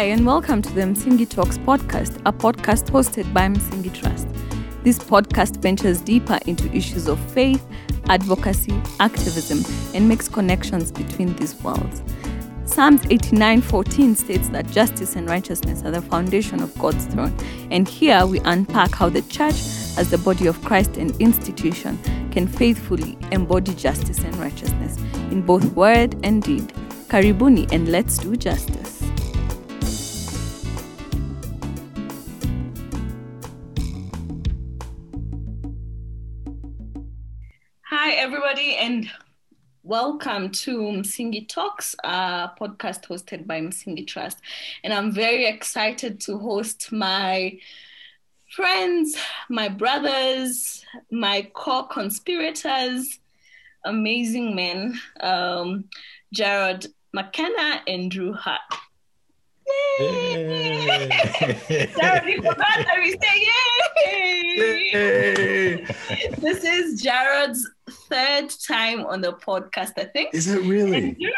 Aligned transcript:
Hi, 0.00 0.06
and 0.06 0.24
welcome 0.24 0.62
to 0.62 0.72
the 0.72 0.80
Msingi 0.80 1.28
Talks 1.28 1.58
podcast, 1.58 2.22
a 2.24 2.32
podcast 2.32 2.90
hosted 2.90 3.30
by 3.34 3.48
Msingi 3.48 3.92
Trust. 3.92 4.26
This 4.82 4.98
podcast 4.98 5.58
ventures 5.58 6.00
deeper 6.00 6.38
into 6.46 6.74
issues 6.74 7.06
of 7.06 7.20
faith, 7.32 7.62
advocacy, 8.08 8.72
activism, 8.98 9.62
and 9.94 10.08
makes 10.08 10.26
connections 10.26 10.90
between 10.90 11.36
these 11.36 11.54
worlds. 11.62 12.02
Psalms 12.64 13.02
89:14 13.10 14.14
states 14.16 14.48
that 14.48 14.70
justice 14.70 15.16
and 15.16 15.28
righteousness 15.28 15.82
are 15.84 15.90
the 15.90 16.00
foundation 16.00 16.62
of 16.62 16.74
God's 16.78 17.04
throne. 17.04 17.36
And 17.70 17.86
here 17.86 18.24
we 18.24 18.40
unpack 18.46 18.94
how 18.94 19.10
the 19.10 19.20
church, 19.20 19.60
as 19.98 20.08
the 20.08 20.16
body 20.16 20.46
of 20.46 20.64
Christ 20.64 20.96
and 20.96 21.14
institution, 21.20 21.98
can 22.30 22.48
faithfully 22.48 23.18
embody 23.32 23.74
justice 23.74 24.24
and 24.24 24.34
righteousness 24.36 24.96
in 25.30 25.42
both 25.42 25.76
word 25.76 26.16
and 26.22 26.42
deed. 26.42 26.72
Karibuni 27.08 27.70
and 27.70 27.90
let's 27.90 28.16
do 28.16 28.34
justice. 28.34 28.99
Everybody, 38.20 38.76
and 38.76 39.10
welcome 39.82 40.50
to 40.50 40.78
Msingi 40.80 41.48
Talks, 41.48 41.96
a 42.04 42.50
podcast 42.60 43.06
hosted 43.06 43.46
by 43.46 43.62
Msingi 43.62 44.06
Trust. 44.06 44.40
And 44.84 44.92
I'm 44.92 45.10
very 45.10 45.46
excited 45.46 46.20
to 46.26 46.36
host 46.36 46.92
my 46.92 47.58
friends, 48.50 49.16
my 49.48 49.70
brothers, 49.70 50.84
my 51.10 51.48
co 51.54 51.84
conspirators, 51.84 53.20
amazing 53.86 54.54
men, 54.54 55.00
um, 55.20 55.84
Jared 56.30 56.88
McKenna 57.14 57.80
and 57.86 58.10
Drew 58.10 58.34
Hart. 58.34 58.60
Yay! 59.98 61.08
Jared, 61.98 62.28
you 62.28 62.42
forgot 62.42 62.84
that 62.84 62.98
we 62.98 63.12
say 63.12 63.46
yay! 64.04 65.86
this 66.38 66.64
is 66.64 67.02
Jared's 67.02 67.66
third 68.10 68.50
time 68.66 69.06
on 69.06 69.20
the 69.20 69.32
podcast, 69.32 69.92
I 69.98 70.04
think. 70.04 70.34
Is 70.34 70.48
it 70.48 70.62
really? 70.64 71.12
Drew, 71.12 71.30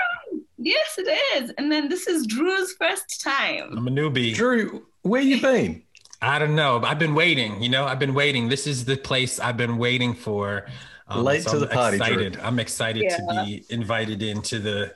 yes, 0.59 0.95
it 0.99 1.43
is. 1.43 1.53
And 1.59 1.71
then 1.71 1.89
this 1.89 2.07
is 2.07 2.27
Drew's 2.27 2.75
first 2.81 3.21
time. 3.23 3.75
I'm 3.77 3.87
a 3.89 3.91
newbie. 3.91 4.35
Drew, 4.35 4.87
where 5.03 5.23
you 5.23 5.41
been? 5.41 5.83
I 6.21 6.39
don't 6.39 6.55
know. 6.55 6.81
I've 6.83 6.99
been 7.01 7.15
waiting. 7.15 7.63
You 7.63 7.69
know, 7.69 7.85
I've 7.85 7.99
been 7.99 8.15
waiting. 8.15 8.49
This 8.49 8.67
is 8.67 8.85
the 8.85 8.97
place 8.97 9.41
I've 9.41 9.57
been 9.57 9.77
waiting 9.77 10.15
for. 10.15 10.67
Um, 11.09 11.25
Late 11.25 11.43
so 11.43 11.51
to 11.51 11.57
I'm 11.57 11.61
the 11.61 11.67
party. 11.67 11.97
Excited. 11.97 12.33
Drew. 12.35 12.43
I'm 12.43 12.59
excited 12.61 13.03
Yeah. 13.03 13.17
to 13.17 13.45
be 13.45 13.65
invited 13.71 14.23
into 14.23 14.59
the 14.61 14.95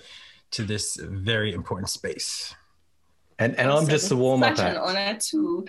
to 0.52 0.62
this 0.64 0.96
very 1.02 1.52
important 1.52 1.90
space. 1.90 2.54
And 3.38 3.54
and 3.58 3.70
I'm 3.70 3.86
just 3.88 4.08
the 4.08 4.16
warm 4.16 4.42
up 4.44 4.56
Such 4.56 4.64
an 4.70 4.76
act. 4.76 4.86
honor 4.86 5.18
to. 5.30 5.66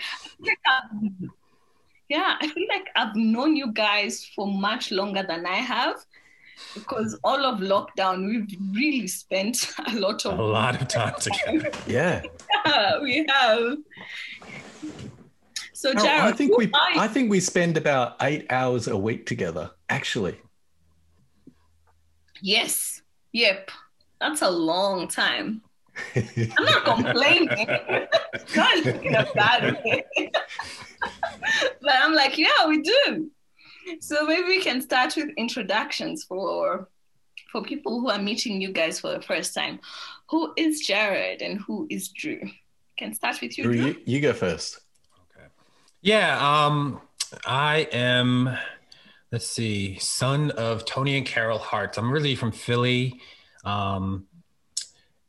Yeah, 2.09 2.35
I 2.39 2.47
feel 2.47 2.67
like 2.69 2.87
I've 2.95 3.15
known 3.15 3.55
you 3.55 3.71
guys 3.73 4.25
for 4.35 4.47
much 4.47 4.91
longer 4.91 5.23
than 5.23 5.45
I 5.45 5.55
have, 5.57 5.95
because 6.73 7.19
all 7.23 7.45
of 7.45 7.59
lockdown 7.59 8.25
we've 8.25 8.47
really 8.73 9.07
spent 9.07 9.73
a 9.87 9.95
lot 9.95 10.25
of 10.25 10.39
A 10.39 10.41
of 10.43 10.49
lot 10.49 10.81
of 10.81 10.87
time 10.87 11.13
together. 11.19 11.69
Yeah. 11.87 12.23
Yeah, 12.65 12.99
we 13.01 13.25
have. 13.29 13.77
So 15.73 15.91
No, 15.91 16.01
Jared, 16.03 16.23
I 16.23 16.31
think 16.31 16.57
we 16.57 16.65
are? 16.67 16.97
I 17.03 17.07
think 17.07 17.29
we 17.29 17.39
spend 17.39 17.77
about 17.77 18.15
eight 18.21 18.45
hours 18.49 18.87
a 18.87 18.97
week 18.97 19.25
together, 19.25 19.71
actually. 19.89 20.39
yes, 22.41 23.01
yep, 23.33 23.69
that's 24.21 24.41
a 24.41 24.49
long 24.49 25.07
time. 25.07 25.61
I'm 26.15 26.65
not 26.65 26.83
complaining. 26.95 27.67
not 28.55 28.77
in 28.85 29.15
a 29.15 29.25
bad 29.35 29.77
way. 29.83 30.03
but 31.81 31.93
I'm 31.93 32.13
like, 32.13 32.37
yeah, 32.37 32.67
we 32.67 32.81
do. 32.81 33.29
So 33.99 34.25
maybe 34.25 34.47
we 34.47 34.61
can 34.61 34.81
start 34.81 35.15
with 35.15 35.29
introductions 35.37 36.23
for 36.23 36.89
for 37.51 37.63
people 37.63 37.99
who 38.01 38.09
are 38.09 38.19
meeting 38.19 38.61
you 38.61 38.71
guys 38.71 38.99
for 38.99 39.11
the 39.11 39.21
first 39.21 39.53
time. 39.53 39.79
Who 40.29 40.53
is 40.57 40.81
Jared 40.81 41.41
and 41.41 41.59
who 41.59 41.87
is 41.89 42.09
Drew? 42.09 42.41
Can 42.97 43.13
start 43.13 43.39
with 43.41 43.57
you, 43.57 43.63
Drew, 43.63 43.75
Drew. 43.77 43.85
you, 43.85 43.95
you 44.05 44.21
go 44.21 44.33
first. 44.33 44.79
Okay. 45.35 45.47
Yeah, 46.01 46.65
um, 46.65 47.01
I 47.45 47.87
am. 47.91 48.57
Let's 49.31 49.47
see, 49.47 49.99
son 49.99 50.51
of 50.51 50.85
Tony 50.85 51.17
and 51.17 51.25
Carol 51.25 51.59
Hart. 51.59 51.97
I'm 51.97 52.11
really 52.11 52.35
from 52.35 52.51
Philly, 52.51 53.19
um, 53.65 54.25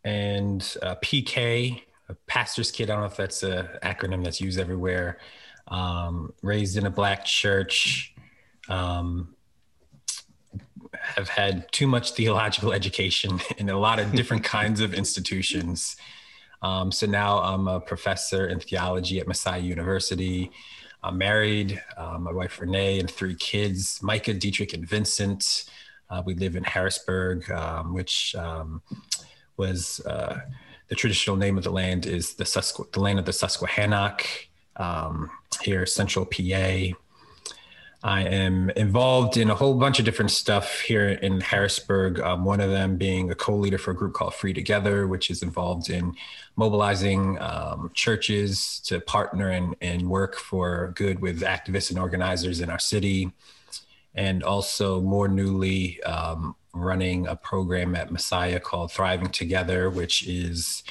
and 0.04 0.62
uh, 0.82 0.94
PK, 0.96 1.82
a 2.08 2.14
pastor's 2.26 2.70
kid. 2.70 2.90
I 2.90 2.94
don't 2.94 3.02
know 3.02 3.06
if 3.06 3.16
that's 3.16 3.42
an 3.42 3.68
acronym 3.82 4.24
that's 4.24 4.40
used 4.40 4.58
everywhere. 4.58 5.18
Um, 5.68 6.32
raised 6.42 6.76
in 6.76 6.86
a 6.86 6.90
black 6.90 7.24
church. 7.24 8.14
Um, 8.68 9.34
have 10.94 11.28
had 11.28 11.70
too 11.72 11.86
much 11.86 12.12
theological 12.12 12.72
education 12.80 13.40
in 13.56 13.68
a 13.68 13.78
lot 13.78 13.98
of 13.98 14.12
different 14.12 14.44
kinds 14.58 14.80
of 14.80 14.94
institutions. 14.94 15.96
Um, 16.62 16.90
so 16.90 17.06
now 17.06 17.38
I'm 17.38 17.68
a 17.68 17.80
professor 17.80 18.48
in 18.48 18.60
theology 18.60 19.20
at 19.20 19.28
Messiah 19.28 19.60
University. 19.60 20.50
I'm 21.02 21.16
married, 21.16 21.80
uh, 21.96 22.18
my 22.18 22.32
wife 22.32 22.60
Renee, 22.60 22.98
and 22.98 23.10
three 23.10 23.36
kids 23.36 24.00
Micah, 24.02 24.34
Dietrich, 24.34 24.74
and 24.74 24.88
Vincent. 24.88 25.64
Uh, 26.10 26.22
we 26.24 26.34
live 26.34 26.56
in 26.56 26.64
Harrisburg, 26.64 27.48
um, 27.50 27.94
which 27.94 28.34
um, 28.34 28.82
was 29.56 30.00
uh, 30.00 30.40
the 30.88 30.94
traditional 30.94 31.36
name 31.36 31.56
of 31.56 31.64
the 31.64 31.70
land 31.70 32.06
is 32.06 32.34
the, 32.34 32.44
Susque- 32.44 32.90
the 32.92 33.00
land 33.00 33.18
of 33.18 33.26
the 33.26 33.32
Susquehannock 33.32 34.26
um, 34.78 35.30
here, 35.62 35.86
central 35.86 36.24
PA. 36.24 36.94
I 38.02 38.22
am 38.22 38.70
involved 38.70 39.36
in 39.36 39.50
a 39.50 39.56
whole 39.56 39.74
bunch 39.74 39.98
of 39.98 40.04
different 40.04 40.30
stuff 40.30 40.80
here 40.80 41.08
in 41.08 41.40
Harrisburg. 41.40 42.20
Um, 42.20 42.44
one 42.44 42.60
of 42.60 42.70
them 42.70 42.96
being 42.96 43.30
a 43.32 43.34
co-leader 43.34 43.76
for 43.76 43.90
a 43.90 43.94
group 43.94 44.14
called 44.14 44.34
Free 44.34 44.52
Together, 44.52 45.08
which 45.08 45.30
is 45.30 45.42
involved 45.42 45.90
in 45.90 46.14
mobilizing 46.54 47.40
um, 47.40 47.90
churches 47.94 48.80
to 48.84 49.00
partner 49.00 49.48
and, 49.50 49.74
and 49.80 50.08
work 50.08 50.36
for 50.36 50.92
good 50.94 51.20
with 51.20 51.40
activists 51.40 51.90
and 51.90 51.98
organizers 51.98 52.60
in 52.60 52.70
our 52.70 52.78
city. 52.78 53.32
And 54.14 54.44
also 54.44 55.00
more 55.00 55.26
newly 55.26 56.00
um, 56.04 56.54
running 56.72 57.26
a 57.26 57.34
program 57.34 57.96
at 57.96 58.12
Messiah 58.12 58.60
called 58.60 58.92
Thriving 58.92 59.30
Together, 59.30 59.90
which 59.90 60.26
is 60.26 60.84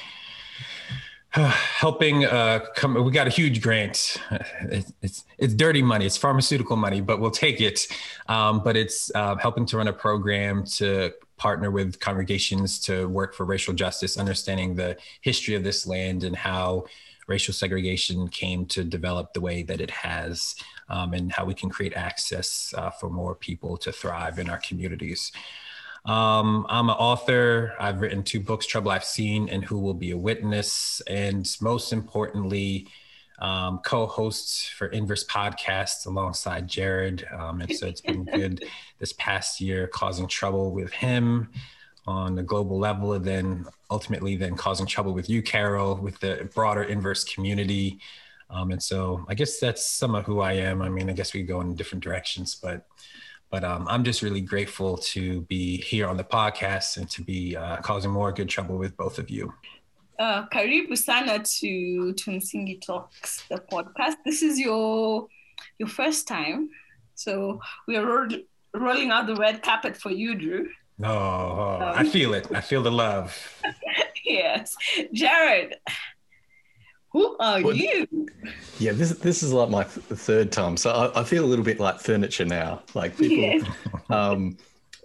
helping 1.32 2.24
uh 2.24 2.60
come 2.74 3.02
we 3.04 3.12
got 3.12 3.26
a 3.26 3.30
huge 3.30 3.60
grant. 3.60 4.16
It's, 4.70 4.92
it's 5.02 5.24
it's 5.38 5.54
dirty 5.54 5.82
money. 5.82 6.06
It's 6.06 6.16
pharmaceutical 6.16 6.76
money 6.76 7.00
but 7.00 7.20
we'll 7.20 7.30
take 7.30 7.60
it. 7.60 7.86
Um, 8.28 8.62
but 8.62 8.76
it's 8.76 9.10
uh, 9.14 9.36
helping 9.36 9.66
to 9.66 9.76
run 9.76 9.88
a 9.88 9.92
program 9.92 10.64
to 10.78 11.12
partner 11.36 11.70
with 11.70 12.00
congregations 12.00 12.80
to 12.80 13.08
work 13.08 13.34
for 13.34 13.44
racial 13.44 13.72
justice 13.72 14.18
understanding 14.18 14.74
the 14.74 14.96
history 15.20 15.54
of 15.54 15.62
this 15.62 15.86
land 15.86 16.24
and 16.24 16.34
how 16.34 16.84
racial 17.28 17.54
segregation 17.54 18.26
came 18.28 18.66
to 18.66 18.82
develop 18.82 19.32
the 19.34 19.40
way 19.40 19.62
that 19.62 19.80
it 19.80 19.90
has 19.90 20.56
um, 20.88 21.12
and 21.12 21.30
how 21.30 21.44
we 21.44 21.54
can 21.54 21.68
create 21.68 21.94
access 21.94 22.74
uh, 22.76 22.90
for 22.90 23.10
more 23.10 23.34
people 23.34 23.76
to 23.76 23.92
thrive 23.92 24.38
in 24.38 24.48
our 24.48 24.58
communities 24.58 25.30
um, 26.08 26.66
I'm 26.70 26.88
an 26.88 26.96
author. 26.96 27.74
I've 27.78 28.00
written 28.00 28.22
two 28.22 28.40
books, 28.40 28.66
Trouble 28.66 28.90
I've 28.90 29.04
Seen 29.04 29.50
and 29.50 29.62
Who 29.62 29.78
Will 29.78 29.94
Be 29.94 30.12
a 30.12 30.16
Witness. 30.16 31.02
And 31.06 31.46
most 31.60 31.92
importantly, 31.92 32.88
um, 33.40 33.80
co-hosts 33.84 34.66
for 34.66 34.86
Inverse 34.86 35.24
Podcast 35.24 36.06
alongside 36.06 36.66
Jared. 36.66 37.26
Um, 37.30 37.60
and 37.60 37.76
so 37.76 37.86
it's 37.86 38.00
been 38.00 38.24
good 38.24 38.64
this 38.98 39.12
past 39.12 39.60
year, 39.60 39.86
causing 39.86 40.26
trouble 40.26 40.72
with 40.72 40.90
him 40.92 41.50
on 42.06 42.38
a 42.38 42.42
global 42.42 42.78
level, 42.78 43.12
and 43.12 43.24
then 43.24 43.66
ultimately 43.90 44.34
then 44.34 44.56
causing 44.56 44.86
trouble 44.86 45.12
with 45.12 45.28
you, 45.28 45.42
Carol, 45.42 45.96
with 45.96 46.18
the 46.20 46.48
broader 46.54 46.84
Inverse 46.84 47.22
community. 47.22 47.98
Um, 48.48 48.70
and 48.70 48.82
so 48.82 49.26
I 49.28 49.34
guess 49.34 49.58
that's 49.58 49.86
some 49.86 50.14
of 50.14 50.24
who 50.24 50.40
I 50.40 50.54
am. 50.54 50.80
I 50.80 50.88
mean, 50.88 51.10
I 51.10 51.12
guess 51.12 51.34
we 51.34 51.42
go 51.42 51.60
in 51.60 51.74
different 51.74 52.02
directions, 52.02 52.54
but 52.54 52.86
but 53.50 53.64
um, 53.64 53.86
I'm 53.88 54.04
just 54.04 54.22
really 54.22 54.40
grateful 54.40 54.98
to 54.98 55.42
be 55.42 55.78
here 55.78 56.06
on 56.06 56.16
the 56.16 56.24
podcast 56.24 56.96
and 56.96 57.08
to 57.10 57.22
be 57.22 57.56
uh, 57.56 57.78
causing 57.78 58.10
more 58.10 58.32
good 58.32 58.48
trouble 58.48 58.76
with 58.76 58.96
both 58.96 59.18
of 59.18 59.30
you. 59.30 59.52
Uh, 60.18 60.46
karibu 60.48 60.96
sana 60.96 61.38
to 61.38 62.12
to 62.12 62.30
Msingi 62.30 62.80
Talks, 62.80 63.44
the 63.48 63.56
podcast. 63.72 64.16
This 64.24 64.42
is 64.42 64.58
your 64.58 65.28
your 65.78 65.88
first 65.88 66.26
time, 66.26 66.70
so 67.14 67.60
we 67.86 67.96
are 67.96 68.04
roll, 68.04 68.28
rolling 68.74 69.10
out 69.10 69.26
the 69.26 69.36
red 69.36 69.62
carpet 69.62 69.96
for 69.96 70.10
you, 70.10 70.34
Drew. 70.34 70.68
Oh, 71.04 71.78
I 71.94 72.08
feel 72.08 72.34
it. 72.34 72.48
I 72.52 72.60
feel 72.60 72.82
the 72.82 72.90
love. 72.90 73.32
yes, 74.24 74.76
Jared. 75.12 75.76
Who 77.12 77.36
are 77.38 77.62
Well, 77.62 77.74
you? 77.74 78.06
Yeah, 78.78 78.92
this 78.92 79.10
this 79.10 79.42
is 79.42 79.52
like 79.52 79.70
my 79.70 79.84
th- 79.84 80.06
third 80.06 80.52
time, 80.52 80.76
so 80.76 80.90
I, 80.90 81.20
I 81.20 81.24
feel 81.24 81.44
a 81.44 81.46
little 81.46 81.64
bit 81.64 81.80
like 81.80 82.00
furniture 82.00 82.44
now. 82.44 82.82
Like 82.94 83.16
people, 83.16 83.44
Yeah. 83.44 83.60
um, 84.10 84.56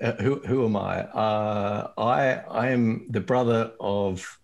uh, 0.01 0.13
who 0.13 0.39
who 0.39 0.65
am 0.65 0.75
I? 0.75 1.01
Uh, 1.01 1.91
I 1.97 2.33
I 2.49 2.69
am 2.71 3.05
the 3.09 3.21
brother 3.21 3.71
of 3.79 4.39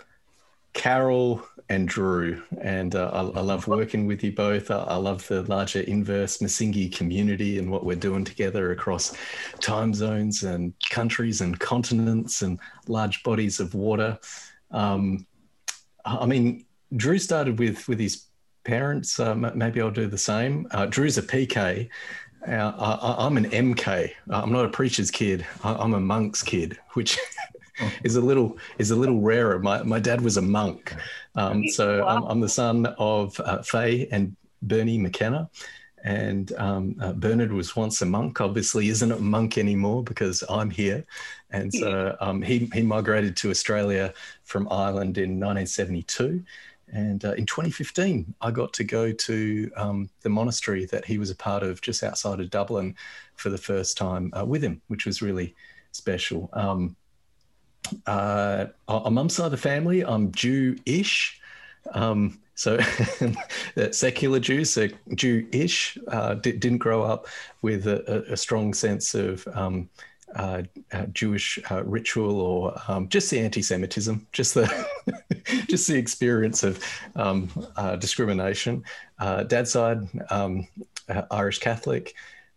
Carol 0.73 1.43
and 1.67 1.87
Drew, 1.87 2.41
and 2.61 2.95
uh, 2.95 3.09
I, 3.13 3.19
I, 3.39 3.41
love 3.41 3.67
working 3.67 4.07
with 4.07 4.23
you 4.23 4.31
both. 4.31 4.71
I, 4.71 4.77
I, 4.77 4.95
love 4.95 5.27
the 5.27 5.43
larger 5.43 5.81
inverse 5.81 6.37
Msingi 6.39 6.95
community 6.95 7.59
and 7.59 7.69
what 7.69 7.85
we're 7.85 7.95
doing 7.95 8.23
together 8.23 8.71
across 8.71 9.15
time 9.59 9.93
zones 9.93 10.43
and 10.43 10.73
countries 10.89 11.41
and 11.41 11.59
continents 11.59 12.41
and 12.41 12.59
large 12.87 13.21
bodies 13.21 13.59
of 13.59 13.75
water. 13.75 14.17
Um, 14.71 15.27
I 16.05 16.25
mean, 16.25 16.65
Drew 16.95 17.19
started 17.19 17.59
with 17.59 17.87
with 17.87 17.99
his 17.99 18.25
parents. 18.63 19.19
Uh, 19.19 19.35
maybe 19.35 19.81
I'll 19.81 19.91
do 19.91 20.07
the 20.07 20.17
same. 20.17 20.67
Uh, 20.71 20.85
Drew's 20.85 21.17
a 21.17 21.21
PK. 21.21 21.89
Uh, 22.47 22.71
I, 23.19 23.25
am 23.25 23.35
an 23.37 23.49
MK. 23.49 24.11
I'm 24.29 24.51
not 24.51 24.65
a 24.65 24.69
preacher's 24.69 25.11
kid. 25.11 25.45
I, 25.63 25.83
am 25.83 25.93
a 25.93 25.99
monk's 25.99 26.41
kid, 26.41 26.77
which 26.93 27.17
is 28.03 28.15
a 28.15 28.21
little 28.21 28.57
is 28.77 28.91
a 28.91 28.95
little 28.95 29.19
rarer. 29.19 29.59
My 29.59 29.83
my 29.83 29.99
dad 29.99 30.21
was 30.21 30.37
a 30.37 30.41
monk, 30.41 30.95
um, 31.35 31.67
so. 31.67 32.05
I'm, 32.05 32.23
I'm, 32.23 32.39
the 32.39 32.49
son 32.49 32.85
of 32.97 33.39
uh, 33.41 33.61
Faye 33.61 34.07
and 34.11 34.35
Bernie 34.61 34.97
McKenna, 34.97 35.49
and 36.03 36.53
um, 36.53 36.95
uh, 37.01 37.13
Bernard 37.13 37.51
was 37.51 37.75
once 37.75 38.01
a 38.01 38.05
monk. 38.05 38.39
Obviously, 38.39 38.87
isn't 38.87 39.11
a 39.11 39.19
monk 39.19 39.57
anymore 39.57 40.03
because 40.03 40.43
I'm 40.49 40.69
here, 40.69 41.05
and 41.51 41.73
so 41.73 42.15
um, 42.21 42.41
he 42.41 42.69
he 42.73 42.81
migrated 42.81 43.35
to 43.37 43.49
Australia 43.49 44.13
from 44.43 44.67
Ireland 44.71 45.17
in 45.17 45.39
1972. 45.39 46.43
And 46.91 47.23
uh, 47.23 47.33
in 47.33 47.45
2015, 47.45 48.33
I 48.41 48.51
got 48.51 48.73
to 48.73 48.83
go 48.83 49.11
to 49.11 49.71
um, 49.75 50.09
the 50.21 50.29
monastery 50.29 50.85
that 50.85 51.05
he 51.05 51.17
was 51.17 51.29
a 51.29 51.35
part 51.35 51.63
of 51.63 51.81
just 51.81 52.03
outside 52.03 52.39
of 52.39 52.49
Dublin 52.49 52.95
for 53.35 53.49
the 53.49 53.57
first 53.57 53.97
time 53.97 54.31
uh, 54.37 54.45
with 54.45 54.63
him, 54.63 54.81
which 54.87 55.05
was 55.05 55.21
really 55.21 55.55
special. 55.91 56.49
Um, 56.53 56.95
uh, 58.05 58.67
on 58.87 59.13
mum's 59.13 59.35
side 59.35 59.45
of 59.45 59.51
the 59.51 59.57
family, 59.57 60.03
I'm 60.03 60.31
Jew-ish. 60.31 61.39
Um, 61.93 62.39
so 62.55 62.77
secular 63.91 64.39
Jew, 64.39 64.65
so 64.65 64.87
Jew-ish, 65.15 65.97
uh, 66.09 66.35
didn't 66.35 66.79
grow 66.79 67.03
up 67.03 67.27
with 67.61 67.87
a, 67.87 68.31
a 68.31 68.37
strong 68.37 68.73
sense 68.73 69.15
of 69.15 69.47
um, 69.53 69.89
uh, 70.35 70.63
uh, 70.91 71.05
Jewish 71.07 71.59
uh, 71.71 71.83
ritual 71.83 72.39
or 72.41 72.73
um, 72.87 73.09
just 73.09 73.29
the 73.29 73.39
anti-Semitism, 73.39 74.27
just 74.31 74.53
the 74.53 74.85
just 75.69 75.87
the 75.87 75.97
experience 75.97 76.63
of 76.63 76.83
um, 77.15 77.49
uh, 77.75 77.95
discrimination. 77.95 78.83
Uh, 79.17 79.43
dad's 79.43 79.71
side, 79.71 79.99
um, 80.29 80.67
Irish 81.31 81.59
Catholic. 81.59 82.13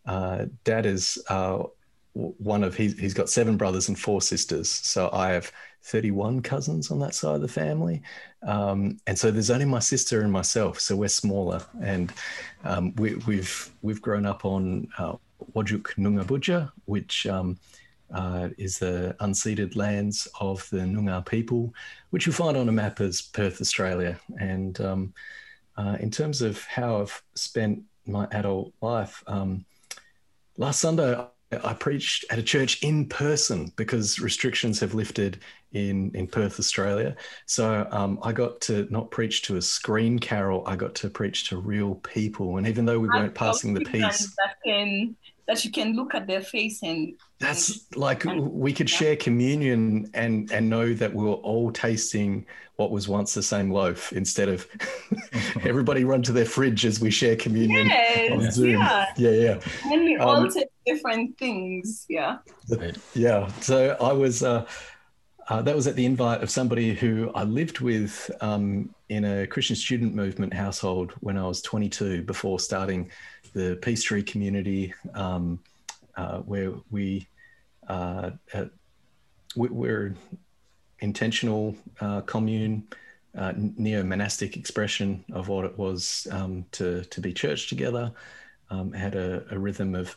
dad 0.07 0.87
is 0.87 1.19
one 2.15 2.63
of 2.63 2.77
he's, 2.77 2.99
he's 2.99 3.15
got 3.15 3.31
seven 3.31 3.57
brothers 3.57 3.89
and 3.89 3.99
four 3.99 4.21
sisters 4.21 4.71
so 4.71 5.09
i 5.15 5.31
have 5.31 5.51
31 5.85 6.43
cousins 6.43 6.91
on 6.91 6.99
that 6.99 7.15
side 7.15 7.37
of 7.37 7.41
the 7.41 7.49
family 7.49 8.03
um, 8.47 8.99
and 9.07 9.19
so 9.19 9.31
there's 9.31 9.51
only 9.51 9.65
my 9.65 9.79
sister 9.79 10.21
and 10.21 10.31
myself 10.31 10.79
so 10.79 10.95
we're 10.95 11.09
smaller 11.09 11.65
and 11.81 12.13
um, 12.65 12.95
we, 12.97 13.15
we've, 13.27 13.71
we've 13.81 14.03
grown 14.03 14.27
up 14.27 14.45
on 14.45 14.87
Whadjuk 15.55 15.95
Noongar 15.97 16.71
which 16.85 17.27
um, 17.27 17.59
uh, 18.13 18.49
is 18.59 18.79
the 18.79 19.17
unceded 19.21 19.77
lands 19.77 20.29
of 20.41 20.69
the 20.71 20.79
Noongar 20.79 21.25
people, 21.25 21.75
which 22.11 22.27
you'll 22.27 22.35
find 22.35 22.57
on 22.57 22.69
a 22.69 22.73
map 22.73 23.01
as 23.01 23.23
Perth, 23.23 23.61
Australia. 23.61 24.19
And 24.39 24.81
um, 24.81 25.15
uh, 25.77 25.97
in 26.01 26.11
terms 26.11 26.43
of 26.43 26.63
how 26.65 27.01
I've 27.01 27.23
spent 27.35 27.83
my 28.07 28.27
adult 28.33 28.73
life, 28.81 29.23
um, 29.27 29.65
last 30.57 30.81
Sunday 30.81 31.17
I 31.65 31.75
preached 31.75 32.25
at 32.31 32.39
a 32.39 32.43
church 32.43 32.83
in 32.83 33.07
person 33.07 33.73
because 33.77 34.19
restrictions 34.19 34.81
have 34.81 34.95
lifted 34.95 35.41
in, 35.73 36.11
in 36.15 36.27
Perth, 36.27 36.59
Australia. 36.59 37.17
So 37.47 37.87
um, 37.91 38.19
I 38.23 38.33
got 38.33 38.61
to 38.63 38.87
not 38.91 39.11
preach 39.11 39.43
to 39.43 39.57
a 39.57 39.63
screen 39.63 40.19
carol, 40.19 40.63
I 40.67 40.77
got 40.77 40.95
to 40.97 41.11
preach 41.11 41.49
to 41.51 41.59
real 41.59 41.97
people. 41.97 42.57
And 42.57 42.67
even 42.67 42.85
though 42.85 42.99
we 42.99 43.09
weren't 43.09 43.35
passing 43.35 43.75
the 43.75 43.85
peace. 43.85 44.35
That, 44.39 44.57
can, 44.65 45.17
that 45.49 45.65
you 45.65 45.71
can 45.71 45.95
look 45.95 46.15
at 46.15 46.27
their 46.27 46.43
face 46.43 46.83
and. 46.83 47.15
That's 47.39 47.93
like 47.97 48.25
we 48.25 48.73
could 48.73 48.89
share 48.89 49.17
communion 49.17 50.09
and, 50.15 50.51
and 50.53 50.71
know 50.71 50.95
that 50.95 51.13
we 51.13 51.25
were 51.25 51.33
all 51.33 51.73
tasting 51.73 52.47
what 52.77 52.91
was 52.91 53.09
once 53.09 53.35
the 53.35 53.43
same 53.43 53.71
loaf 53.71 54.13
instead 54.13 54.49
of 54.49 54.67
everybody 55.63 56.05
run 56.05 56.23
to 56.23 56.33
their 56.33 56.45
fridge 56.45 56.85
as 56.87 57.01
we 57.01 57.11
share 57.11 57.37
communion 57.37 57.87
yes, 57.87 58.33
on 58.33 58.51
Zoom. 58.51 58.71
Yeah, 58.71 59.07
yeah. 59.17 59.31
yeah. 59.31 59.59
And 59.93 60.05
we 60.05 60.17
all 60.17 60.37
um, 60.37 60.51
take 60.51 60.69
different 60.87 61.37
things. 61.39 62.07
Yeah. 62.09 62.39
Yeah. 63.15 63.49
So 63.61 63.97
I 64.01 64.13
was. 64.13 64.43
Uh, 64.43 64.67
uh, 65.49 65.61
that 65.61 65.75
was 65.75 65.89
at 65.89 65.97
the 65.97 66.07
invite 66.07 66.41
of 66.41 66.49
somebody 66.49 66.95
who 66.95 67.31
I 67.35 67.43
lived 67.43 67.81
with 67.81 68.31
um, 68.41 68.95
in 69.09 69.25
a 69.25 69.47
Christian 69.47 69.75
student 69.75 70.15
movement 70.15 70.55
household 70.55 71.13
when 71.21 71.37
I 71.37 71.47
was 71.47 71.61
22 71.63 72.23
before 72.23 72.61
starting 72.61 73.11
the 73.53 73.79
Peace 73.83 74.03
Tree 74.03 74.23
community, 74.23 74.95
um, 75.15 75.61
uh, 76.17 76.39
where 76.39 76.73
we, 76.91 77.27
uh, 77.89 78.31
we 79.57 79.89
are 79.89 80.15
intentional 81.01 81.77
uh, 82.01 82.23
commune, 82.23 82.87
uh, 83.37 83.53
neo 83.57 84.03
monastic 84.03 84.57
expression 84.57 85.25
of 85.33 85.49
what 85.49 85.65
it 85.65 85.77
was 85.79 86.27
um, 86.31 86.65
to 86.73 87.03
to 87.05 87.21
be 87.21 87.33
church 87.33 87.69
together. 87.69 88.13
Um, 88.71 88.93
had 88.93 89.15
a, 89.15 89.45
a, 89.51 89.59
rhythm 89.59 89.95
of 89.95 90.17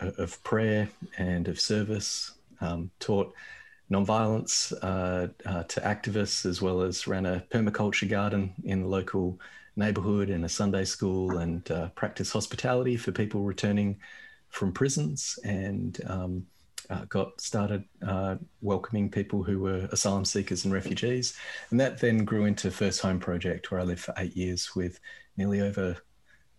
of 0.00 0.42
prayer 0.42 0.88
and 1.18 1.48
of 1.48 1.60
service. 1.60 2.32
Um, 2.60 2.90
taught 3.00 3.34
nonviolence 3.90 4.72
uh, 4.82 5.28
uh, 5.48 5.62
to 5.64 5.80
activists, 5.80 6.46
as 6.46 6.62
well 6.62 6.82
as 6.82 7.06
ran 7.06 7.26
a 7.26 7.44
permaculture 7.50 8.08
garden 8.08 8.52
in 8.64 8.82
the 8.82 8.88
local 8.88 9.38
neighborhood 9.76 10.30
and 10.30 10.44
a 10.44 10.48
Sunday 10.48 10.84
school, 10.84 11.38
and 11.38 11.68
uh, 11.70 11.88
practice 11.90 12.30
hospitality 12.30 12.96
for 12.96 13.12
people 13.12 13.42
returning 13.42 13.98
from 14.50 14.72
prisons, 14.72 15.38
and 15.44 16.00
um, 16.06 16.46
uh, 16.90 17.04
got 17.08 17.40
started 17.40 17.84
uh, 18.06 18.36
welcoming 18.60 19.10
people 19.10 19.42
who 19.42 19.58
were 19.58 19.88
asylum 19.90 20.24
seekers 20.24 20.64
and 20.64 20.74
refugees. 20.74 21.34
And 21.70 21.80
that 21.80 21.98
then 21.98 22.24
grew 22.24 22.44
into 22.44 22.70
First 22.70 23.00
Home 23.00 23.18
Project, 23.18 23.70
where 23.70 23.80
I 23.80 23.84
lived 23.84 24.00
for 24.00 24.14
eight 24.18 24.36
years 24.36 24.74
with 24.76 25.00
nearly 25.36 25.60
over 25.60 25.96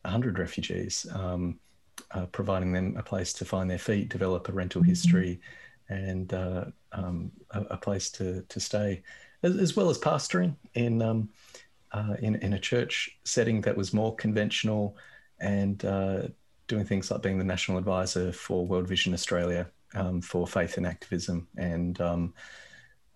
100 0.02 0.40
refugees. 0.40 1.06
Um, 1.14 1.60
uh, 2.12 2.26
providing 2.28 2.72
them 2.72 2.96
a 2.98 3.04
place 3.04 3.34
to 3.34 3.46
find 3.46 3.70
their 3.70 3.78
feet, 3.78 4.10
develop 4.10 4.48
a 4.48 4.52
rental 4.52 4.82
mm-hmm. 4.82 4.90
history, 4.90 5.40
and 5.90 6.34
uh, 6.34 6.66
um, 6.92 7.32
a, 7.52 7.62
a, 7.72 7.78
place 7.78 8.10
to 8.10 8.44
to 8.50 8.60
stay, 8.60 9.04
as, 9.44 9.56
as 9.58 9.76
well 9.76 9.90
as 9.90 10.00
pastoring 10.00 10.56
in, 10.74 11.02
um, 11.02 11.30
uh, 11.96 12.16
in 12.20 12.36
in 12.36 12.54
a 12.54 12.60
church 12.60 13.18
setting 13.24 13.62
that 13.62 13.78
was 13.78 13.94
more 13.94 14.14
conventional, 14.16 14.98
and 15.40 15.86
uh, 15.86 16.28
doing 16.68 16.86
things 16.86 17.10
like 17.10 17.22
being 17.22 17.38
the 17.38 17.44
national 17.44 17.78
advisor 17.78 18.32
for 18.34 18.66
World 18.66 18.88
Vision 18.88 19.14
Australia 19.14 19.68
um, 19.96 20.22
for 20.22 20.46
faith 20.46 20.78
and 20.78 20.86
activism, 20.86 21.48
and 21.58 22.02
um, 22.02 22.34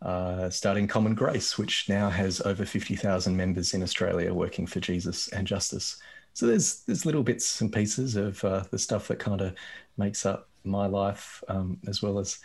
uh, 0.01 0.49
starting 0.49 0.87
Common 0.87 1.13
Grace, 1.13 1.57
which 1.57 1.89
now 1.89 2.09
has 2.09 2.39
over 2.41 2.65
50,000 2.65 3.35
members 3.35 3.73
in 3.73 3.83
Australia 3.83 4.33
working 4.33 4.65
for 4.65 4.79
Jesus 4.79 5.27
and 5.29 5.45
justice. 5.45 5.97
So 6.33 6.47
there's 6.47 6.83
there's 6.85 7.05
little 7.05 7.23
bits 7.23 7.59
and 7.59 7.73
pieces 7.73 8.15
of 8.15 8.41
uh, 8.45 8.63
the 8.71 8.79
stuff 8.79 9.09
that 9.09 9.19
kind 9.19 9.41
of 9.41 9.55
makes 9.97 10.25
up 10.25 10.47
my 10.63 10.85
life, 10.87 11.43
um, 11.49 11.77
as 11.87 12.01
well 12.01 12.17
as 12.17 12.39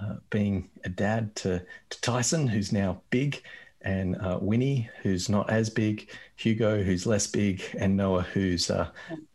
uh, 0.00 0.14
being 0.30 0.70
a 0.84 0.88
dad 0.88 1.34
to, 1.36 1.62
to 1.90 2.00
Tyson, 2.00 2.46
who's 2.46 2.72
now 2.72 3.02
big, 3.10 3.42
and 3.82 4.16
uh, 4.16 4.38
Winnie, 4.40 4.88
who's 5.02 5.28
not 5.28 5.50
as 5.50 5.70
big, 5.70 6.10
Hugo, 6.36 6.82
who's 6.82 7.06
less 7.06 7.26
big, 7.26 7.62
and 7.78 7.96
Noah, 7.96 8.22
who's 8.22 8.70
uh, 8.70 8.90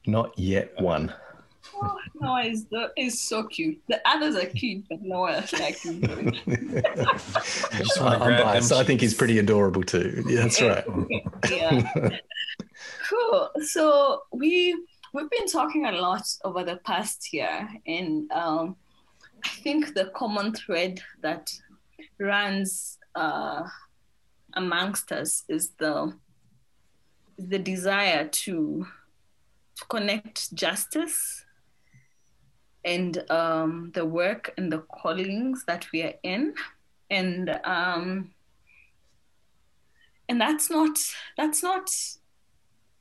not 0.05 0.37
yet 0.37 0.79
one. 0.81 1.13
Oh, 1.81 1.97
Noah 2.21 2.43
is, 2.43 2.65
the, 2.65 2.91
is 2.95 3.21
so 3.21 3.43
cute. 3.43 3.81
The 3.87 3.99
others 4.05 4.35
are 4.35 4.45
cute, 4.45 4.85
but 4.89 5.01
Noah 5.01 5.39
is 5.39 5.53
like. 5.53 5.77
I 7.99 8.15
I'm 8.15 8.43
biased. 8.43 8.71
I 8.71 8.83
think 8.83 9.01
he's 9.01 9.13
pretty 9.13 9.39
adorable 9.39 9.83
too. 9.83 10.23
Yeah, 10.27 10.41
that's 10.41 10.61
right. 10.61 10.85
yeah. 11.49 12.19
cool. 13.09 13.49
So 13.63 14.23
we 14.31 14.75
we've 15.13 15.29
been 15.29 15.47
talking 15.47 15.85
a 15.85 15.91
lot 15.93 16.23
over 16.43 16.63
the 16.63 16.77
past 16.77 17.33
year, 17.33 17.67
and 17.87 18.31
um, 18.31 18.75
I 19.43 19.49
think 19.49 19.93
the 19.93 20.11
common 20.15 20.53
thread 20.53 21.01
that 21.21 21.51
runs 22.19 22.97
uh, 23.15 23.63
amongst 24.55 25.11
us 25.11 25.43
is 25.47 25.69
the 25.77 26.13
the 27.37 27.59
desire 27.59 28.27
to, 28.29 28.87
to 29.75 29.85
connect 29.89 30.53
justice 30.55 31.43
and 32.85 33.29
um, 33.29 33.91
the 33.93 34.05
work 34.05 34.53
and 34.57 34.71
the 34.71 34.79
callings 34.79 35.65
that 35.65 35.91
we 35.91 36.03
are 36.03 36.13
in, 36.23 36.53
and 37.09 37.59
um, 37.63 38.31
and 40.29 40.39
that's 40.39 40.69
not 40.69 40.97
that's 41.37 41.61
not 41.61 41.89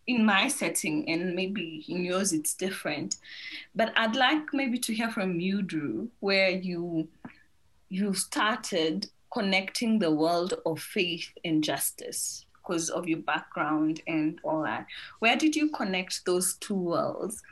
in 0.06 0.24
my 0.24 0.48
setting 0.48 1.08
and 1.08 1.34
maybe 1.34 1.84
in 1.88 2.04
yours 2.04 2.32
it's 2.32 2.54
different. 2.54 3.16
But 3.74 3.92
i'd 3.96 4.16
like 4.16 4.52
maybe 4.52 4.78
to 4.78 4.94
hear 4.94 5.10
from 5.10 5.40
you 5.40 5.62
drew 5.62 6.10
where 6.20 6.50
you 6.50 7.08
you 7.88 8.12
started 8.14 9.08
connecting 9.34 9.98
the 9.98 10.10
world 10.10 10.54
of 10.64 10.80
faith 10.80 11.28
and 11.44 11.62
justice 11.62 12.46
because 12.62 12.88
of 12.88 13.06
your 13.06 13.18
background 13.18 14.00
and 14.06 14.40
all 14.44 14.62
that. 14.62 14.86
Where 15.18 15.36
did 15.36 15.54
you 15.54 15.70
connect 15.70 16.24
those 16.24 16.54
two 16.54 16.76
worlds? 16.76 17.42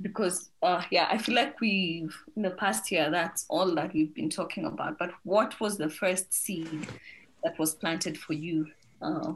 Because 0.00 0.50
uh, 0.62 0.82
yeah, 0.90 1.08
I 1.10 1.18
feel 1.18 1.34
like 1.34 1.60
we've 1.60 2.16
in 2.36 2.42
the 2.42 2.50
past 2.50 2.90
year 2.90 3.10
that's 3.10 3.44
all 3.50 3.74
that 3.74 3.92
we've 3.92 4.14
been 4.14 4.30
talking 4.30 4.64
about. 4.64 4.98
But 4.98 5.10
what 5.24 5.60
was 5.60 5.76
the 5.76 5.90
first 5.90 6.32
seed 6.32 6.86
that 7.44 7.58
was 7.58 7.74
planted 7.74 8.16
for 8.16 8.32
you 8.32 8.66
uh, 9.02 9.34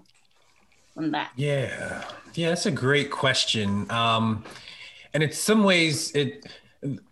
on 0.97 1.11
that? 1.11 1.33
Yeah, 1.37 2.05
yeah, 2.33 2.49
that's 2.51 2.65
a 2.65 2.71
great 2.71 3.11
question. 3.11 3.91
Um, 3.91 4.45
and 5.13 5.23
in 5.23 5.33
some 5.33 5.65
ways, 5.65 6.11
it 6.13 6.47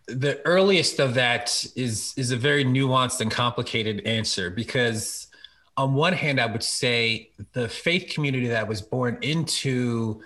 the 0.06 0.40
earliest 0.44 1.00
of 1.00 1.14
that 1.14 1.64
is 1.76 2.14
is 2.16 2.30
a 2.30 2.36
very 2.36 2.64
nuanced 2.64 3.20
and 3.20 3.30
complicated 3.30 4.06
answer 4.06 4.50
because 4.50 5.28
on 5.76 5.94
one 5.94 6.12
hand, 6.12 6.40
I 6.40 6.46
would 6.46 6.62
say 6.62 7.30
the 7.52 7.68
faith 7.68 8.12
community 8.12 8.48
that 8.48 8.68
was 8.68 8.82
born 8.82 9.18
into, 9.22 10.22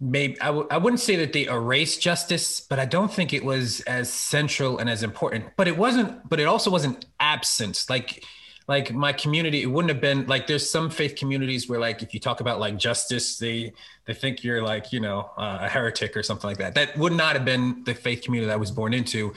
maybe 0.00 0.38
I 0.40 0.46
w- 0.46 0.68
I 0.70 0.76
wouldn't 0.76 1.00
say 1.00 1.16
that 1.16 1.32
they 1.32 1.46
erased 1.46 2.02
justice, 2.02 2.60
but 2.60 2.78
I 2.78 2.84
don't 2.84 3.12
think 3.12 3.32
it 3.32 3.44
was 3.44 3.80
as 3.82 4.12
central 4.12 4.78
and 4.78 4.90
as 4.90 5.02
important. 5.02 5.46
But 5.56 5.66
it 5.66 5.76
wasn't. 5.78 6.28
But 6.28 6.40
it 6.40 6.44
also 6.44 6.70
wasn't 6.70 7.06
absent. 7.18 7.86
Like 7.88 8.22
like 8.70 8.94
my 8.94 9.12
community, 9.12 9.62
it 9.62 9.66
wouldn't 9.66 9.90
have 9.90 10.00
been 10.00 10.26
like 10.28 10.46
there's 10.46 10.70
some 10.70 10.90
faith 10.90 11.16
communities 11.16 11.68
where 11.68 11.80
like 11.80 12.04
if 12.04 12.14
you 12.14 12.20
talk 12.20 12.40
about 12.40 12.60
like 12.60 12.76
justice, 12.78 13.36
they 13.36 13.72
they 14.06 14.14
think 14.14 14.44
you're 14.44 14.62
like 14.62 14.92
you 14.92 15.00
know 15.00 15.30
uh, 15.36 15.58
a 15.62 15.68
heretic 15.68 16.16
or 16.16 16.22
something 16.22 16.48
like 16.48 16.58
that. 16.58 16.76
That 16.76 16.96
would 16.96 17.12
not 17.12 17.34
have 17.34 17.44
been 17.44 17.82
the 17.84 17.94
faith 17.94 18.22
community 18.22 18.46
that 18.46 18.54
I 18.54 18.56
was 18.56 18.70
born 18.70 18.94
into 18.94 19.34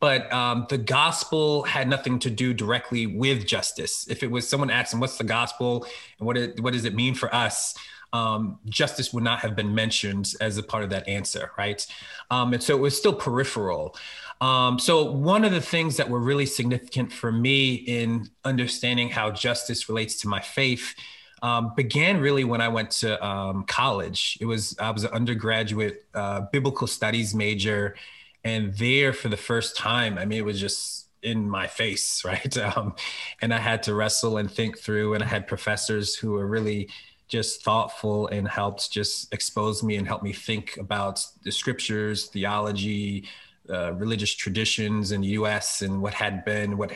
but 0.00 0.32
um, 0.32 0.66
the 0.70 0.78
gospel 0.78 1.62
had 1.64 1.86
nothing 1.86 2.18
to 2.20 2.30
do 2.30 2.54
directly 2.54 3.06
with 3.06 3.46
justice. 3.46 4.06
If 4.08 4.22
it 4.22 4.30
was 4.30 4.48
someone 4.48 4.70
asking, 4.70 4.98
"What's 4.98 5.18
the 5.18 5.24
gospel 5.24 5.86
and 6.18 6.26
what 6.26 6.38
it, 6.38 6.58
what 6.60 6.72
does 6.72 6.86
it 6.86 6.94
mean 6.94 7.14
for 7.14 7.32
us?" 7.34 7.74
Um, 8.12 8.58
justice 8.64 9.12
would 9.12 9.22
not 9.22 9.40
have 9.40 9.54
been 9.54 9.74
mentioned 9.74 10.32
as 10.40 10.56
a 10.58 10.62
part 10.62 10.82
of 10.82 10.90
that 10.90 11.06
answer, 11.06 11.52
right? 11.56 11.86
Um, 12.30 12.54
and 12.54 12.62
so 12.62 12.74
it 12.74 12.80
was 12.80 12.96
still 12.96 13.14
peripheral. 13.14 13.94
Um, 14.40 14.78
so 14.78 15.10
one 15.10 15.44
of 15.44 15.52
the 15.52 15.60
things 15.60 15.96
that 15.98 16.08
were 16.08 16.20
really 16.20 16.46
significant 16.46 17.12
for 17.12 17.30
me 17.30 17.74
in 17.74 18.30
understanding 18.44 19.10
how 19.10 19.30
justice 19.30 19.88
relates 19.88 20.20
to 20.22 20.28
my 20.28 20.40
faith 20.40 20.94
um, 21.42 21.72
began 21.76 22.20
really 22.20 22.44
when 22.44 22.60
I 22.60 22.68
went 22.68 22.90
to 22.92 23.24
um, 23.26 23.64
college. 23.64 24.38
It 24.40 24.46
was 24.46 24.76
I 24.78 24.90
was 24.90 25.04
an 25.04 25.10
undergraduate 25.12 26.06
uh, 26.14 26.42
biblical 26.52 26.86
studies 26.86 27.34
major 27.34 27.96
and 28.44 28.74
there 28.76 29.12
for 29.12 29.28
the 29.28 29.36
first 29.36 29.76
time 29.76 30.18
i 30.18 30.24
mean 30.24 30.38
it 30.38 30.44
was 30.44 30.60
just 30.60 31.08
in 31.22 31.48
my 31.48 31.66
face 31.66 32.22
right 32.24 32.56
um, 32.58 32.94
and 33.42 33.52
i 33.52 33.58
had 33.58 33.82
to 33.82 33.94
wrestle 33.94 34.38
and 34.38 34.50
think 34.50 34.78
through 34.78 35.14
and 35.14 35.22
i 35.22 35.26
had 35.26 35.46
professors 35.46 36.14
who 36.14 36.32
were 36.32 36.46
really 36.46 36.88
just 37.28 37.62
thoughtful 37.62 38.26
and 38.28 38.48
helped 38.48 38.90
just 38.90 39.32
expose 39.32 39.84
me 39.84 39.96
and 39.96 40.06
help 40.06 40.22
me 40.22 40.32
think 40.32 40.76
about 40.78 41.24
the 41.44 41.52
scriptures 41.52 42.26
theology 42.26 43.28
uh, 43.70 43.92
religious 43.94 44.34
traditions 44.34 45.12
in 45.12 45.20
the 45.20 45.28
us 45.28 45.82
and 45.82 46.02
what 46.02 46.14
had 46.14 46.44
been 46.44 46.76
what 46.76 46.92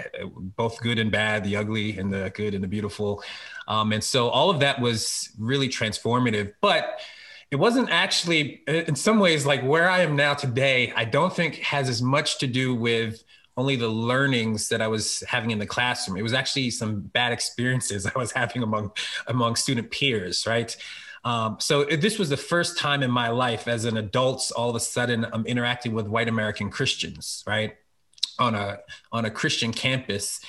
both 0.57 0.81
good 0.81 0.99
and 0.99 1.11
bad 1.11 1.45
the 1.45 1.57
ugly 1.57 1.97
and 1.99 2.12
the 2.12 2.31
good 2.35 2.54
and 2.54 2.62
the 2.62 2.69
beautiful. 2.69 3.23
Um, 3.69 3.93
and 3.93 4.02
so 4.02 4.28
all 4.28 4.50
of 4.50 4.61
that 4.61 4.81
was 4.81 5.31
really 5.38 5.69
transformative 5.69 6.52
but 6.61 7.00
it 7.50 7.57
wasn't 7.57 7.88
actually 7.90 8.62
in 8.66 8.97
some 8.97 9.19
ways 9.19 9.47
like 9.47 9.62
where 9.62 9.88
i 9.88 10.00
am 10.00 10.16
now 10.16 10.35
today 10.35 10.93
i 10.97 11.04
don't 11.04 11.35
think 11.35 11.57
has 11.57 11.88
as 11.88 12.02
much 12.02 12.38
to 12.38 12.47
do 12.47 12.75
with 12.75 13.23
only 13.57 13.76
the 13.76 13.88
learnings 13.88 14.69
that 14.69 14.83
i 14.83 14.88
was 14.88 15.23
having 15.28 15.50
in 15.50 15.59
the 15.59 15.66
classroom. 15.66 16.16
It 16.16 16.23
was 16.23 16.33
actually 16.33 16.71
some 16.71 17.00
bad 17.00 17.33
experiences 17.38 18.07
i 18.07 18.19
was 18.19 18.33
having 18.33 18.62
among 18.62 18.90
among 19.28 19.57
student 19.57 19.90
peers 19.90 20.47
right 20.47 20.76
um, 21.25 21.57
so 21.59 21.85
this 21.85 22.19
was 22.19 22.28
the 22.28 22.37
first 22.37 22.78
time 22.78 23.02
in 23.02 23.11
my 23.11 23.31
life 23.31 23.66
as 23.66 23.85
an 23.87 23.97
adult 23.97 24.52
all 24.57 24.71
of 24.71 24.76
a 24.76 24.81
sudden 24.81 25.26
i'm 25.33 25.47
interacting 25.47 25.95
with 25.95 26.07
white 26.07 26.28
american 26.28 26.71
christians 26.71 27.43
right? 27.47 27.76
On 28.38 28.54
a 28.54 28.78
on 29.12 29.25
a 29.25 29.31
christian 29.31 29.73
campus. 29.73 30.40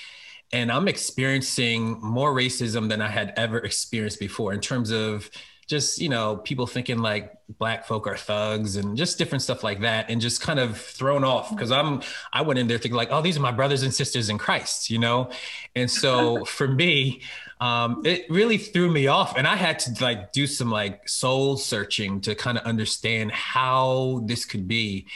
And 0.51 0.71
i'm 0.71 0.87
experiencing 0.87 1.99
more 2.01 2.33
racism 2.33 2.89
than 2.89 3.01
i 3.01 3.07
had 3.07 3.33
ever 3.37 3.59
experienced 3.59 4.19
before 4.19 4.53
in 4.53 4.59
terms 4.59 4.91
of 4.91 5.29
just 5.67 5.99
you 5.99 6.09
know 6.09 6.37
people 6.37 6.67
thinking 6.67 6.99
like 6.99 7.33
black 7.57 7.85
folk 7.85 8.07
are 8.07 8.17
thugs 8.17 8.75
and 8.75 8.97
just 8.97 9.17
different 9.17 9.41
stuff 9.41 9.63
like 9.63 9.81
that 9.81 10.09
and 10.09 10.21
just 10.21 10.41
kind 10.41 10.59
of 10.59 10.77
thrown 10.77 11.23
off 11.23 11.49
because 11.49 11.71
i'm 11.71 12.01
i 12.33 12.41
went 12.41 12.59
in 12.59 12.67
there 12.67 12.77
thinking 12.77 12.95
like 12.95 13.09
oh 13.11 13.21
these 13.21 13.37
are 13.37 13.41
my 13.41 13.51
brothers 13.51 13.83
and 13.83 13.93
sisters 13.93 14.29
in 14.29 14.37
christ 14.37 14.89
you 14.89 14.99
know? 14.99 15.29
And 15.75 15.89
so 15.89 16.45
for 16.45 16.67
me 16.67 17.21
um, 17.61 18.01
it 18.05 18.29
really 18.29 18.57
threw 18.57 18.91
me 18.91 19.07
off 19.07 19.37
and 19.37 19.47
i 19.47 19.55
had 19.55 19.79
to 19.79 20.03
like 20.03 20.31
do 20.31 20.45
some 20.45 20.69
like 20.69 21.07
soul 21.07 21.57
searching 21.57 22.21
to 22.21 22.35
kind 22.35 22.57
of 22.57 22.65
understand 22.65 23.31
how 23.31 24.21
this 24.25 24.45
could 24.45 24.67
be. 24.67 25.07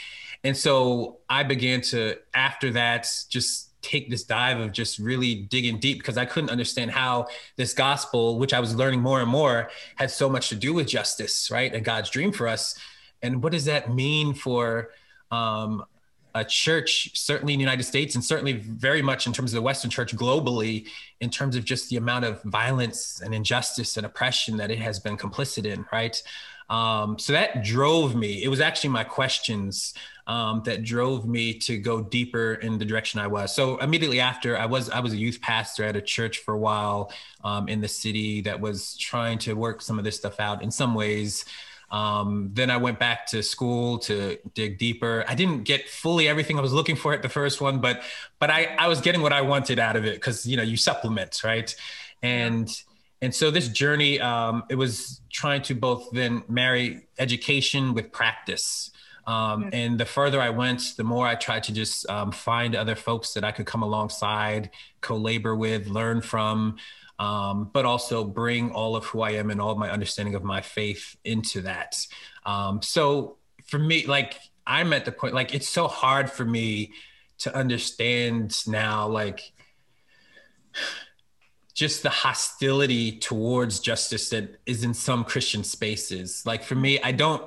And 0.43 0.55
so 0.55 1.19
i 1.29 1.43
began 1.43 1.81
to 1.81 2.15
after 2.33 2.71
that 2.71 3.07
just 3.29 3.68
take 3.81 4.09
this 4.09 4.23
dive 4.23 4.59
of 4.59 4.71
just 4.71 4.99
really 4.99 5.35
digging 5.35 5.79
deep 5.79 5.99
because 5.99 6.17
I 6.17 6.25
couldn't 6.25 6.49
understand 6.49 6.91
how 6.91 7.27
this 7.55 7.73
gospel, 7.73 8.37
which 8.39 8.53
I 8.53 8.59
was 8.59 8.75
learning 8.75 9.01
more 9.01 9.21
and 9.21 9.29
more, 9.29 9.69
had 9.95 10.11
so 10.11 10.29
much 10.29 10.49
to 10.49 10.55
do 10.55 10.73
with 10.73 10.87
justice, 10.87 11.49
right? 11.51 11.73
And 11.73 11.83
God's 11.83 12.09
dream 12.09 12.31
for 12.31 12.47
us. 12.47 12.77
And 13.21 13.43
what 13.43 13.51
does 13.51 13.65
that 13.65 13.93
mean 13.93 14.33
for 14.33 14.91
um, 15.31 15.85
a 16.35 16.45
church, 16.45 17.11
certainly 17.17 17.53
in 17.53 17.59
the 17.59 17.63
United 17.63 17.83
States, 17.83 18.15
and 18.15 18.23
certainly 18.23 18.53
very 18.53 19.01
much 19.01 19.27
in 19.27 19.33
terms 19.33 19.51
of 19.51 19.55
the 19.55 19.61
Western 19.61 19.89
church 19.89 20.15
globally, 20.15 20.87
in 21.21 21.29
terms 21.29 21.55
of 21.55 21.65
just 21.65 21.89
the 21.89 21.97
amount 21.97 22.25
of 22.25 22.41
violence 22.43 23.21
and 23.23 23.33
injustice 23.33 23.97
and 23.97 24.05
oppression 24.05 24.57
that 24.57 24.71
it 24.71 24.79
has 24.79 24.99
been 24.99 25.17
complicit 25.17 25.65
in, 25.65 25.85
right? 25.91 26.21
Um, 26.69 27.17
so 27.17 27.33
that 27.33 27.63
drove 27.63 28.15
me. 28.15 28.43
It 28.43 28.47
was 28.47 28.59
actually 28.59 28.91
my 28.91 29.03
questions 29.03 29.93
um, 30.27 30.61
that 30.65 30.83
drove 30.83 31.27
me 31.27 31.55
to 31.55 31.77
go 31.77 32.01
deeper 32.01 32.53
in 32.53 32.77
the 32.77 32.85
direction 32.85 33.19
I 33.19 33.25
was. 33.25 33.55
So 33.55 33.77
immediately 33.77 34.19
after, 34.19 34.55
I 34.55 34.67
was 34.67 34.89
I 34.89 34.99
was 34.99 35.13
a 35.13 35.17
youth 35.17 35.41
pastor 35.41 35.83
at 35.83 35.95
a 35.95 36.01
church 36.01 36.37
for 36.39 36.53
a 36.53 36.59
while 36.59 37.11
um, 37.43 37.67
in 37.67 37.81
the 37.81 37.87
city 37.87 38.41
that 38.41 38.61
was 38.61 38.95
trying 38.97 39.39
to 39.39 39.53
work 39.53 39.81
some 39.81 39.97
of 39.97 40.05
this 40.05 40.15
stuff 40.15 40.39
out. 40.39 40.61
In 40.61 40.69
some 40.69 40.93
ways, 40.93 41.45
um, 41.89 42.51
then 42.53 42.69
I 42.69 42.77
went 42.77 42.99
back 42.99 43.25
to 43.27 43.41
school 43.41 43.97
to 43.99 44.37
dig 44.53 44.77
deeper. 44.77 45.25
I 45.27 45.33
didn't 45.33 45.63
get 45.63 45.89
fully 45.89 46.27
everything 46.27 46.59
I 46.59 46.61
was 46.61 46.73
looking 46.73 46.95
for 46.95 47.13
at 47.13 47.23
the 47.23 47.29
first 47.29 47.59
one, 47.59 47.79
but 47.79 48.03
but 48.37 48.51
I 48.51 48.75
I 48.77 48.87
was 48.87 49.01
getting 49.01 49.21
what 49.23 49.33
I 49.33 49.41
wanted 49.41 49.79
out 49.79 49.95
of 49.95 50.05
it 50.05 50.15
because 50.15 50.45
you 50.45 50.57
know 50.57 50.63
you 50.63 50.77
supplement 50.77 51.43
right, 51.43 51.75
and 52.21 52.69
and 53.21 53.33
so 53.33 53.51
this 53.51 53.67
journey 53.67 54.19
um, 54.19 54.63
it 54.69 54.75
was 54.75 55.21
trying 55.31 55.61
to 55.61 55.75
both 55.75 56.09
then 56.11 56.43
marry 56.47 57.07
education 57.17 57.93
with 57.93 58.11
practice 58.11 58.91
um, 59.29 59.69
And 59.71 59.99
the 59.99 60.05
further 60.05 60.41
I 60.41 60.49
went, 60.49 60.95
the 60.97 61.03
more 61.03 61.27
I 61.27 61.35
tried 61.35 61.61
to 61.65 61.71
just 61.71 62.09
um, 62.09 62.31
find 62.31 62.75
other 62.75 62.95
folks 62.95 63.33
that 63.33 63.43
I 63.43 63.51
could 63.51 63.67
come 63.67 63.83
alongside, 63.83 64.71
co 65.01 65.17
labor 65.17 65.55
with, 65.55 65.85
learn 65.85 66.21
from, 66.21 66.77
um, 67.19 67.69
but 67.71 67.85
also 67.85 68.23
bring 68.23 68.71
all 68.71 68.95
of 68.95 69.05
who 69.05 69.21
I 69.21 69.31
am 69.33 69.51
and 69.51 69.61
all 69.61 69.69
of 69.69 69.77
my 69.77 69.91
understanding 69.91 70.33
of 70.33 70.43
my 70.43 70.61
faith 70.61 71.15
into 71.23 71.61
that. 71.61 71.95
Um, 72.43 72.81
so 72.81 73.37
for 73.65 73.77
me, 73.77 74.07
like, 74.07 74.39
I'm 74.65 74.93
at 74.93 75.05
the 75.05 75.11
point, 75.11 75.35
like, 75.35 75.53
it's 75.53 75.69
so 75.69 75.87
hard 75.87 76.31
for 76.31 76.43
me 76.43 76.93
to 77.39 77.55
understand 77.55 78.59
now, 78.65 79.07
like, 79.07 79.51
just 81.79 82.03
the 82.03 82.09
hostility 82.09 83.13
towards 83.13 83.79
justice 83.79 84.29
that 84.29 84.59
is 84.65 84.83
in 84.83 84.93
some 84.93 85.23
Christian 85.23 85.63
spaces. 85.63 86.45
Like 86.45 86.61
for 86.61 86.75
me, 86.75 86.99
I 87.01 87.13
don't 87.13 87.41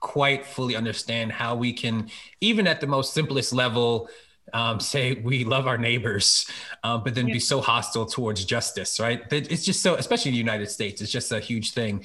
quite 0.00 0.46
fully 0.46 0.74
understand 0.74 1.32
how 1.32 1.54
we 1.54 1.72
can, 1.72 2.08
even 2.40 2.66
at 2.66 2.80
the 2.80 2.86
most 2.86 3.12
simplest 3.12 3.52
level, 3.52 4.08
um, 4.54 4.80
say 4.80 5.14
we 5.14 5.44
love 5.44 5.66
our 5.66 5.76
neighbors, 5.76 6.46
um, 6.82 7.02
but 7.04 7.14
then 7.14 7.28
yeah. 7.28 7.34
be 7.34 7.40
so 7.40 7.60
hostile 7.60 8.06
towards 8.06 8.44
justice, 8.44 8.98
right? 8.98 9.22
It's 9.30 9.64
just 9.64 9.82
so, 9.82 9.96
especially 9.96 10.30
in 10.30 10.34
the 10.34 10.38
United 10.38 10.70
States, 10.70 11.02
it's 11.02 11.12
just 11.12 11.30
a 11.30 11.40
huge 11.40 11.72
thing. 11.72 12.04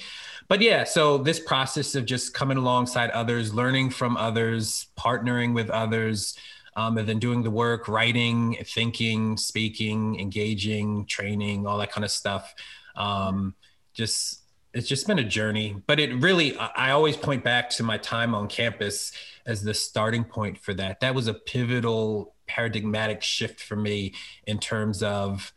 But 0.50 0.62
yeah, 0.62 0.84
so 0.84 1.18
this 1.18 1.40
process 1.40 1.96
of 1.96 2.06
just 2.06 2.34
coming 2.34 2.58
alongside 2.58 3.10
others, 3.12 3.54
learning 3.54 3.92
from 3.92 4.18
others, 4.18 4.88
partnering 4.98 5.54
with 5.54 5.70
others, 5.70 6.36
um, 6.76 6.98
and 6.98 7.08
then 7.08 7.20
doing 7.20 7.44
the 7.44 7.52
work, 7.52 7.88
writing, 7.88 8.58
thinking, 8.64 9.38
speaking, 9.38 10.20
engaging, 10.20 11.06
training, 11.06 11.68
all 11.68 11.78
that 11.78 11.92
kind 11.92 12.06
of 12.06 12.12
stuff. 12.12 12.54
Um, 12.96 13.56
just 13.94 14.44
it's 14.74 14.88
just 14.88 15.08
been 15.08 15.20
a 15.20 15.24
journey, 15.24 15.82
but 15.88 16.00
it 16.00 16.14
really, 16.22 16.56
I 16.58 16.92
always 16.92 17.18
point 17.18 17.44
back 17.44 17.72
to 17.72 17.84
my 17.84 17.98
time 17.98 18.36
on 18.36 18.48
campus 18.48 19.12
as 19.46 19.64
the 19.64 19.74
starting 19.74 20.24
point 20.24 20.60
for 20.60 20.76
that. 20.76 21.00
That 21.00 21.16
was 21.16 21.28
a 21.28 21.34
pivotal 21.34 22.36
paradigmatic 22.48 23.24
shift 23.24 23.62
for 23.62 23.76
me 23.76 24.14
in 24.46 24.60
terms 24.60 25.02
of 25.02 25.52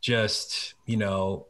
just, 0.00 0.74
you 0.86 0.96
know, 0.96 1.46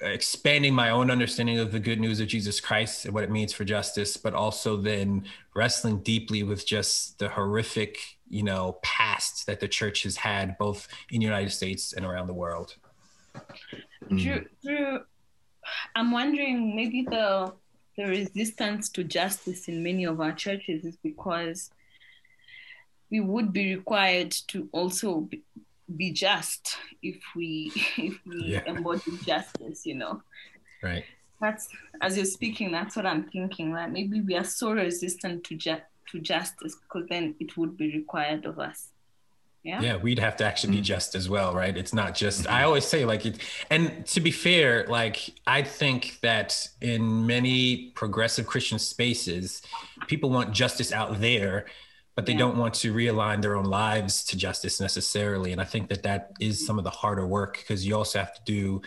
expanding 0.00 0.74
my 0.74 0.90
own 0.90 1.12
understanding 1.12 1.60
of 1.60 1.70
the 1.70 1.78
good 1.78 2.00
news 2.00 2.18
of 2.18 2.26
Jesus 2.26 2.60
Christ 2.60 3.04
and 3.04 3.14
what 3.14 3.22
it 3.22 3.30
means 3.30 3.52
for 3.52 3.64
justice, 3.64 4.16
but 4.16 4.34
also 4.34 4.76
then 4.76 5.24
wrestling 5.54 5.98
deeply 5.98 6.42
with 6.42 6.66
just 6.66 7.20
the 7.20 7.28
horrific, 7.28 7.98
you 8.32 8.42
know, 8.42 8.78
past 8.82 9.46
that 9.46 9.60
the 9.60 9.68
church 9.68 10.04
has 10.04 10.16
had 10.16 10.56
both 10.56 10.88
in 11.10 11.20
the 11.20 11.26
United 11.26 11.50
States 11.50 11.92
and 11.92 12.06
around 12.06 12.28
the 12.28 12.34
world. 12.34 12.74
Mm. 14.10 14.18
Drew, 14.18 14.46
Drew, 14.64 15.00
I'm 15.94 16.10
wondering 16.10 16.74
maybe 16.74 17.02
the 17.02 17.52
the 17.98 18.04
resistance 18.06 18.88
to 18.88 19.04
justice 19.04 19.68
in 19.68 19.82
many 19.82 20.04
of 20.04 20.18
our 20.18 20.32
churches 20.32 20.82
is 20.86 20.96
because 20.96 21.70
we 23.10 23.20
would 23.20 23.52
be 23.52 23.76
required 23.76 24.30
to 24.48 24.66
also 24.72 25.20
be, 25.20 25.42
be 25.94 26.10
just 26.10 26.78
if 27.02 27.20
we 27.36 27.70
if 27.98 28.18
we 28.24 28.44
yeah. 28.44 28.62
embody 28.66 29.12
justice, 29.26 29.84
you 29.84 29.96
know. 29.96 30.22
Right. 30.82 31.04
That's 31.38 31.68
as 32.00 32.16
you're 32.16 32.24
speaking, 32.24 32.72
that's 32.72 32.96
what 32.96 33.04
I'm 33.04 33.24
thinking. 33.24 33.74
That 33.74 33.92
maybe 33.92 34.22
we 34.22 34.36
are 34.36 34.44
so 34.44 34.72
resistant 34.72 35.44
to 35.44 35.54
ju- 35.54 35.82
to 36.10 36.20
justice 36.20 36.76
because 36.76 37.08
then 37.08 37.34
it 37.40 37.56
would 37.56 37.76
be 37.76 37.92
required 37.92 38.44
of 38.44 38.58
us. 38.58 38.88
Yeah. 39.64 39.80
yeah 39.80 39.96
we'd 39.96 40.18
have 40.18 40.36
to 40.38 40.44
actually 40.44 40.72
be 40.72 40.80
mm. 40.80 40.86
just 40.86 41.14
as 41.14 41.28
well 41.28 41.54
right 41.54 41.76
it's 41.76 41.94
not 41.94 42.16
just 42.16 42.48
i 42.48 42.64
always 42.64 42.84
say 42.84 43.04
like 43.04 43.24
it 43.24 43.38
and 43.70 44.04
to 44.06 44.20
be 44.20 44.32
fair 44.32 44.84
like 44.88 45.30
i 45.46 45.62
think 45.62 46.18
that 46.20 46.68
in 46.80 47.28
many 47.28 47.92
progressive 47.94 48.44
christian 48.44 48.80
spaces 48.80 49.62
people 50.08 50.30
want 50.30 50.52
justice 50.52 50.90
out 50.90 51.20
there 51.20 51.66
but 52.16 52.26
they 52.26 52.32
yeah. 52.32 52.40
don't 52.40 52.56
want 52.56 52.74
to 52.74 52.92
realign 52.92 53.40
their 53.40 53.54
own 53.54 53.66
lives 53.66 54.24
to 54.24 54.36
justice 54.36 54.80
necessarily 54.80 55.52
and 55.52 55.60
i 55.60 55.64
think 55.64 55.88
that 55.88 56.02
that 56.02 56.32
is 56.40 56.66
some 56.66 56.76
of 56.76 56.82
the 56.82 56.90
harder 56.90 57.24
work 57.24 57.58
because 57.58 57.86
you 57.86 57.96
also 57.96 58.18
have 58.18 58.34
to 58.34 58.42
do 58.44 58.82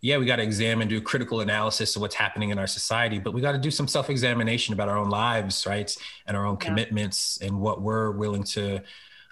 yeah, 0.00 0.16
we 0.18 0.26
got 0.26 0.36
to 0.36 0.42
examine, 0.42 0.86
do 0.88 1.00
critical 1.00 1.40
analysis 1.40 1.96
of 1.96 2.02
what's 2.02 2.14
happening 2.14 2.50
in 2.50 2.58
our 2.58 2.66
society, 2.66 3.18
but 3.18 3.34
we 3.34 3.40
got 3.40 3.52
to 3.52 3.58
do 3.58 3.70
some 3.70 3.88
self 3.88 4.10
examination 4.10 4.72
about 4.72 4.88
our 4.88 4.96
own 4.96 5.10
lives, 5.10 5.66
right? 5.66 5.94
And 6.26 6.36
our 6.36 6.46
own 6.46 6.56
yeah. 6.60 6.68
commitments 6.68 7.38
and 7.42 7.60
what 7.60 7.82
we're 7.82 8.12
willing 8.12 8.44
to, 8.44 8.82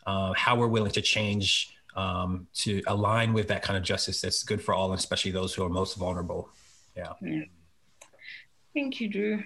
uh, 0.06 0.32
how 0.34 0.56
we're 0.56 0.66
willing 0.68 0.92
to 0.92 1.02
change 1.02 1.72
um, 1.94 2.46
to 2.54 2.82
align 2.86 3.32
with 3.32 3.48
that 3.48 3.62
kind 3.62 3.76
of 3.76 3.82
justice 3.82 4.20
that's 4.20 4.42
good 4.42 4.60
for 4.60 4.74
all, 4.74 4.92
especially 4.92 5.30
those 5.30 5.54
who 5.54 5.64
are 5.64 5.68
most 5.68 5.96
vulnerable. 5.96 6.50
Yeah. 6.96 7.12
yeah. 7.22 7.44
Thank 8.74 9.00
you, 9.00 9.08
Drew. 9.08 9.42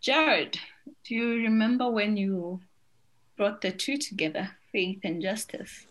Jared, 0.00 0.58
do 1.04 1.14
you 1.14 1.28
remember 1.42 1.90
when 1.90 2.16
you 2.16 2.60
brought 3.36 3.60
the 3.60 3.72
two 3.72 3.96
together, 3.96 4.50
faith 4.70 5.00
and 5.04 5.20
justice? 5.20 5.86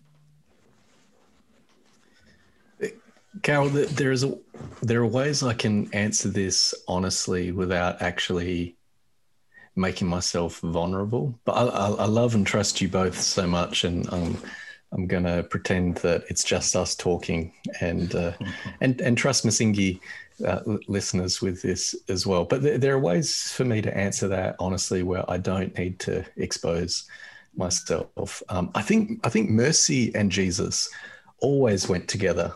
Carol, 3.44 3.70
there's 3.70 4.24
a, 4.24 4.38
there 4.82 5.02
are 5.02 5.08
ways 5.08 5.42
I 5.42 5.54
can 5.54 5.92
answer 5.94 6.30
this 6.30 6.74
honestly 6.88 7.52
without 7.52 8.02
actually 8.02 8.76
making 9.76 10.08
myself 10.08 10.60
vulnerable. 10.60 11.40
But 11.46 11.54
I, 11.54 11.66
I, 11.66 11.90
I 11.92 12.06
love 12.06 12.36
and 12.36 12.46
trust 12.46 12.82
you 12.82 12.88
both 12.90 13.20
so 13.20 13.48
much, 13.48 13.84
and 13.84 14.08
I'm 14.12 14.38
I'm 14.94 15.08
going 15.08 15.24
to 15.24 15.44
pretend 15.44 15.96
that 15.98 16.26
it's 16.28 16.44
just 16.44 16.76
us 16.76 16.96
talking, 16.96 17.54
and 17.80 18.14
uh, 18.14 18.34
and 18.82 19.00
and 19.00 19.18
trust 19.18 19.46
Msingi 19.46 20.00
uh, 20.46 20.60
listeners 20.88 21.42
with 21.42 21.62
this 21.62 21.96
as 22.10 22.28
well. 22.28 22.44
But 22.44 22.64
there, 22.64 22.78
there 22.78 22.96
are 22.96 23.00
ways 23.00 23.52
for 23.52 23.64
me 23.64 23.82
to 23.82 23.98
answer 23.98 24.28
that 24.28 24.56
honestly, 24.60 25.04
where 25.04 25.30
I 25.30 25.38
don't 25.38 25.76
need 25.78 26.00
to 26.02 26.26
expose 26.36 27.06
myself. 27.56 28.44
Um, 28.50 28.72
I 28.76 28.82
think 28.82 29.26
I 29.26 29.30
think 29.30 29.50
mercy 29.50 30.14
and 30.16 30.32
Jesus 30.32 30.90
always 31.40 31.88
went 31.90 32.08
together 32.08 32.54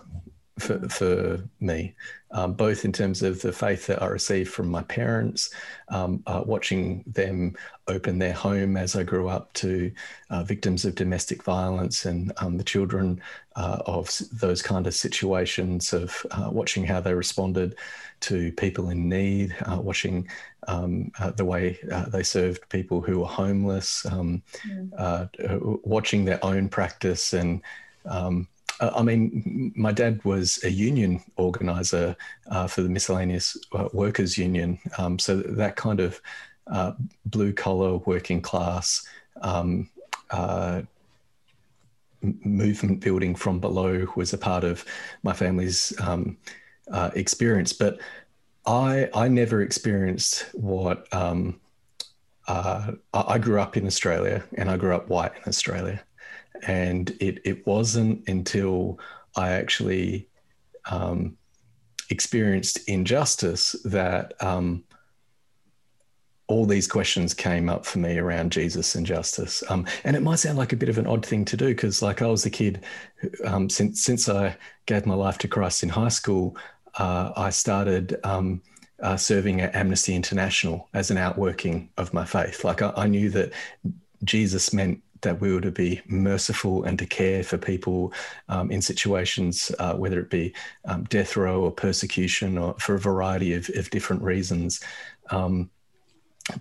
for, 0.59 0.79
for 0.87 1.39
me, 1.59 1.95
um, 2.31 2.53
both 2.53 2.85
in 2.85 2.91
terms 2.93 3.21
of 3.21 3.41
the 3.41 3.51
faith 3.51 3.87
that 3.87 4.01
I 4.01 4.07
received 4.07 4.51
from 4.51 4.69
my 4.69 4.83
parents, 4.83 5.53
um, 5.89 6.23
uh, 6.27 6.43
watching 6.45 7.03
them 7.07 7.55
open 7.87 8.19
their 8.19 8.33
home 8.33 8.77
as 8.77 8.95
I 8.95 9.03
grew 9.03 9.27
up 9.27 9.51
to 9.53 9.91
uh, 10.29 10.43
victims 10.43 10.85
of 10.85 10.95
domestic 10.95 11.43
violence 11.43 12.05
and 12.05 12.31
um, 12.37 12.57
the 12.57 12.63
children 12.63 13.21
uh, 13.57 13.79
of 13.85 14.09
those 14.31 14.61
kind 14.61 14.87
of 14.87 14.93
situations, 14.93 15.91
of 15.91 16.25
uh, 16.31 16.49
watching 16.51 16.85
how 16.85 17.01
they 17.01 17.13
responded 17.13 17.75
to 18.21 18.51
people 18.53 18.89
in 18.89 19.09
need, 19.09 19.55
uh, 19.65 19.79
watching 19.79 20.27
um, 20.67 21.11
uh, 21.19 21.31
the 21.31 21.45
way 21.45 21.77
they 22.07 22.23
served 22.23 22.67
people 22.69 23.01
who 23.01 23.19
were 23.19 23.25
homeless, 23.27 24.05
um, 24.05 24.41
mm. 24.65 25.79
watching 25.83 26.23
their 26.23 26.43
own 26.43 26.69
practice 26.69 27.33
and 27.33 27.61
um, 28.05 28.47
uh, 28.79 28.91
I 28.95 29.03
mean, 29.03 29.73
my 29.75 29.91
dad 29.91 30.23
was 30.23 30.63
a 30.63 30.69
union 30.69 31.21
organizer 31.37 32.15
uh, 32.47 32.67
for 32.67 32.81
the 32.81 32.89
Miscellaneous 32.89 33.57
uh, 33.71 33.89
Workers 33.93 34.37
Union. 34.37 34.79
Um, 34.97 35.17
so 35.19 35.37
that 35.37 35.75
kind 35.75 35.99
of 35.99 36.21
uh, 36.67 36.93
blue 37.25 37.53
collar 37.53 37.97
working 37.97 38.41
class 38.41 39.07
um, 39.41 39.89
uh, 40.31 40.81
movement 42.21 43.01
building 43.01 43.35
from 43.35 43.59
below 43.59 44.07
was 44.15 44.33
a 44.33 44.37
part 44.37 44.63
of 44.63 44.83
my 45.23 45.33
family's 45.33 45.93
um, 46.01 46.37
uh, 46.91 47.11
experience. 47.15 47.71
But 47.71 47.99
I, 48.65 49.09
I 49.13 49.27
never 49.27 49.61
experienced 49.61 50.45
what 50.53 51.11
um, 51.13 51.59
I 52.47 53.37
grew 53.39 53.59
up 53.59 53.77
in 53.77 53.87
Australia 53.87 54.43
and 54.55 54.69
I 54.69 54.77
grew 54.77 54.95
up 54.95 55.09
white 55.09 55.33
in 55.35 55.43
Australia. 55.47 56.03
And 56.63 57.09
it, 57.19 57.39
it 57.45 57.65
wasn't 57.65 58.27
until 58.27 58.99
I 59.35 59.51
actually 59.51 60.27
um, 60.89 61.37
experienced 62.09 62.87
injustice 62.87 63.75
that 63.83 64.33
um, 64.41 64.83
all 66.47 66.65
these 66.65 66.87
questions 66.87 67.33
came 67.33 67.69
up 67.69 67.85
for 67.85 67.99
me 67.99 68.17
around 68.17 68.51
Jesus 68.51 68.95
and 68.95 69.05
justice. 69.05 69.63
Um, 69.69 69.87
and 70.03 70.15
it 70.15 70.21
might 70.21 70.39
sound 70.39 70.57
like 70.57 70.73
a 70.73 70.77
bit 70.77 70.89
of 70.89 70.97
an 70.97 71.07
odd 71.07 71.25
thing 71.25 71.43
to 71.45 71.57
do 71.57 71.67
because, 71.67 72.01
like, 72.01 72.21
I 72.21 72.27
was 72.27 72.45
a 72.45 72.51
kid 72.51 72.83
um, 73.45 73.69
since 73.69 74.03
since 74.03 74.29
I 74.29 74.55
gave 74.85 75.05
my 75.05 75.15
life 75.15 75.37
to 75.39 75.47
Christ 75.47 75.83
in 75.83 75.89
high 75.89 76.09
school. 76.09 76.55
Uh, 76.97 77.31
I 77.35 77.49
started 77.49 78.17
um, 78.23 78.61
uh, 79.01 79.17
serving 79.17 79.61
at 79.61 79.75
Amnesty 79.75 80.15
International 80.15 80.87
as 80.93 81.09
an 81.11 81.17
outworking 81.17 81.89
of 81.97 82.13
my 82.13 82.25
faith. 82.25 82.63
Like, 82.63 82.81
I, 82.81 82.93
I 82.95 83.07
knew 83.07 83.29
that 83.31 83.51
Jesus 84.23 84.71
meant 84.71 85.01
that 85.21 85.39
we 85.39 85.53
were 85.53 85.61
to 85.61 85.71
be 85.71 86.01
merciful 86.07 86.83
and 86.83 86.99
to 86.99 87.05
care 87.05 87.43
for 87.43 87.57
people 87.57 88.13
um, 88.49 88.71
in 88.71 88.81
situations, 88.81 89.71
uh, 89.79 89.93
whether 89.93 90.19
it 90.19 90.29
be 90.29 90.53
um, 90.85 91.03
death 91.05 91.35
row 91.37 91.61
or 91.61 91.71
persecution 91.71 92.57
or 92.57 92.75
for 92.79 92.95
a 92.95 92.99
variety 92.99 93.53
of, 93.53 93.69
of 93.75 93.89
different 93.89 94.21
reasons. 94.21 94.81
Um, 95.31 95.69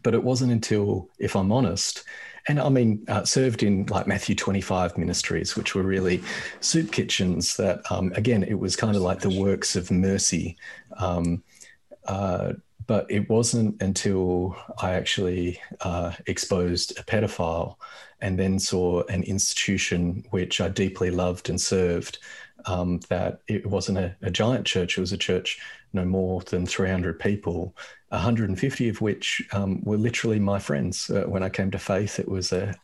but 0.02 0.14
it 0.14 0.22
wasn't 0.22 0.52
until, 0.52 1.08
if 1.18 1.36
I'm 1.36 1.52
honest, 1.52 2.04
and 2.48 2.60
I 2.60 2.68
mean, 2.68 3.04
uh, 3.08 3.24
served 3.24 3.62
in 3.62 3.86
like 3.86 4.06
Matthew 4.06 4.34
25 4.34 4.98
ministries, 4.98 5.56
which 5.56 5.74
were 5.74 5.82
really 5.82 6.22
soup 6.60 6.92
kitchens 6.92 7.56
that, 7.56 7.80
um, 7.90 8.12
again, 8.14 8.42
it 8.42 8.58
was 8.58 8.76
kind 8.76 8.94
of 8.94 9.02
like 9.02 9.20
the 9.20 9.40
works 9.40 9.76
of 9.76 9.90
mercy. 9.90 10.56
Um, 10.98 11.42
uh, 12.06 12.52
but 12.86 13.10
it 13.10 13.28
wasn't 13.28 13.80
until 13.82 14.56
I 14.80 14.92
actually 14.92 15.60
uh, 15.80 16.12
exposed 16.26 16.98
a 16.98 17.02
pedophile 17.02 17.76
and 18.20 18.38
then 18.38 18.58
saw 18.58 19.02
an 19.04 19.22
institution 19.22 20.24
which 20.30 20.60
I 20.60 20.68
deeply 20.68 21.10
loved 21.10 21.48
and 21.48 21.60
served 21.60 22.18
um, 22.66 23.00
that 23.08 23.40
it 23.46 23.66
wasn't 23.66 23.98
a, 23.98 24.16
a, 24.22 24.30
giant 24.30 24.66
church, 24.66 24.96
it 24.96 25.00
was 25.00 25.12
a 25.12 25.18
church 25.18 25.60
no 25.92 26.04
more 26.04 26.40
than 26.42 26.66
300 26.66 27.20
people, 27.20 27.76
150 28.08 28.88
of 28.88 29.00
which 29.00 29.42
um, 29.52 29.82
were 29.84 29.98
literally 29.98 30.38
my 30.38 30.58
friends. 30.58 31.10
Uh, 31.10 31.24
when 31.24 31.42
I 31.42 31.50
came 31.50 31.70
to 31.72 31.78
faith, 31.78 32.18
it 32.18 32.28
was 32.28 32.52
a, 32.52 32.74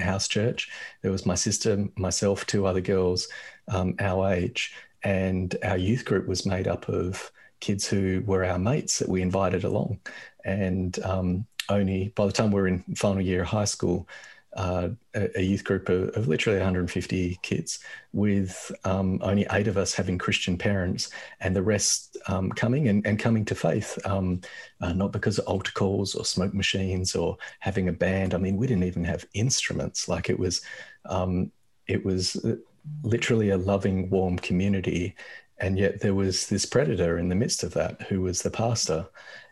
house 0.00 0.28
church. 0.28 0.70
There 1.02 1.10
was 1.10 1.26
my 1.26 1.34
sister, 1.34 1.88
myself, 1.96 2.46
two 2.46 2.66
other 2.66 2.80
girls 2.80 3.28
um, 3.66 3.96
our 3.98 4.32
age, 4.32 4.72
and 5.02 5.56
our 5.64 5.76
youth 5.76 6.04
group 6.04 6.26
was 6.26 6.46
made 6.46 6.68
up 6.68 6.88
of 6.88 7.30
kids 7.60 7.86
who 7.86 8.22
were 8.26 8.44
our 8.44 8.58
mates 8.58 8.98
that 8.98 9.08
we 9.08 9.22
invited 9.22 9.64
along. 9.64 10.00
And 10.44 10.98
um, 11.04 11.46
only 11.68 12.08
by 12.14 12.26
the 12.26 12.32
time 12.32 12.50
we 12.50 12.60
were 12.60 12.68
in 12.68 12.82
final 12.96 13.22
year 13.22 13.42
of 13.42 13.48
high 13.48 13.64
school, 13.64 14.08
uh, 14.56 14.88
a, 15.14 15.38
a, 15.38 15.42
youth 15.42 15.62
group 15.62 15.88
of, 15.88 16.08
of, 16.16 16.26
literally 16.26 16.58
150 16.58 17.38
kids, 17.42 17.80
with 18.12 18.72
um, 18.84 19.20
only 19.22 19.46
eight 19.52 19.68
of 19.68 19.76
us 19.76 19.92
having 19.92 20.16
Christian 20.16 20.56
parents, 20.56 21.10
and 21.40 21.54
the 21.54 21.62
rest 21.62 22.16
um, 22.28 22.50
coming 22.50 22.88
and, 22.88 23.06
and, 23.06 23.18
coming 23.18 23.44
to 23.44 23.54
faith, 23.54 23.98
um, 24.06 24.40
uh, 24.80 24.92
not 24.92 25.12
because 25.12 25.38
of 25.38 25.46
altar 25.46 25.72
calls 25.72 26.14
or 26.14 26.24
smoke 26.24 26.54
machines 26.54 27.14
or 27.14 27.36
having 27.60 27.88
a 27.88 27.92
band. 27.92 28.34
I 28.34 28.38
mean, 28.38 28.56
we 28.56 28.66
didn't 28.66 28.84
even 28.84 29.04
have 29.04 29.26
instruments. 29.34 30.08
Like 30.08 30.30
it 30.30 30.38
was, 30.38 30.62
um, 31.04 31.52
it 31.86 32.04
was 32.04 32.36
uh, 32.36 32.56
literally 33.02 33.50
a 33.50 33.58
loving, 33.58 34.08
warm 34.08 34.38
community, 34.38 35.14
and 35.60 35.78
yet 35.78 36.00
there 36.00 36.14
was 36.14 36.46
this 36.46 36.64
predator 36.64 37.18
in 37.18 37.28
the 37.28 37.34
midst 37.34 37.62
of 37.62 37.74
that 37.74 38.02
who 38.02 38.22
was 38.22 38.42
the 38.42 38.50
pastor. 38.50 39.06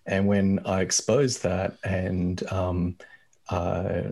And 0.07 0.27
when 0.27 0.61
I 0.65 0.81
exposed 0.81 1.43
that 1.43 1.77
and 1.85 2.43
um, 2.53 2.97
uh, 3.49 4.03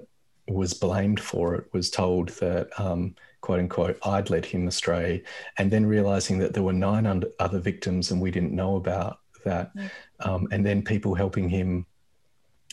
was 0.49 0.75
blamed 0.75 1.21
for 1.21 1.55
it, 1.55 1.73
was 1.73 1.91
told 1.91 2.31
that, 2.41 2.69
um, 2.79 3.15
quote 3.41 3.61
unquote, 3.61 3.99
I'd 4.05 4.31
led 4.31 4.45
him 4.45 4.67
astray, 4.67 5.23
and 5.59 5.71
then 5.71 5.87
realizing 5.87 6.39
that 6.39 6.53
there 6.53 6.63
were 6.63 6.73
nine 6.73 7.07
other 7.39 7.61
victims 7.61 8.11
and 8.11 8.21
we 8.21 8.31
didn't 8.31 8.53
know 8.53 8.77
about 8.77 9.21
that, 9.45 9.73
um, 10.21 10.49
and 10.51 10.65
then 10.65 10.83
people 10.83 11.15
helping 11.15 11.49
him 11.49 11.87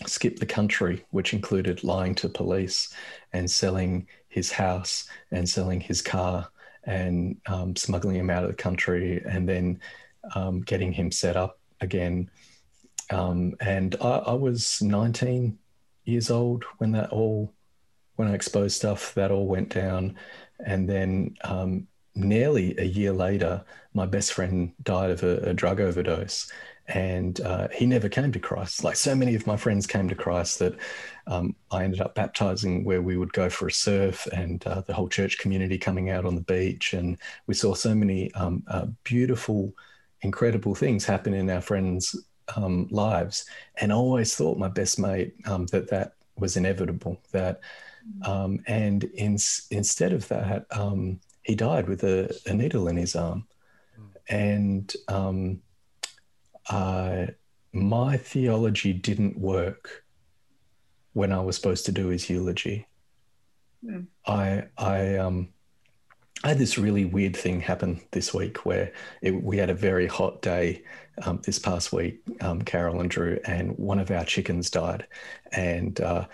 skip 0.07 0.39
the 0.39 0.45
country, 0.45 1.05
which 1.11 1.33
included 1.33 1.83
lying 1.83 2.15
to 2.15 2.29
police 2.29 2.93
and 3.33 3.49
selling 3.49 4.07
his 4.29 4.51
house 4.51 5.07
and 5.31 5.47
selling 5.47 5.79
his 5.79 6.01
car 6.01 6.49
and 6.83 7.37
um, 7.47 7.75
smuggling 7.75 8.15
him 8.15 8.29
out 8.29 8.43
of 8.43 8.49
the 8.49 8.55
country 8.55 9.21
and 9.25 9.47
then 9.47 9.79
um, 10.35 10.61
getting 10.61 10.91
him 10.91 11.11
set 11.11 11.35
up 11.35 11.59
again. 11.79 12.29
Um, 13.09 13.55
and 13.59 13.95
I, 14.01 14.17
I, 14.17 14.33
was 14.33 14.81
19 14.81 15.57
years 16.05 16.31
old 16.31 16.63
when 16.77 16.91
that 16.93 17.09
all, 17.09 17.53
when 18.15 18.27
I 18.27 18.33
exposed 18.33 18.77
stuff, 18.77 19.13
that 19.15 19.31
all 19.31 19.47
went 19.47 19.69
down. 19.69 20.15
And 20.65 20.87
then 20.87 21.35
um, 21.43 21.87
nearly 22.15 22.77
a 22.77 22.85
year 22.85 23.11
later, 23.11 23.63
my 23.93 24.05
best 24.05 24.33
friend 24.33 24.73
died 24.83 25.09
of 25.09 25.23
a, 25.23 25.37
a 25.49 25.53
drug 25.53 25.81
overdose 25.81 26.51
and 26.87 27.39
uh, 27.41 27.67
he 27.73 27.85
never 27.85 28.09
came 28.09 28.31
to 28.31 28.39
Christ. 28.39 28.83
Like 28.83 28.95
so 28.95 29.15
many 29.15 29.35
of 29.35 29.47
my 29.47 29.55
friends 29.55 29.87
came 29.87 30.09
to 30.09 30.15
Christ 30.15 30.59
that 30.59 30.75
um, 31.27 31.55
I 31.71 31.83
ended 31.83 32.01
up 32.01 32.15
baptizing 32.15 32.83
where 32.83 33.01
we 33.01 33.17
would 33.17 33.33
go 33.33 33.49
for 33.49 33.67
a 33.67 33.71
surf 33.71 34.27
and 34.33 34.65
uh, 34.65 34.81
the 34.81 34.93
whole 34.93 35.07
church 35.07 35.37
community 35.37 35.77
coming 35.77 36.09
out 36.09 36.25
on 36.25 36.35
the 36.35 36.41
beach. 36.41 36.93
And 36.93 37.17
we 37.47 37.53
saw 37.53 37.73
so 37.73 37.95
many 37.95 38.33
um, 38.33 38.63
uh, 38.67 38.87
beautiful, 39.03 39.73
incredible 40.21 40.75
things 40.75 41.05
happen 41.05 41.33
in 41.33 41.49
our 41.49 41.61
friends' 41.61 42.15
um, 42.55 42.87
lives. 42.91 43.45
And 43.79 43.91
I 43.91 43.95
always 43.95 44.35
thought 44.35 44.57
my 44.57 44.69
best 44.69 44.99
mate 44.99 45.33
um, 45.45 45.67
that 45.67 45.89
that 45.89 46.15
was 46.35 46.57
inevitable. 46.57 47.21
That 47.31 47.61
um, 48.23 48.59
and 48.67 49.03
in, 49.03 49.37
instead 49.69 50.11
of 50.11 50.27
that, 50.29 50.65
um, 50.71 51.19
he 51.43 51.55
died 51.55 51.87
with 51.87 52.03
a, 52.03 52.35
a, 52.47 52.53
needle 52.53 52.87
in 52.87 52.97
his 52.97 53.15
arm. 53.15 53.47
And 54.29 54.91
uh, 56.69 57.27
my 57.73 58.17
theology 58.17 58.93
didn't 58.93 59.37
work 59.37 60.03
when 61.13 61.31
I 61.31 61.41
was 61.41 61.55
supposed 61.55 61.85
to 61.85 61.91
do 61.91 62.07
his 62.07 62.29
eulogy. 62.29 62.87
Mm. 63.83 64.07
I 64.25 64.65
I 64.77 65.17
um 65.17 65.49
I 66.43 66.49
had 66.49 66.57
this 66.57 66.77
really 66.77 67.05
weird 67.05 67.35
thing 67.35 67.61
happen 67.61 68.01
this 68.11 68.33
week 68.33 68.65
where 68.65 68.91
it, 69.21 69.43
we 69.43 69.57
had 69.57 69.69
a 69.69 69.75
very 69.75 70.07
hot 70.07 70.41
day 70.41 70.83
um, 71.23 71.39
this 71.43 71.59
past 71.59 71.93
week, 71.93 72.21
um, 72.41 72.63
Carol 72.63 72.99
and 72.99 73.09
Drew, 73.09 73.39
and 73.45 73.77
one 73.77 73.99
of 73.99 74.09
our 74.09 74.25
chickens 74.25 74.71
died. 74.71 75.05
And 75.51 75.99
uh, 76.01 76.25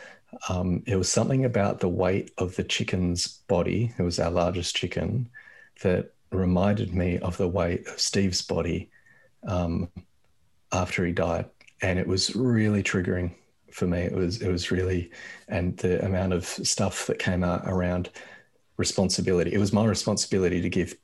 um, 0.48 0.84
it 0.86 0.96
was 0.96 1.12
something 1.12 1.44
about 1.44 1.82
the 1.82 1.90
weight 1.90 2.32
of 2.38 2.56
the 2.56 2.64
chicken's 2.64 3.28
body, 3.50 3.94
it 3.98 4.02
was 4.02 4.20
our 4.20 4.32
largest 4.32 4.78
chicken, 4.78 5.30
that 5.82 6.14
reminded 6.32 6.94
me 6.94 7.20
of 7.20 7.36
the 7.36 7.48
weight 7.48 7.86
of 7.88 8.00
Steve's 8.00 8.42
body 8.42 8.90
um, 9.46 9.90
after 10.72 11.06
he 11.06 11.12
died, 11.12 11.46
and 11.82 12.00
it 12.00 12.08
was 12.08 12.36
really 12.36 12.84
triggering 12.84 13.34
for 13.72 13.88
me. 13.88 14.00
It 14.00 14.14
was 14.14 14.42
it 14.42 14.52
was 14.52 14.72
really, 14.72 15.12
and 15.48 15.78
the 15.78 16.04
amount 16.06 16.34
of 16.34 16.46
stuff 16.46 17.08
that 17.08 17.20
came 17.20 17.44
out 17.44 17.64
around 17.66 18.10
responsibility. 18.78 19.54
It 19.54 19.60
was 19.60 19.74
my 19.74 19.86
responsibility 19.86 20.62
to 20.62 20.70
give 20.70 20.96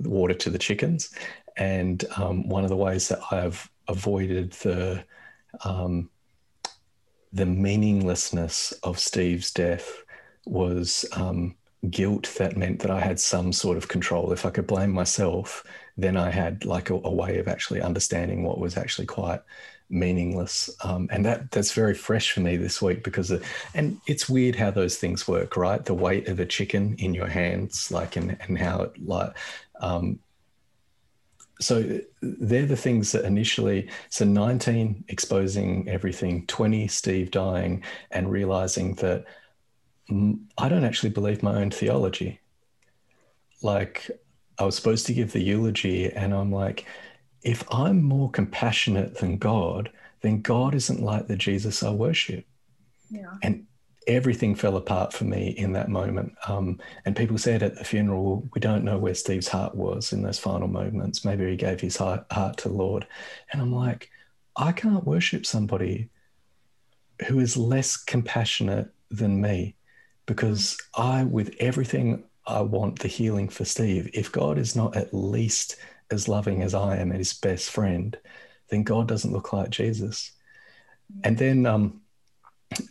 water 0.00 0.34
to 0.34 0.50
the 0.50 0.58
chickens, 0.58 1.14
and 1.56 2.04
um, 2.16 2.48
one 2.48 2.64
of 2.64 2.70
the 2.70 2.76
ways 2.76 3.08
that 3.08 3.20
I've 3.30 3.70
avoided 3.88 4.52
the 4.52 5.04
um, 5.64 6.10
the 7.32 7.46
meaninglessness 7.46 8.72
of 8.82 8.98
Steve's 8.98 9.50
death 9.50 10.02
was 10.46 11.04
um, 11.12 11.54
guilt 11.90 12.34
that 12.38 12.56
meant 12.56 12.80
that 12.80 12.90
I 12.90 13.00
had 13.00 13.20
some 13.20 13.52
sort 13.52 13.76
of 13.76 13.88
control. 13.88 14.32
If 14.32 14.46
I 14.46 14.50
could 14.50 14.66
blame 14.66 14.90
myself, 14.90 15.64
then 15.96 16.16
I 16.16 16.30
had 16.30 16.64
like 16.64 16.90
a, 16.90 16.94
a 16.94 17.12
way 17.12 17.38
of 17.38 17.48
actually 17.48 17.80
understanding 17.80 18.42
what 18.42 18.58
was 18.58 18.76
actually 18.76 19.06
quite 19.06 19.40
meaningless. 19.88 20.68
Um, 20.82 21.08
and 21.10 21.24
that 21.24 21.50
that's 21.50 21.72
very 21.72 21.94
fresh 21.94 22.32
for 22.32 22.40
me 22.40 22.56
this 22.56 22.82
week 22.82 23.02
because, 23.02 23.30
of, 23.30 23.44
and 23.74 24.00
it's 24.06 24.28
weird 24.28 24.56
how 24.56 24.70
those 24.70 24.96
things 24.96 25.28
work, 25.28 25.56
right? 25.56 25.84
The 25.84 25.94
weight 25.94 26.28
of 26.28 26.40
a 26.40 26.46
chicken 26.46 26.96
in 26.98 27.14
your 27.14 27.28
hands, 27.28 27.90
like, 27.90 28.16
and, 28.16 28.36
and 28.40 28.58
how 28.58 28.82
it 28.82 29.06
like, 29.06 29.36
um, 29.80 30.18
so 31.60 32.00
they're 32.20 32.66
the 32.66 32.76
things 32.76 33.12
that 33.12 33.24
initially 33.24 33.88
so 34.10 34.26
19 34.26 35.04
exposing 35.08 35.88
everything 35.88 36.46
20 36.48 36.86
steve 36.86 37.30
dying 37.30 37.82
and 38.10 38.30
realizing 38.30 38.94
that 38.96 39.24
I 40.58 40.68
don't 40.68 40.84
actually 40.84 41.10
believe 41.10 41.42
my 41.42 41.56
own 41.56 41.70
theology. 41.70 42.40
Like, 43.62 44.10
I 44.58 44.64
was 44.64 44.76
supposed 44.76 45.06
to 45.06 45.14
give 45.14 45.32
the 45.32 45.42
eulogy, 45.42 46.10
and 46.12 46.34
I'm 46.34 46.50
like, 46.50 46.86
if 47.42 47.62
I'm 47.72 48.02
more 48.02 48.30
compassionate 48.30 49.18
than 49.18 49.38
God, 49.38 49.90
then 50.22 50.40
God 50.42 50.74
isn't 50.74 51.02
like 51.02 51.26
the 51.26 51.36
Jesus 51.36 51.82
I 51.82 51.90
worship. 51.90 52.44
Yeah. 53.10 53.34
And 53.42 53.66
everything 54.06 54.54
fell 54.54 54.76
apart 54.76 55.12
for 55.12 55.24
me 55.24 55.48
in 55.50 55.72
that 55.72 55.88
moment. 55.88 56.32
Um, 56.46 56.80
and 57.04 57.16
people 57.16 57.38
said 57.38 57.62
at 57.62 57.76
the 57.76 57.84
funeral, 57.84 58.48
we 58.54 58.60
don't 58.60 58.84
know 58.84 58.98
where 58.98 59.14
Steve's 59.14 59.48
heart 59.48 59.74
was 59.74 60.12
in 60.12 60.22
those 60.22 60.38
final 60.38 60.68
moments. 60.68 61.24
Maybe 61.24 61.48
he 61.50 61.56
gave 61.56 61.80
his 61.80 61.96
heart, 61.96 62.24
heart 62.30 62.56
to 62.58 62.68
the 62.68 62.74
Lord. 62.74 63.06
And 63.52 63.60
I'm 63.60 63.74
like, 63.74 64.10
I 64.56 64.72
can't 64.72 65.04
worship 65.04 65.44
somebody 65.44 66.08
who 67.26 67.40
is 67.40 67.56
less 67.56 67.96
compassionate 67.96 68.90
than 69.10 69.40
me 69.40 69.74
because 70.26 70.76
I, 70.96 71.24
with 71.24 71.54
everything 71.60 72.24
I 72.46 72.60
want 72.60 73.00
the 73.00 73.08
healing 73.08 73.48
for 73.48 73.64
Steve, 73.64 74.10
if 74.14 74.30
God 74.30 74.58
is 74.58 74.76
not 74.76 74.96
at 74.96 75.12
least 75.12 75.76
as 76.10 76.28
loving 76.28 76.62
as 76.62 76.74
I 76.74 76.96
am, 76.96 77.10
and 77.10 77.18
his 77.18 77.34
best 77.34 77.70
friend, 77.70 78.16
then 78.68 78.84
God 78.84 79.08
doesn't 79.08 79.32
look 79.32 79.52
like 79.52 79.70
Jesus. 79.70 80.32
And 81.24 81.36
then 81.38 81.66
um, 81.66 82.00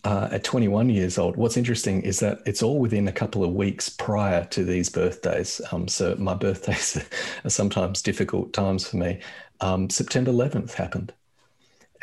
uh, 0.04 0.30
at 0.32 0.44
21 0.44 0.90
years 0.90 1.18
old, 1.18 1.38
what's 1.38 1.58
interesting 1.58 2.02
is 2.02 2.20
that 2.20 2.40
it's 2.46 2.64
all 2.64 2.80
within 2.80 3.08
a 3.08 3.14
couple 3.14 3.44
of 3.44 3.54
weeks 3.54 3.90
prior 3.90 4.46
to 4.46 4.64
these 4.64 4.90
birthdays. 4.90 5.62
Um, 5.72 5.88
so 5.88 6.16
my 6.18 6.34
birthdays 6.36 7.04
are 7.44 7.50
sometimes 7.50 8.02
difficult 8.02 8.54
times 8.54 8.88
for 8.88 8.98
me. 8.98 9.20
Um, 9.62 9.90
September 9.90 10.32
11th 10.32 10.74
happened 10.74 11.14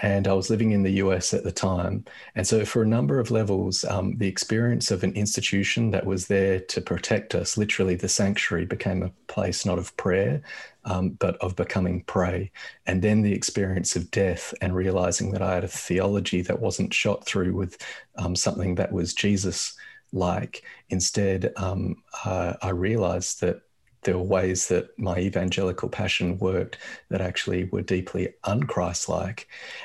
and 0.03 0.27
I 0.27 0.33
was 0.33 0.51
living 0.51 0.73
in 0.73 0.83
the 0.83 0.95
US 1.05 1.33
at 1.33 1.45
the 1.45 1.53
time. 1.53 2.05
And 2.35 2.47
so, 2.47 2.65
for 2.65 2.83
a 2.83 2.87
number 2.87 3.21
of 3.21 3.31
levels, 3.31 3.85
um, 3.85 4.17
the 4.19 4.27
experience 4.27 4.91
of 4.91 5.05
an 5.05 5.13
institution 5.13 5.93
that 5.93 6.05
was 6.05 6.27
there 6.27 6.59
to 6.59 6.81
protect 6.81 7.37
us, 7.37 7.57
literally 7.57 7.95
the 7.95 8.09
sanctuary, 8.09 8.67
became 8.67 9.03
a 9.03 9.13
place 9.29 9.65
not 9.65 9.79
of 9.79 9.97
prayer, 9.97 10.43
um, 10.85 11.11
but 11.11 11.37
of 11.37 11.55
becoming 11.55 12.03
prey. 12.03 12.51
And 12.87 13.01
then 13.01 13.23
the 13.23 13.33
experience 13.33 13.95
of 13.95 14.11
death 14.11 14.53
and 14.61 14.75
realizing 14.75 15.31
that 15.33 15.43
I 15.43 15.55
had 15.55 15.65
a 15.65 15.69
theology 15.69 16.43
that 16.43 16.61
wasn't 16.61 16.93
shot 16.93 17.25
through 17.25 17.55
with 17.55 17.79
um, 18.17 18.35
something 18.35 18.75
that 18.75 18.93
was 18.93 19.15
Jesus 19.15 19.77
like. 20.13 20.65
Instead, 20.91 21.53
uh, 21.57 22.55
I 22.61 22.71
realized 22.71 23.41
that 23.41 23.63
there 24.03 24.19
were 24.19 24.25
ways 24.25 24.69
that 24.69 24.97
my 24.99 25.19
evangelical 25.19 25.89
passion 25.89 26.39
worked 26.39 26.79
that 27.09 27.21
actually 27.21 27.65
were 27.65 27.83
deeply 27.83 28.35
unchristlike. 28.45 29.45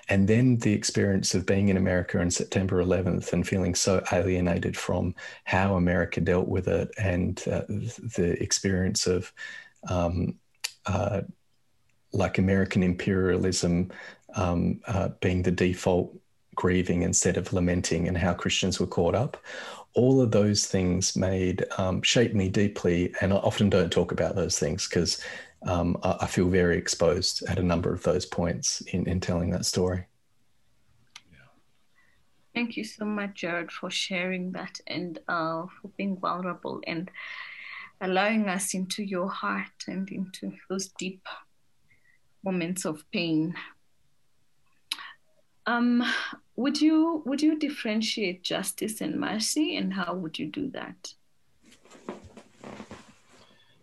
And 0.09 0.27
then 0.27 0.57
the 0.57 0.73
experience 0.73 1.35
of 1.35 1.45
being 1.45 1.69
in 1.69 1.77
America 1.77 2.19
on 2.19 2.31
September 2.31 2.83
11th 2.83 3.31
and 3.33 3.47
feeling 3.47 3.75
so 3.75 4.03
alienated 4.11 4.75
from 4.75 5.13
how 5.43 5.75
America 5.75 6.19
dealt 6.19 6.47
with 6.47 6.67
it 6.67 6.89
and 6.97 7.41
uh, 7.47 7.63
the 7.67 8.37
experience 8.41 9.05
of 9.05 9.31
um, 9.87 10.35
uh, 10.87 11.21
like 12.11 12.37
American 12.37 12.81
imperialism 12.81 13.91
um, 14.35 14.79
uh, 14.87 15.09
being 15.19 15.43
the 15.43 15.51
default 15.51 16.17
grieving 16.55 17.03
instead 17.03 17.37
of 17.37 17.53
lamenting 17.53 18.07
and 18.07 18.17
how 18.17 18.33
Christians 18.33 18.79
were 18.79 18.87
caught 18.87 19.15
up 19.15 19.37
all 19.97 20.21
of 20.21 20.31
those 20.31 20.65
things 20.65 21.15
made 21.15 21.65
um, 21.77 22.01
shape 22.03 22.33
me 22.33 22.49
deeply, 22.49 23.13
and 23.19 23.33
I 23.33 23.37
often 23.37 23.69
don't 23.69 23.91
talk 23.91 24.11
about 24.11 24.35
those 24.35 24.59
things 24.59 24.87
because 24.87 25.21
um, 25.65 25.97
I, 26.03 26.17
I, 26.21 26.27
feel 26.27 26.47
very 26.49 26.77
exposed 26.77 27.43
at 27.49 27.57
a 27.57 27.63
number 27.63 27.91
of 27.91 28.03
those 28.03 28.25
points 28.25 28.81
in, 28.81 29.07
in 29.09 29.19
telling 29.19 29.49
that 29.49 29.65
story. 29.65 30.05
Thank 32.53 32.77
you 32.77 32.83
so 32.83 33.05
much, 33.05 33.35
Jared, 33.35 33.71
for 33.71 33.89
sharing 33.89 34.51
that 34.51 34.79
and 34.85 35.17
uh, 35.27 35.65
for 35.81 35.89
being 35.97 36.17
vulnerable 36.17 36.81
and 36.85 37.09
allowing 37.99 38.47
us 38.49 38.75
into 38.75 39.03
your 39.03 39.29
heart 39.29 39.85
and 39.87 40.07
into 40.09 40.53
those 40.69 40.89
deep 40.99 41.27
moments 42.43 42.85
of 42.85 43.03
pain. 43.11 43.55
Um, 45.67 46.03
would 46.55 46.81
you 46.81 47.21
would 47.25 47.41
you 47.41 47.59
differentiate 47.59 48.41
justice 48.41 49.01
and 49.01 49.19
mercy 49.19 49.77
and 49.77 49.93
how 49.93 50.15
would 50.15 50.39
you 50.39 50.47
do 50.47 50.71
that? 50.71 51.13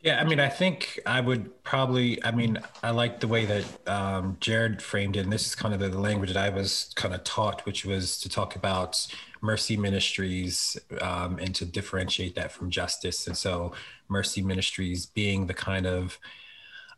Yeah 0.03 0.21
i 0.21 0.25
mean 0.25 0.39
i 0.39 0.51
think 0.51 1.01
i 1.07 1.19
would 1.19 1.63
probably 1.65 2.23
i 2.23 2.31
mean 2.31 2.59
i 2.83 2.91
like 2.91 3.21
the 3.21 3.29
way 3.29 3.47
that 3.47 3.89
um, 3.89 4.37
jared 4.39 4.83
framed 4.83 5.17
it 5.17 5.21
and 5.21 5.33
this 5.33 5.47
is 5.47 5.55
kind 5.55 5.73
of 5.73 5.81
the, 5.81 5.99
language 5.99 6.31
that 6.31 6.37
i 6.37 6.51
was 6.51 6.93
kind 6.95 7.15
of 7.15 7.25
taught 7.25 7.65
which 7.65 7.87
was 7.87 8.19
to 8.19 8.29
talk 8.29 8.55
about 8.55 9.07
mercy 9.45 9.77
ministries 9.77 10.77
um, 11.03 11.39
and 11.39 11.55
to 11.55 11.67
differentiate 11.67 12.35
that 12.35 12.51
from 12.51 12.71
justice. 12.71 13.27
And 13.27 13.37
so 13.37 13.73
mercy 14.09 14.41
ministries 14.41 15.05
being 15.05 15.47
the 15.47 15.55
kind 15.55 15.87
of 15.87 16.19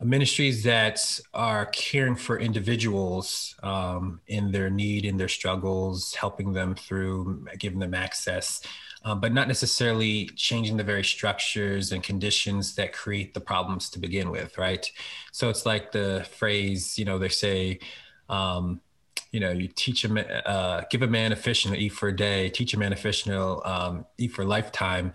ministries 0.04 0.62
that 0.64 1.20
are 1.32 1.66
caring 1.66 2.16
for 2.16 2.38
individuals 2.38 3.54
um, 3.62 4.20
in 4.26 4.52
their 4.52 4.68
need, 4.68 5.04
in 5.04 5.16
their 5.16 5.28
struggles, 5.28 6.14
helping 6.14 6.52
them 6.52 6.74
through, 6.74 7.46
giving 7.58 7.78
them 7.78 7.94
access, 7.94 8.60
uh, 9.04 9.14
but 9.14 9.32
not 9.32 9.48
necessarily 9.48 10.26
changing 10.36 10.76
the 10.76 10.84
very 10.84 11.04
structures 11.04 11.92
and 11.92 12.02
conditions 12.02 12.74
that 12.74 12.92
create 12.92 13.32
the 13.32 13.40
problems 13.40 13.88
to 13.88 13.98
begin 13.98 14.30
with, 14.30 14.58
right? 14.58 14.90
So 15.32 15.48
it's 15.48 15.64
like 15.64 15.92
the 15.92 16.26
phrase, 16.30 16.98
you 16.98 17.04
know, 17.04 17.18
they 17.18 17.28
say, 17.28 17.78
um, 18.28 18.80
you 19.32 19.40
know, 19.40 19.50
you 19.50 19.68
teach 19.68 20.04
a 20.04 20.48
uh, 20.48 20.84
give 20.90 21.02
a 21.02 21.06
man 21.06 21.32
a 21.32 21.36
fish 21.36 21.64
and 21.64 21.76
eat 21.76 21.90
for 21.90 22.08
a 22.08 22.16
day, 22.16 22.48
teach 22.48 22.74
a 22.74 22.78
man 22.78 22.92
a 22.92 22.96
fish 22.96 23.24
and 23.24 23.34
he'll 23.34 23.62
um, 23.64 24.06
eat 24.18 24.32
for 24.32 24.42
a 24.42 24.46
lifetime 24.46 25.12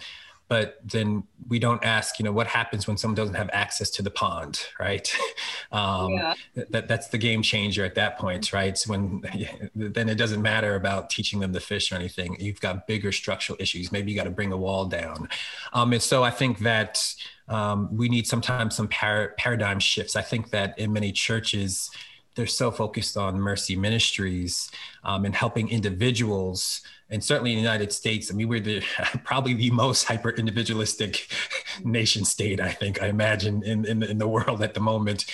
but 0.51 0.81
then 0.83 1.23
we 1.47 1.59
don't 1.59 1.81
ask 1.81 2.19
you 2.19 2.25
know 2.25 2.31
what 2.33 2.45
happens 2.45 2.85
when 2.85 2.97
someone 2.97 3.15
doesn't 3.15 3.35
have 3.35 3.49
access 3.53 3.89
to 3.89 4.01
the 4.03 4.11
pond 4.11 4.59
right? 4.79 5.11
Um, 5.71 6.09
yeah. 6.09 6.33
that, 6.71 6.89
that's 6.89 7.07
the 7.07 7.17
game 7.17 7.41
changer 7.41 7.85
at 7.85 7.95
that 7.95 8.19
point 8.19 8.51
right? 8.51 8.77
So 8.77 8.91
when 8.91 9.23
then 9.75 10.09
it 10.09 10.15
doesn't 10.15 10.41
matter 10.41 10.75
about 10.75 11.09
teaching 11.09 11.39
them 11.39 11.53
to 11.53 11.61
fish 11.61 11.93
or 11.93 11.95
anything. 11.95 12.35
You've 12.41 12.59
got 12.59 12.87
bigger 12.87 13.13
structural 13.13 13.57
issues. 13.61 13.89
Maybe 13.89 14.11
you 14.11 14.17
got 14.17 14.25
to 14.25 14.31
bring 14.31 14.51
a 14.51 14.57
wall 14.57 14.83
down. 14.85 15.29
Um, 15.71 15.93
and 15.93 16.01
so 16.01 16.23
i 16.23 16.31
think 16.31 16.59
that 16.59 17.01
um, 17.47 17.95
we 17.95 18.09
need 18.09 18.27
sometimes 18.27 18.75
some 18.75 18.89
par- 18.89 19.33
paradigm 19.37 19.79
shifts. 19.79 20.17
I 20.17 20.21
think 20.21 20.49
that 20.49 20.77
in 20.77 20.91
many 20.91 21.13
churches 21.13 21.89
they're 22.35 22.47
so 22.47 22.71
focused 22.71 23.17
on 23.17 23.39
mercy 23.39 23.75
ministries 23.75 24.69
um, 25.03 25.25
and 25.25 25.35
helping 25.35 25.69
individuals 25.69 26.81
and 27.12 27.21
certainly 27.24 27.52
in 27.52 27.58
the 27.58 27.62
United 27.62 27.91
States, 27.91 28.32
I 28.32 28.36
mean, 28.36 28.47
we're 28.47 28.62
the 28.62 28.82
probably 29.24 29.54
the 29.54 29.69
most 29.71 30.06
hyper 30.06 30.30
individualistic 30.30 31.28
nation 31.84 32.24
state, 32.24 32.62
I 32.62 32.71
think, 32.71 33.04
I 33.04 33.08
imagine, 33.08 33.63
in, 33.63 33.86
in, 33.86 34.02
in, 34.02 34.17
the 34.17 34.28
world 34.28 34.62
at 34.62 34.74
the 34.74 34.80
moment. 34.80 35.26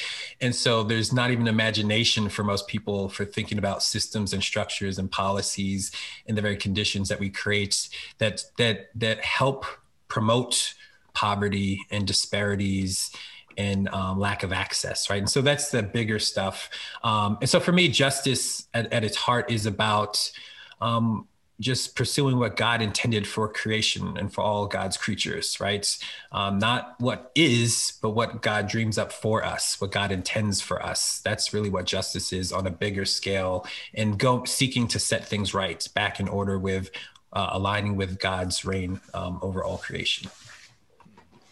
And 0.42 0.54
so 0.54 0.84
there's 0.84 1.14
not 1.14 1.30
even 1.30 1.48
imagination 1.48 2.30
for 2.30 2.44
most 2.44 2.68
people 2.68 3.10
for 3.10 3.26
thinking 3.26 3.60
about 3.60 3.84
systems 3.84 4.34
and 4.34 4.42
structures 4.42 4.98
and 4.98 5.12
policies 5.12 5.92
and 6.28 6.36
the 6.36 6.42
very 6.42 6.58
conditions 6.58 7.10
that 7.10 7.20
we 7.20 7.30
create 7.30 7.90
that 8.18 8.44
that 8.58 8.90
that 8.96 9.24
help 9.24 9.66
promote 10.08 10.74
poverty 11.14 11.80
and 11.92 12.08
disparities 12.08 13.12
and 13.58 13.90
um, 13.90 14.20
lack 14.20 14.44
of 14.44 14.54
access, 14.54 15.10
right? 15.10 15.18
And 15.18 15.30
so 15.30 15.42
that's 15.42 15.72
the 15.72 15.82
bigger 15.82 16.20
stuff. 16.20 16.70
Um, 17.04 17.40
and 17.42 17.50
so 17.50 17.60
for 17.60 17.72
me, 17.72 17.88
justice 17.88 18.68
at, 18.74 18.92
at 18.94 19.04
its 19.04 19.18
heart 19.18 19.52
is 19.52 19.66
about 19.66 20.32
um, 20.80 21.28
just 21.60 21.96
pursuing 21.96 22.38
what 22.38 22.56
God 22.56 22.82
intended 22.82 23.28
for 23.28 23.48
creation 23.48 24.18
and 24.18 24.32
for 24.32 24.42
all 24.42 24.68
God's 24.68 24.96
creatures, 24.96 25.60
right? 25.60 25.98
Um, 26.32 26.60
not 26.60 26.96
what 27.00 27.32
is, 27.34 27.94
but 28.02 28.12
what 28.12 28.42
God 28.42 28.68
dreams 28.68 28.98
up 28.98 29.12
for 29.12 29.44
us, 29.44 29.80
what 29.82 29.92
God 29.92 30.12
intends 30.12 30.62
for 30.62 30.84
us. 30.84 31.20
That's 31.24 31.54
really 31.54 31.70
what 31.70 31.86
justice 31.86 32.32
is 32.32 32.52
on 32.52 32.68
a 32.68 32.72
bigger 32.72 33.06
scale, 33.06 33.66
and 33.96 34.20
go 34.20 34.44
seeking 34.44 34.88
to 34.90 35.00
set 35.00 35.28
things 35.28 35.54
right, 35.54 35.88
back 35.96 36.20
in 36.20 36.28
order 36.28 36.60
with 36.60 36.92
uh, 37.34 37.50
aligning 37.52 37.96
with 37.96 38.20
God's 38.20 38.64
reign 38.64 39.02
um, 39.14 39.40
over 39.42 39.64
all 39.64 39.78
creation. 39.78 40.30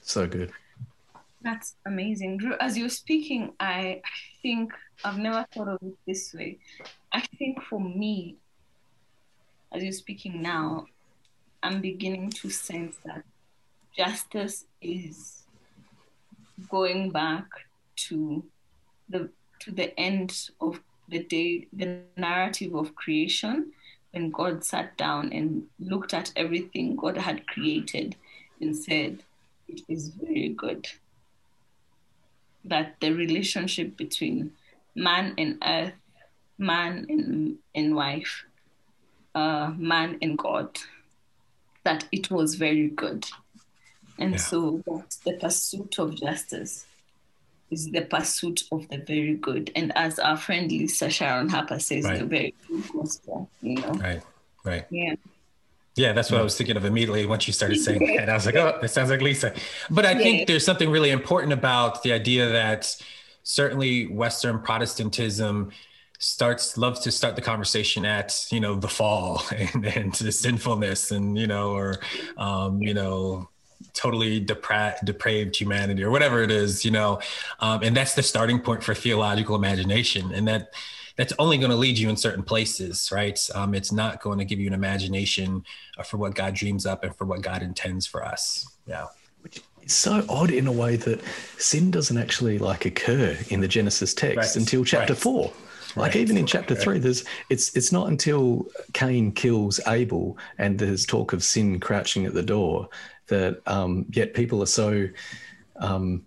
So 0.03 0.27
good. 0.27 0.51
That's 1.41 1.75
amazing, 1.85 2.37
Drew. 2.37 2.55
As 2.59 2.77
you're 2.77 2.89
speaking, 2.89 3.53
I 3.59 4.01
think 4.41 4.71
I've 5.03 5.17
never 5.17 5.45
thought 5.53 5.67
of 5.67 5.79
it 5.81 5.93
this 6.07 6.33
way. 6.33 6.59
I 7.11 7.21
think 7.37 7.61
for 7.63 7.79
me, 7.79 8.37
as 9.71 9.83
you're 9.83 9.91
speaking 9.91 10.41
now, 10.41 10.85
I'm 11.63 11.81
beginning 11.81 12.29
to 12.31 12.49
sense 12.49 12.97
that 13.05 13.23
justice 13.95 14.65
is 14.81 15.43
going 16.69 17.11
back 17.11 17.45
to 17.95 18.43
the 19.09 19.29
to 19.59 19.71
the 19.71 19.97
end 19.99 20.49
of 20.61 20.79
the 21.09 21.23
day, 21.23 21.67
the 21.73 22.01
narrative 22.17 22.75
of 22.75 22.95
creation, 22.95 23.71
when 24.11 24.31
God 24.31 24.63
sat 24.63 24.97
down 24.97 25.31
and 25.33 25.63
looked 25.79 26.13
at 26.13 26.31
everything 26.35 26.95
God 26.95 27.17
had 27.17 27.47
created 27.47 28.15
and 28.61 28.75
said, 28.75 29.23
It 29.67 29.81
is 29.87 30.09
very 30.09 30.49
good. 30.49 30.87
That 32.63 32.95
the 32.99 33.11
relationship 33.11 33.97
between 33.97 34.53
man 34.95 35.33
and 35.37 35.61
earth, 35.65 35.93
man 36.57 37.05
and, 37.09 37.57
and 37.75 37.95
wife, 37.95 38.45
uh, 39.35 39.71
man 39.77 40.17
and 40.21 40.37
God, 40.37 40.79
that 41.83 42.07
it 42.11 42.31
was 42.31 42.55
very 42.55 42.87
good. 42.87 43.25
And 44.17 44.31
yeah. 44.31 44.37
so 44.37 44.81
the 45.25 45.33
pursuit 45.33 45.99
of 45.99 46.15
justice 46.15 46.85
is 47.69 47.91
the 47.91 48.01
pursuit 48.01 48.63
of 48.71 48.87
the 48.89 48.97
very 48.97 49.35
good. 49.35 49.71
And 49.75 49.91
as 49.97 50.17
our 50.19 50.37
friend 50.37 50.71
Lisa 50.71 51.09
Sharon 51.09 51.49
Harper 51.49 51.79
says, 51.79 52.05
right. 52.05 52.19
the 52.19 52.25
very 52.25 52.53
good 52.67 52.83
gospel, 52.93 53.49
you 53.61 53.75
know? 53.75 53.91
Right, 53.91 54.21
right. 54.63 54.85
Yeah. 54.89 55.15
Yeah, 55.95 56.11
that's 56.11 56.29
what 56.29 56.41
I 56.41 56.43
was 56.43 56.57
thinking 56.57 56.75
of 56.75 56.83
immediately 56.83 57.25
once 57.25 57.47
you 57.47 57.53
started 57.53 57.77
saying 57.77 58.05
that. 58.17 58.29
I 58.29 58.33
was 58.33 58.45
like, 58.45 58.55
oh, 58.55 58.77
that 58.81 58.89
sounds 58.89 59.09
like 59.09 59.21
Lisa. 59.21 59.53
But 59.89 60.05
I 60.05 60.11
yeah. 60.11 60.17
think 60.17 60.47
there's 60.47 60.65
something 60.65 60.89
really 60.89 61.09
important 61.09 61.53
about 61.53 62.03
the 62.03 62.11
idea 62.11 62.49
that 62.49 62.95
certainly 63.43 64.07
Western 64.07 64.59
Protestantism 64.59 65.71
starts 66.25 66.75
loves 66.75 66.99
to 67.01 67.11
start 67.11 67.35
the 67.35 67.41
conversation 67.41 68.03
at 68.03 68.47
you 68.51 68.59
know 68.59 68.75
the 68.75 68.87
fall 68.87 69.43
and, 69.55 69.85
and 69.85 70.13
the 70.15 70.31
sinfulness 70.31 71.11
and 71.11 71.37
you 71.37 71.47
know 71.47 71.71
or 71.71 71.95
um, 72.37 72.81
you 72.81 72.93
know 72.93 73.47
totally 73.93 74.43
depra- 74.43 74.97
depraved 75.05 75.55
humanity 75.55 76.03
or 76.03 76.09
whatever 76.09 76.41
it 76.41 76.49
is 76.49 76.83
you 76.83 76.91
know 76.91 77.19
um, 77.59 77.83
and 77.83 77.95
that's 77.95 78.15
the 78.15 78.23
starting 78.23 78.59
point 78.59 78.83
for 78.83 78.95
theological 78.95 79.55
imagination. 79.55 80.33
And 80.33 80.47
that 80.47 80.73
that's 81.15 81.31
only 81.39 81.57
going 81.57 81.69
to 81.69 81.77
lead 81.77 81.97
you 81.97 82.09
in 82.09 82.17
certain 82.17 82.43
places 82.43 83.09
right? 83.11 83.39
Um, 83.53 83.75
it's 83.75 83.91
not 83.91 84.21
going 84.21 84.39
to 84.39 84.45
give 84.45 84.59
you 84.59 84.67
an 84.67 84.73
imagination 84.73 85.63
for 86.05 86.17
what 86.17 86.33
god 86.33 86.55
dreams 86.55 86.85
up 86.85 87.03
and 87.03 87.15
for 87.15 87.25
what 87.25 87.41
god 87.41 87.61
intends 87.61 88.07
for 88.07 88.25
us. 88.25 88.67
Yeah. 88.87 89.05
Which 89.41 89.61
is 89.83 89.93
so 89.93 90.25
odd 90.27 90.49
in 90.49 90.65
a 90.65 90.71
way 90.71 90.95
that 90.95 91.21
sin 91.57 91.91
doesn't 91.91 92.17
actually 92.17 92.57
like 92.57 92.85
occur 92.85 93.37
in 93.49 93.61
the 93.61 93.67
genesis 93.67 94.13
text 94.15 94.37
right. 94.37 94.55
until 94.55 94.83
chapter 94.83 95.13
right. 95.13 95.21
4 95.21 95.53
like 95.95 96.13
right. 96.13 96.15
even 96.15 96.37
in 96.37 96.45
chapter 96.45 96.75
three, 96.75 96.99
there's 96.99 97.23
it's 97.49 97.75
it's 97.75 97.91
not 97.91 98.07
until 98.07 98.67
Cain 98.93 99.31
kills 99.31 99.79
Abel 99.87 100.37
and 100.57 100.77
there's 100.77 101.05
talk 101.05 101.33
of 101.33 101.43
sin 101.43 101.79
crouching 101.79 102.25
at 102.25 102.33
the 102.33 102.43
door 102.43 102.89
that 103.27 103.61
um, 103.65 104.05
yet 104.11 104.33
people 104.33 104.61
are 104.61 104.67
so 104.67 105.07
um, 105.77 106.25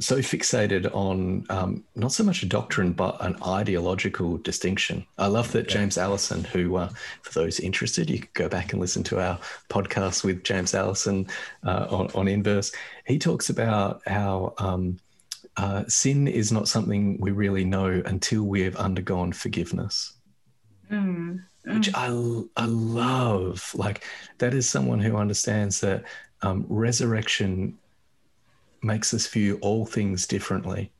so 0.00 0.18
fixated 0.18 0.94
on 0.94 1.44
um, 1.48 1.84
not 1.94 2.12
so 2.12 2.22
much 2.22 2.42
a 2.42 2.46
doctrine 2.46 2.92
but 2.92 3.16
an 3.20 3.36
ideological 3.42 4.38
distinction. 4.38 5.06
I 5.18 5.26
love 5.26 5.52
that 5.52 5.66
yeah. 5.66 5.74
James 5.74 5.98
Alison, 5.98 6.44
who 6.44 6.76
uh, 6.76 6.90
for 7.22 7.32
those 7.32 7.60
interested, 7.60 8.10
you 8.10 8.20
can 8.20 8.28
go 8.34 8.48
back 8.48 8.72
and 8.72 8.80
listen 8.80 9.02
to 9.04 9.20
our 9.20 9.38
podcast 9.68 10.24
with 10.24 10.44
James 10.44 10.74
Alison 10.74 11.26
uh, 11.64 11.86
on, 11.90 12.10
on 12.14 12.28
inverse. 12.28 12.72
He 13.06 13.18
talks 13.18 13.50
about 13.50 14.02
how 14.06 14.54
um, 14.58 14.98
uh, 15.56 15.84
sin 15.88 16.28
is 16.28 16.52
not 16.52 16.68
something 16.68 17.18
we 17.20 17.30
really 17.30 17.64
know 17.64 18.02
until 18.06 18.42
we 18.42 18.60
have 18.62 18.76
undergone 18.76 19.32
forgiveness. 19.32 20.12
Mm, 20.90 21.40
mm. 21.66 21.74
Which 21.74 21.90
I, 21.94 22.08
I 22.62 22.66
love. 22.66 23.72
Like, 23.74 24.04
that 24.38 24.54
is 24.54 24.68
someone 24.68 25.00
who 25.00 25.16
understands 25.16 25.80
that 25.80 26.04
um, 26.42 26.66
resurrection 26.68 27.78
makes 28.82 29.14
us 29.14 29.26
view 29.26 29.58
all 29.62 29.86
things 29.86 30.26
differently, 30.26 30.92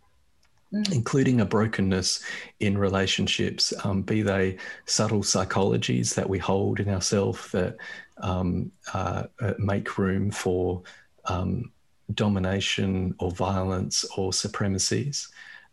mm. 0.72 0.92
including 0.92 1.40
a 1.40 1.46
brokenness 1.46 2.24
in 2.60 2.78
relationships, 2.78 3.72
um, 3.84 4.02
be 4.02 4.22
they 4.22 4.56
subtle 4.86 5.20
psychologies 5.20 6.14
that 6.14 6.28
we 6.28 6.38
hold 6.38 6.80
in 6.80 6.88
ourselves 6.88 7.50
that 7.52 7.76
um, 8.18 8.72
uh, 8.94 9.24
uh, 9.40 9.52
make 9.58 9.98
room 9.98 10.30
for 10.30 10.82
um, 11.26 11.70
domination 12.14 13.14
or 13.18 13.30
violence 13.30 14.04
or 14.16 14.32
supremacies, 14.32 15.28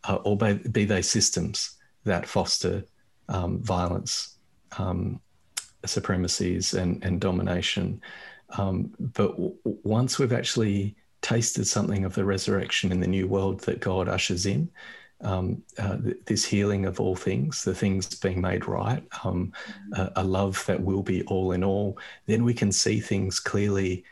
uh, 0.06 0.16
or 0.24 0.38
be, 0.38 0.54
be, 0.54 0.86
they 0.86 1.02
systems 1.02 1.78
that 2.06 2.28
foster 2.28 2.84
um, 3.30 3.62
violence, 3.62 4.38
um, 4.78 5.20
supremacies, 5.86 6.74
and, 6.74 7.04
and 7.04 7.22
domination. 7.22 8.02
Um, 8.58 8.94
but 9.00 9.32
w- 9.32 9.56
once 9.64 10.20
we've 10.20 10.34
actually 10.34 10.96
tasted 11.22 11.66
something 11.66 12.04
of 12.04 12.14
the 12.14 12.26
resurrection 12.26 12.92
in 12.92 13.00
the 13.00 13.08
new 13.08 13.28
world 13.28 13.62
that 13.62 13.80
God 13.80 14.10
ushers 14.10 14.46
in, 14.46 14.70
um, 15.22 15.64
uh, 15.80 15.98
th- 15.98 16.18
this 16.26 16.44
healing 16.44 16.86
of 16.86 17.00
all 17.00 17.16
things, 17.16 17.64
the 17.64 17.74
things 17.74 18.14
being 18.16 18.42
made 18.42 18.68
right, 18.68 19.04
um, 19.24 19.54
a, 19.94 20.12
a, 20.18 20.24
love 20.24 20.64
that 20.68 20.82
will 20.82 21.02
be 21.02 21.24
all 21.24 21.54
in 21.54 21.64
all, 21.64 21.98
then 22.26 22.44
we 22.44 22.54
can 22.54 22.72
see 22.72 23.00
things 23.00 23.40
clearly 23.40 24.04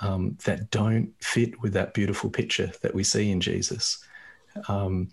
um, 0.00 0.36
that 0.44 0.70
don't 0.70 1.12
fit 1.22 1.60
with 1.60 1.72
that 1.72 1.94
beautiful 1.94 2.30
picture 2.30 2.70
that 2.82 2.94
we 2.94 3.02
see 3.04 3.30
in 3.30 3.40
Jesus, 3.40 4.04
um, 4.68 5.08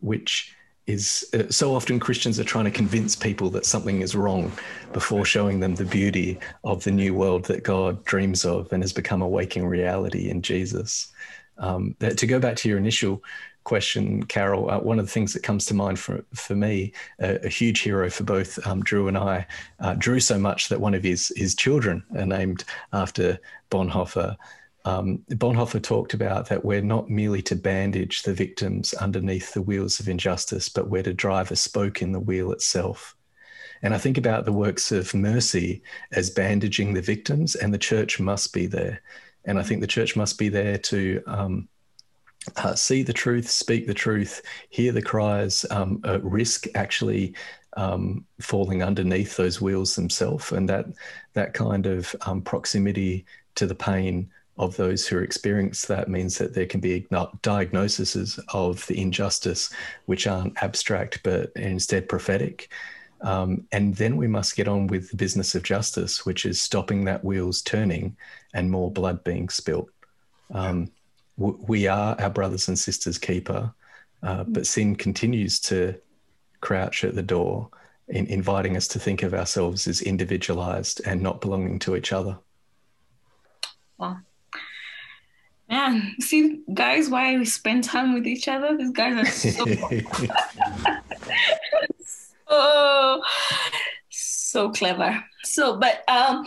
which 0.00 0.54
is 0.86 1.28
uh, 1.34 1.50
so 1.50 1.74
often 1.74 2.00
Christians 2.00 2.40
are 2.40 2.44
trying 2.44 2.64
to 2.64 2.70
convince 2.70 3.14
people 3.14 3.50
that 3.50 3.66
something 3.66 4.00
is 4.00 4.16
wrong 4.16 4.50
before 4.92 5.24
showing 5.24 5.60
them 5.60 5.74
the 5.74 5.84
beauty 5.84 6.38
of 6.64 6.82
the 6.82 6.90
new 6.90 7.12
world 7.12 7.44
that 7.44 7.62
God 7.62 8.02
dreams 8.04 8.44
of 8.46 8.72
and 8.72 8.82
has 8.82 8.92
become 8.92 9.20
a 9.20 9.28
waking 9.28 9.66
reality 9.66 10.30
in 10.30 10.40
Jesus. 10.40 11.12
Um, 11.58 11.94
that, 11.98 12.16
to 12.18 12.26
go 12.26 12.38
back 12.38 12.56
to 12.56 12.68
your 12.68 12.78
initial 12.78 13.22
question, 13.68 14.22
Carol, 14.22 14.70
uh, 14.70 14.80
one 14.80 14.98
of 14.98 15.04
the 15.04 15.12
things 15.12 15.34
that 15.34 15.42
comes 15.42 15.66
to 15.66 15.74
mind 15.74 15.98
for, 15.98 16.24
for 16.32 16.54
me, 16.54 16.90
a, 17.18 17.48
huge 17.50 17.80
hero 17.80 18.08
for 18.08 18.24
both 18.24 18.58
um, 18.66 18.82
Drew 18.82 19.08
and 19.08 19.18
I, 19.18 19.46
uh, 19.80 19.92
Drew 19.92 20.20
so 20.20 20.38
much 20.38 20.70
that 20.70 20.80
one 20.80 20.94
of 20.94 21.02
his, 21.02 21.30
his 21.36 21.54
children 21.54 22.02
are 22.16 22.24
named 22.24 22.64
after 22.94 23.38
Bonhoeffer. 23.70 24.36
Um, 24.86 25.18
Bonhoeffer 25.32 25.82
talked 25.82 26.14
about 26.14 26.48
that 26.48 26.64
we're 26.64 26.80
not 26.80 27.10
merely 27.10 27.42
to 27.42 27.56
bandage 27.56 28.22
the 28.22 28.32
victims 28.32 28.94
underneath 28.94 29.52
the 29.52 29.60
wheels 29.60 30.00
of 30.00 30.08
injustice, 30.08 30.70
but 30.70 30.88
we're 30.88 31.02
to 31.02 31.12
drive 31.12 31.50
a 31.50 31.56
spoke 31.56 32.00
in 32.00 32.12
the 32.12 32.20
wheel 32.20 32.52
itself. 32.52 33.14
And 33.82 33.92
I 33.92 33.98
think 33.98 34.16
about 34.16 34.46
the 34.46 34.52
works 34.64 34.90
of 34.92 35.12
mercy 35.12 35.82
as 36.12 36.30
bandaging 36.30 36.94
the 36.94 37.02
victims, 37.02 37.54
and 37.54 37.74
the 37.74 37.78
church 37.78 38.18
must 38.18 38.54
be 38.54 38.66
there. 38.66 39.02
And 39.44 39.58
I 39.58 39.62
think 39.62 39.82
the 39.82 39.86
church 39.86 40.16
must 40.16 40.38
be 40.38 40.48
there 40.48 40.78
to 40.78 41.22
um, 41.26 41.68
uh, 42.56 42.74
see 42.74 43.02
the 43.02 43.12
truth, 43.12 43.48
speak 43.48 43.86
the 43.86 43.94
truth, 43.94 44.42
hear 44.70 44.92
the 44.92 45.02
cries, 45.02 45.64
um, 45.70 46.00
risk 46.22 46.66
actually 46.74 47.34
um, 47.76 48.24
falling 48.40 48.82
underneath 48.82 49.36
those 49.36 49.60
wheels 49.60 49.94
themselves, 49.94 50.52
and 50.52 50.68
that 50.68 50.86
that 51.34 51.54
kind 51.54 51.86
of 51.86 52.14
um, 52.26 52.42
proximity 52.42 53.24
to 53.54 53.66
the 53.66 53.74
pain 53.74 54.30
of 54.58 54.76
those 54.76 55.06
who 55.06 55.18
experience 55.18 55.86
that 55.86 56.08
means 56.08 56.36
that 56.38 56.52
there 56.52 56.66
can 56.66 56.80
be 56.80 57.06
diagnoses 57.42 58.40
of 58.48 58.84
the 58.88 59.00
injustice 59.00 59.70
which 60.06 60.26
aren't 60.26 60.60
abstract 60.62 61.20
but 61.22 61.52
instead 61.54 62.08
prophetic. 62.08 62.68
Um, 63.20 63.66
and 63.72 63.94
then 63.94 64.16
we 64.16 64.26
must 64.26 64.56
get 64.56 64.68
on 64.68 64.86
with 64.86 65.10
the 65.10 65.16
business 65.16 65.54
of 65.54 65.62
justice, 65.62 66.24
which 66.24 66.44
is 66.44 66.60
stopping 66.60 67.04
that 67.04 67.24
wheels 67.24 67.62
turning 67.62 68.16
and 68.54 68.70
more 68.70 68.90
blood 68.90 69.24
being 69.24 69.48
spilt. 69.48 69.88
Um, 70.52 70.90
we 71.38 71.86
are 71.86 72.20
our 72.20 72.30
brothers 72.30 72.68
and 72.68 72.78
sisters' 72.78 73.18
keeper, 73.18 73.72
uh, 74.22 74.44
but 74.44 74.66
sin 74.66 74.96
continues 74.96 75.60
to 75.60 75.94
crouch 76.60 77.04
at 77.04 77.14
the 77.14 77.22
door, 77.22 77.70
in 78.08 78.26
inviting 78.26 78.76
us 78.76 78.88
to 78.88 78.98
think 78.98 79.22
of 79.22 79.32
ourselves 79.34 79.86
as 79.86 80.00
individualized 80.00 81.00
and 81.04 81.22
not 81.22 81.40
belonging 81.40 81.78
to 81.78 81.94
each 81.94 82.12
other. 82.12 82.36
Wow. 83.98 84.18
Man, 85.68 86.16
see, 86.18 86.62
guys, 86.72 87.10
why 87.10 87.36
we 87.36 87.44
spend 87.44 87.84
time 87.84 88.14
with 88.14 88.26
each 88.26 88.48
other? 88.48 88.76
These 88.76 88.90
guys 88.92 89.18
are 89.18 89.26
so, 89.26 89.66
so, 92.48 93.22
so 94.08 94.70
clever. 94.70 95.22
So, 95.44 95.76
but 95.76 96.02
um, 96.08 96.46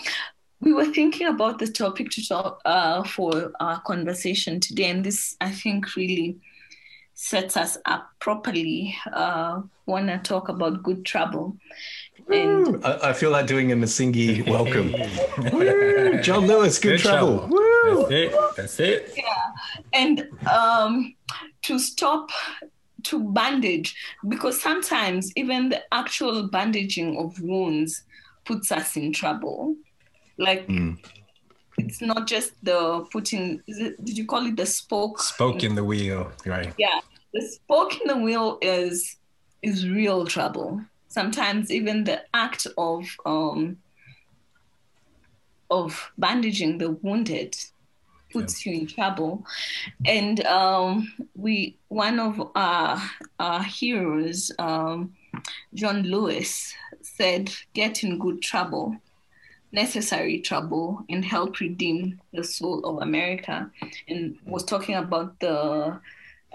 we 0.62 0.74
were 0.74 0.86
thinking 0.86 1.28
about 1.28 1.60
the 1.60 1.68
topic 1.68 2.10
to 2.12 2.28
talk 2.28 2.62
uh, 2.66 3.04
for 3.04 3.52
our 3.60 3.82
conversation 3.82 4.60
today, 4.60 4.90
and 4.90 5.04
this 5.04 5.36
I 5.42 5.52
think 5.52 5.96
really 5.96 6.38
sets 7.14 7.58
us 7.58 7.78
up 7.86 8.10
properly. 8.20 8.96
Uh, 9.12 9.62
Want 9.88 10.08
to 10.08 10.20
talk 10.20 10.48
about 10.48 10.84
good 10.84 11.06
trouble? 11.06 11.58
And 12.30 12.86
I, 12.86 13.10
I, 13.10 13.14
feel 13.14 13.32
like 13.32 13.48
doing 13.48 13.74
a 13.74 13.76
Msingi 13.76 14.48
welcome. 14.50 14.94
Woo, 15.52 16.22
John 16.22 16.48
Lewis, 16.48 16.80
good, 16.80 16.92
good 16.92 17.00
trouble. 17.00 17.40
trouble. 17.40 17.50
Woo. 17.50 17.96
That's 17.98 18.12
it. 18.12 18.56
That's 18.56 18.80
it. 18.80 19.14
Yeah, 19.18 19.52
and 19.92 20.30
um, 20.50 21.16
to 21.64 21.78
stop 21.80 22.30
to 23.04 23.32
bandage 23.34 23.96
because 24.30 24.62
sometimes 24.62 25.32
even 25.36 25.70
the 25.70 25.82
actual 25.92 26.48
bandaging 26.48 27.18
of 27.18 27.42
wounds 27.42 28.04
puts 28.46 28.72
us 28.72 28.96
in 28.96 29.12
trouble 29.12 29.76
like 30.42 30.68
mm. 30.68 30.98
it's 31.78 32.02
not 32.02 32.28
just 32.28 32.54
the 32.64 33.06
putting. 33.12 33.62
It, 33.68 34.04
did 34.04 34.18
you 34.18 34.26
call 34.26 34.46
it 34.46 34.58
the 34.58 34.66
spoke? 34.66 35.22
Spoke 35.22 35.64
in 35.64 35.76
the 35.76 35.84
wheel, 35.84 36.32
right? 36.46 36.74
Yeah, 36.78 37.00
the 37.34 37.42
spoke 37.42 38.00
in 38.02 38.08
the 38.08 38.18
wheel 38.18 38.58
is 38.62 39.18
is 39.62 39.88
real 39.88 40.26
trouble. 40.26 40.82
Sometimes 41.08 41.72
even 41.72 42.04
the 42.04 42.24
act 42.34 42.68
of 42.78 43.06
um, 43.26 43.78
of 45.70 46.12
bandaging 46.18 46.78
the 46.78 46.92
wounded 46.92 47.56
puts 48.32 48.66
yeah. 48.66 48.74
you 48.74 48.80
in 48.82 48.88
trouble. 48.88 49.46
And 50.06 50.46
um, 50.46 51.12
we, 51.36 51.78
one 51.90 52.20
of 52.20 52.52
our, 52.56 53.02
our 53.40 53.64
heroes, 53.64 54.52
um, 54.60 55.14
John 55.74 56.04
Lewis, 56.04 56.74
said, 57.02 57.52
"Get 57.74 58.04
in 58.04 58.20
good 58.20 58.42
trouble." 58.42 58.98
Necessary 59.72 60.40
trouble 60.40 61.04
and 61.10 61.24
help 61.24 61.60
redeem 61.60 62.20
the 62.34 62.44
soul 62.44 62.84
of 62.86 63.02
America. 63.02 63.72
And 64.08 64.38
was 64.46 64.64
talking 64.64 64.96
about 64.96 65.40
the 65.40 66.00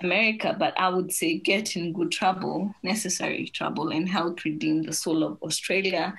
America, 0.02 0.54
but 0.58 0.78
I 0.78 0.88
would 0.88 1.12
say 1.12 1.38
get 1.38 1.76
in 1.76 1.92
good 1.92 2.12
trouble, 2.12 2.74
necessary 2.82 3.48
trouble, 3.48 3.90
and 3.90 4.08
help 4.08 4.44
redeem 4.44 4.82
the 4.82 4.92
soul 4.92 5.22
of 5.22 5.42
Australia, 5.42 6.14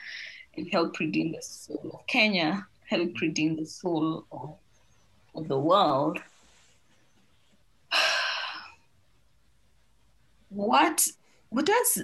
and 0.56 0.68
help 0.72 1.00
redeem 1.00 1.34
the 1.34 1.42
soul 1.42 1.92
of 1.94 2.08
Kenya, 2.08 2.66
help 2.88 3.22
redeem 3.22 3.56
the 3.58 3.66
soul 3.66 4.26
of, 4.32 4.56
of 5.36 5.48
the 5.48 5.60
world. 5.60 6.20
what 10.50 11.08
what 11.50 11.66
does 11.66 12.02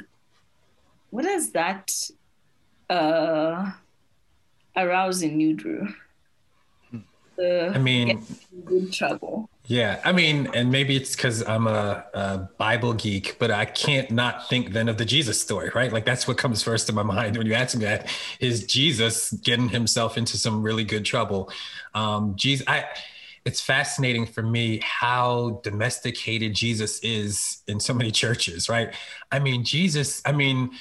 what 1.09 1.23
does 1.23 1.51
that 1.51 1.91
uh 2.89 3.71
arousing 4.75 5.39
you, 5.39 5.53
Drew. 5.53 5.87
I 7.39 7.77
mean, 7.79 8.23
good 8.63 8.93
trouble. 8.93 9.49
Yeah, 9.65 10.01
I 10.03 10.11
mean, 10.11 10.49
and 10.53 10.71
maybe 10.71 10.95
it's 10.95 11.15
because 11.15 11.41
I'm 11.47 11.67
a, 11.67 12.03
a, 12.13 12.49
Bible 12.57 12.93
geek, 12.93 13.37
but 13.39 13.49
I 13.49 13.63
can't 13.63 14.11
not 14.11 14.49
think 14.49 14.73
then 14.73 14.89
of 14.89 14.97
the 14.97 15.05
Jesus 15.05 15.41
story, 15.41 15.71
right? 15.73 15.91
Like 15.91 16.03
that's 16.05 16.27
what 16.27 16.37
comes 16.37 16.61
first 16.61 16.89
in 16.89 16.95
my 16.95 17.03
mind 17.15 17.37
when 17.37 17.47
you 17.47 17.53
ask 17.53 17.75
me 17.75 17.85
that 17.85 18.13
is 18.41 18.65
Jesus 18.65 19.31
getting 19.31 19.69
himself 19.69 20.17
into 20.17 20.37
some 20.37 20.61
really 20.61 20.83
good 20.83 21.05
trouble. 21.05 21.49
Um, 21.95 22.35
Jesus, 22.35 22.67
I, 22.67 22.85
it's 23.45 23.61
fascinating 23.61 24.25
for 24.25 24.43
me 24.43 24.81
how 24.83 25.61
domesticated 25.63 26.53
Jesus 26.53 26.99
is 26.99 27.61
in 27.67 27.79
so 27.79 27.93
many 27.93 28.11
churches, 28.11 28.67
right? 28.67 28.93
I 29.31 29.39
mean, 29.39 29.63
Jesus, 29.63 30.21
I 30.25 30.33
mean, 30.33 30.71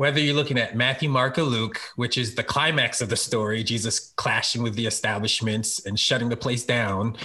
whether 0.00 0.18
you're 0.18 0.34
looking 0.34 0.56
at 0.56 0.74
Matthew, 0.74 1.10
Mark, 1.10 1.36
or 1.36 1.42
Luke, 1.42 1.78
which 1.96 2.16
is 2.16 2.34
the 2.34 2.42
climax 2.42 3.02
of 3.02 3.10
the 3.10 3.16
story, 3.16 3.62
Jesus 3.62 4.14
clashing 4.16 4.62
with 4.62 4.74
the 4.74 4.86
establishments 4.86 5.84
and 5.84 6.00
shutting 6.00 6.30
the 6.30 6.38
place 6.38 6.64
down, 6.64 7.18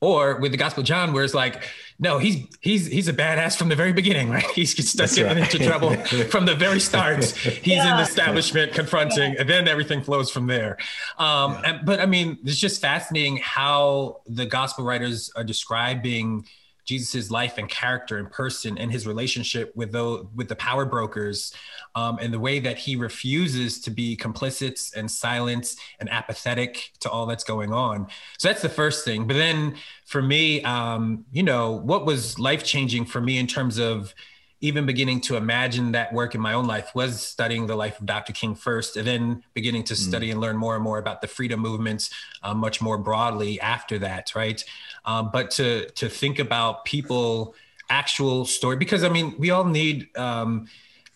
or 0.00 0.34
with 0.40 0.50
the 0.50 0.58
Gospel 0.58 0.80
of 0.80 0.88
John, 0.88 1.12
where 1.12 1.22
it's 1.22 1.34
like, 1.34 1.62
no, 2.00 2.18
he's 2.18 2.44
he's 2.60 2.88
he's 2.88 3.06
a 3.06 3.12
badass 3.12 3.56
from 3.56 3.68
the 3.68 3.76
very 3.76 3.92
beginning, 3.92 4.28
right? 4.28 4.44
He's 4.56 4.72
stuck 4.90 5.08
getting 5.10 5.40
right. 5.40 5.54
into 5.54 5.64
trouble 5.64 5.94
from 6.32 6.46
the 6.46 6.56
very 6.56 6.80
start. 6.80 7.24
He's 7.24 7.64
yeah. 7.64 7.92
in 7.92 7.96
the 7.98 8.02
establishment 8.02 8.72
confronting, 8.72 9.34
yeah. 9.34 9.42
and 9.42 9.48
then 9.48 9.68
everything 9.68 10.02
flows 10.02 10.28
from 10.28 10.48
there. 10.48 10.78
Um, 11.18 11.52
yeah. 11.52 11.62
and, 11.64 11.86
but 11.86 12.00
I 12.00 12.06
mean, 12.06 12.38
it's 12.42 12.58
just 12.58 12.80
fascinating 12.80 13.36
how 13.36 14.22
the 14.26 14.46
gospel 14.46 14.84
writers 14.84 15.30
are 15.36 15.44
describing 15.44 16.44
Jesus's 16.86 17.30
life 17.30 17.58
and 17.58 17.68
character 17.68 18.16
and 18.16 18.30
person 18.30 18.78
and 18.78 18.90
his 18.90 19.06
relationship 19.06 19.72
with 19.76 19.92
the 19.92 20.26
with 20.34 20.48
the 20.48 20.56
power 20.56 20.84
brokers 20.84 21.52
um, 21.94 22.18
and 22.20 22.32
the 22.32 22.38
way 22.38 22.60
that 22.60 22.78
he 22.78 22.96
refuses 22.96 23.80
to 23.80 23.90
be 23.90 24.16
complicit 24.16 24.96
and 24.96 25.10
silent 25.10 25.74
and 25.98 26.08
apathetic 26.10 26.92
to 27.00 27.10
all 27.10 27.26
that's 27.26 27.44
going 27.44 27.72
on. 27.72 28.06
So 28.38 28.48
that's 28.48 28.62
the 28.62 28.68
first 28.68 29.04
thing. 29.04 29.26
But 29.26 29.34
then 29.34 29.74
for 30.04 30.22
me, 30.22 30.62
um, 30.62 31.24
you 31.32 31.42
know, 31.42 31.72
what 31.72 32.06
was 32.06 32.38
life 32.38 32.64
changing 32.64 33.06
for 33.06 33.20
me 33.20 33.38
in 33.38 33.46
terms 33.46 33.78
of 33.78 34.14
even 34.60 34.86
beginning 34.86 35.20
to 35.20 35.36
imagine 35.36 35.92
that 35.92 36.12
work 36.12 36.34
in 36.34 36.40
my 36.40 36.54
own 36.54 36.66
life 36.66 36.90
was 36.94 37.20
studying 37.20 37.66
the 37.66 37.76
life 37.76 38.00
of 38.00 38.06
Dr. 38.06 38.32
King 38.32 38.54
first, 38.54 38.96
and 38.96 39.06
then 39.06 39.42
beginning 39.52 39.84
to 39.84 39.94
mm. 39.94 39.96
study 39.96 40.30
and 40.30 40.40
learn 40.40 40.56
more 40.56 40.74
and 40.74 40.82
more 40.82 40.98
about 40.98 41.20
the 41.20 41.28
freedom 41.28 41.60
movements 41.60 42.10
uh, 42.42 42.54
much 42.54 42.80
more 42.80 42.96
broadly 42.96 43.60
after 43.60 43.98
that, 43.98 44.34
right? 44.34 44.64
Um, 45.06 45.30
but 45.32 45.50
to 45.52 45.88
to 45.90 46.08
think 46.08 46.38
about 46.38 46.84
people 46.84 47.54
actual 47.88 48.44
story 48.44 48.76
because 48.76 49.04
I 49.04 49.08
mean 49.08 49.34
we 49.38 49.50
all 49.50 49.64
need 49.64 50.08
um, 50.16 50.66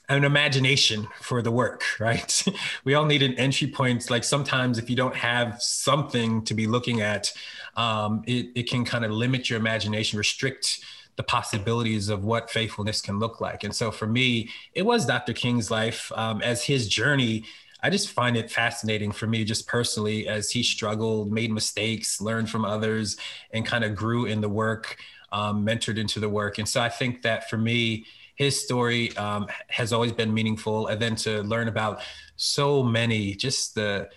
an 0.08 0.24
imagination 0.24 1.08
for 1.20 1.40
the 1.40 1.50
work, 1.50 1.82
right? 2.00 2.44
we 2.84 2.94
all 2.94 3.06
need 3.06 3.22
an 3.22 3.34
entry 3.34 3.68
point. 3.68 4.10
Like 4.10 4.24
sometimes 4.24 4.78
if 4.78 4.90
you 4.90 4.96
don't 4.96 5.14
have 5.14 5.62
something 5.62 6.44
to 6.44 6.54
be 6.54 6.66
looking 6.66 7.00
at, 7.00 7.32
um, 7.76 8.22
it, 8.26 8.50
it 8.54 8.70
can 8.70 8.84
kind 8.84 9.04
of 9.04 9.12
limit 9.12 9.48
your 9.48 9.58
imagination, 9.58 10.18
restrict 10.18 10.80
the 11.16 11.22
possibilities 11.22 12.08
of 12.08 12.24
what 12.24 12.50
faithfulness 12.50 13.00
can 13.00 13.18
look 13.18 13.40
like. 13.40 13.62
And 13.62 13.74
so 13.74 13.90
for 13.90 14.06
me, 14.06 14.48
it 14.74 14.82
was 14.82 15.06
Dr. 15.06 15.32
King's 15.32 15.70
life 15.70 16.10
um, 16.14 16.40
as 16.42 16.64
his 16.64 16.88
journey. 16.88 17.44
I 17.82 17.90
just 17.90 18.10
find 18.10 18.36
it 18.36 18.50
fascinating 18.50 19.12
for 19.12 19.26
me, 19.26 19.44
just 19.44 19.66
personally, 19.66 20.28
as 20.28 20.50
he 20.50 20.62
struggled, 20.62 21.32
made 21.32 21.50
mistakes, 21.50 22.20
learned 22.20 22.50
from 22.50 22.64
others, 22.64 23.16
and 23.52 23.64
kind 23.64 23.84
of 23.84 23.94
grew 23.94 24.26
in 24.26 24.40
the 24.40 24.48
work, 24.48 24.96
um, 25.32 25.64
mentored 25.64 25.98
into 25.98 26.20
the 26.20 26.28
work. 26.28 26.58
And 26.58 26.68
so 26.68 26.80
I 26.80 26.88
think 26.88 27.22
that 27.22 27.48
for 27.48 27.56
me, 27.56 28.06
his 28.34 28.62
story 28.62 29.16
um, 29.16 29.46
has 29.68 29.92
always 29.92 30.12
been 30.12 30.32
meaningful. 30.32 30.86
And 30.86 31.00
then 31.00 31.16
to 31.16 31.42
learn 31.42 31.68
about 31.68 32.00
so 32.36 32.82
many, 32.82 33.34
just 33.34 33.74
the 33.74 34.08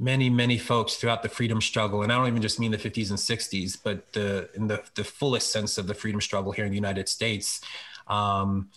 many 0.00 0.30
many 0.30 0.56
folks 0.56 0.94
throughout 0.94 1.22
the 1.22 1.28
freedom 1.28 1.60
struggle 1.60 2.02
and 2.02 2.10
i 2.10 2.16
don't 2.16 2.26
even 2.26 2.40
just 2.40 2.58
mean 2.58 2.70
the 2.70 2.78
50s 2.78 3.10
and 3.10 3.18
60s 3.18 3.76
but 3.84 4.10
the 4.14 4.48
in 4.54 4.66
the, 4.66 4.82
the 4.94 5.04
fullest 5.04 5.52
sense 5.52 5.76
of 5.76 5.86
the 5.86 5.92
freedom 5.92 6.22
struggle 6.22 6.52
here 6.52 6.64
in 6.64 6.70
the 6.70 6.76
united 6.76 7.06
states 7.06 7.60
um, 8.08 8.70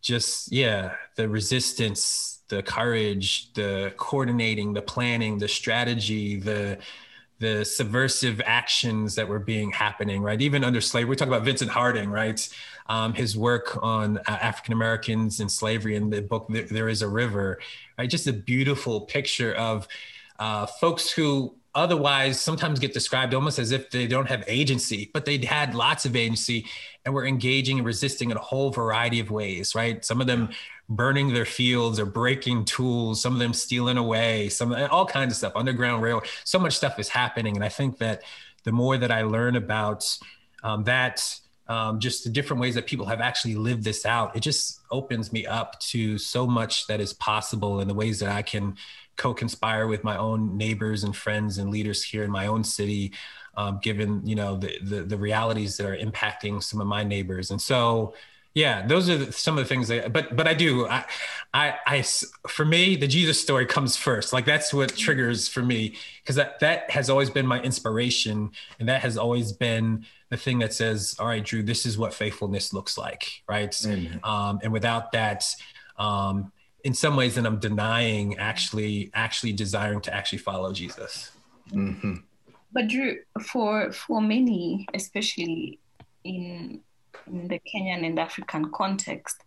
just 0.00 0.50
yeah 0.52 0.94
the 1.16 1.28
resistance 1.28 2.39
the 2.50 2.62
courage 2.62 3.52
the 3.54 3.92
coordinating 3.96 4.74
the 4.74 4.82
planning 4.82 5.38
the 5.38 5.48
strategy 5.48 6.36
the 6.36 6.78
the 7.38 7.64
subversive 7.64 8.42
actions 8.44 9.14
that 9.14 9.26
were 9.26 9.38
being 9.38 9.70
happening 9.70 10.22
right? 10.22 10.42
Even 10.42 10.62
under 10.62 10.80
slavery 10.80 11.10
we 11.10 11.16
talk 11.16 11.28
about 11.28 11.42
vincent 11.42 11.70
harding 11.70 12.10
right? 12.10 12.46
Um, 12.86 13.14
his 13.14 13.36
work 13.36 13.78
on 13.82 14.18
uh, 14.18 14.22
african 14.26 14.74
americans 14.74 15.40
and 15.40 15.50
slavery 15.50 15.94
in 15.96 16.10
the 16.10 16.20
book 16.20 16.46
there 16.48 16.88
is 16.88 17.02
a 17.02 17.08
river 17.08 17.58
right? 17.98 18.10
Just 18.10 18.26
a 18.26 18.32
beautiful 18.32 19.02
picture 19.02 19.54
of 19.54 19.88
uh, 20.38 20.66
folks 20.66 21.10
who 21.10 21.54
otherwise 21.74 22.40
sometimes 22.40 22.80
get 22.80 22.92
described 22.92 23.32
almost 23.32 23.58
as 23.58 23.70
if 23.70 23.90
they 23.90 24.06
don't 24.06 24.28
have 24.28 24.42
agency, 24.46 25.10
but 25.12 25.24
they 25.24 25.38
had 25.38 25.74
lots 25.74 26.04
of 26.04 26.16
agency 26.16 26.66
and 27.04 27.14
were 27.14 27.26
engaging 27.26 27.78
and 27.78 27.86
resisting 27.86 28.30
in 28.30 28.36
a 28.36 28.40
whole 28.40 28.70
variety 28.70 29.20
of 29.20 29.30
ways, 29.30 29.74
right? 29.74 30.04
Some 30.04 30.20
of 30.20 30.26
them 30.26 30.50
burning 30.88 31.32
their 31.32 31.44
fields 31.44 32.00
or 32.00 32.06
breaking 32.06 32.64
tools, 32.64 33.22
some 33.22 33.32
of 33.32 33.38
them 33.38 33.54
stealing 33.54 33.96
away, 33.96 34.48
some 34.48 34.74
all 34.90 35.06
kinds 35.06 35.32
of 35.32 35.36
stuff, 35.36 35.52
underground 35.54 36.02
rail. 36.02 36.22
So 36.44 36.58
much 36.58 36.76
stuff 36.76 36.98
is 36.98 37.08
happening. 37.08 37.54
And 37.54 37.64
I 37.64 37.68
think 37.68 37.98
that 37.98 38.22
the 38.64 38.72
more 38.72 38.98
that 38.98 39.12
I 39.12 39.22
learn 39.22 39.56
about 39.56 40.04
um, 40.62 40.84
that, 40.84 41.40
um, 41.68 42.00
just 42.00 42.24
the 42.24 42.30
different 42.30 42.60
ways 42.60 42.74
that 42.74 42.86
people 42.86 43.06
have 43.06 43.20
actually 43.20 43.54
lived 43.54 43.84
this 43.84 44.04
out, 44.04 44.34
it 44.36 44.40
just 44.40 44.80
opens 44.90 45.32
me 45.32 45.46
up 45.46 45.78
to 45.78 46.18
so 46.18 46.46
much 46.46 46.88
that 46.88 47.00
is 47.00 47.12
possible 47.12 47.78
and 47.78 47.88
the 47.88 47.94
ways 47.94 48.18
that 48.18 48.28
I 48.28 48.42
can 48.42 48.76
co-conspire 49.20 49.86
with 49.86 50.02
my 50.02 50.16
own 50.16 50.56
neighbors 50.56 51.04
and 51.04 51.14
friends 51.14 51.58
and 51.58 51.70
leaders 51.70 52.02
here 52.02 52.24
in 52.24 52.30
my 52.30 52.46
own 52.46 52.64
city, 52.64 53.12
um, 53.54 53.78
given 53.82 54.26
you 54.26 54.34
know 54.34 54.56
the, 54.56 54.78
the, 54.82 55.02
the 55.02 55.16
realities 55.16 55.76
that 55.76 55.86
are 55.86 55.96
impacting 55.96 56.62
some 56.62 56.80
of 56.80 56.86
my 56.86 57.04
neighbors. 57.04 57.50
And 57.50 57.60
so, 57.60 58.14
yeah, 58.54 58.86
those 58.86 59.10
are 59.10 59.30
some 59.30 59.58
of 59.58 59.64
the 59.64 59.68
things 59.68 59.88
that. 59.88 60.10
But 60.14 60.36
but 60.36 60.48
I 60.48 60.54
do 60.54 60.86
I 60.86 61.04
I, 61.52 61.74
I 61.86 62.02
for 62.48 62.64
me 62.64 62.96
the 62.96 63.06
Jesus 63.06 63.38
story 63.38 63.66
comes 63.66 63.94
first. 63.94 64.32
Like 64.32 64.46
that's 64.46 64.72
what 64.72 64.96
triggers 64.96 65.48
for 65.48 65.62
me 65.62 65.96
because 66.22 66.36
that 66.36 66.58
that 66.60 66.90
has 66.90 67.10
always 67.10 67.28
been 67.28 67.46
my 67.46 67.60
inspiration, 67.60 68.50
and 68.78 68.88
that 68.88 69.02
has 69.02 69.18
always 69.18 69.52
been 69.52 70.06
the 70.30 70.38
thing 70.38 70.60
that 70.60 70.72
says, 70.72 71.14
all 71.18 71.26
right, 71.26 71.44
Drew, 71.44 71.62
this 71.62 71.84
is 71.84 71.98
what 71.98 72.14
faithfulness 72.14 72.72
looks 72.72 72.96
like, 72.96 73.42
right? 73.46 73.74
Um, 74.24 74.60
and 74.62 74.72
without 74.72 75.12
that. 75.12 75.44
Um, 75.98 76.52
in 76.84 76.94
some 76.94 77.16
ways 77.16 77.34
then 77.34 77.46
i'm 77.46 77.58
denying 77.58 78.36
actually 78.38 79.10
actually 79.14 79.52
desiring 79.52 80.00
to 80.00 80.14
actually 80.14 80.38
follow 80.38 80.72
jesus 80.72 81.32
mm-hmm. 81.72 82.14
but 82.72 82.88
drew 82.88 83.16
for 83.42 83.92
for 83.92 84.20
many 84.20 84.86
especially 84.94 85.78
in 86.24 86.80
in 87.26 87.48
the 87.48 87.60
kenyan 87.72 88.04
and 88.04 88.18
african 88.18 88.70
context 88.72 89.42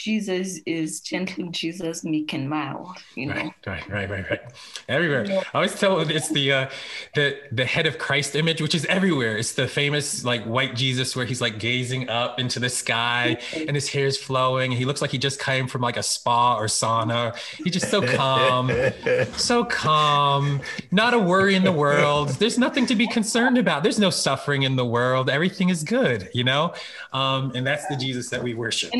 Jesus 0.00 0.60
is 0.64 1.00
gentle, 1.00 1.50
Jesus 1.50 2.04
meek 2.04 2.32
and 2.32 2.48
mild. 2.48 2.96
You 3.16 3.26
know, 3.26 3.34
right, 3.34 3.54
right, 3.66 3.90
right, 3.90 4.10
right, 4.10 4.30
right. 4.30 4.40
Everywhere. 4.88 5.26
I 5.28 5.44
always 5.52 5.78
tell 5.78 6.00
it's 6.00 6.30
the 6.30 6.52
uh, 6.52 6.70
the 7.14 7.38
the 7.52 7.66
head 7.66 7.86
of 7.86 7.98
Christ 7.98 8.34
image, 8.34 8.62
which 8.62 8.74
is 8.74 8.86
everywhere. 8.86 9.36
It's 9.36 9.52
the 9.52 9.68
famous 9.68 10.24
like 10.24 10.44
white 10.44 10.74
Jesus 10.74 11.14
where 11.14 11.26
he's 11.26 11.42
like 11.42 11.58
gazing 11.58 12.08
up 12.08 12.40
into 12.40 12.58
the 12.58 12.70
sky 12.70 13.36
and 13.54 13.76
his 13.76 13.90
hair 13.90 14.06
is 14.06 14.16
flowing. 14.16 14.72
He 14.72 14.86
looks 14.86 15.02
like 15.02 15.10
he 15.10 15.18
just 15.18 15.38
came 15.38 15.66
from 15.66 15.82
like 15.82 15.98
a 15.98 16.02
spa 16.02 16.56
or 16.56 16.64
sauna. 16.64 17.36
He's 17.58 17.74
just 17.74 17.90
so 17.90 18.00
calm, 18.00 18.72
so 19.36 19.66
calm. 19.66 20.62
Not 20.90 21.12
a 21.12 21.18
worry 21.18 21.56
in 21.56 21.64
the 21.64 21.72
world. 21.72 22.30
There's 22.30 22.58
nothing 22.58 22.86
to 22.86 22.94
be 22.94 23.06
concerned 23.06 23.58
about. 23.58 23.82
There's 23.82 23.98
no 23.98 24.08
suffering 24.08 24.62
in 24.62 24.76
the 24.76 24.86
world. 24.86 25.28
Everything 25.28 25.68
is 25.68 25.84
good. 25.84 26.30
You 26.32 26.44
know, 26.44 26.72
um, 27.12 27.52
and 27.54 27.66
that's 27.66 27.86
the 27.88 27.96
Jesus 27.96 28.30
that 28.30 28.42
we 28.42 28.54
worship. 28.54 28.92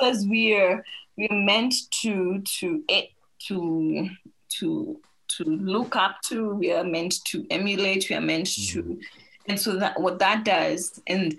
And 0.00 0.06
that's 0.06 0.20
the 0.20 0.24
because 0.24 0.26
we're 0.26 0.84
we're 1.16 1.28
meant 1.32 1.74
to 2.02 2.42
to 2.58 2.84
to 3.46 4.10
to 4.48 5.00
to 5.28 5.44
look 5.44 5.96
up 5.96 6.20
to 6.22 6.54
we 6.54 6.72
are 6.72 6.84
meant 6.84 7.14
to 7.24 7.46
emulate 7.50 8.08
we 8.10 8.16
are 8.16 8.20
meant 8.20 8.46
mm-hmm. 8.46 8.80
to 8.80 9.00
and 9.46 9.60
so 9.60 9.76
that 9.76 10.00
what 10.00 10.18
that 10.18 10.44
does 10.44 11.00
and 11.06 11.36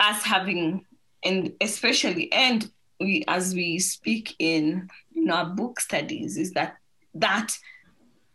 us 0.00 0.22
having 0.22 0.84
and 1.24 1.52
especially 1.60 2.32
and 2.32 2.70
we 3.00 3.24
as 3.28 3.54
we 3.54 3.78
speak 3.78 4.34
in 4.38 4.88
in 5.14 5.30
our 5.30 5.46
book 5.46 5.80
studies 5.80 6.36
is 6.36 6.52
that 6.52 6.76
that 7.14 7.56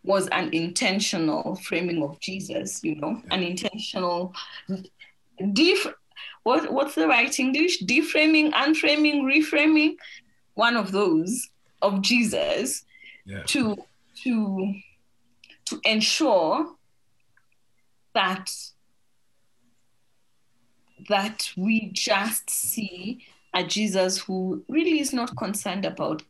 was 0.03 0.27
an 0.29 0.53
intentional 0.53 1.55
framing 1.55 2.03
of 2.03 2.19
jesus 2.19 2.83
you 2.83 2.95
know 2.95 3.21
an 3.31 3.43
intentional 3.43 4.33
diff- 5.53 5.93
what 6.43 6.71
what's 6.71 6.95
the 6.95 7.07
right 7.07 7.37
English? 7.39 7.83
Deframing, 7.83 8.51
unframing, 8.51 9.21
reframing, 9.23 9.95
one 10.55 10.75
of 10.75 10.91
those 10.91 11.49
of 11.81 12.01
Jesus 12.01 12.85
yeah. 13.25 13.43
to 13.47 13.77
to 14.23 14.73
to 15.65 15.79
ensure 15.83 16.75
that 18.13 18.51
that 21.07 21.51
we 21.55 21.89
just 21.93 22.49
see 22.49 23.25
a 23.53 23.63
Jesus 23.63 24.19
who 24.19 24.63
really 24.67 24.99
is 24.99 25.13
not 25.13 25.35
concerned 25.37 25.85
about 25.85 26.21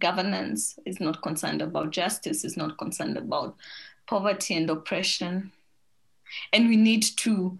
governance, 0.00 0.78
is 0.86 1.00
not 1.00 1.22
concerned 1.22 1.62
about 1.62 1.90
justice, 1.90 2.44
is 2.44 2.56
not 2.56 2.78
concerned 2.78 3.16
about 3.16 3.56
poverty 4.06 4.54
and 4.56 4.70
oppression. 4.70 5.52
And 6.52 6.68
we 6.68 6.76
need 6.76 7.02
to 7.18 7.58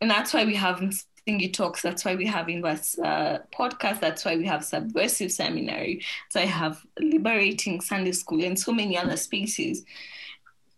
and 0.00 0.10
that's 0.10 0.34
why 0.34 0.44
we 0.44 0.54
have 0.54 0.80
Msingi 0.80 1.52
Talks. 1.52 1.82
That's 1.82 2.04
why 2.04 2.14
we 2.14 2.26
have 2.26 2.48
Inverse 2.48 2.98
uh, 2.98 3.38
Podcast. 3.56 4.00
That's 4.00 4.24
why 4.24 4.36
we 4.36 4.46
have 4.46 4.64
Subversive 4.64 5.32
Seminary. 5.32 6.02
So 6.30 6.40
I 6.40 6.46
have 6.46 6.84
Liberating 6.98 7.80
Sunday 7.80 8.12
School 8.12 8.44
and 8.44 8.58
so 8.58 8.72
many 8.72 8.98
other 8.98 9.16
spaces. 9.16 9.84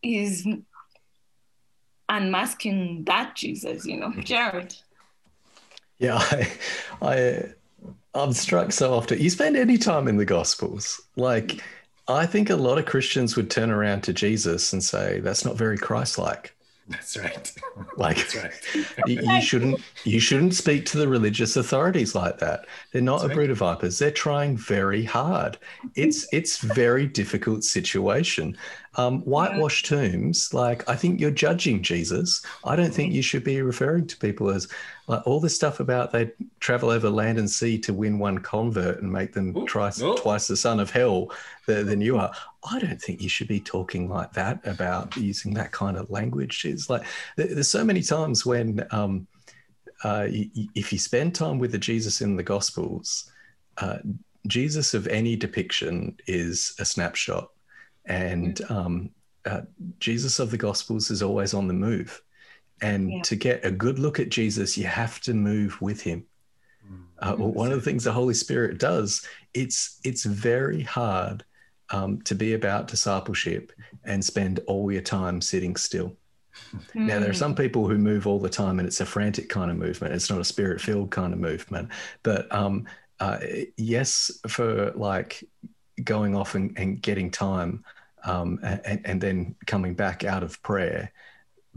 Is 0.03 0.47
unmasking 2.09 3.05
that 3.05 3.35
Jesus, 3.35 3.85
you 3.87 3.97
know, 3.97 4.13
Jared. 4.21 4.75
Yeah, 5.99 6.19
I, 6.21 6.53
I, 7.03 7.43
I'm 8.15 8.33
struck 8.33 8.71
so 8.71 8.95
often. 8.95 9.19
You 9.19 9.31
spend 9.31 9.57
any 9.57 9.79
time 9.79 10.09
in 10.09 10.17
the 10.17 10.25
Gospels, 10.25 11.01
like. 11.17 11.63
I 12.09 12.25
think 12.25 12.51
a 12.51 12.55
lot 12.55 12.79
of 12.79 12.87
Christians 12.87 13.35
would 13.35 13.51
turn 13.51 13.69
around 13.69 14.03
to 14.03 14.13
Jesus 14.13 14.73
and 14.73 14.85
say, 14.85 15.19
that's 15.19 15.45
not 15.45 15.57
very 15.57 15.77
Christ 15.77 16.19
like. 16.19 16.56
That's 16.89 17.17
right. 17.17 17.53
Like 17.97 18.17
That's 18.17 18.37
right. 18.37 19.07
you, 19.07 19.21
you, 19.23 19.41
shouldn't 19.41 19.81
you 20.05 20.21
shouldn't 20.21 20.55
speak 20.55 20.85
to 20.87 20.99
the 20.99 21.09
religious 21.09 21.57
authorities 21.57 22.15
like 22.15 22.39
that. 22.39 22.67
They're 22.93 23.01
not 23.01 23.21
That's 23.21 23.25
a 23.25 23.29
right. 23.29 23.35
brood 23.35 23.51
of 23.51 23.59
vipers. 23.59 23.99
They're 23.99 24.11
trying 24.11 24.57
very 24.59 25.03
hard. 25.03 25.57
It's 25.95 26.27
it's 26.31 26.59
very 26.59 27.07
difficult 27.07 27.65
situation. 27.65 28.57
Um, 28.99 29.21
whitewashed 29.23 29.91
yeah. 29.91 30.09
tombs, 30.09 30.55
like 30.55 30.89
I 30.89 30.97
think 30.97 31.21
you're 31.21 31.31
judging 31.31 31.83
Jesus. 31.83 32.41
I 32.65 32.77
don't 32.77 32.93
think 32.93 33.13
you 33.13 33.21
should 33.21 33.45
be 33.45 33.61
referring 33.61 34.07
to 34.07 34.17
people 34.17 34.49
as 34.49 34.69
like 35.07 35.25
all 35.27 35.39
this 35.39 35.55
stuff 35.55 35.81
about 35.81 36.13
they 36.13 36.33
travel 36.61 36.89
over 36.89 37.11
land 37.11 37.39
and 37.39 37.51
sea 37.51 37.79
to 37.81 37.93
win 37.93 38.19
one 38.19 38.39
convert 38.39 39.03
and 39.03 39.13
make 39.13 39.35
them 39.35 39.55
Ooh, 39.57 39.67
twice, 39.67 40.03
twice 40.17 40.49
the 40.49 40.57
son 40.57 40.81
of 40.81 40.91
hell 40.91 41.31
than 41.67 42.01
you 42.01 42.17
are. 42.17 42.33
I 42.71 42.79
don't 42.79 43.01
think 43.01 43.21
you 43.21 43.29
should 43.29 43.49
be 43.49 43.61
talking 43.61 44.09
like 44.09 44.33
that 44.33 44.67
about 44.67 45.15
using 45.17 45.55
that 45.55 45.73
kind 45.73 45.97
of 45.97 46.11
language. 46.11 46.65
It's 46.65 46.89
like 46.89 47.05
there's 47.37 47.69
so 47.69 47.85
many 47.85 48.03
times 48.03 48.47
when 48.47 48.87
um, 48.91 49.27
uh, 50.05 50.27
if 50.29 50.93
you 50.93 50.99
spend 50.99 51.35
time 51.35 51.59
with 51.59 51.73
the 51.73 51.79
Jesus 51.79 52.21
in 52.21 52.37
the 52.37 52.43
Gospels, 52.43 53.31
uh, 53.79 53.99
Jesus 54.47 54.95
of 54.95 55.07
any 55.09 55.37
depiction 55.37 56.17
is 56.27 56.75
a 56.79 56.85
snapshot 56.85 57.51
and 58.07 58.61
um, 58.71 59.11
uh, 59.45 59.63
Jesus 60.01 60.39
of 60.39 60.51
the 60.51 60.57
Gospels 60.57 61.11
is 61.11 61.23
always 61.23 61.55
on 61.55 61.69
the 61.69 61.75
move. 61.75 62.23
And 62.83 63.11
yeah. 63.11 63.23
to 63.23 63.37
get 63.37 63.65
a 63.65 63.71
good 63.71 63.99
look 63.99 64.21
at 64.21 64.29
Jesus, 64.29 64.77
you 64.77 64.85
have 64.85 65.21
to 65.23 65.33
move 65.33 65.81
with 65.81 66.03
him. 66.03 66.25
Mm. 66.87 67.05
Uh, 67.19 67.37
well, 67.39 67.53
one 67.53 67.73
of 67.73 67.79
the 67.79 67.91
things 67.91 68.05
the 68.05 68.13
Holy 68.13 68.35
Spirit 68.35 68.79
does, 68.79 69.27
it's 69.55 69.99
it's 70.05 70.25
very 70.25 70.83
hard 70.83 71.43
um, 71.91 72.21
to 72.23 72.35
be 72.35 72.53
about 72.53 72.89
discipleship 72.89 73.73
and 74.05 74.23
spend 74.23 74.61
all 74.67 74.93
your 74.93 75.01
time 75.01 75.41
sitting 75.41 75.75
still. 75.77 76.15
Mm. 76.95 77.07
Now, 77.07 77.19
there 77.19 77.31
are 77.31 77.35
some 77.35 77.55
mm. 77.55 77.59
people 77.59 77.89
who 77.89 77.97
move 77.97 78.27
all 78.27 78.39
the 78.39 78.51
time, 78.51 78.79
and 78.79 78.87
it's 78.87 79.01
a 79.01 79.07
frantic 79.07 79.49
kind 79.49 79.71
of 79.71 79.79
movement. 79.79 80.15
It's 80.15 80.31
not 80.31 80.41
a 80.41 80.45
spirit-filled 80.45 81.11
kind 81.11 81.33
of 81.33 81.39
movement. 81.39 81.89
But 82.23 82.53
um, 82.55 82.87
uh, 83.21 83.39
yes, 83.79 84.31
for 84.49 84.93
like 84.93 85.43
going 86.05 86.37
off 86.37 86.55
and, 86.55 86.77
and 86.79 87.01
getting 87.01 87.31
time 87.31 87.85
um, 88.27 88.59
and, 88.63 89.01
and 89.05 89.21
then 89.21 89.55
coming 89.67 89.95
back 89.95 90.25
out 90.25 90.43
of 90.43 90.63
prayer 90.63 91.11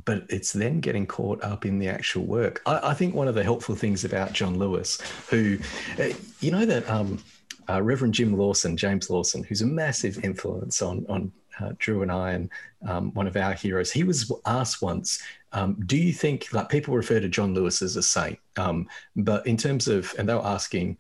but 0.06 0.24
it's 0.30 0.54
then 0.54 0.80
getting 0.80 1.06
caught 1.06 1.44
up 1.44 1.66
in 1.66 1.78
the 1.78 1.88
actual 1.88 2.24
work. 2.24 2.62
I, 2.66 2.92
I, 2.92 2.94
think 2.94 3.14
one 3.14 3.28
of 3.28 3.36
the 3.36 3.44
helpful 3.44 3.76
things 3.76 4.06
about 4.06 4.34
John 4.34 4.58
Lewis, 4.58 5.00
who, 5.30 5.58
uh, 6.00 6.10
you 6.40 6.52
know, 6.52 6.66
that 6.66 6.90
um, 6.90 7.22
uh, 7.70 7.82
Reverend 7.82 8.14
Jim 8.14 8.36
Lawson, 8.36 8.76
James 8.76 9.10
Lawson, 9.10 9.44
who's 9.44 9.62
a 9.62 9.66
massive 9.66 10.24
influence 10.24 10.82
on 10.82 11.06
on 11.10 11.32
uh, 11.60 11.74
Drew 11.78 12.02
and 12.02 12.12
I, 12.12 12.32
and 12.32 12.50
um, 12.88 13.14
one 13.14 13.28
of 13.28 13.36
our 13.36 13.54
heroes, 13.54 13.92
he 13.92 14.04
was 14.04 14.32
asked 14.46 14.82
once, 14.82 15.22
um, 15.52 15.78
"Do 15.86 15.98
you 15.98 16.14
think 16.14 16.52
like 16.54 16.70
people 16.70 16.96
refer 16.96 17.20
to 17.20 17.30
John 17.30 17.54
Lewis 17.54 17.82
as 17.82 17.96
a 17.96 18.04
saint?" 18.04 18.40
Um, 18.58 18.88
but 19.16 19.46
in 19.46 19.58
terms 19.58 19.88
of, 19.88 20.14
and 20.18 20.28
they 20.28 20.34
were 20.34 20.46
asking 20.46 20.98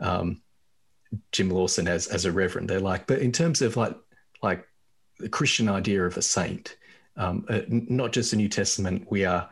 um, 0.00 0.40
Jim 1.32 1.50
Lawson 1.50 1.88
as 1.88 2.06
as 2.08 2.24
a 2.24 2.32
reverend, 2.32 2.68
they're 2.68 2.80
like, 2.80 3.06
but 3.06 3.20
in 3.20 3.32
terms 3.32 3.62
of 3.62 3.76
like 3.76 3.96
like 4.42 4.66
the 5.22 5.28
Christian 5.28 5.68
idea 5.68 6.04
of 6.04 6.16
a 6.16 6.22
saint, 6.22 6.76
um, 7.16 7.44
uh, 7.48 7.60
not 7.68 8.12
just 8.12 8.30
the 8.30 8.36
New 8.36 8.48
Testament, 8.48 9.06
we 9.10 9.24
are 9.24 9.48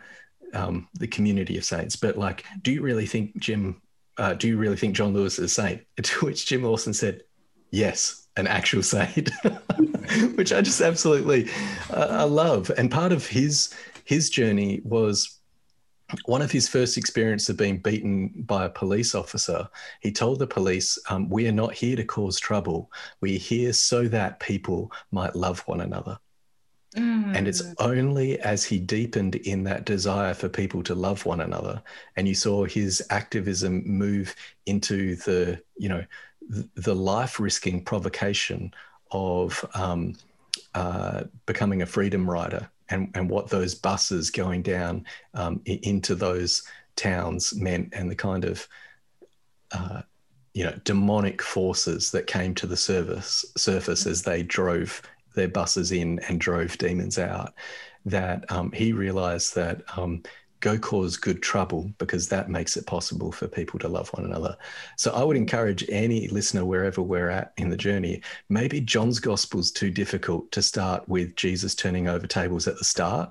um, 0.53 0.89
the 0.95 1.07
community 1.07 1.57
of 1.57 1.65
saints, 1.65 1.97
but 1.97 2.19
like, 2.19 2.45
do 2.63 2.73
you 2.73 2.83
really 2.83 3.07
think 3.07 3.37
Jim? 3.39 3.81
Uh, 4.19 4.35
do 4.35 4.49
you 4.49 4.59
really 4.59 4.77
think 4.77 4.95
John 4.95 5.15
Lewis 5.15 5.39
is 5.39 5.45
a 5.45 5.49
saint? 5.49 5.83
To 6.03 6.27
which 6.27 6.47
Jim 6.47 6.63
Lawson 6.63 6.93
said, 6.93 7.23
yes, 7.71 8.27
an 8.37 8.47
actual 8.47 8.83
saint, 8.83 9.31
which 10.35 10.53
I 10.53 10.61
just 10.61 10.81
absolutely 10.81 11.49
uh, 11.91 12.09
I 12.11 12.25
love. 12.25 12.71
And 12.77 12.91
part 12.91 13.13
of 13.13 13.27
his 13.27 13.75
his 14.05 14.31
journey 14.31 14.81
was 14.85 15.40
one 16.25 16.43
of 16.43 16.51
his 16.51 16.69
first 16.69 16.97
experiences 16.97 17.51
of 17.51 17.57
being 17.57 17.79
beaten 17.79 18.43
by 18.47 18.65
a 18.65 18.71
police 18.71 19.15
officer, 19.15 19.69
he 20.01 20.13
told 20.13 20.39
the 20.39 20.47
police, 20.47 20.99
um, 21.09 21.29
We 21.29 21.47
are 21.49 21.53
not 21.53 21.75
here 21.75 21.97
to 21.97 22.05
cause 22.05 22.39
trouble. 22.39 22.91
We're 23.21 23.39
here 23.39 23.73
so 23.73 24.09
that 24.09 24.41
people 24.41 24.93
might 25.11 25.37
love 25.37 25.61
one 25.61 25.81
another. 25.81 26.19
Mm. 26.97 27.37
And 27.37 27.47
it's 27.47 27.63
mm. 27.63 27.75
only 27.79 28.41
as 28.41 28.65
he 28.65 28.79
deepened 28.79 29.37
in 29.37 29.63
that 29.65 29.85
desire 29.85 30.35
for 30.35 30.49
people 30.49 30.83
to 30.85 30.95
love 30.95 31.25
one 31.25 31.41
another, 31.41 31.83
and 32.17 32.27
you 32.27 32.35
saw 32.35 32.65
his 32.65 33.05
activism 33.11 33.83
move 33.87 34.35
into 34.67 35.17
the, 35.17 35.63
you 35.77 35.89
know, 35.89 36.05
the 36.75 36.95
life 36.95 37.39
risking 37.39 37.85
provocation 37.85 38.75
of 39.13 39.65
um, 39.75 40.15
uh, 40.75 41.25
becoming 41.47 41.83
a 41.83 41.87
freedom 41.87 42.29
rider 42.29 42.69
and, 42.91 43.11
and 43.15 43.31
what 43.31 43.49
those 43.49 43.75
buses 43.75 44.31
going 44.31 44.63
down 44.63 45.05
um, 45.35 45.61
into 45.65 46.15
those 46.15 46.63
towns 46.97 47.55
meant 47.55 47.93
and 47.93 48.11
the 48.11 48.17
kind 48.17 48.45
of 48.45 48.67
uh, 49.73 50.03
you 50.53 50.65
know 50.65 50.75
demonic 50.85 51.41
forces 51.41 52.11
that 52.11 52.27
came 52.27 52.55
to 52.55 52.67
the 52.67 52.77
surface 52.77 54.07
as 54.07 54.23
they 54.23 54.43
drove 54.43 55.03
their 55.35 55.49
buses 55.49 55.93
in 55.93 56.19
and 56.29 56.41
drove 56.41 56.77
demons 56.79 57.19
out 57.19 57.55
that 58.05 58.51
um, 58.51 58.73
he 58.73 58.93
realized 58.93 59.55
that 59.55 59.83
um, 59.97 60.23
go 60.61 60.79
cause 60.79 61.17
good 61.17 61.43
trouble 61.43 61.91
because 61.99 62.29
that 62.29 62.51
makes 62.51 62.77
it 62.77 62.87
possible 62.87 63.33
for 63.33 63.49
people 63.49 63.79
to 63.81 63.89
love 63.89 64.09
one 64.11 64.25
another. 64.25 64.57
So 64.97 65.11
I 65.13 65.25
would 65.25 65.37
encourage 65.37 65.85
any 65.89 66.29
listener, 66.29 66.65
wherever 66.65 67.03
we're 67.03 67.31
at 67.31 67.53
in 67.57 67.71
the 67.71 67.77
journey, 67.77 68.23
maybe 68.49 68.81
John's 68.81 69.19
gospel's 69.19 69.71
too 69.71 69.91
difficult 69.91 70.53
to 70.53 70.63
start 70.63 71.09
with 71.09 71.35
Jesus 71.37 71.75
turning 71.75 72.09
over 72.09 72.27
tables 72.27 72.69
at 72.69 72.77
the 72.79 72.85
start. 72.85 73.31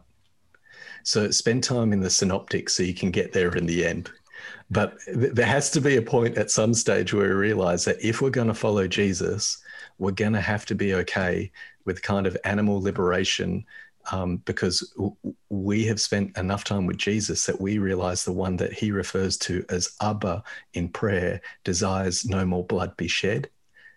So 1.04 1.32
spend 1.32 1.64
time 1.64 1.94
in 1.94 2.02
the 2.02 2.10
synoptic 2.10 2.70
so 2.70 2.84
you 2.84 2.94
can 2.94 3.12
get 3.12 3.32
there 3.32 3.56
in 3.56 3.66
the 3.66 3.86
end. 3.86 4.10
But 4.72 4.98
th- 5.06 5.34
there 5.34 5.46
has 5.46 5.70
to 5.72 5.82
be 5.82 5.98
a 5.98 6.02
point 6.02 6.38
at 6.38 6.52
some 6.52 6.74
stage 6.74 7.14
where 7.14 7.30
we 7.30 7.36
realize 7.36 7.86
that 7.86 8.04
if 8.04 8.22
we're 8.22 8.30
going 8.30 8.48
to 8.48 8.54
follow 8.54 8.88
Jesus, 8.88 9.62
we're 9.98 10.12
going 10.12 10.34
to 10.34 10.42
have 10.42 10.66
to 10.68 10.76
be 10.76 10.94
okay 10.96 11.52
with 11.86 12.02
kind 12.02 12.28
of 12.28 12.38
animal 12.44 12.82
liberation 12.82 13.66
um, 14.12 14.38
because 14.38 14.92
w- 14.96 15.16
we 15.50 15.86
have 15.86 16.00
spent 16.00 16.38
enough 16.38 16.64
time 16.64 16.86
with 16.86 16.98
Jesus 16.98 17.46
that 17.46 17.60
we 17.60 17.78
realize 17.78 18.24
the 18.24 18.32
one 18.32 18.56
that 18.58 18.74
he 18.74 18.92
refers 18.92 19.38
to 19.38 19.66
as 19.70 19.96
Abba 20.02 20.44
in 20.74 20.90
prayer 20.90 21.42
desires 21.64 22.26
no 22.26 22.46
more 22.46 22.66
blood 22.66 22.96
be 22.98 23.08
shed. 23.08 23.50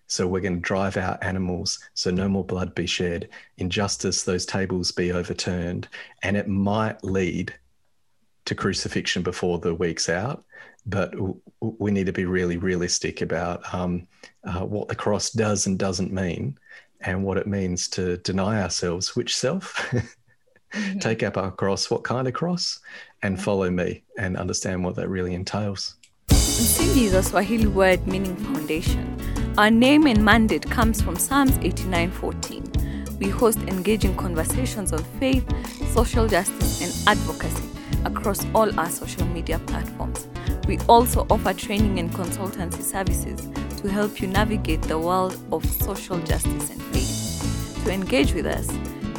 So 0.06 0.26
we're 0.26 0.40
going 0.40 0.56
to 0.56 0.60
drive 0.60 0.96
out 0.96 1.22
animals 1.22 1.78
so 1.94 2.10
no 2.10 2.28
more 2.28 2.44
blood 2.44 2.74
be 2.74 2.86
shed. 2.86 3.30
Injustice, 3.56 4.24
those 4.24 4.44
tables 4.44 4.92
be 4.92 5.12
overturned. 5.12 5.88
And 6.22 6.36
it 6.36 6.48
might 6.48 7.02
lead 7.02 7.54
to 8.44 8.54
crucifixion 8.54 9.22
before 9.22 9.58
the 9.58 9.74
week's 9.74 10.08
out. 10.08 10.44
But 10.84 11.14
we 11.60 11.92
need 11.92 12.06
to 12.06 12.12
be 12.12 12.24
really 12.24 12.56
realistic 12.56 13.22
about 13.22 13.72
um, 13.72 14.06
uh, 14.44 14.66
what 14.66 14.88
the 14.88 14.96
cross 14.96 15.30
does 15.30 15.66
and 15.66 15.78
doesn't 15.78 16.12
mean 16.12 16.58
and 17.04 17.24
what 17.24 17.36
it 17.36 17.46
means 17.46 17.88
to 17.88 18.16
deny 18.18 18.62
ourselves, 18.62 19.14
which 19.16 19.36
self, 19.36 19.74
mm-hmm. 20.72 20.98
take 20.98 21.22
up 21.22 21.36
our 21.36 21.50
cross, 21.50 21.90
what 21.90 22.04
kind 22.04 22.28
of 22.28 22.34
cross, 22.34 22.80
and 23.22 23.40
follow 23.40 23.70
me 23.70 24.02
and 24.18 24.36
understand 24.36 24.84
what 24.84 24.96
that 24.96 25.08
really 25.08 25.34
entails. 25.34 25.96
Msingi 26.28 27.04
is 27.04 27.14
a 27.14 27.22
Swahili 27.22 27.66
word 27.66 28.06
meaning 28.06 28.36
foundation. 28.36 29.16
Our 29.58 29.70
name 29.70 30.06
and 30.06 30.24
mandate 30.24 30.70
comes 30.70 31.02
from 31.02 31.16
Psalms 31.16 31.58
89:14. 31.58 33.18
We 33.18 33.28
host 33.28 33.58
engaging 33.68 34.16
conversations 34.16 34.92
on 34.92 35.04
faith, 35.20 35.44
social 35.92 36.26
justice, 36.26 36.80
and 36.82 36.92
advocacy 37.08 37.68
across 38.04 38.44
all 38.54 38.68
our 38.80 38.90
social 38.90 39.26
media 39.26 39.58
platforms. 39.60 40.26
We 40.66 40.78
also 40.88 41.26
offer 41.30 41.52
training 41.52 41.98
and 41.98 42.10
consultancy 42.12 42.82
services 42.82 43.48
to 43.82 43.88
help 43.88 44.20
you 44.20 44.28
navigate 44.28 44.82
the 44.82 44.98
world 44.98 45.36
of 45.52 45.64
social 45.64 46.18
justice 46.20 46.70
and 46.70 46.82
faith. 46.84 47.80
To 47.84 47.92
engage 47.92 48.32
with 48.32 48.46
us, 48.46 48.70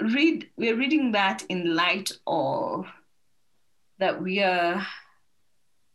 read? 0.00 0.48
We're 0.56 0.76
reading 0.76 1.12
that 1.12 1.44
in 1.48 1.74
light 1.74 2.12
of 2.26 2.86
that 3.98 4.22
we 4.22 4.40
are 4.40 4.86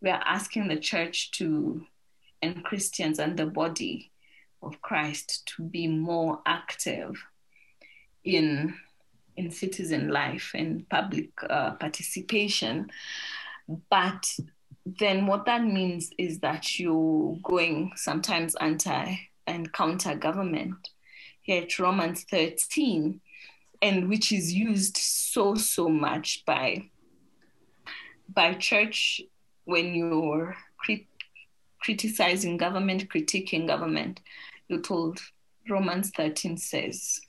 we 0.02 0.10
are 0.10 0.24
asking 0.26 0.68
the 0.68 0.78
church 0.78 1.32
to 1.32 1.86
and 2.42 2.64
Christians 2.64 3.20
and 3.20 3.38
the 3.38 3.46
body 3.46 4.12
of 4.62 4.82
Christ 4.82 5.52
to 5.56 5.64
be 5.64 5.88
more 5.88 6.42
active 6.46 7.16
in 8.24 8.76
in 9.38 9.52
citizen 9.52 10.10
life 10.10 10.52
and 10.56 10.88
public 10.90 11.30
uh, 11.50 11.72
participation. 11.72 12.90
But 13.90 14.34
then 14.86 15.28
what 15.28 15.46
that 15.46 15.64
means 15.64 16.12
is 16.18 16.40
that 16.40 16.80
you're 16.80 17.38
going 17.44 17.92
sometimes 17.96 18.56
anti 18.56 19.16
and 19.48 19.74
counter 19.74 20.16
government. 20.16 20.90
Here 21.42 21.64
at 21.64 21.78
Romans 21.78 22.26
13, 22.32 23.22
and 23.82 24.10
which 24.10 24.32
is 24.32 24.54
used 24.54 24.98
so, 24.98 25.56
so 25.56 25.90
much 25.90 26.44
by 26.46 26.90
by 28.28 28.54
church 28.56 29.22
when 29.66 29.94
you're 29.94 30.56
crit- 30.78 31.08
criticizing 31.82 32.58
government, 32.58 33.10
critiquing 33.10 33.68
government, 33.68 34.22
you 34.68 34.82
told 34.82 35.20
Romans 35.70 36.12
13 36.12 36.58
says. 36.58 37.22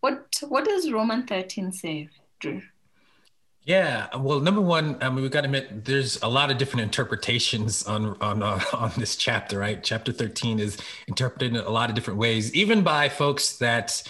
What 0.00 0.26
what 0.48 0.64
does 0.64 0.90
Romans 0.90 1.26
13 1.28 1.72
say, 1.72 2.08
Drew? 2.38 2.62
Yeah, 3.64 4.08
well, 4.16 4.40
number 4.40 4.62
one, 4.62 4.96
I 5.02 5.10
mean, 5.10 5.20
we've 5.20 5.30
got 5.30 5.42
to 5.42 5.44
admit, 5.44 5.84
there's 5.84 6.20
a 6.22 6.28
lot 6.28 6.50
of 6.50 6.56
different 6.56 6.82
interpretations 6.82 7.82
on 7.82 8.16
on 8.20 8.42
uh, 8.42 8.60
on 8.72 8.92
this 8.96 9.16
chapter, 9.16 9.58
right? 9.58 9.82
Chapter 9.82 10.12
13 10.12 10.58
is 10.58 10.78
interpreted 11.06 11.54
in 11.54 11.60
a 11.62 11.70
lot 11.70 11.90
of 11.90 11.94
different 11.94 12.18
ways, 12.18 12.52
even 12.54 12.82
by 12.82 13.08
folks 13.08 13.58
that 13.58 14.02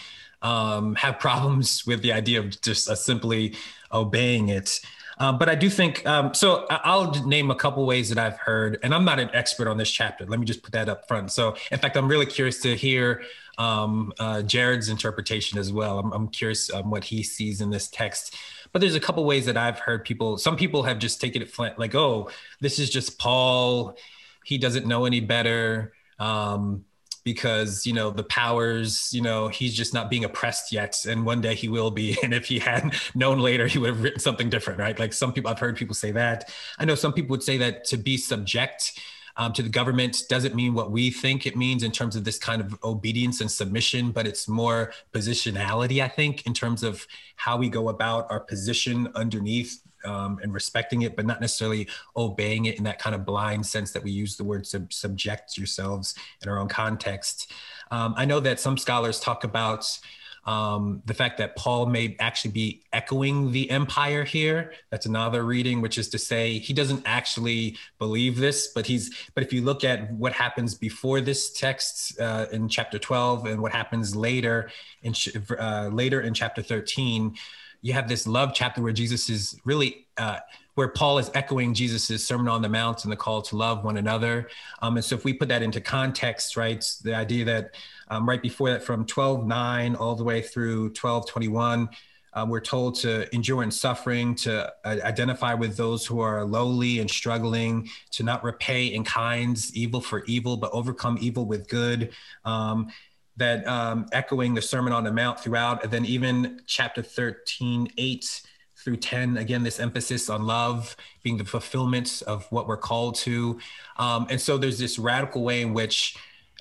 um, 0.43 0.95
have 0.95 1.19
problems 1.19 1.85
with 1.87 2.03
the 2.03 2.13
idea 2.13 2.39
of 2.39 2.61
just 2.63 2.89
uh, 2.89 2.95
simply 2.95 3.55
obeying 3.93 4.49
it. 4.49 4.81
Um, 5.21 5.37
but 5.37 5.51
I 5.51 5.55
do 5.55 5.69
think 5.69 6.05
um, 6.07 6.33
so. 6.33 6.67
I'll 6.71 7.13
name 7.27 7.51
a 7.51 7.55
couple 7.55 7.85
ways 7.85 8.09
that 8.09 8.19
I've 8.19 8.39
heard, 8.39 8.79
and 8.83 8.95
I'm 8.95 9.05
not 9.05 9.21
an 9.21 9.29
expert 9.35 9.69
on 9.69 9.77
this 9.77 9.91
chapter. 9.91 10.25
Let 10.25 10.41
me 10.41 10.47
just 10.47 10.63
put 10.63 10.73
that 10.73 10.89
up 10.89 11.07
front. 11.07 11.31
So, 11.31 11.55
in 11.71 11.79
fact, 11.79 11.99
I'm 11.99 12.09
really 12.09 12.25
curious 12.25 12.61
to 12.63 12.75
hear 12.75 13.23
um, 13.59 14.15
uh, 14.19 14.41
Jared's 14.41 14.89
interpretation 14.89 15.59
as 15.59 15.71
well. 15.73 15.99
I'm, 15.99 16.11
I'm 16.13 16.29
curious 16.29 16.73
um, 16.73 16.89
what 16.89 17.05
he 17.05 17.23
sees 17.23 17.61
in 17.61 17.69
this 17.69 17.89
text. 17.89 18.35
But 18.73 18.81
there's 18.81 18.95
a 18.95 19.01
couple 19.01 19.23
ways 19.27 19.45
that 19.45 19.59
I've 19.59 19.79
heard 19.79 20.07
people. 20.07 20.39
Some 20.39 20.57
people 20.57 20.85
have 20.85 20.99
just 20.99 21.21
taken 21.21 21.43
it 21.43 21.51
flat, 21.51 21.79
like, 21.79 21.95
"Oh, 21.95 22.31
this 22.61 22.79
is 22.79 22.89
just 22.89 23.19
Paul. 23.19 23.99
He 24.45 24.57
doesn't 24.57 24.87
know 24.87 25.05
any 25.05 25.21
better." 25.21 25.93
Um, 26.19 26.87
because 27.25 27.87
you 27.87 27.93
know 27.93 28.11
the 28.11 28.25
powers 28.25 29.13
you 29.13 29.21
know 29.21 29.49
he's 29.49 29.75
just 29.75 29.95
not 29.95 30.11
being 30.11 30.25
oppressed 30.25 30.73
yet 30.73 31.05
and 31.07 31.25
one 31.25 31.41
day 31.41 31.55
he 31.55 31.69
will 31.69 31.91
be 31.91 32.19
and 32.23 32.35
if 32.35 32.47
he 32.47 32.59
had 32.59 32.95
known 33.15 33.39
later 33.39 33.67
he 33.67 33.79
would 33.79 33.91
have 33.91 34.03
written 34.03 34.21
something 34.21 34.51
different 34.51 34.79
right? 34.79 34.99
Like 34.99 35.13
some 35.13 35.33
people 35.33 35.51
i've 35.51 35.59
heard 35.59 35.77
people 35.77 35.95
say 35.95 36.13
that. 36.13 36.51
I 36.79 36.85
know 36.85 36.95
some 36.95 37.13
people 37.13 37.31
would 37.31 37.43
say 37.43 37.59
that 37.59 37.85
to 37.87 37.97
be 37.97 38.17
subject 38.17 38.99
um, 39.37 39.53
to 39.55 39.63
the 39.63 39.69
government 39.69 40.25
doesn't 40.29 40.55
mean 40.55 40.75
what 40.75 40.91
we 40.91 41.11
think 41.11 41.47
it 41.47 41.57
means 41.57 41.83
in 41.83 41.93
terms 41.93 42.17
of 42.17 42.25
this 42.25 42.39
kind 42.39 42.61
of 42.61 42.77
obedience 42.85 43.41
and 43.41 43.51
submission, 43.51 44.11
but 44.11 44.27
it's 44.27 44.49
more 44.49 44.93
positionality, 45.13 46.03
I 46.03 46.09
think, 46.09 46.47
in 46.47 46.55
terms 46.55 46.83
of 46.83 47.07
how 47.37 47.57
we 47.57 47.69
go 47.69 47.89
about 47.89 48.31
our 48.31 48.41
position 48.41 49.09
underneath 49.15 49.81
um, 50.05 50.39
and 50.43 50.53
respecting 50.53 51.03
it, 51.03 51.17
but 51.17 51.27
not 51.27 51.41
necessarily 51.41 51.89
obeying 52.17 52.67
it 52.67 52.79
in 52.79 52.85
that 52.85 52.99
kind 52.99 53.15
of 53.15 53.25
blind 53.25 53.65
sense 53.67 53.93
that 53.93 54.03
we 54.03 54.11
use 54.11 54.37
the 54.37 54.45
word 54.45 54.67
sub- 54.67 54.93
subject 54.93 55.57
yourselves 55.57 56.15
in 56.43 56.49
our 56.49 56.59
own 56.59 56.69
context. 56.69 57.53
Um, 57.91 58.15
I 58.17 58.25
know 58.25 58.41
that 58.41 58.61
some 58.61 58.79
scholars 58.79 59.21
talk 59.21 59.45
about 59.45 59.99
um, 60.47 61.03
the 61.05 61.15
fact 61.15 61.39
that 61.39 61.55
Paul 61.57 61.87
may 61.87 62.17
actually 62.19 62.53
be 62.53 62.83
echoing 62.93 63.53
the 63.53 63.71
empire 63.71 64.25
here. 64.25 64.73
That's 64.91 65.07
another 65.07 65.45
reading, 65.45 65.81
which 65.81 65.99
is 65.99 66.09
to 66.11 66.19
say 66.19 66.59
he 66.59 66.73
doesn't 66.73 67.03
actually 67.05 67.77
believe 67.99 68.39
this, 68.39 68.69
but 68.69 68.87
he's. 68.87 69.15
But 69.35 69.45
if 69.45 69.53
you 69.53 69.63
look 69.63 69.85
at 69.85 70.11
what 70.13 70.33
happens 70.33 70.75
before 70.75 71.21
this 71.21 71.53
text 71.53 72.19
uh, 72.21 72.47
in 72.53 72.69
chapter 72.69 72.99
12 72.99 73.47
and 73.47 73.61
what 73.61 73.73
happens 73.73 74.17
later 74.17 74.71
in 75.03 75.15
uh, 75.59 75.91
later 75.93 76.23
in 76.23 76.33
chapter 76.33 76.63
13, 76.63 77.37
you 77.83 77.93
have 77.93 78.09
this 78.09 78.27
love 78.27 78.53
chapter 78.55 78.83
where 78.83 78.93
Jesus 78.93 79.31
is 79.31 79.59
really, 79.65 80.07
uh, 80.17 80.39
where 80.75 80.89
Paul 80.89 81.19
is 81.19 81.31
echoing 81.35 81.75
Jesus's 81.75 82.27
Sermon 82.27 82.49
on 82.49 82.63
the 82.63 82.69
Mount 82.69 83.05
and 83.05 83.13
the 83.13 83.17
call 83.17 83.43
to 83.43 83.57
love 83.57 83.85
one 83.85 83.97
another. 83.97 84.49
Um, 84.83 84.97
and 84.97 85.05
so 85.05 85.15
if 85.15 85.25
we 85.25 85.33
put 85.33 85.49
that 85.49 85.63
into 85.63 85.81
context, 85.81 86.57
right, 86.57 86.85
the 87.03 87.15
idea 87.15 87.45
that 87.47 87.75
um, 88.09 88.29
right 88.29 88.43
before 88.43 88.71
that, 88.71 88.83
from 88.83 89.07
12:9 89.07 89.99
all 89.99 90.15
the 90.15 90.25
way 90.25 90.43
through 90.43 90.91
12:21. 90.93 91.89
Um, 92.33 92.49
we're 92.49 92.61
told 92.61 92.95
to 93.01 93.33
endure 93.35 93.65
in 93.65 93.73
suffering, 93.73 94.37
to 94.37 94.73
uh, 94.85 94.99
identify 95.03 95.53
with 95.55 95.77
those 95.77 96.07
who 96.07 96.21
are 96.21 96.45
lowly 96.45 97.01
and 97.01 97.11
struggling, 97.11 97.89
to 98.13 98.23
not 98.23 98.45
repay 98.45 98.87
in 98.87 99.03
kinds 99.03 99.75
evil 99.75 100.01
for 100.01 100.25
evil, 100.27 100.57
but 100.57 100.71
overcome 100.73 101.19
evil 101.21 101.45
with 101.45 101.69
good. 101.69 102.13
Um, 102.45 102.93
that 103.41 103.67
um, 103.67 104.07
echoing 104.13 104.55
the 104.55 104.63
Sermon 104.63 104.93
on 104.93 105.03
the 105.03 105.11
Mount 105.11 105.41
throughout, 105.41 105.83
and 105.83 105.91
then 105.91 106.05
even 106.05 106.61
chapter 106.67 107.03
13, 107.03 107.91
8 107.97 108.43
through 108.77 108.97
10, 108.97 109.39
again, 109.39 109.63
this 109.63 109.81
emphasis 109.81 110.29
on 110.29 110.47
love 110.47 110.95
being 111.23 111.39
the 111.39 111.45
fulfillment 111.45 112.23
of 112.27 112.47
what 112.51 112.69
we're 112.69 112.77
called 112.77 113.15
to. 113.15 113.59
Um, 113.97 114.27
and 114.31 114.41
so 114.41 114.59
there's 114.59 114.79
this 114.79 114.99
radical 114.99 115.43
way 115.43 115.63
in 115.63 115.73
which, 115.73 116.17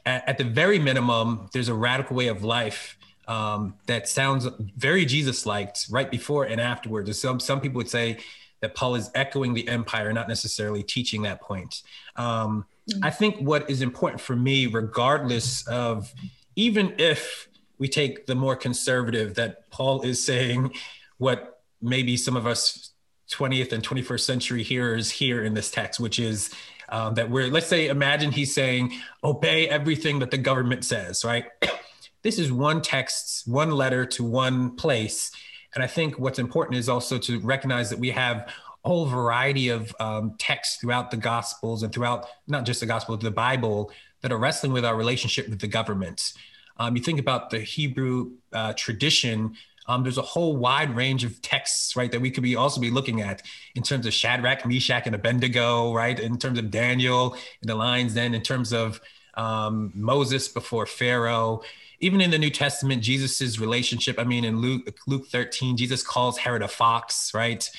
at, 0.06 0.28
at, 0.28 0.38
the 0.38 0.46
very 0.46 0.80
minimum, 0.80 1.50
there's 1.54 1.68
a 1.68 1.74
radical 1.74 2.16
way 2.16 2.28
of 2.28 2.44
life 2.44 2.98
um, 3.28 3.76
that 3.86 4.08
sounds 4.08 4.48
very 4.78 5.06
Jesus 5.06 5.46
like 5.46 5.76
right 5.90 6.10
before 6.10 6.46
and 6.46 6.62
afterwards. 6.62 7.20
Some, 7.20 7.42
some 7.42 7.60
people 7.60 7.78
would 7.78 7.90
say 7.90 8.20
that 8.62 8.74
Paul 8.74 8.96
is 8.96 9.12
echoing 9.16 9.54
the 9.54 9.68
empire, 9.68 10.14
not 10.14 10.30
necessarily 10.30 10.82
teaching 10.82 11.24
that 11.24 11.42
point. 11.42 11.84
Um, 12.16 12.66
mm-hmm. 12.90 13.04
I 13.04 13.12
think 13.12 13.38
what 13.40 13.70
is 13.70 13.82
important 13.82 14.22
for 14.22 14.36
me, 14.36 14.68
regardless 14.68 15.68
of 15.68 16.14
even 16.60 16.93
if 16.97 17.47
we 17.78 17.88
take 17.88 18.26
the 18.26 18.36
more 18.36 18.53
conservative 18.53 19.36
that 19.36 19.70
Paul 19.72 20.01
is 20.01 20.24
saying 20.24 20.74
what 21.18 21.62
maybe 21.82 22.18
some 22.18 22.36
of 22.36 22.45
us 22.45 22.91
20th 23.32 23.72
and 23.72 23.82
21st 23.82 24.20
century 24.20 24.62
hearers 24.62 25.10
hear 25.10 25.45
in 25.45 25.53
this 25.53 25.72
text, 25.72 26.01
which 26.01 26.20
is 26.20 26.53
um, 26.89 27.14
that 27.14 27.30
we're, 27.30 27.47
let's 27.47 27.68
say, 27.68 27.88
imagine 27.88 28.30
he's 28.30 28.53
saying, 28.53 28.91
obey 29.24 29.70
everything 29.70 30.20
that 30.20 30.32
the 30.32 30.38
government 30.38 30.84
says, 30.84 31.24
right? 31.24 31.45
this 32.24 32.38
is 32.38 32.51
one 32.51 32.82
text, 32.82 33.47
one 33.47 33.72
letter 33.72 34.05
to 34.05 34.26
one 34.26 34.76
place. 34.76 35.32
And 35.76 35.82
I 35.82 35.88
think 35.88 36.20
what's 36.20 36.39
important 36.39 36.78
is 36.78 36.89
also 36.89 37.18
to 37.20 37.39
recognize 37.39 37.89
that 37.89 37.99
we 37.99 38.10
have 38.10 38.51
a 38.84 38.88
whole 38.88 39.05
variety 39.05 39.70
of 39.70 39.95
um, 40.01 40.36
texts 40.39 40.82
throughout 40.82 41.10
the 41.10 41.18
Gospels 41.18 41.84
and 41.84 41.93
throughout 41.93 42.26
not 42.47 42.66
just 42.66 42.82
the 42.82 42.86
Gospel, 42.86 43.16
the 43.16 43.32
Bible 43.32 43.91
that 44.22 44.32
are 44.32 44.38
wrestling 44.38 44.74
with 44.74 44.86
our 44.86 44.95
relationship 44.95 45.47
with 45.49 45.60
the 45.60 45.68
government. 45.68 46.34
Um, 46.80 46.96
you 46.96 47.04
think 47.04 47.20
about 47.20 47.50
the 47.50 47.60
Hebrew 47.60 48.32
uh, 48.54 48.74
tradition. 48.74 49.56
Um, 49.88 50.04
there's 50.04 50.18
a 50.18 50.24
whole 50.24 50.56
wide 50.56 50.96
range 50.96 51.24
of 51.24 51.42
texts, 51.42 51.96
right, 51.96 52.12
that 52.12 52.22
we 52.22 52.32
could 52.32 52.44
be 52.44 52.56
also 52.56 52.80
be 52.80 52.90
looking 52.90 53.22
at 53.22 53.42
in 53.76 53.84
terms 53.84 54.06
of 54.06 54.14
Shadrach, 54.14 54.66
Meshach, 54.66 55.06
and 55.06 55.16
Abednego, 55.16 55.94
right, 55.94 56.18
in 56.20 56.38
terms 56.38 56.58
of 56.58 56.72
Daniel 56.72 57.36
and 57.62 57.70
the 57.70 57.76
lion's 57.76 58.14
den, 58.14 58.34
in 58.34 58.42
terms 58.42 58.72
of 58.72 59.02
um, 59.36 59.92
Moses 59.94 60.48
before 60.48 60.86
Pharaoh. 60.86 61.62
Even 62.02 62.22
in 62.22 62.32
the 62.32 62.38
New 62.38 62.50
Testament, 62.50 63.04
Jesus's 63.04 63.60
relationship. 63.60 64.20
I 64.20 64.24
mean, 64.24 64.46
in 64.46 64.62
Luke 64.62 64.98
Luke 65.06 65.28
13, 65.28 65.76
Jesus 65.76 66.02
calls 66.02 66.38
Herod 66.38 66.62
a 66.62 66.68
fox, 66.68 67.34
right? 67.34 67.70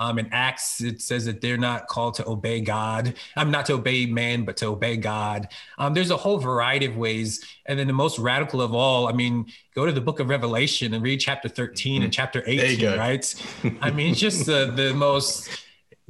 Um, 0.00 0.18
in 0.18 0.28
Acts, 0.32 0.80
it 0.80 1.02
says 1.02 1.26
that 1.26 1.40
they're 1.42 1.58
not 1.58 1.86
called 1.86 2.14
to 2.14 2.28
obey 2.28 2.62
God. 2.62 3.14
I'm 3.36 3.50
not 3.50 3.66
to 3.66 3.74
obey 3.74 4.06
man, 4.06 4.44
but 4.44 4.56
to 4.56 4.66
obey 4.66 4.96
God. 4.96 5.48
Um, 5.78 5.94
there's 5.94 6.10
a 6.10 6.16
whole 6.16 6.38
variety 6.38 6.86
of 6.86 6.96
ways. 6.96 7.44
And 7.66 7.78
then 7.78 7.86
the 7.86 7.92
most 7.92 8.18
radical 8.18 8.62
of 8.62 8.74
all, 8.74 9.08
I 9.08 9.12
mean, 9.12 9.46
go 9.74 9.84
to 9.84 9.92
the 9.92 10.00
book 10.00 10.18
of 10.18 10.30
Revelation 10.30 10.94
and 10.94 11.04
read 11.04 11.20
chapter 11.20 11.48
13 11.48 11.96
and 11.96 12.04
mm-hmm. 12.04 12.10
chapter 12.10 12.42
18, 12.46 12.98
right? 12.98 13.34
I 13.82 13.90
mean, 13.90 14.12
it's 14.12 14.20
just 14.20 14.46
the, 14.46 14.72
the 14.74 14.94
most 14.94 15.50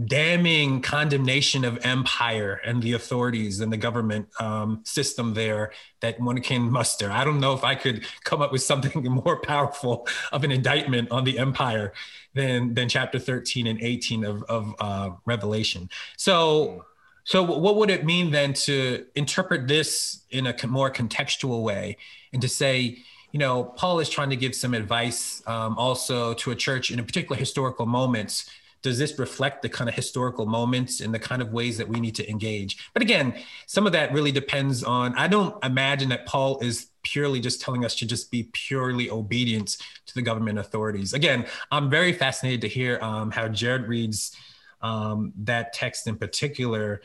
damning 0.06 0.80
condemnation 0.80 1.64
of 1.64 1.78
empire 1.84 2.60
and 2.64 2.82
the 2.82 2.92
authorities 2.92 3.60
and 3.60 3.72
the 3.72 3.76
government 3.76 4.28
um, 4.40 4.80
system 4.84 5.34
there 5.34 5.72
that 6.00 6.18
one 6.20 6.40
can 6.40 6.70
muster. 6.70 7.10
I 7.10 7.24
don't 7.24 7.40
know 7.40 7.52
if 7.52 7.64
I 7.64 7.74
could 7.74 8.04
come 8.24 8.40
up 8.40 8.52
with 8.52 8.62
something 8.62 9.02
more 9.24 9.40
powerful 9.40 10.06
of 10.32 10.44
an 10.44 10.52
indictment 10.52 11.10
on 11.10 11.24
the 11.24 11.38
empire 11.38 11.92
than 12.34 12.74
than 12.74 12.88
chapter 12.88 13.18
13 13.18 13.66
and 13.66 13.80
18 13.80 14.24
of, 14.24 14.42
of 14.44 14.74
uh, 14.80 15.10
Revelation. 15.26 15.90
So. 16.16 16.84
So, 17.22 17.42
what 17.42 17.76
would 17.76 17.90
it 17.90 18.04
mean 18.04 18.30
then 18.30 18.54
to 18.54 19.04
interpret 19.14 19.68
this 19.68 20.22
in 20.30 20.46
a 20.46 20.66
more 20.66 20.90
contextual 20.90 21.62
way 21.62 21.98
and 22.32 22.40
to 22.40 22.48
say, 22.48 23.04
you 23.30 23.38
know, 23.38 23.62
Paul 23.62 24.00
is 24.00 24.08
trying 24.08 24.30
to 24.30 24.36
give 24.36 24.54
some 24.54 24.72
advice 24.72 25.42
um, 25.46 25.76
also 25.76 26.32
to 26.34 26.50
a 26.50 26.56
church 26.56 26.90
in 26.90 26.98
a 26.98 27.02
particular 27.02 27.36
historical 27.36 27.84
moments 27.84 28.50
does 28.82 28.98
this 28.98 29.18
reflect 29.18 29.62
the 29.62 29.68
kind 29.68 29.88
of 29.88 29.94
historical 29.94 30.46
moments 30.46 31.00
and 31.00 31.12
the 31.14 31.18
kind 31.18 31.42
of 31.42 31.52
ways 31.52 31.76
that 31.78 31.88
we 31.88 32.00
need 32.00 32.14
to 32.14 32.28
engage 32.28 32.90
but 32.92 33.02
again 33.02 33.34
some 33.66 33.86
of 33.86 33.92
that 33.92 34.12
really 34.12 34.32
depends 34.32 34.82
on 34.82 35.14
i 35.16 35.26
don't 35.26 35.62
imagine 35.64 36.08
that 36.08 36.26
paul 36.26 36.58
is 36.60 36.88
purely 37.02 37.40
just 37.40 37.60
telling 37.60 37.84
us 37.84 37.94
to 37.94 38.06
just 38.06 38.30
be 38.30 38.48
purely 38.52 39.10
obedient 39.10 39.76
to 40.06 40.14
the 40.14 40.22
government 40.22 40.58
authorities 40.58 41.12
again 41.12 41.46
i'm 41.70 41.88
very 41.88 42.12
fascinated 42.12 42.60
to 42.60 42.68
hear 42.68 42.98
um, 43.02 43.30
how 43.30 43.48
jared 43.48 43.88
reads 43.88 44.36
um, 44.82 45.32
that 45.36 45.72
text 45.72 46.06
in 46.06 46.16
particular 46.16 47.00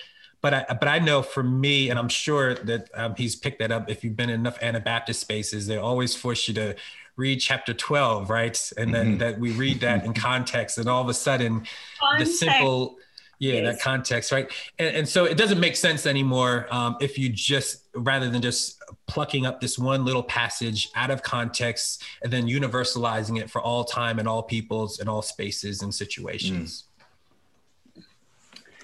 but 0.45 0.53
I, 0.53 0.73
but 0.75 0.87
I 0.87 0.99
know 0.99 1.23
for 1.23 1.41
me, 1.41 1.89
and 1.89 1.97
I'm 1.97 2.07
sure 2.07 2.53
that 2.53 2.87
um, 2.93 3.15
he's 3.15 3.35
picked 3.35 3.57
that 3.61 3.71
up. 3.71 3.89
If 3.89 4.03
you've 4.03 4.15
been 4.15 4.29
in 4.29 4.41
enough 4.41 4.61
Anabaptist 4.61 5.19
spaces, 5.19 5.65
they 5.65 5.77
always 5.77 6.15
force 6.15 6.47
you 6.47 6.53
to 6.53 6.75
read 7.15 7.37
chapter 7.39 7.73
12, 7.73 8.29
right? 8.29 8.71
And 8.77 8.93
then 8.93 9.07
mm-hmm. 9.11 9.17
that 9.19 9.39
we 9.39 9.51
read 9.51 9.79
that 9.81 10.05
in 10.05 10.13
context, 10.13 10.77
and 10.77 10.87
all 10.87 11.01
of 11.01 11.09
a 11.09 11.13
sudden, 11.13 11.65
context. 11.99 12.39
the 12.39 12.45
simple, 12.45 12.97
yeah, 13.39 13.53
yes. 13.55 13.75
that 13.75 13.83
context, 13.83 14.31
right? 14.31 14.51
And, 14.79 14.95
and, 14.97 15.09
so 15.09 15.25
it 15.25 15.37
doesn't 15.37 15.59
make 15.59 15.75
sense 15.75 16.05
anymore 16.05 16.67
um, 16.71 16.97
if 17.01 17.17
you 17.17 17.29
just, 17.29 17.83
rather 17.95 18.29
than 18.29 18.41
just 18.41 18.81
plucking 19.07 19.45
up 19.45 19.61
this 19.61 19.77
one 19.77 20.05
little 20.05 20.23
passage 20.23 20.89
out 20.95 21.11
of 21.11 21.21
context 21.23 22.03
and 22.23 22.31
then 22.31 22.47
universalizing 22.47 23.39
it 23.39 23.49
for 23.49 23.61
all 23.61 23.83
time 23.83 24.19
and 24.19 24.27
all 24.27 24.43
peoples 24.43 24.99
and 24.99 25.09
all 25.09 25.21
spaces 25.21 25.81
and 25.81 25.93
situations. 25.93 26.85
Mm. 26.85 28.03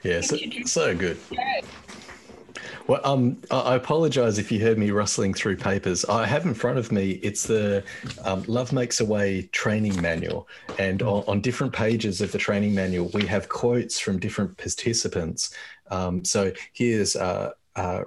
Yeah, 0.03 0.21
so, 0.21 0.38
so 0.65 0.95
good. 0.95 1.17
Well, 2.88 3.02
um, 3.04 3.38
I 3.49 3.76
apologize 3.76 4.38
if 4.38 4.52
you 4.52 4.60
heard 4.60 4.78
me 4.78 4.91
rustling 4.91 5.34
through 5.34 5.58
papers. 5.58 6.06
I 6.06 6.26
have 6.26 6.45
in 6.45 6.54
front 6.54 6.78
of 6.78 6.91
me, 6.91 7.12
it's 7.24 7.43
the 7.43 7.84
um, 8.24 8.43
Love 8.47 8.74
Makes 8.74 8.99
a 8.99 9.06
Way 9.06 9.43
training 9.52 10.02
manual. 10.02 10.47
And 10.80 11.02
on, 11.02 11.24
on, 11.28 11.41
different 11.41 11.74
pages 11.74 12.22
of 12.22 12.32
the 12.32 12.38
training 12.38 12.76
manual, 12.76 13.10
we 13.14 13.26
have 13.28 13.49
quotes 13.49 13.99
from 13.99 14.20
different 14.20 14.58
participants. 14.58 15.54
Um, 15.89 16.24
so 16.24 16.52
here's 16.74 17.16
uh, 17.16 17.52
uh, 17.76 18.04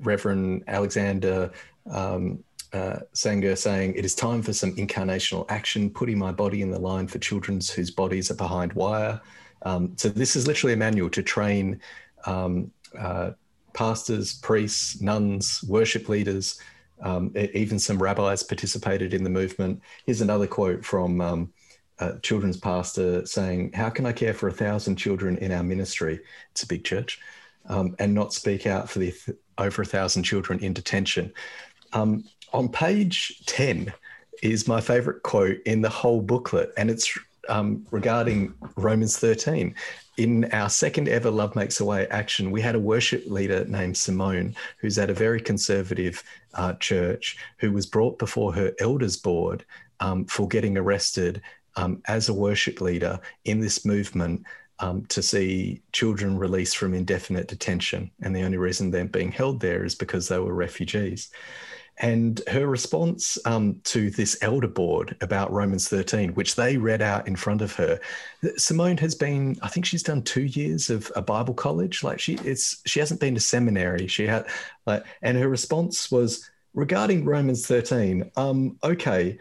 Reverend 0.00 0.64
Alexander 0.66 1.50
um, 1.90 2.42
uh, 2.72 3.00
Sanger 3.12 3.56
saying, 3.56 3.94
It 3.94 4.04
is 4.04 4.14
time 4.14 4.42
for 4.42 4.52
some 4.52 4.74
incarnational 4.76 5.44
action, 5.48 5.90
putting 5.90 6.18
my 6.18 6.32
body 6.32 6.62
in 6.62 6.70
the 6.70 6.78
line 6.78 7.06
for 7.06 7.18
children 7.18 7.60
whose 7.74 7.90
bodies 7.90 8.30
are 8.30 8.36
behind 8.36 8.72
wire. 8.72 9.20
Um, 9.62 9.92
so 9.96 10.08
this 10.08 10.36
is 10.36 10.46
literally 10.46 10.74
a 10.74 10.76
manual 10.76 11.10
to 11.10 11.22
train 11.22 11.80
um, 12.26 12.70
uh, 12.98 13.32
pastors, 13.74 14.34
priests, 14.34 15.00
nuns, 15.00 15.64
worship 15.66 16.08
leaders, 16.08 16.60
um, 17.02 17.32
even 17.54 17.78
some 17.78 18.00
rabbis 18.00 18.42
participated 18.42 19.12
in 19.12 19.24
the 19.24 19.30
movement. 19.30 19.80
Here's 20.06 20.20
another 20.20 20.46
quote 20.46 20.84
from 20.84 21.20
um, 21.20 21.52
a 21.98 22.18
children's 22.20 22.56
pastor 22.56 23.26
saying, 23.26 23.72
How 23.72 23.90
can 23.90 24.06
I 24.06 24.12
care 24.12 24.34
for 24.34 24.48
a 24.48 24.52
thousand 24.52 24.96
children 24.96 25.36
in 25.38 25.52
our 25.52 25.62
ministry? 25.62 26.20
It's 26.52 26.62
a 26.62 26.68
big 26.68 26.84
church. 26.84 27.20
Um, 27.66 27.94
and 28.00 28.12
not 28.12 28.34
speak 28.34 28.66
out 28.66 28.90
for 28.90 28.98
the 28.98 29.12
th- 29.12 29.38
over 29.56 29.82
a 29.82 29.86
thousand 29.86 30.24
children 30.24 30.58
in 30.58 30.72
detention. 30.72 31.32
Um, 31.92 32.24
on 32.52 32.68
page 32.68 33.44
10 33.46 33.92
is 34.42 34.66
my 34.66 34.80
favorite 34.80 35.22
quote 35.22 35.58
in 35.64 35.80
the 35.80 35.88
whole 35.88 36.20
booklet, 36.20 36.72
and 36.76 36.90
it's 36.90 37.16
um, 37.48 37.86
regarding 37.90 38.54
Romans 38.76 39.18
13 39.18 39.74
in 40.22 40.44
our 40.52 40.68
second 40.68 41.08
ever 41.08 41.32
Love 41.32 41.56
Makes 41.56 41.80
a 41.80 41.84
Way 41.84 42.06
action, 42.06 42.52
we 42.52 42.60
had 42.60 42.76
a 42.76 42.80
worship 42.80 43.24
leader 43.26 43.64
named 43.64 43.96
Simone, 43.96 44.54
who's 44.78 44.96
at 44.96 45.10
a 45.10 45.14
very 45.14 45.40
conservative 45.40 46.22
uh, 46.54 46.74
church, 46.74 47.36
who 47.58 47.72
was 47.72 47.86
brought 47.86 48.20
before 48.20 48.54
her 48.54 48.72
elders 48.78 49.16
board 49.16 49.64
um, 49.98 50.24
for 50.26 50.46
getting 50.46 50.78
arrested 50.78 51.42
um, 51.74 52.02
as 52.06 52.28
a 52.28 52.34
worship 52.34 52.80
leader 52.80 53.18
in 53.46 53.58
this 53.58 53.84
movement 53.84 54.44
um, 54.78 55.04
to 55.06 55.22
see 55.22 55.82
children 55.90 56.38
released 56.38 56.76
from 56.76 56.94
indefinite 56.94 57.48
detention. 57.48 58.08
And 58.22 58.34
the 58.34 58.42
only 58.44 58.58
reason 58.58 58.90
they're 58.90 59.04
being 59.04 59.32
held 59.32 59.58
there 59.58 59.84
is 59.84 59.96
because 59.96 60.28
they 60.28 60.38
were 60.38 60.54
refugees. 60.54 61.30
And 61.98 62.40
her 62.48 62.66
response 62.66 63.38
um, 63.44 63.80
to 63.84 64.10
this 64.10 64.36
elder 64.42 64.68
board 64.68 65.16
about 65.20 65.52
Romans 65.52 65.88
13, 65.88 66.34
which 66.34 66.56
they 66.56 66.76
read 66.76 67.02
out 67.02 67.28
in 67.28 67.36
front 67.36 67.60
of 67.60 67.74
her, 67.76 68.00
Simone 68.56 68.96
has 68.98 69.14
been, 69.14 69.56
I 69.62 69.68
think 69.68 69.86
she's 69.86 70.02
done 70.02 70.22
two 70.22 70.44
years 70.44 70.90
of 70.90 71.12
a 71.14 71.22
Bible 71.22 71.54
college. 71.54 72.02
Like 72.02 72.18
she, 72.18 72.34
it's 72.44 72.82
she 72.86 72.98
hasn't 72.98 73.20
been 73.20 73.34
to 73.34 73.40
seminary. 73.40 74.06
She 74.06 74.26
had, 74.26 74.46
like, 74.86 75.04
and 75.20 75.36
her 75.36 75.48
response 75.48 76.10
was 76.10 76.50
regarding 76.74 77.24
Romans 77.24 77.66
13. 77.66 78.30
Um, 78.36 78.78
okay, 78.82 79.38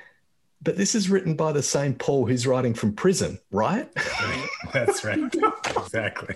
but 0.62 0.78
this 0.78 0.93
is 0.93 1.10
written 1.10 1.36
by 1.36 1.54
the 1.54 1.64
same 1.64 1.95
Paul 1.95 2.28
who's 2.28 2.45
writing 2.45 2.74
from 2.74 2.93
prison, 2.93 3.39
right? 3.52 3.89
That's 4.74 5.04
right. 5.04 5.34
exactly 5.78 6.36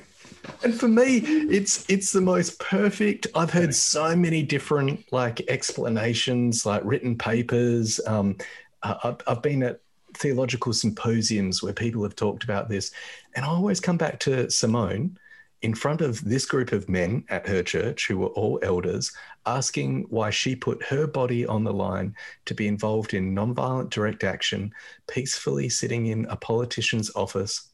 and 0.64 0.78
for 0.78 0.88
me 0.88 1.18
it's 1.18 1.90
it's 1.90 2.12
the 2.12 2.22
most 2.22 2.60
perfect. 2.60 3.28
I've 3.36 3.52
heard 3.52 3.74
so 3.74 4.16
many 4.16 4.44
different 4.44 5.06
like 5.12 5.42
explanations 5.50 6.66
like 6.66 6.82
written 6.84 7.18
papers. 7.18 8.00
Um, 8.08 8.38
I've, 8.84 9.18
I've 9.28 9.42
been 9.42 9.64
at 9.64 9.82
theological 10.16 10.74
symposiums 10.74 11.62
where 11.62 11.74
people 11.74 12.04
have 12.04 12.16
talked 12.16 12.44
about 12.44 12.70
this. 12.70 12.92
And 13.36 13.46
i 13.46 13.48
always 13.48 13.80
come 13.80 13.98
back 13.98 14.20
to 14.22 14.50
simone 14.50 15.18
in 15.62 15.74
front 15.74 16.02
of 16.02 16.24
this 16.24 16.46
group 16.46 16.72
of 16.72 16.90
men 16.90 17.24
at 17.30 17.48
her 17.48 17.64
church 17.64 18.08
who 18.08 18.20
were 18.20 18.28
all 18.28 18.60
elders 18.62 19.12
asking 19.46 20.06
why 20.10 20.30
she 20.30 20.56
put 20.56 20.84
her 20.84 21.08
body 21.08 21.46
on 21.46 21.64
the 21.64 21.74
line 21.74 22.16
to 22.46 22.54
be 22.54 22.68
involved 22.68 23.14
in 23.14 23.34
nonviolent 23.34 23.90
direct 23.90 24.24
action 24.24 24.72
peacefully 25.08 25.70
sitting 25.70 26.08
in 26.08 26.26
a 26.26 26.36
politician's 26.36 27.10
office 27.16 27.70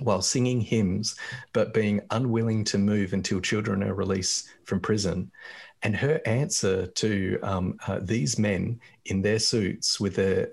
while 0.00 0.22
singing 0.22 0.60
hymns, 0.60 1.16
but 1.52 1.74
being 1.74 2.00
unwilling 2.10 2.64
to 2.64 2.78
move 2.78 3.12
until 3.12 3.40
children 3.40 3.82
are 3.82 3.94
released 3.94 4.48
from 4.64 4.80
prison. 4.80 5.30
And 5.82 5.94
her 5.96 6.20
answer 6.26 6.86
to 6.86 7.38
um, 7.42 7.78
uh, 7.86 8.00
these 8.02 8.38
men 8.38 8.80
in 9.04 9.22
their 9.22 9.38
suits 9.38 10.00
with 10.00 10.16
their 10.16 10.50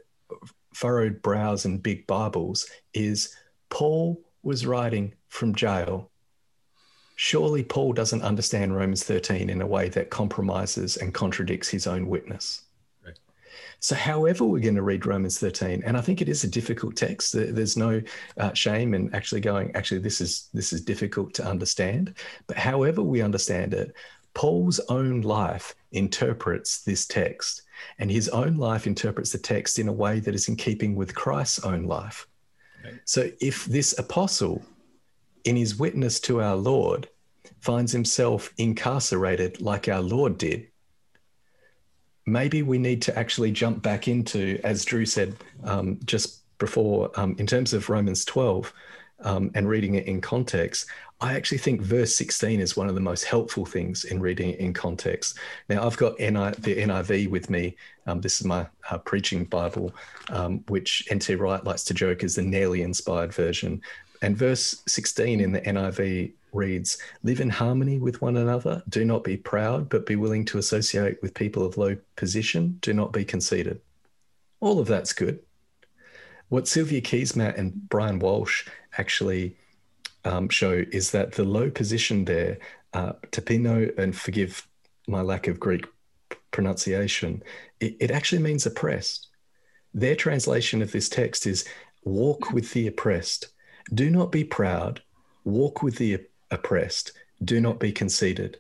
furrowed 0.74 1.22
brows 1.22 1.66
and 1.66 1.82
big 1.82 2.06
Bibles 2.08 2.68
is 2.94 3.36
Paul 3.70 4.22
was 4.44 4.66
writing 4.66 5.14
from 5.30 5.56
jail. 5.56 6.10
Surely 7.16 7.64
Paul 7.64 7.94
doesn't 7.94 8.24
understand 8.24 8.76
Romans 8.76 9.04
13 9.04 9.50
in 9.50 9.62
a 9.62 9.68
way 9.68 9.90
that 9.90 10.10
compromises 10.10 10.98
and 10.98 11.14
contradicts 11.14 11.70
his 11.70 11.88
own 11.88 12.08
witness. 12.08 12.64
So, 13.82 13.96
however, 13.96 14.46
we're 14.46 14.62
going 14.62 14.76
to 14.76 14.84
read 14.84 15.08
Romans 15.08 15.40
13, 15.40 15.82
and 15.84 15.98
I 15.98 16.02
think 16.02 16.22
it 16.22 16.30
is 16.30 16.44
a 16.44 16.48
difficult 16.48 16.96
text. 16.96 17.34
There's 17.34 17.76
no 17.76 18.00
uh, 18.38 18.54
shame 18.54 18.94
in 18.94 19.14
actually 19.16 19.42
going, 19.42 19.76
actually, 19.76 20.02
this 20.02 20.22
is 20.22 20.50
this 20.54 20.72
is 20.72 20.82
difficult 20.82 21.34
to 21.36 21.46
understand. 21.46 22.16
But 22.46 22.58
however 22.58 23.02
we 23.02 23.24
understand 23.24 23.74
it, 23.74 23.96
Paul's 24.36 24.80
own 24.90 25.22
life 25.22 25.74
interprets 25.94 26.84
this 26.84 27.08
text, 27.08 27.64
and 27.98 28.12
his 28.12 28.30
own 28.30 28.58
life 28.58 28.86
interprets 28.86 29.32
the 29.32 29.40
text 29.40 29.80
in 29.80 29.88
a 29.88 29.94
way 29.94 30.20
that 30.20 30.36
is 30.36 30.48
in 30.48 30.58
keeping 30.58 30.96
with 30.96 31.16
Christ's 31.16 31.66
own 31.66 31.86
life. 31.86 32.28
So, 33.06 33.32
if 33.42 33.66
this 33.66 33.98
apostle, 33.98 34.62
in 35.44 35.56
his 35.56 35.80
witness 35.80 36.20
to 36.22 36.40
our 36.40 36.56
Lord, 36.56 37.10
finds 37.62 37.92
himself 37.92 38.54
incarcerated 38.58 39.60
like 39.60 39.88
our 39.88 40.02
Lord 40.02 40.38
did, 40.38 40.68
maybe 42.26 42.62
we 42.64 42.78
need 42.78 43.02
to 43.04 43.18
actually 43.18 43.52
jump 43.52 43.82
back 43.82 44.08
into, 44.08 44.60
as 44.64 44.86
Drew 44.86 45.06
said 45.06 45.36
um, 45.64 46.00
just 46.06 46.40
before, 46.58 47.12
um, 47.16 47.36
in 47.40 47.48
terms 47.48 47.74
of 47.74 47.90
Romans 47.90 48.26
12 48.26 48.74
um, 49.22 49.52
and 49.56 49.68
reading 49.68 49.96
it 49.96 50.06
in 50.06 50.22
context, 50.22 50.88
I 51.22 51.36
actually 51.36 51.60
think 51.60 51.82
verse 51.82 52.16
16 52.16 52.60
is 52.60 52.76
one 52.76 52.90
of 52.90 52.96
the 52.96 53.02
most 53.02 53.26
helpful 53.26 53.64
things 53.66 54.06
in 54.06 54.20
reading 54.20 54.50
it 54.52 54.60
in 54.60 54.74
context. 54.74 55.38
Now, 55.70 55.86
I've 55.86 55.98
got 55.98 56.20
NI, 56.20 56.52
the 56.58 56.78
NIV 56.78 57.30
with 57.30 57.50
me. 57.50 57.76
Um, 58.08 58.22
this 58.22 58.40
is 58.40 58.48
my 58.48 58.66
uh, 58.90 58.98
preaching 58.98 59.46
Bible, 59.46 59.94
um, 60.30 60.64
which 60.68 61.08
N.T. 61.12 61.36
Wright 61.36 61.64
likes 61.64 61.84
to 61.86 61.94
joke 61.94 62.24
is 62.24 62.36
the 62.36 62.42
nearly 62.42 62.82
inspired 62.82 63.34
version. 63.34 63.82
And 64.22 64.38
verse 64.38 64.84
16 64.88 65.40
in 65.40 65.52
the 65.52 65.62
NIV 65.62 66.34
reads 66.54 66.98
Live 67.24 67.40
in 67.40 67.50
harmony 67.50 67.98
with 67.98 68.22
one 68.22 68.38
another. 68.38 68.84
Do 68.90 69.06
not 69.06 69.24
be 69.24 69.38
proud, 69.38 69.90
but 69.90 70.06
be 70.06 70.16
willing 70.16 70.46
to 70.46 70.58
associate 70.58 71.22
with 71.22 71.34
people 71.34 71.66
of 71.66 71.78
low 71.78 71.98
position. 72.16 72.78
Do 72.82 72.94
not 72.94 73.14
be 73.14 73.26
conceited. 73.26 73.82
All 74.60 74.80
of 74.80 74.88
that's 74.88 75.14
good. 75.14 75.40
What 76.50 76.68
Sylvia 76.68 77.02
Keesmaat 77.02 77.58
and 77.58 77.90
Brian 77.90 78.20
Walsh 78.20 78.68
actually 78.98 79.56
um, 80.26 80.50
show 80.50 80.84
is 80.92 81.12
that 81.12 81.32
the 81.32 81.44
low 81.44 81.70
position 81.70 82.26
there, 82.26 82.60
uh, 82.94 83.14
tapino, 83.32 83.98
and 83.98 84.16
forgive 84.16 84.68
my 85.08 85.22
lack 85.22 85.48
of 85.48 85.60
Greek 85.60 85.86
pronunciation, 86.52 87.42
it, 87.80 87.96
it 88.00 88.12
actually 88.12 88.42
means 88.42 88.66
oppressed. 88.66 89.30
Their 89.94 90.16
translation 90.16 90.82
of 90.82 90.92
this 90.92 91.10
text 91.10 91.48
is 91.48 91.66
walk 92.04 92.52
with 92.52 92.72
the 92.74 92.88
oppressed. 92.88 93.48
Do 93.94 94.10
not 94.10 94.32
be 94.32 94.44
proud, 94.44 95.02
walk 95.44 95.84
with 95.84 95.98
the 95.98 96.26
oppressed, 96.50 97.12
do 97.44 97.60
not 97.60 97.80
be 97.80 97.92
conceited. 97.92 98.60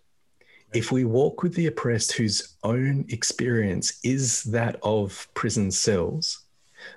If 0.73 0.91
we 0.91 1.03
walk 1.03 1.43
with 1.43 1.53
the 1.53 1.67
oppressed 1.67 2.13
whose 2.13 2.55
own 2.63 3.05
experience 3.09 3.99
is 4.03 4.43
that 4.45 4.77
of 4.83 5.27
prison 5.33 5.71
cells, 5.71 6.45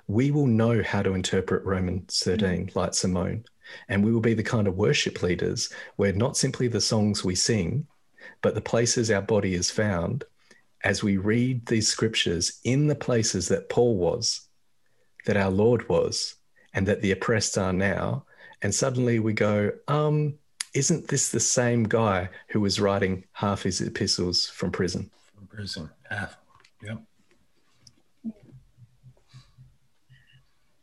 we 0.07 0.31
will 0.31 0.47
know 0.47 0.81
how 0.81 1.01
to 1.01 1.13
interpret 1.13 1.63
Romans 1.65 2.19
13 2.19 2.67
mm. 2.67 2.75
like 2.75 2.93
Simone. 2.93 3.45
And 3.89 4.03
we 4.03 4.11
will 4.11 4.21
be 4.21 4.33
the 4.33 4.43
kind 4.43 4.67
of 4.67 4.77
worship 4.77 5.21
leaders 5.23 5.71
where 5.95 6.13
not 6.13 6.37
simply 6.37 6.67
the 6.67 6.81
songs 6.81 7.23
we 7.23 7.35
sing, 7.35 7.87
but 8.41 8.55
the 8.55 8.61
places 8.61 9.09
our 9.11 9.21
body 9.21 9.55
is 9.55 9.71
found 9.71 10.23
as 10.83 11.01
we 11.01 11.17
read 11.17 11.65
these 11.65 11.87
scriptures 11.87 12.59
in 12.63 12.87
the 12.87 12.95
places 12.95 13.47
that 13.47 13.69
Paul 13.69 13.97
was, 13.97 14.41
that 15.25 15.37
our 15.37 15.49
Lord 15.49 15.89
was, 15.89 16.34
and 16.75 16.85
that 16.87 17.01
the 17.01 17.11
oppressed 17.11 17.57
are 17.57 17.73
now. 17.73 18.25
And 18.61 18.75
suddenly 18.75 19.19
we 19.19 19.33
go, 19.33 19.71
um, 19.87 20.37
isn't 20.73 21.07
this 21.07 21.29
the 21.29 21.39
same 21.39 21.83
guy 21.83 22.29
who 22.49 22.59
was 22.59 22.79
writing 22.79 23.23
half 23.31 23.63
his 23.63 23.81
epistles 23.81 24.47
from 24.47 24.71
prison? 24.71 25.09
From 25.33 25.47
prison, 25.47 25.89
half. 26.09 26.37
Yep. 26.83 27.01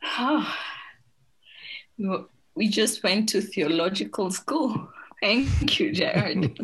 Oh, 1.98 2.26
we 2.54 2.68
just 2.68 3.02
went 3.02 3.28
to 3.30 3.40
theological 3.40 4.30
school. 4.30 4.88
Thank 5.22 5.78
you, 5.78 5.92
Jared. 5.92 6.58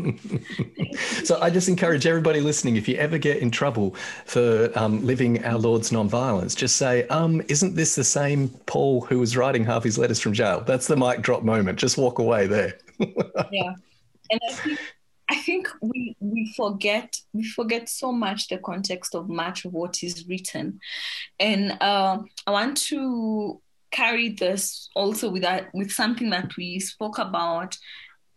so 1.24 1.40
I 1.40 1.48
just 1.48 1.68
encourage 1.68 2.06
everybody 2.06 2.40
listening, 2.40 2.74
if 2.74 2.88
you 2.88 2.96
ever 2.96 3.16
get 3.16 3.36
in 3.36 3.52
trouble 3.52 3.94
for 4.26 4.72
um, 4.74 5.06
living 5.06 5.44
our 5.44 5.56
Lord's 5.56 5.90
nonviolence, 5.90 6.56
just 6.56 6.74
say, 6.74 7.06
um, 7.06 7.40
isn't 7.46 7.76
this 7.76 7.94
the 7.94 8.02
same 8.02 8.48
Paul 8.66 9.02
who 9.02 9.20
was 9.20 9.36
writing 9.36 9.64
half 9.64 9.84
his 9.84 9.96
letters 9.96 10.18
from 10.18 10.32
jail? 10.32 10.64
That's 10.66 10.88
the 10.88 10.96
mic 10.96 11.22
drop 11.22 11.44
moment. 11.44 11.78
Just 11.78 11.96
walk 11.96 12.18
away 12.18 12.48
there. 12.48 12.76
yeah. 13.52 13.74
And 14.30 14.40
I 14.48 14.52
think 14.52 14.80
I 15.28 15.36
think 15.36 15.68
we 15.80 16.16
we 16.18 16.52
forget 16.56 17.16
we 17.32 17.44
forget 17.44 17.88
so 17.88 18.10
much 18.10 18.48
the 18.48 18.58
context 18.58 19.14
of 19.14 19.28
much 19.28 19.66
of 19.66 19.72
what 19.72 20.02
is 20.02 20.26
written, 20.26 20.80
and 21.38 21.76
uh, 21.80 22.18
I 22.46 22.50
want 22.50 22.76
to 22.88 23.60
carry 23.90 24.30
this 24.30 24.90
also 24.96 25.30
with 25.30 25.42
that 25.42 25.68
with 25.72 25.92
something 25.92 26.30
that 26.30 26.56
we 26.56 26.80
spoke 26.80 27.18
about. 27.18 27.78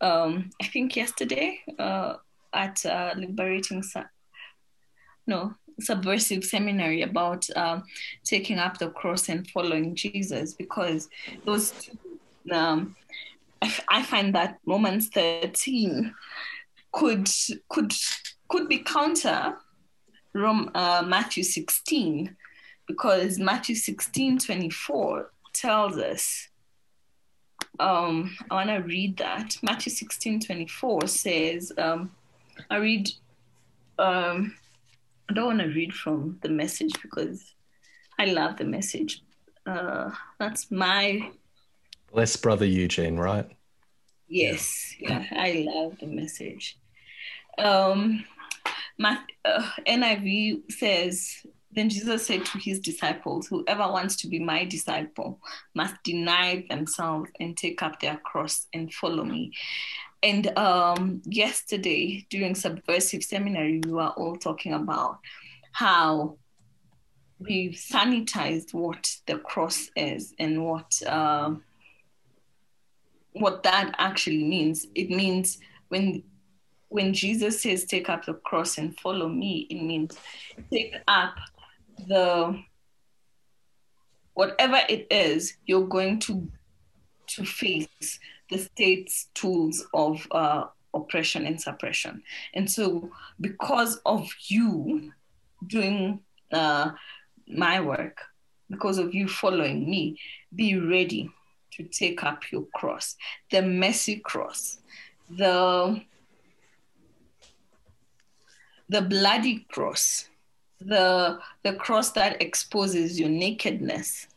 Um, 0.01 0.49
I 0.61 0.65
think 0.65 0.95
yesterday 0.95 1.59
uh, 1.79 2.15
at 2.53 2.85
uh, 2.85 3.13
liberating. 3.15 3.83
no, 5.27 5.53
subversive 5.79 6.43
seminary 6.43 7.03
about 7.03 7.47
um, 7.55 7.83
taking 8.23 8.57
up 8.57 8.77
the 8.77 8.89
cross 8.89 9.29
and 9.29 9.47
following 9.49 9.95
Jesus 9.95 10.53
because 10.53 11.09
those 11.45 11.71
two, 11.71 11.97
um, 12.51 12.95
I, 13.61 13.73
I 13.89 14.03
find 14.03 14.33
that 14.35 14.57
Romans 14.65 15.09
13 15.09 16.13
could 16.91 17.29
could 17.69 17.93
could 18.49 18.67
be 18.67 18.79
counter 18.79 19.55
Rom, 20.33 20.71
uh, 20.75 21.03
Matthew 21.05 21.43
16 21.43 22.35
because 22.87 23.39
Matthew 23.39 23.75
16 23.75 24.39
24 24.39 25.31
tells 25.53 25.97
us 25.97 26.47
um, 27.81 28.37
I 28.51 28.53
want 28.53 28.69
to 28.69 28.77
read 28.77 29.17
that. 29.17 29.57
Matthew 29.63 29.91
16 29.91 30.41
24 30.41 31.07
says, 31.07 31.71
um, 31.77 32.11
I 32.69 32.77
read, 32.77 33.09
um, 33.97 34.55
I 35.27 35.33
don't 35.33 35.47
want 35.47 35.59
to 35.59 35.67
read 35.67 35.93
from 35.93 36.37
the 36.43 36.49
message 36.49 36.93
because 37.01 37.53
I 38.19 38.25
love 38.25 38.57
the 38.57 38.65
message. 38.65 39.23
Uh, 39.65 40.11
that's 40.39 40.69
my. 40.69 41.31
Bless 42.13 42.35
Brother 42.35 42.65
Eugene, 42.65 43.17
right? 43.17 43.49
Yes, 44.27 44.95
yeah, 44.99 45.25
I 45.31 45.65
love 45.67 45.97
the 45.99 46.07
message. 46.07 46.77
Um, 47.57 48.23
my, 48.97 49.17
uh, 49.43 49.69
NIV 49.87 50.71
says, 50.71 51.45
then 51.73 51.89
Jesus 51.89 52.25
said 52.25 52.45
to 52.45 52.57
his 52.57 52.79
disciples, 52.79 53.47
Whoever 53.47 53.83
wants 53.83 54.15
to 54.17 54.27
be 54.27 54.39
my 54.39 54.65
disciple 54.65 55.39
must 55.73 55.95
deny 56.03 56.65
themselves 56.69 57.29
and 57.39 57.55
take 57.55 57.81
up 57.81 57.99
their 57.99 58.17
cross 58.17 58.67
and 58.73 58.93
follow 58.93 59.23
me. 59.23 59.53
And 60.23 60.55
um, 60.57 61.21
yesterday 61.25 62.25
during 62.29 62.55
Subversive 62.55 63.23
Seminary, 63.23 63.81
we 63.83 63.91
were 63.91 64.09
all 64.09 64.35
talking 64.35 64.73
about 64.73 65.19
how 65.71 66.37
we've 67.39 67.71
sanitized 67.71 68.73
what 68.73 69.15
the 69.25 69.37
cross 69.37 69.89
is 69.95 70.33
and 70.37 70.63
what 70.63 71.01
uh, 71.07 71.55
what 73.33 73.63
that 73.63 73.95
actually 73.97 74.43
means. 74.43 74.87
It 74.93 75.09
means 75.09 75.57
when 75.87 76.23
when 76.89 77.13
Jesus 77.13 77.61
says, 77.61 77.85
"Take 77.85 78.09
up 78.09 78.25
the 78.25 78.33
cross 78.33 78.77
and 78.77 78.97
follow 78.99 79.27
me," 79.27 79.65
it 79.69 79.81
means 79.81 80.17
take 80.71 80.95
up 81.07 81.33
the 82.07 82.61
whatever 84.33 84.79
it 84.89 85.07
is 85.11 85.57
you're 85.65 85.87
going 85.87 86.19
to 86.19 86.49
to 87.27 87.45
face 87.45 88.19
the 88.49 88.57
state's 88.57 89.29
tools 89.33 89.85
of 89.93 90.27
uh, 90.31 90.65
oppression 90.93 91.45
and 91.45 91.59
suppression. 91.59 92.21
And 92.53 92.69
so, 92.69 93.09
because 93.39 93.97
of 94.05 94.29
you 94.47 95.13
doing 95.67 96.19
uh, 96.51 96.91
my 97.47 97.79
work, 97.79 98.17
because 98.69 98.97
of 98.97 99.13
you 99.13 99.27
following 99.27 99.89
me, 99.89 100.19
be 100.53 100.77
ready 100.77 101.29
to 101.71 101.83
take 101.83 102.23
up 102.23 102.51
your 102.51 102.65
cross, 102.75 103.15
the 103.49 103.61
messy 103.61 104.17
cross, 104.17 104.79
the 105.29 106.01
the 108.89 109.01
bloody 109.01 109.65
cross, 109.71 110.27
the 110.85 111.39
the 111.63 111.73
cross 111.73 112.11
that 112.11 112.41
exposes 112.41 113.19
your 113.19 113.29
nakedness. 113.29 114.27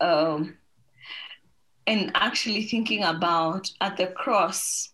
Um, 0.00 0.58
and 1.86 2.10
actually 2.14 2.64
thinking 2.64 3.04
about 3.04 3.70
at 3.80 3.96
the 3.96 4.08
cross, 4.08 4.90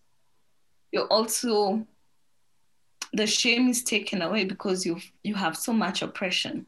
you're 0.91 1.07
also 1.07 1.85
the 3.13 3.27
shame 3.27 3.67
is 3.69 3.83
taken 3.83 4.21
away 4.21 4.43
because 4.43 4.85
you 4.85 4.99
you 5.23 5.35
have 5.35 5.57
so 5.57 5.73
much 5.73 6.01
oppression. 6.01 6.65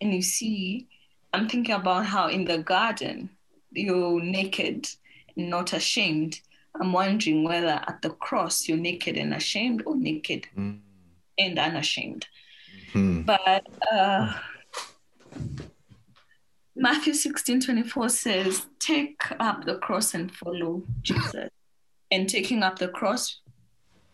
And 0.00 0.14
you 0.14 0.22
see, 0.22 0.88
I'm 1.32 1.48
thinking 1.48 1.74
about 1.74 2.06
how 2.06 2.28
in 2.28 2.44
the 2.44 2.58
garden 2.58 3.30
you're 3.72 4.20
naked 4.20 4.88
and 5.36 5.50
not 5.50 5.72
ashamed. 5.72 6.40
I'm 6.80 6.92
wondering 6.92 7.44
whether 7.44 7.82
at 7.86 8.00
the 8.02 8.10
cross 8.10 8.68
you're 8.68 8.78
naked 8.78 9.16
and 9.16 9.34
ashamed 9.34 9.82
or 9.84 9.96
naked 9.96 10.46
mm. 10.56 10.78
and 11.38 11.58
unashamed. 11.58 12.26
Mm-hmm. 12.94 13.22
But 13.22 13.66
uh, 13.92 14.34
Matthew 16.76 17.14
16 17.14 17.60
24 17.60 18.08
says, 18.08 18.66
Take 18.78 19.20
up 19.40 19.64
the 19.64 19.76
cross 19.78 20.14
and 20.14 20.32
follow 20.32 20.82
Jesus. 21.02 21.50
And 22.10 22.28
taking 22.28 22.62
up 22.62 22.78
the 22.78 22.88
cross, 22.88 23.40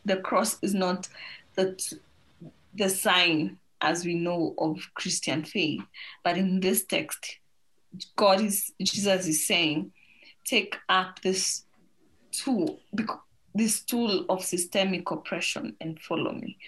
the 0.05 0.17
cross 0.17 0.59
is 0.63 0.75
not 0.75 1.09
the, 1.55 1.81
the 2.75 2.89
sign 2.89 3.59
as 3.81 4.05
we 4.05 4.15
know 4.15 4.55
of 4.59 4.81
Christian 4.95 5.45
faith. 5.45 5.83
But 6.25 6.39
in 6.39 6.61
this 6.61 6.85
text, 6.85 7.39
God 8.17 8.41
is, 8.41 8.73
Jesus 8.83 9.27
is 9.27 9.47
saying, 9.47 9.93
take 10.45 10.77
up 10.89 11.21
this 11.23 11.65
tool, 12.33 12.81
this 13.55 13.83
tool 13.83 14.25
of 14.29 14.45
systemic 14.45 15.11
oppression 15.11 15.77
and 15.81 16.01
follow 16.01 16.33
me. 16.33 16.59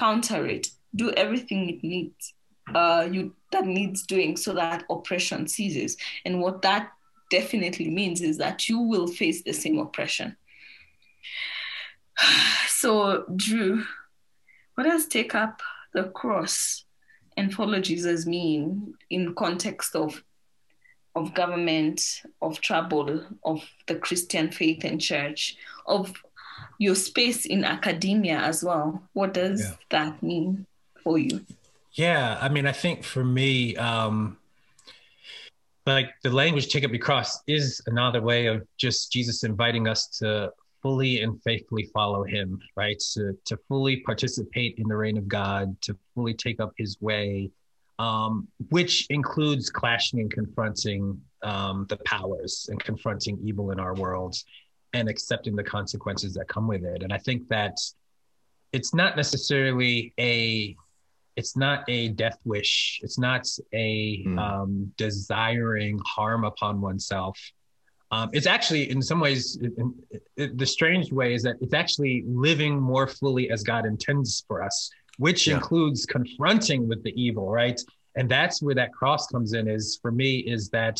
Counter 0.00 0.46
it. 0.46 0.68
Do 0.96 1.12
everything 1.12 1.68
it 1.68 1.84
needs 1.84 2.34
uh, 2.74 3.08
you 3.10 3.34
that 3.52 3.66
needs 3.66 4.06
doing 4.06 4.36
so 4.36 4.52
that 4.54 4.84
oppression 4.90 5.48
ceases. 5.48 5.96
And 6.24 6.40
what 6.40 6.62
that 6.62 6.92
definitely 7.30 7.90
means 7.90 8.20
is 8.20 8.38
that 8.38 8.68
you 8.68 8.78
will 8.78 9.06
face 9.06 9.42
the 9.42 9.52
same 9.52 9.78
oppression. 9.78 10.36
So, 12.68 13.24
Drew, 13.36 13.84
what 14.74 14.84
does 14.84 15.06
take 15.06 15.34
up 15.34 15.60
the 15.92 16.04
cross 16.04 16.84
and 17.36 17.52
follow 17.52 17.78
Jesus 17.78 18.24
mean 18.24 18.94
in 19.10 19.34
context 19.34 19.94
of 19.94 20.24
of 21.14 21.34
government, 21.34 22.22
of 22.40 22.60
trouble, 22.62 23.26
of 23.44 23.68
the 23.86 23.96
Christian 23.96 24.50
faith 24.50 24.84
and 24.84 24.98
church, 24.98 25.56
of 25.86 26.14
your 26.78 26.94
space 26.94 27.46
in 27.46 27.64
academia 27.64 28.38
as 28.38 28.64
well? 28.64 29.02
What 29.12 29.34
does 29.34 29.60
yeah. 29.60 29.76
that 29.90 30.22
mean 30.22 30.66
for 31.02 31.18
you? 31.18 31.44
Yeah, 31.92 32.38
I 32.40 32.48
mean, 32.48 32.66
I 32.66 32.72
think 32.72 33.04
for 33.04 33.24
me, 33.24 33.76
um, 33.76 34.38
like 35.86 36.10
the 36.22 36.30
language 36.30 36.68
take 36.68 36.84
up 36.84 36.90
your 36.90 37.00
cross 37.00 37.40
is 37.46 37.80
another 37.86 38.22
way 38.22 38.46
of 38.46 38.66
just 38.76 39.10
Jesus 39.12 39.42
inviting 39.44 39.88
us 39.88 40.06
to 40.18 40.52
fully 40.82 41.22
and 41.22 41.42
faithfully 41.42 41.90
follow 41.92 42.24
him, 42.24 42.58
right? 42.76 42.98
To, 43.14 43.36
to 43.46 43.58
fully 43.68 43.98
participate 44.00 44.76
in 44.78 44.88
the 44.88 44.96
reign 44.96 45.18
of 45.18 45.28
God, 45.28 45.80
to 45.82 45.96
fully 46.14 46.34
take 46.34 46.60
up 46.60 46.72
his 46.76 47.00
way, 47.00 47.50
um, 47.98 48.48
which 48.70 49.06
includes 49.10 49.68
clashing 49.68 50.20
and 50.20 50.32
confronting 50.32 51.20
um, 51.42 51.86
the 51.88 51.98
powers 51.98 52.66
and 52.70 52.82
confronting 52.82 53.38
evil 53.42 53.72
in 53.72 53.80
our 53.80 53.94
world 53.94 54.36
and 54.92 55.08
accepting 55.08 55.56
the 55.56 55.64
consequences 55.64 56.34
that 56.34 56.48
come 56.48 56.66
with 56.66 56.84
it. 56.84 57.02
And 57.02 57.12
I 57.12 57.18
think 57.18 57.48
that 57.48 57.78
it's 58.72 58.94
not 58.94 59.16
necessarily 59.16 60.12
a 60.18 60.76
it's 61.36 61.56
not 61.56 61.84
a 61.88 62.08
death 62.08 62.38
wish. 62.44 63.00
It's 63.02 63.18
not 63.18 63.46
a 63.72 64.24
mm. 64.24 64.38
um, 64.38 64.92
desiring 64.96 65.98
harm 66.04 66.44
upon 66.44 66.80
oneself. 66.80 67.38
Um, 68.10 68.28
it's 68.32 68.46
actually, 68.46 68.90
in 68.90 69.00
some 69.00 69.20
ways, 69.20 69.56
in, 69.56 69.94
in, 70.36 70.56
the 70.56 70.66
strange 70.66 71.12
way 71.12 71.32
is 71.32 71.42
that 71.44 71.56
it's 71.60 71.74
actually 71.74 72.24
living 72.26 72.78
more 72.80 73.06
fully 73.06 73.50
as 73.50 73.62
God 73.62 73.86
intends 73.86 74.44
for 74.48 74.62
us, 74.62 74.90
which 75.18 75.46
yeah. 75.46 75.54
includes 75.54 76.04
confronting 76.04 76.88
with 76.88 77.02
the 77.04 77.14
evil, 77.20 77.48
right? 77.48 77.80
And 78.16 78.28
that's 78.28 78.60
where 78.60 78.74
that 78.74 78.92
cross 78.92 79.28
comes 79.28 79.52
in. 79.52 79.68
Is 79.68 79.98
for 80.02 80.10
me 80.10 80.38
is 80.38 80.68
that 80.70 80.98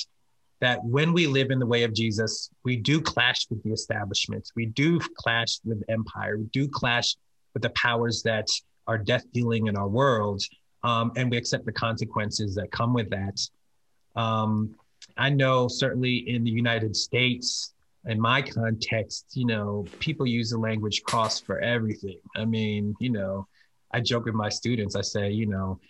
that 0.60 0.84
when 0.84 1.12
we 1.12 1.26
live 1.26 1.50
in 1.50 1.58
the 1.58 1.66
way 1.66 1.82
of 1.84 1.94
Jesus, 1.94 2.50
we 2.64 2.76
do 2.76 3.00
clash 3.00 3.46
with 3.48 3.62
the 3.62 3.72
establishment. 3.72 4.50
We 4.54 4.66
do 4.66 5.00
clash 5.16 5.58
with 5.64 5.82
empire. 5.88 6.36
We 6.36 6.44
do 6.52 6.68
clash 6.68 7.16
with 7.54 7.62
the 7.62 7.70
powers 7.70 8.22
that 8.22 8.48
are 8.86 8.98
death 8.98 9.24
dealing 9.32 9.66
in 9.66 9.76
our 9.76 9.88
world, 9.88 10.42
um, 10.82 11.12
and 11.16 11.30
we 11.30 11.36
accept 11.36 11.64
the 11.66 11.72
consequences 11.72 12.54
that 12.56 12.70
come 12.70 12.92
with 12.92 13.10
that. 13.10 13.40
Um, 14.16 14.74
I 15.16 15.30
know 15.30 15.68
certainly 15.68 16.28
in 16.28 16.44
the 16.44 16.50
United 16.50 16.94
States, 16.94 17.74
in 18.06 18.20
my 18.20 18.42
context, 18.42 19.26
you 19.34 19.46
know, 19.46 19.86
people 19.98 20.26
use 20.26 20.50
the 20.50 20.58
language 20.58 21.02
cross 21.02 21.40
for 21.40 21.60
everything. 21.60 22.18
I 22.36 22.44
mean, 22.44 22.94
you 22.98 23.10
know, 23.10 23.46
I 23.92 24.00
joke 24.00 24.24
with 24.24 24.34
my 24.34 24.48
students. 24.48 24.96
I 24.96 25.02
say, 25.02 25.30
you 25.30 25.46
know, 25.46 25.80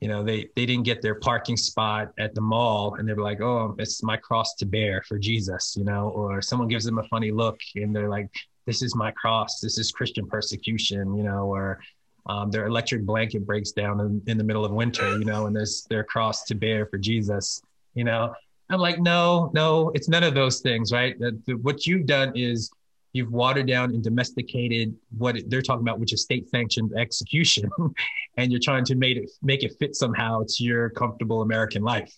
you 0.00 0.08
know, 0.08 0.22
they 0.22 0.48
they 0.56 0.66
didn't 0.66 0.84
get 0.84 1.00
their 1.02 1.14
parking 1.14 1.56
spot 1.56 2.12
at 2.18 2.34
the 2.34 2.40
mall, 2.40 2.96
and 2.96 3.08
they're 3.08 3.16
like, 3.16 3.40
"Oh, 3.40 3.74
it's 3.78 4.02
my 4.02 4.16
cross 4.16 4.54
to 4.56 4.66
bear 4.66 5.02
for 5.08 5.18
Jesus," 5.18 5.74
you 5.76 5.84
know, 5.84 6.10
or 6.10 6.42
someone 6.42 6.68
gives 6.68 6.84
them 6.84 6.98
a 6.98 7.04
funny 7.04 7.30
look, 7.30 7.58
and 7.74 7.96
they're 7.96 8.10
like, 8.10 8.30
this 8.66 8.82
is 8.82 8.94
my 8.94 9.12
cross, 9.12 9.60
this 9.60 9.78
is 9.78 9.92
Christian 9.92 10.26
persecution, 10.26 11.16
you 11.16 11.22
know, 11.22 11.44
or 11.44 11.78
um, 12.26 12.50
their 12.50 12.66
electric 12.66 13.06
blanket 13.06 13.46
breaks 13.46 13.70
down 13.70 14.00
in, 14.00 14.20
in, 14.26 14.36
the 14.36 14.44
middle 14.44 14.64
of 14.64 14.72
winter, 14.72 15.16
you 15.16 15.24
know, 15.24 15.46
and 15.46 15.54
there's 15.54 15.86
their 15.88 16.02
cross 16.02 16.42
to 16.44 16.56
bear 16.56 16.86
for 16.86 16.98
Jesus, 16.98 17.62
you 17.94 18.02
know. 18.02 18.34
I'm 18.68 18.80
like, 18.80 18.98
no, 18.98 19.52
no, 19.54 19.92
it's 19.94 20.08
none 20.08 20.24
of 20.24 20.34
those 20.34 20.60
things, 20.60 20.92
right? 20.92 21.16
What 21.62 21.86
you've 21.86 22.06
done 22.06 22.32
is 22.34 22.68
you've 23.16 23.32
watered 23.32 23.66
down 23.66 23.90
and 23.90 24.02
domesticated 24.02 24.94
what 25.16 25.36
they're 25.48 25.62
talking 25.62 25.82
about, 25.82 25.98
which 25.98 26.12
is 26.12 26.22
state 26.22 26.48
sanctioned 26.48 26.92
execution, 26.96 27.68
and 28.36 28.52
you're 28.52 28.60
trying 28.62 28.84
to 28.84 28.94
make 28.94 29.16
it 29.16 29.30
make 29.42 29.62
it 29.62 29.72
fit 29.78 29.96
somehow 29.96 30.42
to 30.46 30.64
your 30.64 30.90
comfortable 30.90 31.42
American 31.42 31.82
life. 31.82 32.12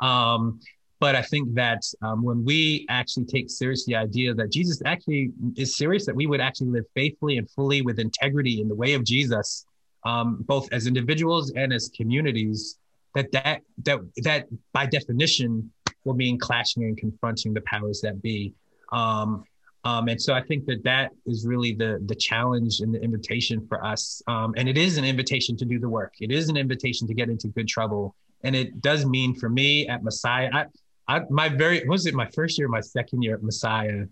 Um, 0.00 0.60
but 1.00 1.16
I 1.16 1.22
think 1.22 1.54
that 1.54 1.82
um, 2.02 2.22
when 2.22 2.44
we 2.44 2.86
actually 2.88 3.24
take 3.24 3.50
seriously 3.50 3.94
the 3.94 3.98
idea 3.98 4.34
that 4.34 4.52
Jesus 4.52 4.80
actually 4.86 5.32
is 5.56 5.76
serious, 5.76 6.06
that 6.06 6.14
we 6.14 6.28
would 6.28 6.40
actually 6.40 6.68
live 6.68 6.84
faithfully 6.94 7.38
and 7.38 7.50
fully 7.50 7.82
with 7.82 7.98
integrity 7.98 8.60
in 8.60 8.68
the 8.68 8.74
way 8.76 8.94
of 8.94 9.02
Jesus, 9.02 9.66
um, 10.04 10.44
both 10.46 10.68
as 10.72 10.86
individuals 10.86 11.50
and 11.56 11.72
as 11.72 11.90
communities, 11.96 12.78
that 13.14 13.32
that 13.32 13.62
that 13.84 13.98
that 14.18 14.46
by 14.72 14.86
definition 14.86 15.72
will 16.04 16.14
mean 16.14 16.38
clashing 16.38 16.84
and 16.84 16.96
confronting 16.96 17.52
the 17.52 17.62
powers 17.62 18.00
that 18.02 18.22
be. 18.22 18.54
Um, 18.92 19.44
um, 19.84 20.08
and 20.08 20.20
so 20.20 20.32
I 20.32 20.42
think 20.42 20.64
that 20.66 20.84
that 20.84 21.10
is 21.26 21.46
really 21.46 21.74
the 21.74 22.00
the 22.06 22.14
challenge 22.14 22.80
and 22.80 22.94
the 22.94 23.02
invitation 23.02 23.66
for 23.66 23.84
us. 23.84 24.22
Um, 24.28 24.54
and 24.56 24.68
it 24.68 24.78
is 24.78 24.96
an 24.96 25.04
invitation 25.04 25.56
to 25.56 25.64
do 25.64 25.78
the 25.78 25.88
work. 25.88 26.14
It 26.20 26.30
is 26.30 26.48
an 26.48 26.56
invitation 26.56 27.08
to 27.08 27.14
get 27.14 27.28
into 27.28 27.48
good 27.48 27.68
trouble. 27.68 28.14
And 28.44 28.54
it 28.54 28.80
does 28.80 29.04
mean 29.04 29.34
for 29.34 29.48
me 29.48 29.88
at 29.88 30.02
Messiah, 30.02 30.50
I, 30.52 30.66
I, 31.08 31.20
my 31.30 31.48
very 31.48 31.86
was 31.88 32.06
it 32.06 32.14
my 32.14 32.28
first 32.30 32.58
year, 32.58 32.68
my 32.68 32.80
second 32.80 33.22
year 33.22 33.34
at 33.34 33.42
Messiah. 33.42 34.04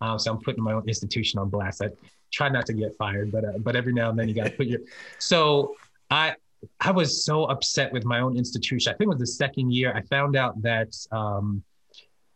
Um, 0.00 0.18
so 0.18 0.32
I'm 0.32 0.40
putting 0.40 0.62
my 0.62 0.72
own 0.72 0.86
institution 0.88 1.38
on 1.38 1.48
blast. 1.48 1.82
I 1.82 1.88
try 2.30 2.48
not 2.50 2.66
to 2.66 2.74
get 2.74 2.94
fired, 2.96 3.32
but 3.32 3.44
uh, 3.44 3.58
but 3.58 3.76
every 3.76 3.94
now 3.94 4.10
and 4.10 4.18
then 4.18 4.28
you 4.28 4.34
got 4.34 4.44
to 4.44 4.50
put 4.50 4.66
your. 4.66 4.80
So 5.18 5.74
I 6.10 6.34
I 6.80 6.90
was 6.90 7.24
so 7.24 7.44
upset 7.44 7.92
with 7.92 8.04
my 8.04 8.20
own 8.20 8.36
institution. 8.36 8.92
I 8.92 8.96
think 8.96 9.06
it 9.06 9.14
was 9.16 9.20
the 9.20 9.26
second 9.26 9.72
year. 9.72 9.94
I 9.94 10.02
found 10.02 10.36
out 10.36 10.60
that 10.62 10.94
um, 11.12 11.62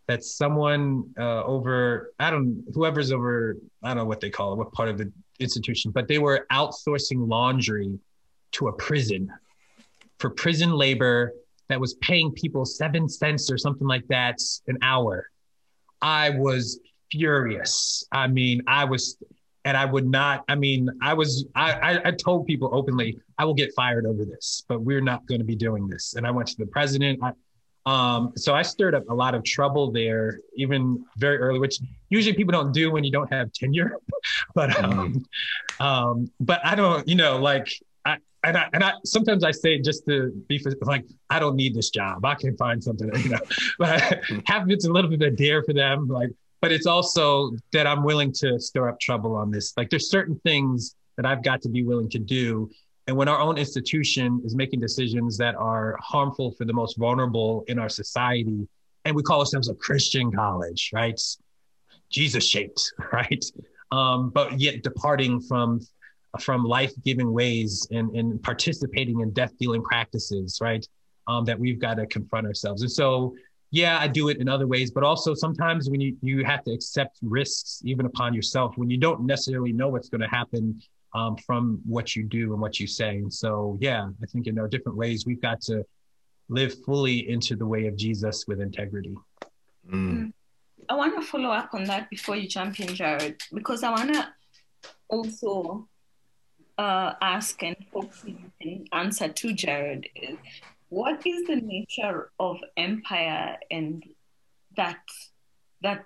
that 0.09 0.25
someone 0.25 1.05
uh, 1.19 1.45
over 1.45 2.13
I 2.19 2.31
don't 2.31 2.65
whoever's 2.75 3.13
over 3.13 3.57
I 3.83 3.89
don't 3.89 3.99
know 3.99 4.05
what 4.05 4.21
they 4.21 4.31
call 4.31 4.53
it, 4.53 4.57
what 4.57 4.73
part 4.73 4.89
of 4.89 4.99
the 4.99 5.13
institution, 5.39 5.93
but 5.93 6.09
they 6.09 6.19
were 6.19 6.47
outsourcing 6.51 7.29
laundry 7.29 7.99
to 8.53 8.69
a 8.69 8.73
prison 8.73 9.31
for 10.19 10.31
prison 10.31 10.73
labor 10.73 11.33
that 11.69 11.79
was 11.79 11.95
paying 11.95 12.33
people 12.33 12.65
seven 12.65 13.09
cents 13.09 13.51
or 13.51 13.59
something 13.59 13.87
like 13.87 14.07
that 14.09 14.37
an 14.67 14.79
hour. 14.83 15.27
I 16.01 16.31
was 16.31 16.81
furious. 17.11 18.05
I 18.11 18.27
mean, 18.27 18.63
I 18.67 18.85
was, 18.85 19.19
and 19.65 19.77
I 19.77 19.85
would 19.85 20.07
not, 20.07 20.45
I 20.49 20.55
mean, 20.55 20.89
I 21.03 21.15
was, 21.15 21.45
I, 21.55 21.73
I, 21.73 22.09
I 22.09 22.11
told 22.13 22.47
people 22.47 22.71
openly, 22.73 23.19
I 23.39 23.45
will 23.45 23.55
get 23.55 23.73
fired 23.75 24.07
over 24.07 24.25
this, 24.25 24.65
but 24.69 24.81
we're 24.81 25.01
not 25.01 25.27
going 25.27 25.41
to 25.41 25.45
be 25.45 25.57
doing 25.57 25.89
this. 25.89 26.15
And 26.15 26.27
I 26.27 26.31
went 26.31 26.49
to 26.49 26.57
the 26.57 26.67
president. 26.67 27.21
I, 27.23 27.33
um, 27.89 28.33
so 28.37 28.55
I 28.55 28.63
stirred 28.63 28.95
up 28.95 29.09
a 29.09 29.15
lot 29.15 29.35
of 29.35 29.45
trouble 29.45 29.91
there, 29.91 30.41
even 30.57 31.05
very 31.17 31.39
early, 31.39 31.59
which 31.59 31.79
usually 32.11 32.35
people 32.35 32.53
don't 32.53 32.73
do 32.73 32.91
when 32.91 33.05
you 33.05 33.11
don't 33.11 33.33
have 33.33 33.53
tenure. 33.53 33.97
but 34.55 34.83
um, 34.83 35.25
um, 35.81 36.31
but 36.41 36.61
I 36.65 36.75
don't, 36.75 37.07
you 37.09 37.15
know, 37.15 37.39
like 37.39 37.69
and 38.45 38.57
I, 38.57 38.69
and 38.73 38.85
I 38.85 38.93
sometimes 39.05 39.45
I 39.45 39.51
say 39.51 39.81
just 39.81 40.05
to 40.07 40.31
be 40.49 40.63
like 40.83 41.05
I 41.31 41.39
don't 41.39 41.57
need 41.57 41.75
this 41.75 41.91
job. 41.91 42.25
I 42.25 42.35
can 42.35 42.57
find 42.57 42.83
something, 42.83 43.11
you 43.23 43.31
know. 43.31 43.41
but 43.79 44.01
half 44.47 44.69
it's 44.69 44.87
a 44.87 44.93
little 44.93 45.11
bit 45.11 45.23
of 45.23 45.33
a 45.33 45.37
dare 45.37 45.63
for 45.63 45.73
them, 45.73 46.09
like. 46.09 46.31
But 46.61 46.73
it's 46.73 46.87
also 46.87 47.53
that 47.73 47.87
I'm 47.87 48.03
willing 48.03 48.33
to 48.33 48.59
stir 48.59 48.89
up 48.89 48.99
trouble 48.99 49.37
on 49.37 49.53
this. 49.53 49.75
Like 49.77 49.91
there's 49.91 50.11
certain 50.11 50.41
things 50.41 50.97
that 51.17 51.25
I've 51.25 51.45
got 51.45 51.63
to 51.63 51.69
be 51.69 51.85
willing 51.85 52.11
to 52.11 52.19
do. 52.19 52.69
And 53.09 53.17
when 53.17 53.27
our 53.27 53.41
own 53.41 53.57
institution 53.57 54.43
is 54.45 54.55
making 54.55 54.81
decisions 54.81 55.39
that 55.39 55.55
are 55.55 55.97
harmful 55.99 56.53
for 56.53 56.67
the 56.67 56.75
most 56.75 56.99
vulnerable 56.99 57.65
in 57.67 57.79
our 57.79 57.89
society, 57.89 58.69
and 59.07 59.17
we 59.17 59.23
call 59.23 59.41
ourselves 59.41 59.71
a 59.71 59.75
Christian 59.75 60.31
college, 60.31 60.91
right? 60.93 61.19
Jesus 62.11 62.47
shaped, 62.47 62.93
right? 63.13 63.43
Um, 63.91 64.29
but 64.29 64.61
yet 64.61 64.83
departing 64.83 65.41
from 65.41 65.81
from 66.41 66.63
life-giving 66.63 67.33
ways 67.33 67.89
and, 67.91 68.15
and 68.15 68.41
participating 68.43 69.21
in 69.21 69.31
death-dealing 69.31 69.83
practices, 69.83 70.59
right? 70.61 70.87
Um, 71.27 71.47
that 71.47 71.59
we've 71.59 71.81
got 71.81 71.95
to 71.95 72.07
confront 72.07 72.47
ourselves. 72.47 72.83
And 72.83 72.93
so, 72.93 73.35
yeah, 73.71 73.99
I 73.99 74.07
do 74.09 74.29
it 74.29 74.37
in 74.37 74.49
other 74.49 74.67
ways, 74.67 74.91
but 74.91 75.03
also 75.03 75.33
sometimes 75.33 75.89
when 75.89 76.03
you 76.03 76.15
you 76.21 76.45
have 76.45 76.63
to 76.65 76.73
accept 76.73 77.19
risks 77.23 77.81
even 77.87 78.05
upon 78.05 78.35
yourself 78.35 78.77
when 78.77 78.91
you 78.91 78.99
don't 78.99 79.25
necessarily 79.25 79.73
know 79.73 79.89
what's 79.89 80.11
going 80.11 80.21
to 80.21 80.29
happen 80.29 80.79
um, 81.15 81.37
from 81.37 81.81
what 81.87 82.15
you 82.15 82.23
do 82.23 82.53
and 82.53 82.61
what 82.61 82.79
you 82.79 82.87
say. 82.87 83.17
And 83.19 83.33
so, 83.33 83.79
yeah, 83.81 84.09
I 84.23 84.27
think 84.27 84.47
in 84.47 84.59
our 84.59 84.69
different 84.69 84.99
ways 84.99 85.27
we've 85.27 85.41
got 85.41 85.61
to 85.63 85.85
live 86.49 86.75
fully 86.85 87.29
into 87.29 87.57
the 87.57 87.67
way 87.67 87.87
of 87.87 87.97
Jesus 87.97 88.47
with 88.47 88.61
integrity. 88.61 89.15
Mm. 89.91 90.33
I 90.89 90.95
want 90.95 91.21
to 91.21 91.27
follow 91.27 91.51
up 91.51 91.75
on 91.75 91.85
that 91.85 92.09
before 92.09 92.37
you 92.37 92.49
jump 92.49 92.81
in, 92.81 92.95
Jared, 92.95 93.41
because 93.53 93.83
I 93.83 93.91
want 93.91 94.15
to 94.15 94.29
also 95.09 95.89
uh, 96.79 97.15
ask 97.21 97.63
and 97.63 97.77
hopefully 97.93 98.39
you 98.41 98.53
can 98.61 98.85
answer 98.93 99.29
to 99.29 99.53
Jared 99.53 100.09
is 100.15 100.39
what 100.91 101.27
is 101.27 101.47
the 101.47 101.57
nature 101.57 102.31
of 102.39 102.59
empire 102.77 103.57
and 103.71 104.05
that 104.77 105.01
that 105.83 106.05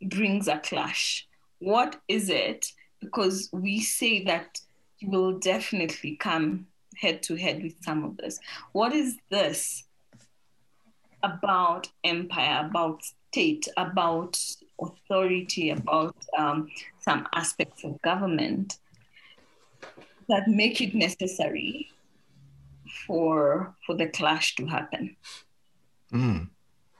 brings 0.00 0.46
a 0.46 0.58
clash? 0.58 1.26
What 1.58 2.00
is 2.08 2.28
it? 2.28 2.66
Because 3.02 3.48
we 3.52 3.80
say 3.80 4.24
that 4.24 4.60
you 4.98 5.10
will 5.10 5.38
definitely 5.38 6.16
come 6.16 6.66
head 6.96 7.22
to 7.24 7.34
head 7.34 7.62
with 7.62 7.74
some 7.82 8.04
of 8.04 8.16
this. 8.16 8.38
What 8.72 8.92
is 8.92 9.18
this 9.30 9.84
about 11.22 11.88
empire, 12.04 12.66
about 12.66 13.02
state, 13.30 13.66
about 13.76 14.38
authority, 14.80 15.70
about 15.70 16.16
um, 16.36 16.68
some 17.00 17.26
aspects 17.34 17.84
of 17.84 18.00
government 18.02 18.78
that 20.28 20.48
make 20.48 20.80
it 20.80 20.94
necessary 20.94 21.90
for 23.06 23.74
for 23.86 23.96
the 23.96 24.06
clash 24.06 24.54
to 24.56 24.66
happen? 24.66 25.16
Mm. 26.12 26.51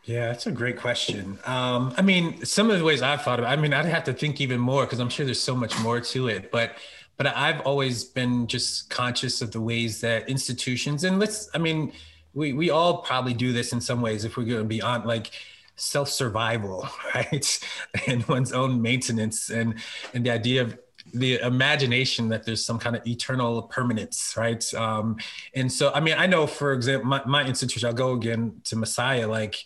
Yeah, 0.05 0.27
that's 0.29 0.47
a 0.47 0.53
great 0.53 0.79
question. 0.79 1.39
Um, 1.45 1.95
I 1.97 2.03
mean, 2.03 2.45
some 2.45 2.71
of 2.71 2.79
the 2.79 2.85
ways 2.85 3.03
I've 3.03 3.23
thought 3.23 3.39
about. 3.39 3.57
I 3.57 3.61
mean, 3.61 3.73
I'd 3.73 3.85
have 3.85 4.05
to 4.05 4.13
think 4.13 4.41
even 4.41 4.59
more 4.59 4.85
because 4.85 4.99
I'm 4.99 5.09
sure 5.09 5.25
there's 5.25 5.41
so 5.41 5.55
much 5.55 5.79
more 5.79 6.01
to 6.01 6.29
it. 6.29 6.51
But 6.51 6.77
but 7.17 7.27
I've 7.29 7.61
always 7.61 8.03
been 8.05 8.49
just 8.49 8.91
conscious 8.91 9.43
of 9.43 9.53
the 9.53 9.61
ways 9.61 10.01
that 10.01 10.29
institutions 10.29 11.05
and 11.05 11.21
let's. 11.21 11.49
I 11.55 11.59
mean, 11.59 11.93
we 12.35 12.53
we 12.53 12.71
all 12.71 12.99
probably 13.03 13.33
do 13.33 13.53
this 13.53 13.73
in 13.73 13.81
some 13.81 14.01
ways 14.03 14.25
if 14.25 14.37
we're 14.37 14.45
going 14.45 14.59
to 14.59 14.65
be 14.65 14.83
on 14.83 15.05
like 15.05 15.31
self 15.77 16.09
survival, 16.09 16.89
right, 17.15 17.61
and 18.09 18.27
one's 18.27 18.53
own 18.53 18.83
maintenance 18.83 19.51
and 19.51 19.77
and 20.15 20.27
the 20.27 20.31
idea 20.31 20.63
of 20.63 20.79
the 21.15 21.39
imagination 21.41 22.29
that 22.31 22.45
there's 22.45 22.65
some 22.65 22.79
kind 22.79 22.97
of 22.97 23.07
eternal 23.07 23.63
permanence, 23.63 24.35
right? 24.37 24.73
Um, 24.75 25.17
and 25.55 25.71
so, 25.71 25.93
I 25.93 26.01
mean, 26.01 26.15
I 26.17 26.27
know, 26.27 26.47
for 26.47 26.73
example, 26.73 27.09
my, 27.09 27.23
my 27.27 27.45
institution, 27.45 27.89
I'll 27.89 27.93
go 27.93 28.13
again 28.13 28.61
to 28.65 28.77
Messiah, 28.77 29.27
like, 29.29 29.57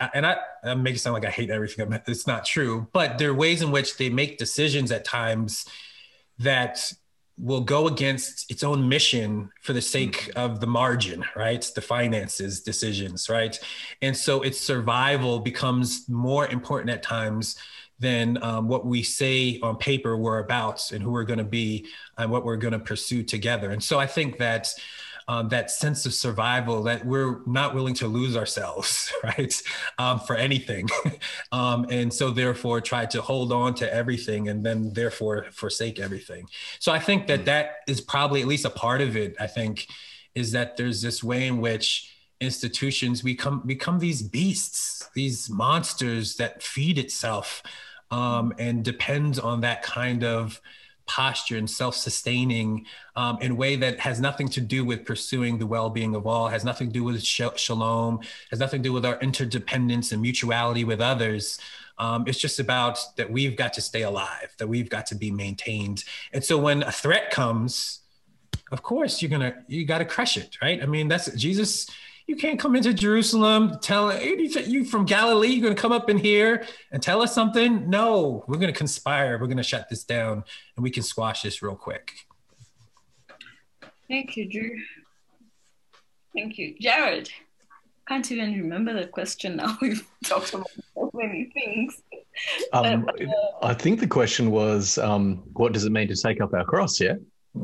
and 0.00 0.26
I, 0.26 0.36
I 0.64 0.74
make 0.74 0.94
it 0.94 0.98
sound 0.98 1.14
like 1.14 1.24
I 1.24 1.30
hate 1.30 1.50
everything. 1.50 1.92
It's 2.06 2.26
not 2.26 2.44
true, 2.44 2.88
but 2.92 3.18
there 3.18 3.30
are 3.30 3.34
ways 3.34 3.62
in 3.62 3.70
which 3.70 3.96
they 3.96 4.08
make 4.08 4.38
decisions 4.38 4.92
at 4.92 5.04
times 5.04 5.66
that 6.38 6.92
will 7.38 7.60
go 7.60 7.86
against 7.86 8.50
its 8.50 8.64
own 8.64 8.88
mission 8.88 9.50
for 9.62 9.72
the 9.72 9.80
sake 9.80 10.16
mm-hmm. 10.16 10.38
of 10.38 10.60
the 10.60 10.66
margin, 10.66 11.24
right? 11.36 11.70
The 11.74 11.80
finances 11.80 12.62
decisions, 12.62 13.28
right? 13.28 13.58
And 14.02 14.16
so 14.16 14.42
its 14.42 14.60
survival 14.60 15.38
becomes 15.38 16.08
more 16.08 16.48
important 16.48 16.90
at 16.90 17.02
times 17.02 17.56
than 18.00 18.42
um, 18.42 18.68
what 18.68 18.86
we 18.86 19.02
say 19.02 19.58
on 19.62 19.76
paper 19.76 20.16
we're 20.16 20.38
about 20.38 20.92
and 20.92 21.02
who 21.02 21.10
we're 21.10 21.24
going 21.24 21.38
to 21.38 21.44
be 21.44 21.86
and 22.16 22.30
what 22.30 22.44
we're 22.44 22.56
going 22.56 22.72
to 22.72 22.78
pursue 22.78 23.22
together. 23.22 23.70
And 23.70 23.82
so 23.82 23.98
I 23.98 24.06
think 24.06 24.38
that 24.38 24.72
um, 25.28 25.50
that 25.50 25.70
sense 25.70 26.06
of 26.06 26.14
survival 26.14 26.82
that 26.84 27.04
we're 27.04 27.40
not 27.46 27.74
willing 27.74 27.94
to 27.94 28.08
lose 28.08 28.36
ourselves, 28.36 29.12
right, 29.22 29.62
um, 29.98 30.18
for 30.20 30.34
anything, 30.34 30.88
um, 31.52 31.86
and 31.90 32.12
so 32.12 32.30
therefore 32.30 32.80
try 32.80 33.04
to 33.06 33.20
hold 33.20 33.52
on 33.52 33.74
to 33.74 33.94
everything 33.94 34.48
and 34.48 34.64
then 34.64 34.92
therefore 34.94 35.46
forsake 35.52 36.00
everything. 36.00 36.46
So 36.80 36.92
I 36.92 36.98
think 36.98 37.26
that 37.26 37.42
mm. 37.42 37.44
that 37.44 37.76
is 37.86 38.00
probably 38.00 38.40
at 38.40 38.48
least 38.48 38.64
a 38.64 38.70
part 38.70 39.02
of 39.02 39.16
it. 39.16 39.36
I 39.38 39.46
think 39.46 39.86
is 40.34 40.52
that 40.52 40.76
there's 40.76 41.02
this 41.02 41.22
way 41.22 41.46
in 41.46 41.60
which 41.60 42.14
institutions 42.40 43.22
become 43.22 43.62
become 43.66 43.98
these 43.98 44.22
beasts, 44.22 45.08
these 45.14 45.50
monsters 45.50 46.36
that 46.36 46.62
feed 46.62 46.98
itself 46.98 47.62
um, 48.10 48.54
and 48.58 48.84
depends 48.84 49.38
on 49.38 49.60
that 49.60 49.82
kind 49.82 50.24
of 50.24 50.60
posture 51.08 51.56
and 51.56 51.68
self-sustaining 51.68 52.86
um, 53.16 53.38
in 53.40 53.52
a 53.52 53.54
way 53.54 53.74
that 53.74 53.98
has 53.98 54.20
nothing 54.20 54.48
to 54.48 54.60
do 54.60 54.84
with 54.84 55.04
pursuing 55.04 55.58
the 55.58 55.66
well-being 55.66 56.14
of 56.14 56.26
all 56.26 56.46
has 56.48 56.64
nothing 56.64 56.88
to 56.88 56.92
do 56.92 57.02
with 57.02 57.20
sh- 57.22 57.42
shalom 57.56 58.20
has 58.50 58.60
nothing 58.60 58.82
to 58.82 58.88
do 58.88 58.92
with 58.92 59.04
our 59.04 59.18
interdependence 59.20 60.12
and 60.12 60.22
mutuality 60.22 60.84
with 60.84 61.00
others. 61.00 61.58
Um, 61.98 62.24
it's 62.28 62.38
just 62.38 62.60
about 62.60 63.00
that 63.16 63.28
we've 63.28 63.56
got 63.56 63.72
to 63.72 63.80
stay 63.80 64.02
alive 64.02 64.54
that 64.58 64.68
we've 64.68 64.88
got 64.88 65.06
to 65.06 65.16
be 65.16 65.32
maintained. 65.32 66.04
And 66.32 66.44
so 66.44 66.56
when 66.58 66.84
a 66.84 66.92
threat 66.92 67.30
comes 67.30 68.00
of 68.70 68.82
course 68.82 69.22
you're 69.22 69.30
gonna 69.30 69.54
you 69.66 69.86
got 69.86 69.98
to 69.98 70.04
crush 70.04 70.36
it 70.36 70.56
right? 70.62 70.82
I 70.82 70.86
mean 70.86 71.08
that's 71.08 71.32
jesus 71.32 71.88
you 72.28 72.36
can't 72.36 72.60
come 72.60 72.76
into 72.76 72.92
Jerusalem, 72.92 73.78
tell 73.80 74.16
you 74.22 74.84
from 74.84 75.06
Galilee, 75.06 75.48
you're 75.48 75.62
going 75.62 75.74
to 75.74 75.80
come 75.80 75.92
up 75.92 76.10
in 76.10 76.18
here 76.18 76.66
and 76.92 77.02
tell 77.02 77.22
us 77.22 77.34
something. 77.34 77.88
No, 77.88 78.44
we're 78.46 78.58
going 78.58 78.72
to 78.72 78.78
conspire. 78.78 79.38
We're 79.40 79.46
going 79.46 79.56
to 79.56 79.62
shut 79.62 79.88
this 79.88 80.04
down 80.04 80.44
and 80.76 80.84
we 80.84 80.90
can 80.90 81.02
squash 81.02 81.40
this 81.40 81.62
real 81.62 81.74
quick. 81.74 82.12
Thank 84.08 84.36
you, 84.36 84.50
Drew. 84.50 84.78
Thank 86.34 86.58
you. 86.58 86.74
Jared, 86.78 87.30
can't 88.06 88.30
even 88.30 88.52
remember 88.58 88.92
the 88.92 89.06
question 89.06 89.56
now. 89.56 89.78
We've 89.82 90.06
talked 90.22 90.52
about 90.52 90.70
so 90.94 91.10
many 91.14 91.50
things. 91.54 92.02
Um, 92.74 93.08
uh, 93.08 93.66
I 93.66 93.72
think 93.72 94.00
the 94.00 94.06
question 94.06 94.50
was, 94.50 94.98
um, 94.98 95.44
what 95.54 95.72
does 95.72 95.86
it 95.86 95.92
mean 95.92 96.08
to 96.08 96.14
take 96.14 96.42
up 96.42 96.52
our 96.52 96.64
cross? 96.64 97.00
Yeah. 97.00 97.14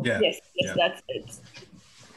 Yeah. 0.03 0.21
Yes, 0.23 0.41
yes, 0.55 0.75
yeah. 0.75 0.75
that's 0.77 1.03
it. 1.09 1.41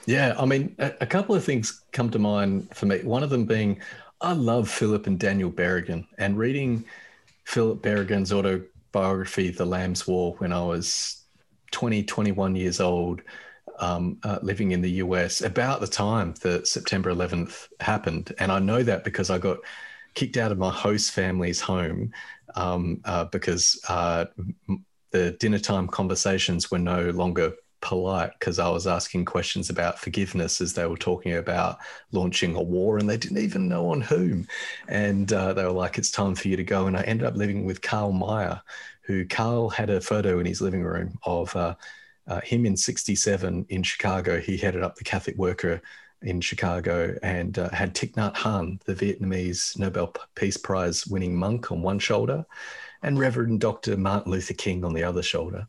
Yeah, 0.07 0.35
I 0.39 0.45
mean, 0.45 0.73
a, 0.79 0.93
a, 1.01 1.05
couple 1.05 1.35
of 1.35 1.43
things 1.43 1.83
come 1.91 2.09
to 2.11 2.17
mind 2.17 2.73
for 2.73 2.85
me. 2.85 2.99
One 3.03 3.23
of 3.23 3.29
them 3.29 3.43
being, 3.43 3.81
I 4.21 4.31
love 4.31 4.69
Philip 4.69 5.05
and 5.05 5.19
Daniel 5.19 5.51
Berrigan, 5.51 6.07
and 6.17 6.37
reading 6.37 6.85
Philip 7.43 7.81
Berrigan's 7.81 8.31
autobiography, 8.31 9.49
The 9.49 9.65
Lamb's 9.65 10.07
War, 10.07 10.33
when 10.37 10.53
I 10.53 10.63
was 10.63 11.23
20, 11.71 12.03
21 12.03 12.55
years 12.55 12.79
old, 12.79 13.21
um, 13.79 14.17
uh, 14.23 14.39
living 14.41 14.71
in 14.71 14.81
the 14.81 14.91
US, 14.91 15.41
about 15.41 15.81
the 15.81 15.87
time 15.87 16.35
that 16.41 16.67
September 16.67 17.13
11th 17.13 17.67
happened. 17.81 18.33
And 18.39 18.49
I 18.49 18.59
know 18.59 18.83
that 18.83 19.03
because 19.03 19.29
I 19.29 19.37
got 19.37 19.57
kicked 20.13 20.37
out 20.37 20.53
of 20.53 20.57
my 20.57 20.71
host 20.71 21.11
family's 21.11 21.59
home 21.59 22.13
um, 22.55 23.01
uh, 23.03 23.25
because 23.25 23.77
uh, 23.89 24.23
the 25.11 25.31
dinner 25.31 25.59
time 25.59 25.85
conversations 25.85 26.71
were 26.71 26.79
no 26.79 27.09
longer 27.09 27.51
polite 27.87 28.31
because 28.37 28.59
I 28.59 28.67
was 28.69 28.85
asking 28.85 29.23
questions 29.23 29.69
about 29.69 29.97
forgiveness 29.97 30.59
as 30.59 30.73
they 30.73 30.85
were 30.85 30.97
talking 30.97 31.35
about 31.35 31.77
launching 32.11 32.53
a 32.55 32.61
war 32.61 32.97
and 32.97 33.09
they 33.09 33.15
didn't 33.15 33.37
even 33.37 33.69
know 33.69 33.91
on 33.91 34.01
whom. 34.01 34.45
And 34.89 35.31
uh, 35.31 35.53
they 35.53 35.63
were 35.63 35.71
like, 35.71 35.97
it's 35.97 36.11
time 36.11 36.35
for 36.35 36.49
you 36.49 36.57
to 36.57 36.65
go. 36.65 36.87
And 36.87 36.97
I 36.97 37.03
ended 37.03 37.25
up 37.25 37.37
living 37.37 37.63
with 37.63 37.81
Karl 37.81 38.11
Meyer, 38.11 38.61
who 39.03 39.25
Karl 39.25 39.69
had 39.69 39.89
a 39.89 40.01
photo 40.01 40.39
in 40.39 40.45
his 40.45 40.59
living 40.59 40.83
room 40.83 41.17
of 41.23 41.55
uh, 41.55 41.75
uh, 42.27 42.41
him 42.41 42.65
in 42.65 42.75
67 42.75 43.65
in 43.69 43.83
Chicago. 43.83 44.37
He 44.37 44.57
headed 44.57 44.83
up 44.83 44.97
the 44.97 45.05
Catholic 45.05 45.37
Worker 45.37 45.81
in 46.23 46.41
Chicago 46.41 47.15
and 47.23 47.57
uh, 47.57 47.69
had 47.69 47.95
Thich 47.95 48.15
Nhat 48.15 48.35
Hanh, 48.35 48.83
the 48.83 48.95
Vietnamese 48.95 49.79
Nobel 49.79 50.13
Peace 50.35 50.57
Prize 50.57 51.07
winning 51.07 51.37
monk, 51.37 51.71
on 51.71 51.81
one 51.81 51.99
shoulder 51.99 52.45
and 53.03 53.19
Reverend 53.19 53.59
Dr. 53.59 53.97
Martin 53.97 54.31
Luther 54.31 54.53
King 54.53 54.83
on 54.83 54.93
the 54.93 55.03
other 55.03 55.23
shoulder. 55.23 55.67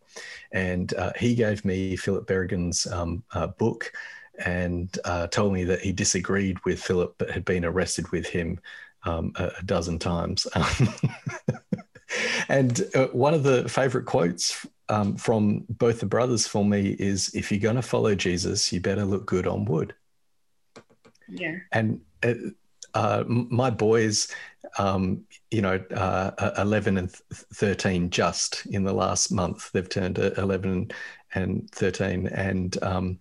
And 0.52 0.92
uh, 0.94 1.12
he 1.18 1.34
gave 1.34 1.64
me 1.64 1.96
Philip 1.96 2.26
Berrigan's 2.26 2.86
um, 2.86 3.22
uh, 3.32 3.48
book 3.48 3.92
and 4.44 4.96
uh, 5.04 5.26
told 5.28 5.52
me 5.52 5.64
that 5.64 5.80
he 5.80 5.92
disagreed 5.92 6.58
with 6.64 6.82
Philip, 6.82 7.14
but 7.18 7.30
had 7.30 7.44
been 7.44 7.64
arrested 7.64 8.10
with 8.12 8.26
him 8.26 8.60
um, 9.04 9.32
a, 9.36 9.50
a, 9.58 9.62
dozen 9.62 9.98
times. 9.98 10.46
and 12.48 12.82
uh, 12.94 13.06
one 13.08 13.34
of 13.34 13.42
the 13.42 13.68
favorite 13.68 14.06
quotes 14.06 14.66
um, 14.88 15.16
from 15.16 15.64
both 15.68 16.00
the 16.00 16.06
brothers 16.06 16.46
for 16.46 16.64
me 16.64 16.96
is 16.98 17.34
if 17.34 17.50
you're 17.50 17.60
going 17.60 17.76
to 17.76 17.82
follow 17.82 18.14
Jesus, 18.14 18.72
you 18.72 18.80
better 18.80 19.04
look 19.04 19.26
good 19.26 19.46
on 19.46 19.64
wood. 19.64 19.94
Yeah. 21.28 21.56
And 21.72 22.00
uh, 22.22 22.34
uh, 22.94 23.24
my 23.26 23.70
boys, 23.70 24.28
um, 24.78 25.24
you 25.50 25.62
know, 25.62 25.76
uh, 25.94 26.50
11 26.58 26.98
and 26.98 27.10
13 27.10 28.10
just 28.10 28.66
in 28.66 28.84
the 28.84 28.92
last 28.92 29.30
month. 29.30 29.70
They've 29.72 29.88
turned 29.88 30.18
11 30.18 30.90
and 31.34 31.70
13. 31.70 32.26
And 32.28 32.82
um, 32.82 33.18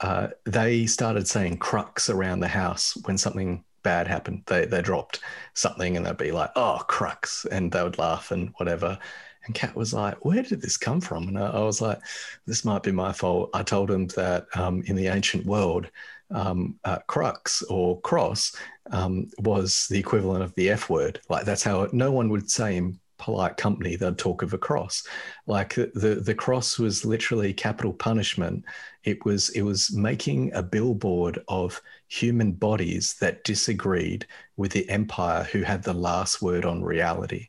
uh, 0.00 0.28
they 0.46 0.86
started 0.86 1.28
saying 1.28 1.58
crux 1.58 2.08
around 2.08 2.40
the 2.40 2.48
house 2.48 2.96
when 3.04 3.18
something 3.18 3.64
bad 3.82 4.06
happened. 4.06 4.42
They, 4.46 4.64
they 4.64 4.82
dropped 4.82 5.20
something 5.54 5.96
and 5.96 6.06
they'd 6.06 6.16
be 6.16 6.32
like, 6.32 6.50
oh, 6.56 6.82
crux. 6.88 7.44
And 7.50 7.70
they 7.70 7.82
would 7.82 7.98
laugh 7.98 8.30
and 8.30 8.52
whatever. 8.56 8.98
And 9.46 9.54
Kat 9.54 9.74
was 9.74 9.94
like, 9.94 10.24
Where 10.24 10.42
did 10.42 10.60
this 10.60 10.76
come 10.76 11.00
from? 11.00 11.28
And 11.28 11.38
I, 11.38 11.46
I 11.48 11.60
was 11.60 11.80
like, 11.80 11.98
This 12.46 12.64
might 12.64 12.82
be 12.82 12.92
my 12.92 13.12
fault. 13.12 13.50
I 13.54 13.62
told 13.62 13.90
him 13.90 14.06
that 14.08 14.46
um, 14.54 14.82
in 14.86 14.96
the 14.96 15.06
ancient 15.06 15.46
world, 15.46 15.90
um, 16.30 16.78
uh, 16.84 16.98
crux 17.06 17.62
or 17.62 18.00
cross 18.02 18.54
um, 18.90 19.28
was 19.38 19.86
the 19.88 19.98
equivalent 19.98 20.42
of 20.42 20.54
the 20.54 20.70
F 20.70 20.90
word. 20.90 21.20
Like 21.28 21.44
that's 21.44 21.62
how 21.62 21.88
no 21.92 22.12
one 22.12 22.28
would 22.30 22.50
say 22.50 22.76
in 22.76 22.98
polite 23.18 23.58
company 23.58 23.96
they'd 23.96 24.16
talk 24.16 24.42
of 24.42 24.54
a 24.54 24.58
cross. 24.58 25.06
Like 25.46 25.74
the 25.74 26.20
the 26.24 26.34
cross 26.34 26.78
was 26.78 27.04
literally 27.04 27.52
capital 27.52 27.92
punishment. 27.92 28.64
It 29.04 29.24
was 29.24 29.50
it 29.50 29.62
was 29.62 29.92
making 29.92 30.52
a 30.54 30.62
billboard 30.62 31.38
of 31.48 31.80
human 32.08 32.52
bodies 32.52 33.14
that 33.20 33.44
disagreed 33.44 34.26
with 34.56 34.72
the 34.72 34.88
empire 34.88 35.44
who 35.44 35.62
had 35.62 35.82
the 35.82 35.92
last 35.92 36.42
word 36.42 36.64
on 36.64 36.82
reality. 36.82 37.48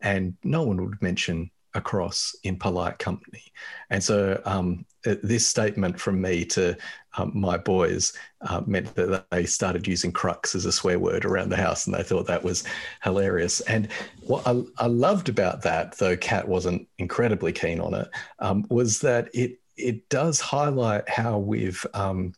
And 0.00 0.36
no 0.42 0.62
one 0.62 0.82
would 0.82 1.02
mention 1.02 1.50
a 1.74 1.80
cross 1.80 2.36
in 2.44 2.56
polite 2.58 2.98
company. 2.98 3.44
And 3.90 4.02
so 4.02 4.40
um, 4.44 4.84
this 5.04 5.46
statement 5.46 5.98
from 5.98 6.20
me 6.20 6.44
to 6.46 6.76
um, 7.14 7.32
my 7.34 7.56
boys 7.56 8.12
uh, 8.42 8.62
meant 8.66 8.94
that 8.94 9.24
they 9.30 9.44
started 9.44 9.86
using 9.86 10.12
crux 10.12 10.54
as 10.54 10.64
a 10.64 10.72
swear 10.72 10.98
word 10.98 11.24
around 11.24 11.50
the 11.50 11.56
house, 11.56 11.86
and 11.86 11.94
they 11.94 12.02
thought 12.02 12.26
that 12.26 12.44
was 12.44 12.64
hilarious. 13.02 13.60
And 13.62 13.88
what 14.22 14.46
I, 14.46 14.62
I 14.78 14.86
loved 14.86 15.28
about 15.28 15.62
that, 15.62 15.98
though 15.98 16.16
Kat 16.16 16.46
wasn't 16.46 16.88
incredibly 16.98 17.52
keen 17.52 17.80
on 17.80 17.94
it, 17.94 18.08
um, 18.38 18.66
was 18.68 19.00
that 19.00 19.28
it 19.34 19.58
it 19.76 20.08
does 20.08 20.40
highlight 20.40 21.08
how 21.08 21.38
we've 21.38 21.84
um, 21.94 22.34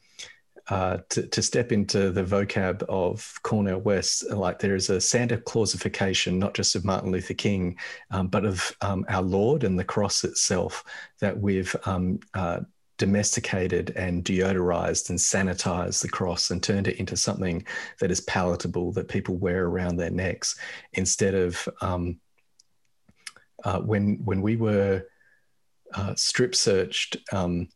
uh, 0.68 0.98
to, 1.10 1.26
to 1.26 1.42
step 1.42 1.72
into 1.72 2.10
the 2.10 2.24
vocab 2.24 2.82
of 2.84 3.38
Cornel 3.42 3.80
West, 3.80 4.30
like 4.30 4.58
there 4.58 4.74
is 4.74 4.88
a 4.88 5.00
Santa 5.00 5.36
Clausification, 5.36 6.38
not 6.38 6.54
just 6.54 6.74
of 6.74 6.86
Martin 6.86 7.12
Luther 7.12 7.34
King, 7.34 7.76
um, 8.10 8.28
but 8.28 8.46
of 8.46 8.74
um, 8.80 9.04
our 9.08 9.20
Lord 9.20 9.62
and 9.62 9.78
the 9.78 9.84
cross 9.84 10.24
itself, 10.24 10.82
that 11.20 11.38
we've 11.38 11.76
um, 11.84 12.18
uh, 12.32 12.60
domesticated 12.96 13.92
and 13.96 14.24
deodorized 14.24 15.10
and 15.10 15.18
sanitized 15.18 16.00
the 16.02 16.08
cross 16.08 16.50
and 16.50 16.62
turned 16.62 16.88
it 16.88 16.98
into 16.98 17.16
something 17.16 17.64
that 18.00 18.10
is 18.10 18.20
palatable 18.22 18.92
that 18.92 19.08
people 19.08 19.36
wear 19.36 19.66
around 19.66 19.96
their 19.96 20.10
necks 20.10 20.58
instead 20.92 21.34
of 21.34 21.68
um, 21.80 22.18
uh, 23.64 23.80
when 23.80 24.20
when 24.24 24.42
we 24.42 24.56
were 24.56 25.02
uh, 25.94 26.14
strip 26.14 26.54
searched 26.54 27.16
um, 27.32 27.68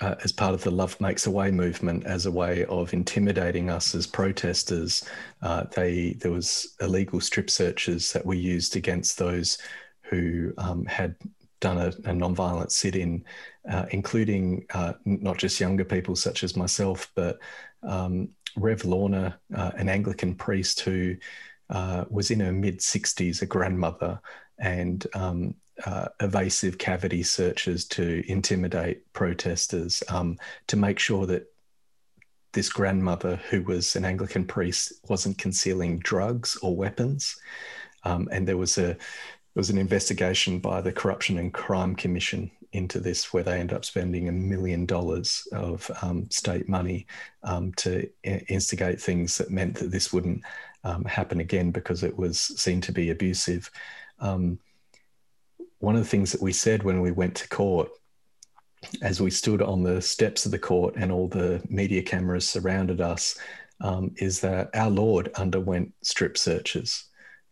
uh, 0.00 0.16
as 0.24 0.32
part 0.32 0.54
of 0.54 0.62
the 0.64 0.70
Love 0.70 1.00
Makes 1.00 1.26
a 1.26 1.30
Way 1.30 1.50
movement 1.50 2.04
as 2.06 2.26
a 2.26 2.30
way 2.30 2.64
of 2.64 2.92
intimidating 2.92 3.70
us 3.70 3.94
as 3.94 4.06
protesters. 4.06 5.08
Uh, 5.42 5.64
they 5.74 6.14
there 6.14 6.32
was 6.32 6.74
illegal 6.80 7.20
strip 7.20 7.50
searches 7.50 8.12
that 8.12 8.26
we 8.26 8.36
used 8.36 8.76
against 8.76 9.18
those 9.18 9.58
who 10.02 10.52
um, 10.58 10.84
had 10.86 11.14
done 11.60 11.78
a, 11.78 11.92
a 12.04 12.12
non-violent 12.12 12.72
sit-in, 12.72 13.24
uh, 13.68 13.86
including 13.90 14.66
uh, 14.74 14.94
not 15.04 15.38
just 15.38 15.60
younger 15.60 15.84
people 15.84 16.16
such 16.16 16.42
as 16.44 16.56
myself, 16.56 17.10
but 17.14 17.38
um, 17.82 18.28
Rev 18.56 18.84
Lorna, 18.84 19.38
uh, 19.54 19.70
an 19.76 19.88
Anglican 19.88 20.34
priest 20.34 20.80
who 20.80 21.16
uh, 21.70 22.04
was 22.10 22.30
in 22.30 22.40
her 22.40 22.52
mid 22.52 22.80
60s, 22.80 23.42
a 23.42 23.46
grandmother, 23.46 24.20
and 24.58 25.06
um, 25.14 25.54
uh, 25.84 26.08
evasive 26.20 26.78
cavity 26.78 27.22
searches 27.22 27.86
to 27.86 28.22
intimidate 28.30 29.10
protesters 29.12 30.02
um, 30.08 30.38
to 30.66 30.76
make 30.76 30.98
sure 30.98 31.26
that 31.26 31.46
this 32.52 32.68
grandmother, 32.68 33.36
who 33.48 33.62
was 33.62 33.96
an 33.96 34.04
Anglican 34.04 34.44
priest, 34.44 34.92
wasn't 35.08 35.38
concealing 35.38 35.98
drugs 36.00 36.58
or 36.62 36.76
weapons. 36.76 37.36
Um, 38.04 38.28
and 38.30 38.46
there 38.46 38.58
was 38.58 38.76
a 38.78 38.96
there 39.54 39.60
was 39.60 39.70
an 39.70 39.78
investigation 39.78 40.58
by 40.58 40.80
the 40.80 40.92
Corruption 40.92 41.38
and 41.38 41.52
Crime 41.52 41.94
Commission 41.94 42.50
into 42.72 42.98
this, 42.98 43.32
where 43.32 43.42
they 43.42 43.60
end 43.60 43.72
up 43.72 43.84
spending 43.84 44.28
a 44.28 44.32
million 44.32 44.86
dollars 44.86 45.46
of 45.52 45.90
um, 46.02 46.28
state 46.30 46.68
money 46.68 47.06
um, 47.42 47.72
to 47.74 48.08
instigate 48.22 49.00
things 49.00 49.38
that 49.38 49.50
meant 49.50 49.76
that 49.76 49.90
this 49.90 50.12
wouldn't 50.12 50.42
um, 50.84 51.04
happen 51.04 51.40
again 51.40 51.70
because 51.70 52.02
it 52.02 52.16
was 52.16 52.40
seen 52.40 52.80
to 52.80 52.92
be 52.92 53.10
abusive. 53.10 53.70
Um, 54.18 54.58
one 55.78 55.96
of 55.96 56.02
the 56.02 56.08
things 56.08 56.32
that 56.32 56.42
we 56.42 56.52
said 56.52 56.82
when 56.82 57.00
we 57.00 57.10
went 57.10 57.34
to 57.36 57.48
court, 57.48 57.90
as 59.02 59.20
we 59.20 59.30
stood 59.30 59.62
on 59.62 59.82
the 59.82 60.00
steps 60.00 60.44
of 60.44 60.52
the 60.52 60.58
court 60.58 60.94
and 60.96 61.12
all 61.12 61.28
the 61.28 61.62
media 61.68 62.02
cameras 62.02 62.48
surrounded 62.48 63.00
us, 63.00 63.38
um, 63.80 64.12
is 64.16 64.40
that 64.40 64.70
our 64.74 64.90
Lord 64.90 65.30
underwent 65.36 65.92
strip 66.02 66.38
searches. 66.38 67.04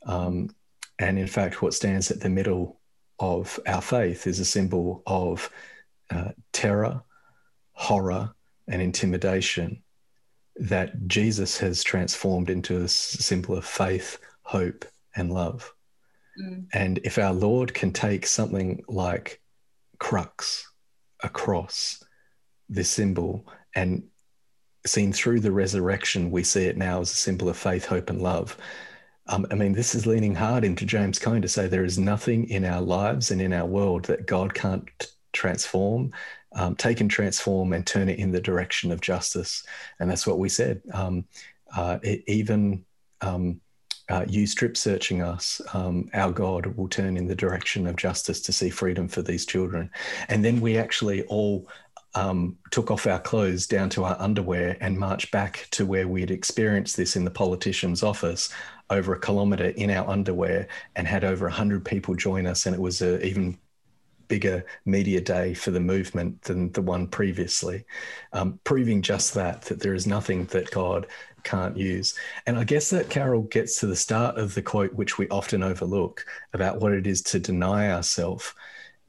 Um, 0.07 0.55
and 0.99 1.19
in 1.19 1.27
fact, 1.27 1.63
what 1.63 1.75
stands 1.75 2.11
at 2.11 2.21
the 2.21 2.29
middle 2.29 2.80
of 3.21 3.61
our 3.67 3.83
faith 3.83 4.27
is 4.27 4.41
a 4.41 4.45
symbol 4.45 5.03
of 5.07 5.51
uh, 6.11 6.31
terror, 6.53 7.03
horror, 7.73 8.35
and 8.67 8.83
intimidation 8.83 9.83
that 10.57 11.07
Jesus 11.07 11.59
has 11.59 11.83
transformed 11.83 12.51
into 12.51 12.83
a 12.83 12.89
symbol 12.89 13.57
of 13.57 13.65
faith, 13.65 14.19
hope, 14.43 14.85
and 15.17 15.33
love. 15.33 15.73
Mm. 16.41 16.67
And 16.73 16.99
if 17.05 17.19
our 17.19 17.33
Lord 17.33 17.73
can 17.75 17.93
take 17.93 18.27
something 18.27 18.83
like 18.89 19.41
crux, 19.99 20.71
a 21.23 21.29
cross, 21.29 22.03
this 22.69 22.91
symbol, 22.91 23.47
and 23.75 24.05
seen 24.87 25.13
through 25.13 25.41
the 25.41 25.53
resurrection, 25.53 26.31
we 26.31 26.43
see 26.43 26.65
it 26.65 26.77
now 26.77 27.01
as 27.01 27.13
a 27.13 27.17
symbol 27.17 27.49
of 27.49 27.57
faith, 27.57 27.87
hope, 27.87 28.11
and 28.11 28.23
love. 28.23 28.57
Um, 29.31 29.47
I 29.53 29.55
mean, 29.55 29.73
this 29.73 29.95
is 29.95 30.07
leaning 30.07 30.35
hard 30.35 30.65
into 30.65 30.85
James 30.85 31.21
Cone 31.21 31.41
to 31.43 31.49
say 31.49 31.69
there 31.69 31.85
is 31.85 31.99
nothing 31.99 32.51
in 32.51 32.65
our 32.65 32.81
lives 32.81 33.31
and 33.31 33.41
in 33.41 33.53
our 33.53 33.65
world 33.65 34.05
that 34.07 34.27
God 34.27 34.53
can't 34.55 34.89
transform, 35.33 36.13
um, 36.57 36.75
take 36.75 37.01
and 37.01 37.09
transform 37.09 37.73
and 37.73 37.87
turn 37.87 38.09
it 38.09 38.19
in 38.19 38.33
the 38.33 38.41
direction 38.41 38.91
of 38.91 39.01
justice. 39.01 39.65
And 40.01 40.11
that's 40.11 40.27
what 40.27 40.41
we 40.41 40.49
said. 40.49 40.83
Um, 40.93 41.25
uh, 41.77 42.01
it, 42.03 42.25
even 42.27 42.85
um, 43.21 43.61
uh, 44.09 44.25
you 44.29 44.49
strip 44.49 44.77
searching 44.77 45.23
us, 45.23 45.61
um, 45.75 46.11
our 46.13 46.33
God 46.33 46.67
will 46.67 46.89
turn 46.89 47.17
in 47.17 47.29
the 47.29 47.37
direction 47.37 47.87
of 47.87 47.95
justice 47.95 48.41
to 48.43 48.53
see 48.53 48.69
freedom 48.69 49.07
for 49.07 49.23
these 49.23 49.47
children. 49.47 49.91
And 50.29 50.45
then 50.45 50.61
we 50.61 50.77
actually 50.77 51.23
all 51.27 51.69
um, 52.17 52.59
took 52.73 52.91
off 52.91 53.07
our 53.07 53.21
clothes 53.21 53.69
down 53.69 53.91
to 53.91 54.03
our 54.03 54.17
underwear 54.19 54.77
and 54.81 54.99
marched 54.99 55.31
back 55.31 55.69
to 55.71 55.87
where 55.87 56.09
we'd 56.09 56.33
experienced 56.33 56.97
this 56.97 57.15
in 57.15 57.25
the 57.25 57.31
politician's 57.31 58.03
office 58.03 58.53
over 58.91 59.15
a 59.15 59.19
kilometer 59.19 59.69
in 59.69 59.91
our 59.91 60.09
underwear 60.09 60.69
and 60.97 61.07
had 61.07 61.25
over 61.25 61.47
100 61.47 61.85
people 61.85 62.15
join 62.15 62.47
us. 62.47 62.67
And 62.67 62.75
it 62.75 62.81
was 62.81 63.01
an 63.01 63.23
even 63.23 63.59
bigger 64.29 64.65
media 64.85 65.21
day 65.21 65.55
for 65.55 65.71
the 65.73 65.81
movement 65.81 66.43
than 66.43 66.71
the 66.73 66.83
one 66.83 67.07
previously, 67.07 67.85
um, 68.33 68.61
proving 68.65 69.03
just 69.03 69.35
that, 69.35 69.63
that 69.63 69.81
there 69.81 69.95
is 69.95 70.07
nothing 70.07 70.45
that 70.47 70.71
God 70.71 71.07
can't 71.43 71.77
use. 71.77 72.15
And 72.47 72.57
I 72.57 72.65
guess 72.65 72.91
that 72.91 73.11
Carol 73.11 73.43
gets 73.43 73.81
to 73.81 73.87
the 73.87 73.97
start 73.97 74.39
of 74.39 74.55
the 74.55 74.63
quote, 74.63 74.95
which 74.95 75.19
we 75.19 75.29
often 75.29 75.63
overlook 75.63 76.25
about 76.53 76.81
what 76.81 76.93
it 76.93 77.07
is 77.07 77.23
to 77.23 77.41
deny 77.41 77.91
ourselves. 77.91 78.55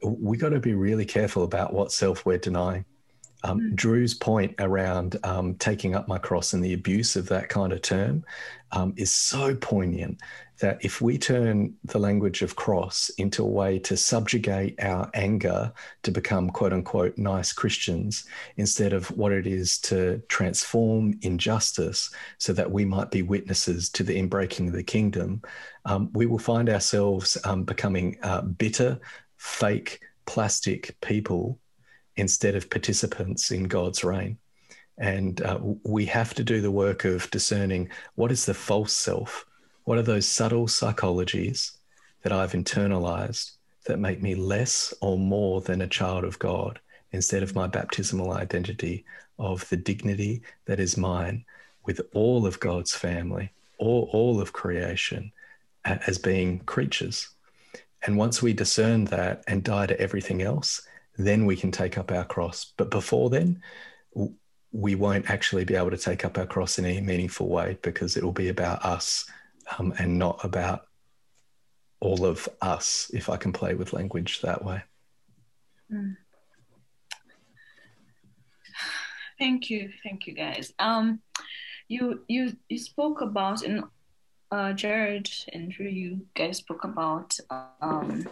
We 0.04 0.36
got 0.36 0.50
to 0.50 0.60
be 0.60 0.74
really 0.74 1.04
careful 1.04 1.44
about 1.44 1.72
what 1.72 1.92
self 1.92 2.26
we're 2.26 2.38
denying 2.38 2.84
um, 3.44 3.60
mm. 3.60 3.74
Drew's 3.74 4.14
point 4.14 4.54
around 4.58 5.16
um, 5.24 5.54
taking 5.56 5.94
up 5.94 6.08
my 6.08 6.18
cross 6.18 6.52
and 6.52 6.64
the 6.64 6.74
abuse 6.74 7.16
of 7.16 7.28
that 7.28 7.48
kind 7.48 7.72
of 7.72 7.82
term 7.82 8.24
um, 8.72 8.94
is 8.96 9.12
so 9.12 9.54
poignant 9.54 10.20
that 10.62 10.78
if 10.84 11.00
we 11.00 11.18
turn 11.18 11.74
the 11.84 11.98
language 11.98 12.40
of 12.40 12.54
cross 12.54 13.10
into 13.18 13.42
a 13.42 13.46
way 13.46 13.80
to 13.80 13.96
subjugate 13.96 14.80
our 14.80 15.10
anger 15.12 15.72
to 16.04 16.10
become 16.12 16.48
quote 16.48 16.72
unquote 16.72 17.18
nice 17.18 17.52
Christians 17.52 18.24
instead 18.56 18.92
of 18.92 19.10
what 19.16 19.32
it 19.32 19.46
is 19.46 19.78
to 19.80 20.22
transform 20.28 21.18
injustice 21.22 22.10
so 22.38 22.52
that 22.52 22.70
we 22.70 22.84
might 22.84 23.10
be 23.10 23.22
witnesses 23.22 23.90
to 23.90 24.04
the 24.04 24.16
inbreaking 24.16 24.68
of 24.68 24.74
the 24.74 24.84
kingdom, 24.84 25.42
um, 25.84 26.10
we 26.12 26.26
will 26.26 26.38
find 26.38 26.70
ourselves 26.70 27.36
um, 27.44 27.64
becoming 27.64 28.16
uh, 28.22 28.42
bitter, 28.42 29.00
fake, 29.36 30.00
plastic 30.26 30.96
people 31.00 31.58
instead 32.16 32.54
of 32.54 32.70
participants 32.70 33.50
in 33.50 33.64
God's 33.64 34.04
reign. 34.04 34.38
And 34.98 35.40
uh, 35.42 35.58
we 35.84 36.04
have 36.06 36.34
to 36.34 36.44
do 36.44 36.60
the 36.60 36.70
work 36.70 37.04
of 37.04 37.30
discerning 37.30 37.90
what 38.14 38.30
is 38.30 38.46
the 38.46 38.54
false 38.54 38.92
self? 38.92 39.46
What 39.84 39.98
are 39.98 40.02
those 40.02 40.28
subtle 40.28 40.66
psychologies 40.66 41.72
that 42.22 42.32
I've 42.32 42.52
internalized 42.52 43.52
that 43.86 43.98
make 43.98 44.22
me 44.22 44.34
less 44.34 44.94
or 45.00 45.18
more 45.18 45.60
than 45.60 45.82
a 45.82 45.88
child 45.88 46.24
of 46.24 46.38
God 46.38 46.78
instead 47.10 47.42
of 47.42 47.54
my 47.54 47.66
baptismal 47.66 48.32
identity 48.32 49.04
of 49.38 49.68
the 49.70 49.76
dignity 49.76 50.42
that 50.66 50.78
is 50.78 50.96
mine 50.96 51.44
with 51.84 52.00
all 52.14 52.46
of 52.46 52.60
God's 52.60 52.94
family, 52.94 53.50
all, 53.78 54.08
all 54.12 54.40
of 54.40 54.52
creation 54.52 55.32
as 55.84 56.18
being 56.18 56.60
creatures? 56.60 57.28
And 58.06 58.16
once 58.16 58.42
we 58.42 58.52
discern 58.52 59.06
that 59.06 59.42
and 59.48 59.64
die 59.64 59.86
to 59.86 60.00
everything 60.00 60.42
else, 60.42 60.82
then 61.26 61.46
we 61.46 61.56
can 61.56 61.70
take 61.70 61.98
up 61.98 62.10
our 62.10 62.24
cross. 62.24 62.72
But 62.76 62.90
before 62.90 63.30
then, 63.30 63.62
we 64.72 64.94
won't 64.94 65.28
actually 65.30 65.64
be 65.64 65.74
able 65.74 65.90
to 65.90 65.96
take 65.96 66.24
up 66.24 66.38
our 66.38 66.46
cross 66.46 66.78
in 66.78 66.84
any 66.84 67.00
meaningful 67.00 67.48
way 67.48 67.78
because 67.82 68.16
it 68.16 68.24
will 68.24 68.32
be 68.32 68.48
about 68.48 68.84
us 68.84 69.26
um, 69.78 69.92
and 69.98 70.18
not 70.18 70.44
about 70.44 70.86
all 72.00 72.24
of 72.24 72.48
us, 72.60 73.10
if 73.14 73.28
I 73.28 73.36
can 73.36 73.52
play 73.52 73.74
with 73.74 73.92
language 73.92 74.40
that 74.40 74.64
way. 74.64 74.82
Thank 79.38 79.70
you, 79.70 79.90
thank 80.04 80.26
you, 80.28 80.34
guys. 80.34 80.72
Um, 80.78 81.20
you 81.88 82.22
you 82.28 82.56
you 82.68 82.78
spoke 82.78 83.22
about 83.22 83.64
in 83.64 83.82
uh, 84.52 84.72
Jared 84.72 85.28
and 85.52 85.72
Drew, 85.72 85.88
you 85.88 86.26
guys 86.34 86.58
spoke 86.58 86.84
about 86.84 87.36
um, 87.80 88.24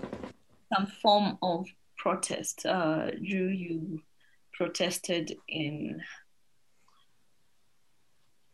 some 0.72 0.86
form 0.86 1.38
of 1.42 1.66
protest. 2.00 2.64
Uh, 2.64 3.10
Drew, 3.10 3.48
you 3.48 4.00
protested 4.52 5.36
in 5.48 6.02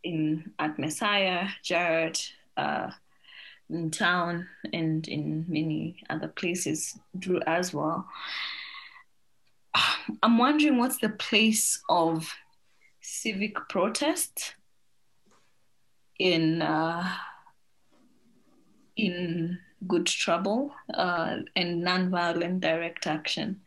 in 0.03 0.53
at 0.59 0.79
Messiah, 0.79 1.49
Jared, 1.63 2.21
uh, 2.57 2.91
in 3.71 3.91
town, 3.91 4.47
and 4.73 5.07
in 5.09 5.45
many 5.49 5.97
other 6.11 6.29
places. 6.29 6.99
Drew 7.19 7.41
as 7.47 7.73
well. 7.73 8.09
I'm 10.23 10.39
wondering 10.39 10.79
what's 10.79 10.99
the 10.99 11.11
place 11.11 11.83
of 11.89 12.33
civic 13.01 13.57
protest 13.69 14.55
in 16.19 16.63
uh, 16.63 17.09
in 18.97 19.59
good 19.87 20.07
trouble 20.07 20.73
uh, 20.95 21.39
and 21.55 21.83
nonviolent 21.83 22.61
direct 22.61 23.07
action. 23.07 23.61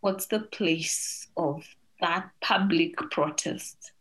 What's 0.00 0.26
the 0.26 0.40
place 0.40 1.28
of 1.36 1.64
that 2.00 2.30
public 2.40 2.96
protest 3.10 3.92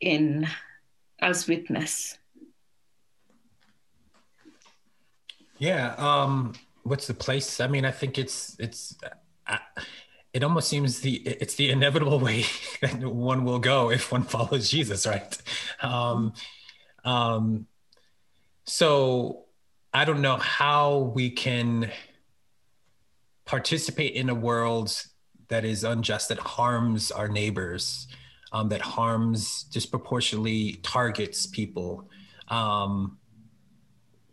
in 0.00 0.46
as 1.20 1.48
witness? 1.48 2.18
Yeah, 5.58 5.94
um, 5.98 6.54
what's 6.82 7.06
the 7.06 7.14
place? 7.14 7.60
I 7.60 7.66
mean, 7.66 7.84
I 7.84 7.90
think 7.90 8.18
it's 8.18 8.56
it's. 8.58 8.96
Uh, 9.46 9.58
it 10.32 10.42
almost 10.42 10.68
seems 10.68 11.00
the 11.00 11.14
it's 11.14 11.54
the 11.54 11.70
inevitable 11.70 12.18
way 12.18 12.44
that 12.80 12.98
one 12.98 13.44
will 13.44 13.60
go 13.60 13.90
if 13.90 14.10
one 14.10 14.24
follows 14.24 14.68
Jesus, 14.68 15.06
right? 15.06 15.40
Um, 15.80 16.32
um, 17.04 17.66
so 18.64 19.43
I 19.96 20.04
don't 20.04 20.20
know 20.20 20.36
how 20.38 21.12
we 21.14 21.30
can 21.30 21.88
participate 23.44 24.14
in 24.14 24.28
a 24.28 24.34
world 24.34 25.00
that 25.48 25.64
is 25.64 25.84
unjust, 25.84 26.30
that 26.30 26.38
harms 26.38 27.12
our 27.12 27.28
neighbors, 27.28 28.08
um, 28.50 28.70
that 28.70 28.80
harms 28.80 29.62
disproportionately 29.62 30.80
targets 30.82 31.46
people. 31.46 32.10
Um, 32.48 33.18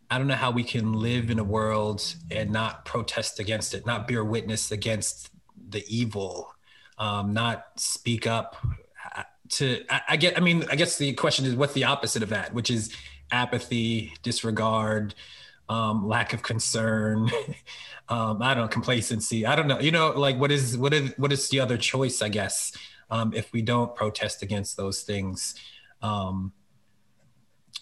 I 0.10 0.18
don't 0.18 0.26
know 0.26 0.34
how 0.34 0.50
we 0.50 0.64
can 0.64 0.94
live 0.94 1.30
in 1.30 1.38
a 1.38 1.44
world 1.44 2.16
and 2.32 2.50
not 2.50 2.84
protest 2.84 3.40
against 3.40 3.76
it, 3.76 3.86
not 3.86 4.08
bear 4.08 4.26
witness 4.26 4.72
against 4.72 5.30
the 5.70 5.86
evil, 5.88 6.56
um, 6.98 7.34
not 7.34 7.68
speak 7.76 8.26
up. 8.26 8.58
Uh, 9.16 9.24
to 9.50 9.84
I, 9.92 10.02
I 10.10 10.18
get, 10.18 10.38
I 10.38 10.42
mean, 10.42 10.66
I 10.72 10.76
guess 10.76 10.98
the 10.98 11.14
question 11.14 11.46
is, 11.46 11.56
what's 11.56 11.74
the 11.74 11.84
opposite 11.84 12.24
of 12.24 12.30
that? 12.30 12.52
Which 12.52 12.72
is 12.72 12.92
apathy, 13.32 14.14
disregard, 14.24 15.14
um, 15.72 16.06
lack 16.06 16.34
of 16.34 16.44
concern, 16.44 17.30
um, 18.10 18.42
I 18.42 18.54
don't 18.54 18.64
know, 18.64 18.68
complacency. 18.68 19.46
I 19.46 19.56
don't 19.56 19.68
know. 19.68 19.80
You 19.80 19.92
know, 19.92 20.10
like 20.12 20.38
what 20.38 20.52
is 20.52 20.78
what 20.78 20.94
is 20.94 21.14
what 21.18 21.32
is 21.32 21.48
the 21.48 21.62
other 21.62 21.78
choice? 21.78 22.22
I 22.22 22.28
guess 22.28 22.74
um, 23.10 23.34
if 23.34 23.54
we 23.54 23.62
don't 23.62 23.96
protest 23.96 24.44
against 24.44 24.76
those 24.76 25.04
things. 25.04 25.56
Um, 26.02 26.52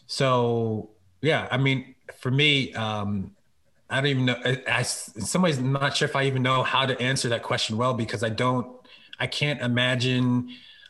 so 0.05 0.91
yeah, 1.21 1.47
I 1.49 1.57
mean, 1.57 1.95
for 2.19 2.29
me, 2.29 2.73
um, 2.73 3.31
I 3.89 4.01
don't 4.01 4.09
even 4.11 4.25
know. 4.25 4.37
I, 4.45 4.61
I, 4.67 4.79
in 4.79 4.85
some 4.85 5.41
ways, 5.41 5.57
I'm 5.57 5.73
not 5.73 5.97
sure 5.97 6.07
if 6.07 6.15
I 6.15 6.25
even 6.25 6.43
know 6.43 6.61
how 6.61 6.85
to 6.85 6.99
answer 7.01 7.29
that 7.29 7.41
question 7.41 7.75
well 7.75 7.95
because 7.95 8.23
I 8.23 8.29
don't. 8.29 8.77
I 9.19 9.25
can't 9.25 9.61
imagine 9.61 10.49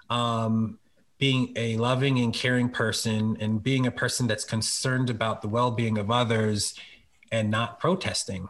um, 0.10 0.80
being 1.18 1.54
a 1.56 1.78
loving 1.78 2.20
and 2.20 2.34
caring 2.34 2.70
person 2.70 3.38
and 3.40 3.64
being 3.64 3.88
a 3.88 3.92
person 3.92 4.28
that's 4.28 4.44
concerned 4.44 5.10
about 5.10 5.42
the 5.42 5.48
well-being 5.48 5.98
of 5.98 6.12
others 6.12 6.76
and 7.32 7.50
not 7.50 7.80
protesting 7.80 8.50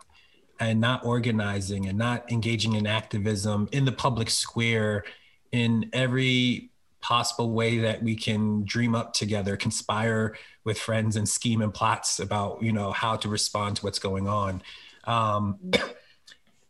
and 0.59 0.81
not 0.81 1.05
organizing 1.05 1.87
and 1.87 1.97
not 1.97 2.29
engaging 2.31 2.73
in 2.73 2.85
activism 2.85 3.69
in 3.71 3.85
the 3.85 3.91
public 3.91 4.29
square 4.29 5.03
in 5.51 5.89
every 5.93 6.69
possible 7.01 7.51
way 7.51 7.77
that 7.79 8.03
we 8.03 8.15
can 8.15 8.63
dream 8.65 8.93
up 8.93 9.13
together 9.13 9.55
conspire 9.55 10.35
with 10.65 10.77
friends 10.77 11.15
and 11.15 11.27
scheme 11.27 11.61
and 11.61 11.73
plots 11.73 12.19
about 12.19 12.61
you 12.61 12.73
know 12.73 12.91
how 12.91 13.15
to 13.15 13.29
respond 13.29 13.77
to 13.77 13.83
what's 13.83 13.99
going 13.99 14.27
on. 14.27 14.61
Um, 15.05 15.57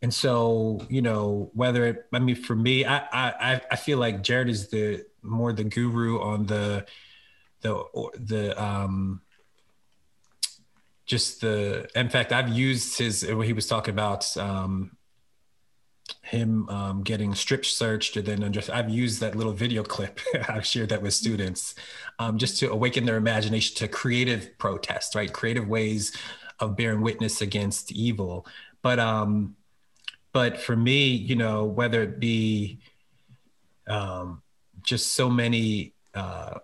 and 0.01 0.13
so 0.13 0.85
you 0.89 1.01
know 1.01 1.51
whether 1.53 1.85
it 1.85 2.05
i 2.13 2.19
mean 2.19 2.35
for 2.35 2.55
me 2.55 2.85
i 2.85 2.99
i 3.11 3.61
i 3.71 3.75
feel 3.75 3.97
like 3.97 4.23
jared 4.23 4.49
is 4.49 4.69
the 4.69 5.05
more 5.21 5.51
the 5.51 5.63
guru 5.63 6.21
on 6.21 6.45
the 6.45 6.85
the 7.61 7.83
the 8.17 8.63
um 8.63 9.21
just 11.09 11.41
the 11.41 11.89
in 11.95 12.07
fact 12.07 12.31
i've 12.31 12.49
used 12.49 12.97
his 12.99 13.21
he 13.21 13.51
was 13.51 13.65
talking 13.65 13.93
about 13.93 14.37
um 14.37 14.95
him 16.21 16.67
um, 16.69 17.03
getting 17.03 17.35
strip 17.35 17.65
searched 17.65 18.15
and 18.15 18.25
then 18.27 18.53
just 18.53 18.69
i've 18.69 18.89
used 18.89 19.19
that 19.19 19.35
little 19.35 19.53
video 19.53 19.83
clip 19.83 20.19
i've 20.49 20.65
shared 20.65 20.89
that 20.89 21.01
with 21.01 21.13
students 21.13 21.75
um, 22.19 22.37
just 22.37 22.59
to 22.59 22.71
awaken 22.71 23.05
their 23.05 23.17
imagination 23.17 23.75
to 23.75 23.87
creative 23.87 24.55
protest 24.57 25.15
right? 25.15 25.33
Creative 25.33 25.67
ways 25.67 26.15
of 26.59 26.75
bearing 26.75 27.01
witness 27.01 27.41
against 27.41 27.91
evil. 27.91 28.45
But 28.81 28.99
um 28.99 29.55
but 30.31 30.59
for 30.59 30.75
me 30.75 31.07
you 31.07 31.35
know 31.35 31.65
whether 31.65 32.03
it 32.03 32.19
be 32.19 32.79
um 33.87 34.41
just 34.83 35.13
so 35.13 35.29
many 35.29 35.93
uh 36.13 36.59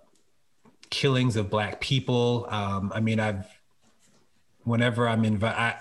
killings 0.92 1.36
of 1.36 1.50
black 1.50 1.82
people 1.82 2.46
um 2.50 2.92
i 2.94 3.00
mean 3.00 3.20
i've 3.20 3.55
whenever 4.66 5.08
i'm 5.08 5.24
invited 5.24 5.76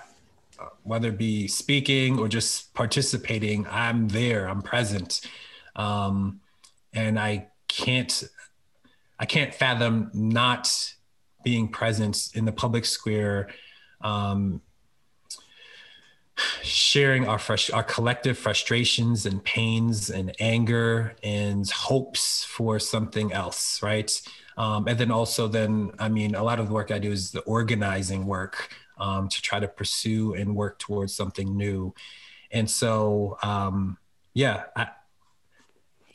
whether 0.83 1.09
it 1.09 1.17
be 1.17 1.47
speaking 1.47 2.19
or 2.19 2.27
just 2.27 2.73
participating, 2.73 3.65
I'm 3.69 4.07
there, 4.07 4.47
I'm 4.47 4.61
present. 4.61 5.21
Um, 5.75 6.41
and 6.93 7.19
I 7.19 7.47
can't, 7.67 8.23
I 9.19 9.25
can't 9.25 9.53
fathom 9.53 10.11
not 10.13 10.93
being 11.43 11.67
present 11.67 12.29
in 12.33 12.45
the 12.45 12.51
public 12.51 12.85
square, 12.85 13.49
um, 14.01 14.61
sharing 16.63 17.27
our 17.27 17.37
frust- 17.37 17.73
our 17.73 17.83
collective 17.83 18.37
frustrations 18.37 19.25
and 19.25 19.43
pains 19.43 20.09
and 20.09 20.33
anger 20.39 21.15
and 21.23 21.69
hopes 21.69 22.43
for 22.43 22.77
something 22.77 23.31
else, 23.31 23.81
right? 23.81 24.21
Um, 24.57 24.87
and 24.87 24.97
then 24.97 25.11
also, 25.11 25.47
then 25.47 25.91
I 25.99 26.09
mean, 26.09 26.35
a 26.35 26.43
lot 26.43 26.59
of 26.59 26.67
the 26.67 26.73
work 26.73 26.91
I 26.91 26.99
do 26.99 27.11
is 27.11 27.31
the 27.31 27.41
organizing 27.41 28.25
work 28.25 28.69
um, 28.97 29.27
to 29.27 29.41
try 29.41 29.59
to 29.59 29.67
pursue 29.67 30.33
and 30.33 30.55
work 30.55 30.79
towards 30.79 31.13
something 31.13 31.57
new. 31.57 31.93
And 32.51 32.69
so, 32.69 33.37
um, 33.43 33.97
yeah, 34.33 34.63
I, 34.75 34.87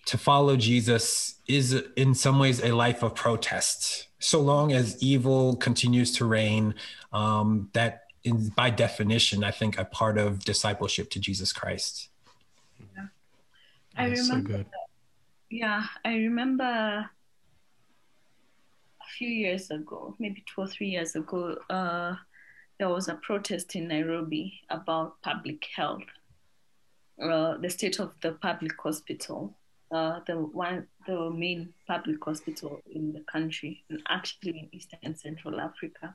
to 0.06 0.18
follow 0.18 0.56
Jesus 0.56 1.36
is 1.46 1.72
in 1.96 2.14
some 2.14 2.38
ways 2.38 2.62
a 2.62 2.72
life 2.72 3.02
of 3.02 3.14
protest. 3.14 4.08
So 4.18 4.40
long 4.40 4.72
as 4.72 5.00
evil 5.02 5.56
continues 5.56 6.12
to 6.16 6.24
reign, 6.24 6.74
um, 7.12 7.68
that 7.74 8.04
is 8.24 8.50
by 8.50 8.70
definition, 8.70 9.44
I 9.44 9.50
think, 9.50 9.78
a 9.78 9.84
part 9.84 10.18
of 10.18 10.44
discipleship 10.44 11.10
to 11.10 11.20
Jesus 11.20 11.52
Christ. 11.52 12.08
Yeah. 12.96 13.06
I 13.96 14.06
remember. 14.06 14.58
So 14.58 14.64
yeah, 15.50 15.84
I 16.04 16.14
remember 16.14 16.64
a 16.64 17.10
few 19.16 19.28
years 19.28 19.70
ago, 19.70 20.14
maybe 20.18 20.44
two 20.46 20.62
or 20.62 20.66
three 20.66 20.88
years 20.88 21.14
ago, 21.16 21.56
uh, 21.68 22.14
there 22.78 22.88
was 22.88 23.08
a 23.08 23.14
protest 23.14 23.76
in 23.76 23.88
Nairobi 23.88 24.60
about 24.70 25.20
public 25.22 25.66
health, 25.76 26.02
uh, 27.22 27.58
the 27.58 27.68
state 27.68 28.00
of 28.00 28.14
the 28.22 28.32
public 28.32 28.72
hospital, 28.80 29.54
uh, 29.92 30.20
the 30.26 30.34
one, 30.34 30.86
the 31.06 31.30
main 31.30 31.74
public 31.86 32.24
hospital 32.24 32.80
in 32.90 33.12
the 33.12 33.20
country, 33.30 33.84
and 33.90 34.00
actually 34.08 34.58
in 34.60 34.68
Eastern 34.72 34.98
and 35.02 35.18
Central 35.18 35.60
Africa. 35.60 36.14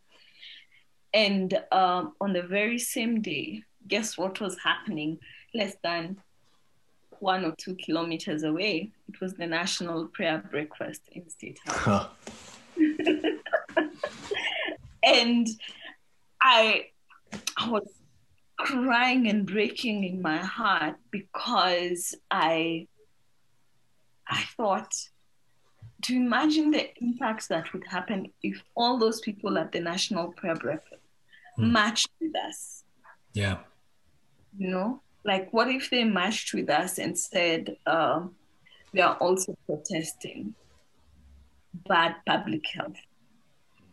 And 1.13 1.53
um, 1.71 2.13
on 2.19 2.33
the 2.33 2.41
very 2.41 2.79
same 2.79 3.21
day, 3.21 3.63
guess 3.87 4.17
what 4.17 4.41
was 4.41 4.57
happening? 4.63 5.19
Less 5.53 5.75
than 5.83 6.17
one 7.19 7.45
or 7.45 7.53
two 7.57 7.75
kilometers 7.75 8.43
away, 8.43 8.91
it 9.07 9.21
was 9.21 9.33
the 9.33 9.47
national 9.47 10.07
prayer 10.07 10.43
breakfast 10.49 11.01
in 11.11 11.29
State 11.29 11.59
House. 11.65 12.07
And 15.05 15.47
I, 16.41 16.87
I 17.57 17.69
was 17.69 17.87
crying 18.57 19.27
and 19.27 19.45
breaking 19.45 20.03
in 20.03 20.21
my 20.21 20.37
heart 20.37 20.95
because 21.11 22.15
I, 22.31 22.87
I 24.27 24.43
thought, 24.57 24.93
to 26.03 26.15
imagine 26.15 26.71
the 26.71 26.89
impacts 27.01 27.47
that 27.47 27.71
would 27.71 27.85
happen 27.87 28.31
if 28.41 28.61
all 28.75 28.97
those 28.97 29.21
people 29.21 29.57
at 29.57 29.71
the 29.71 29.79
National 29.79 30.31
Prayer 30.33 30.55
Breakfast 30.55 31.01
hmm. 31.55 31.71
matched 31.71 32.09
with 32.19 32.35
us. 32.35 32.83
Yeah. 33.33 33.57
You 34.57 34.69
know, 34.69 35.01
like 35.23 35.51
what 35.53 35.69
if 35.69 35.89
they 35.89 36.03
matched 36.03 36.53
with 36.53 36.69
us 36.69 36.97
and 36.97 37.17
said, 37.17 37.77
uh, 37.85 38.21
they 38.93 39.01
are 39.01 39.17
also 39.17 39.55
protesting 39.67 40.55
bad 41.87 42.15
public 42.25 42.65
health 42.73 42.97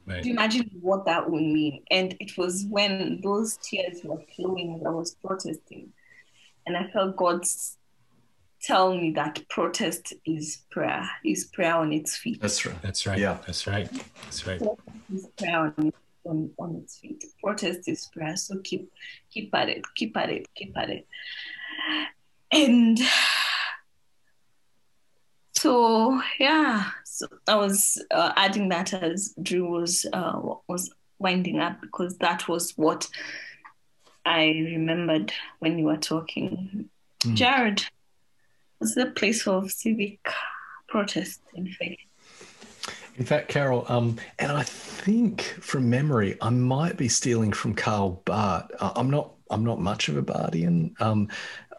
Right. 0.07 0.23
Do 0.23 0.29
you 0.29 0.35
imagine 0.35 0.71
what 0.81 1.05
that 1.07 1.31
would 1.31 1.43
mean? 1.43 1.85
And 1.91 2.17
it 2.19 2.37
was 2.37 2.65
when 2.69 3.21
those 3.23 3.57
tears 3.59 4.01
were 4.03 4.21
flowing 4.35 4.83
I 4.85 4.91
was 4.91 5.15
protesting. 5.15 5.93
And 6.67 6.77
I 6.77 6.89
felt 6.91 7.17
God's 7.17 7.77
tell 8.63 8.95
me 8.95 9.13
that 9.13 9.41
protest 9.49 10.13
is 10.25 10.63
prayer, 10.71 11.09
is 11.25 11.45
prayer 11.45 11.77
on 11.77 11.93
its 11.93 12.17
feet. 12.17 12.41
That's 12.41 12.65
right. 12.65 12.81
That's 12.83 13.07
right. 13.07 13.19
Yeah. 13.19 13.39
That's 13.47 13.67
right. 13.67 13.89
That's 14.25 14.47
right. 14.47 14.59
Protest 14.59 14.89
is 15.15 15.29
prayer 15.37 15.73
on, 15.77 15.93
on, 16.25 16.51
on 16.59 16.77
its 16.83 16.99
feet. 16.99 17.25
Protest 17.43 17.89
is 17.89 18.09
prayer. 18.13 18.37
So 18.37 18.59
keep 18.63 18.91
keep 19.31 19.55
at 19.55 19.69
it, 19.69 19.85
keep 19.95 20.17
at 20.17 20.31
it, 20.31 20.49
keep 20.55 20.77
at 20.77 20.91
it. 20.91 21.07
And 22.51 22.99
so 25.63 26.21
yeah, 26.41 26.91
so 27.05 27.29
I 27.47 27.55
was 27.55 28.03
uh, 28.11 28.33
adding 28.37 28.69
that 28.71 28.93
as 28.93 29.33
Drew 29.41 29.71
was 29.71 30.05
uh, 30.13 30.41
was 30.67 30.93
winding 31.21 31.61
up 31.61 31.81
because 31.81 32.19
that 32.19 32.49
was 32.49 32.73
what 32.73 33.09
I 34.27 34.47
remembered 34.47 35.33
when 35.61 35.79
you 35.79 35.85
were 35.85 35.99
talking. 35.99 36.91
Mm. 37.21 37.35
Jared, 37.35 37.85
was 38.81 38.97
the 38.97 39.07
place 39.07 39.47
of 39.47 39.71
civic 39.71 40.19
protest 40.89 41.41
in 41.55 41.69
faith? 41.69 41.99
In 43.17 43.25
fact, 43.25 43.49
Carol, 43.49 43.85
um, 43.89 44.17
and 44.41 44.51
I 44.51 44.65
think 44.65 45.43
from 45.43 45.89
memory, 45.89 46.37
I 46.41 46.51
might 46.51 46.97
be 46.97 47.09
stealing 47.09 47.53
from 47.53 47.75
Karl 47.75 48.21
Barth. 48.25 48.69
I'm 48.81 49.11
not. 49.11 49.35
I'm 49.49 49.65
not 49.65 49.81
much 49.81 50.09
of 50.09 50.17
a 50.17 50.23
Barthian, 50.23 50.99
um, 50.99 51.29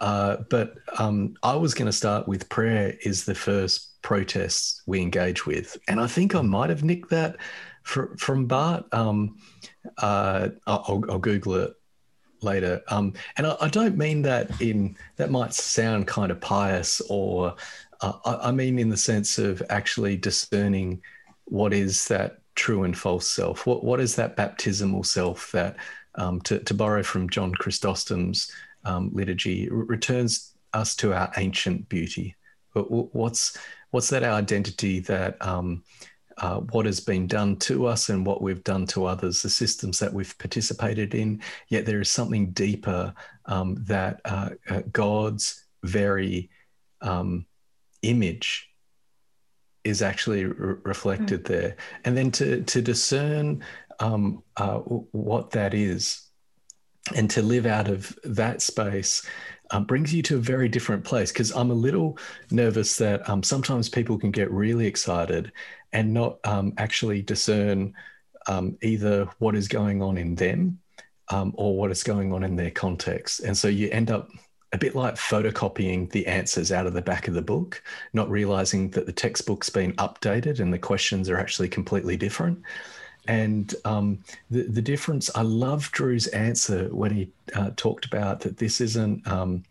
uh, 0.02 0.38
but 0.49 0.76
um, 0.98 1.36
I 1.44 1.56
was 1.56 1.74
going 1.74 1.88
to 1.88 1.94
start 1.94 2.28
with 2.28 2.49
prayer 2.49 2.95
is 3.02 3.26
the 3.26 3.36
first 3.36 4.02
protest 4.02 4.82
we 4.86 5.02
engage 5.02 5.45
with, 5.45 5.78
and 5.88 5.99
I 5.99 6.07
think 6.07 6.36
I 6.36 6.41
might 6.41 6.70
have 6.70 6.84
nicked 6.84 7.10
that 7.11 7.38
for, 7.84 8.15
from 8.18 8.45
Barth. 8.45 8.86
Um, 8.94 9.38
uh, 9.98 10.49
I'll, 10.68 11.03
I'll, 11.10 11.20
Google 11.20 11.56
it 11.56 11.74
later, 12.41 12.82
um, 12.90 13.14
and 13.38 13.48
I, 13.48 13.56
I, 13.61 13.68
don't 13.70 13.98
mean 13.98 14.22
that 14.24 14.61
in 14.61 14.98
that 15.18 15.32
might 15.32 15.53
sound 15.53 16.07
kind 16.07 16.32
of 16.32 16.41
pious, 16.41 17.02
or 17.10 17.56
uh, 18.02 18.14
I, 18.26 18.49
I 18.49 18.52
mean 18.52 18.80
in 18.80 18.90
the 18.90 18.98
sense 18.98 19.38
of 19.38 19.61
actually 19.70 20.18
discerning 20.18 21.02
what 21.45 21.74
is 21.74 22.07
that 22.07 22.40
true 22.56 22.84
and 22.84 22.98
false 22.98 23.30
self. 23.30 23.65
What 23.65 23.84
what 23.84 23.99
is 23.99 24.15
that 24.15 24.36
baptismal 24.36 25.03
self 25.03 25.52
that 25.52 25.78
um, 26.15 26.41
to, 26.41 26.60
to 26.60 26.74
borrow 26.74 27.03
from 27.03 27.30
John 27.30 27.53
Chrysostom's 27.53 28.52
um, 28.85 29.10
liturgy 29.14 29.69
returns 29.69 30.53
us 30.73 30.95
to 30.97 31.14
our 31.14 31.31
ancient 31.38 31.88
beauty. 31.89 32.35
But 32.73 32.89
what's 32.89 33.57
what's 33.91 34.10
that 34.10 34.23
our 34.23 34.34
identity 34.34 34.99
that 35.01 35.38
um, 35.45 35.84
uh, 36.38 36.60
what 36.60 36.85
has 36.85 36.99
been 36.99 37.27
done 37.27 37.55
to 37.57 37.85
us 37.85 38.10
and 38.10 38.26
what 38.26 38.41
we've 38.41 38.64
done 38.64 38.88
to 38.88 39.05
others, 39.05 39.41
the 39.41 39.49
systems 39.49 39.99
that 39.99 40.11
we've 40.11 40.35
participated 40.39 41.14
in. 41.14 41.41
Yet 41.69 41.85
there 41.85 42.01
is 42.01 42.10
something 42.10 42.51
deeper 42.51 43.14
um, 43.45 43.76
that 43.81 44.22
uh, 44.26 44.49
uh, 44.69 44.81
God's 44.91 45.65
very 45.84 46.49
um, 47.01 47.45
image 48.01 48.69
is 49.84 50.01
actually 50.01 50.45
re- 50.45 50.77
reflected 50.84 51.43
mm. 51.43 51.47
there, 51.47 51.76
and 52.05 52.18
then 52.18 52.31
to 52.31 52.64
to 52.64 52.81
discern 52.81 53.64
um, 53.99 54.41
uh, 54.57 54.77
what 54.77 55.51
that 55.51 55.73
is 55.73 56.22
and 57.15 57.30
to 57.31 57.41
live 57.41 57.65
out 57.65 57.88
of 57.88 58.17
that 58.23 58.61
space 58.61 59.25
um, 59.71 59.85
brings 59.85 60.13
you 60.13 60.21
to 60.23 60.38
a 60.38 60.39
very 60.39 60.69
different 60.69 61.03
place 61.03 61.31
because 61.31 61.51
I'm 61.51 61.71
a 61.71 61.75
little 61.75 62.17
nervous 62.51 62.97
that 62.97 63.27
um, 63.30 63.43
sometimes 63.43 63.89
people 63.89 64.17
can 64.17 64.31
get 64.31 64.51
really 64.51 64.85
excited 64.85 65.51
and 65.91 66.13
not 66.13 66.39
um, 66.43 66.73
actually 66.77 67.21
discern 67.21 67.93
um, 68.47 68.77
either 68.81 69.27
what 69.39 69.55
is 69.55 69.67
going 69.67 70.01
on 70.01 70.17
in 70.17 70.35
them 70.35 70.80
um, 71.30 71.53
or 71.55 71.77
what 71.77 71.91
is 71.91 72.03
going 72.03 72.34
on 72.34 72.43
in 72.43 72.55
their 72.55 72.71
context. 72.71 73.41
And 73.41 73.57
so 73.57 73.67
you 73.67 73.89
end 73.89 74.11
up 74.11 74.30
a 74.73 74.77
bit 74.77 74.95
like 74.95 75.15
photocopying 75.15 76.11
the 76.11 76.25
answers 76.25 76.71
out 76.71 76.88
of 76.88 76.93
the 76.93 77.01
back 77.01 77.27
of 77.27 77.35
the 77.35 77.41
book, 77.41 77.81
not 78.13 78.30
realizing 78.30 78.89
that 78.91 79.05
the 79.05 79.13
textbook's 79.13 79.69
been 79.69 79.93
updated 79.93 80.59
and 80.59 80.73
the 80.73 80.80
questions 80.80 81.30
are 81.30 81.38
actually 81.38 81.69
completely 81.69 82.17
different. 82.17 82.59
And 83.27 83.73
um, 83.85 84.19
the 84.51 84.63
the 84.63 84.81
difference, 84.81 85.29
I 85.35 85.41
love 85.41 85.91
Drew's 85.91 86.27
answer 86.27 86.89
when 86.89 87.11
he 87.11 87.29
uh, 87.55 87.71
talked 87.75 88.05
about 88.05 88.41
that 88.41 88.57
this 88.57 88.81
isn't. 88.81 89.25
Um, 89.27 89.63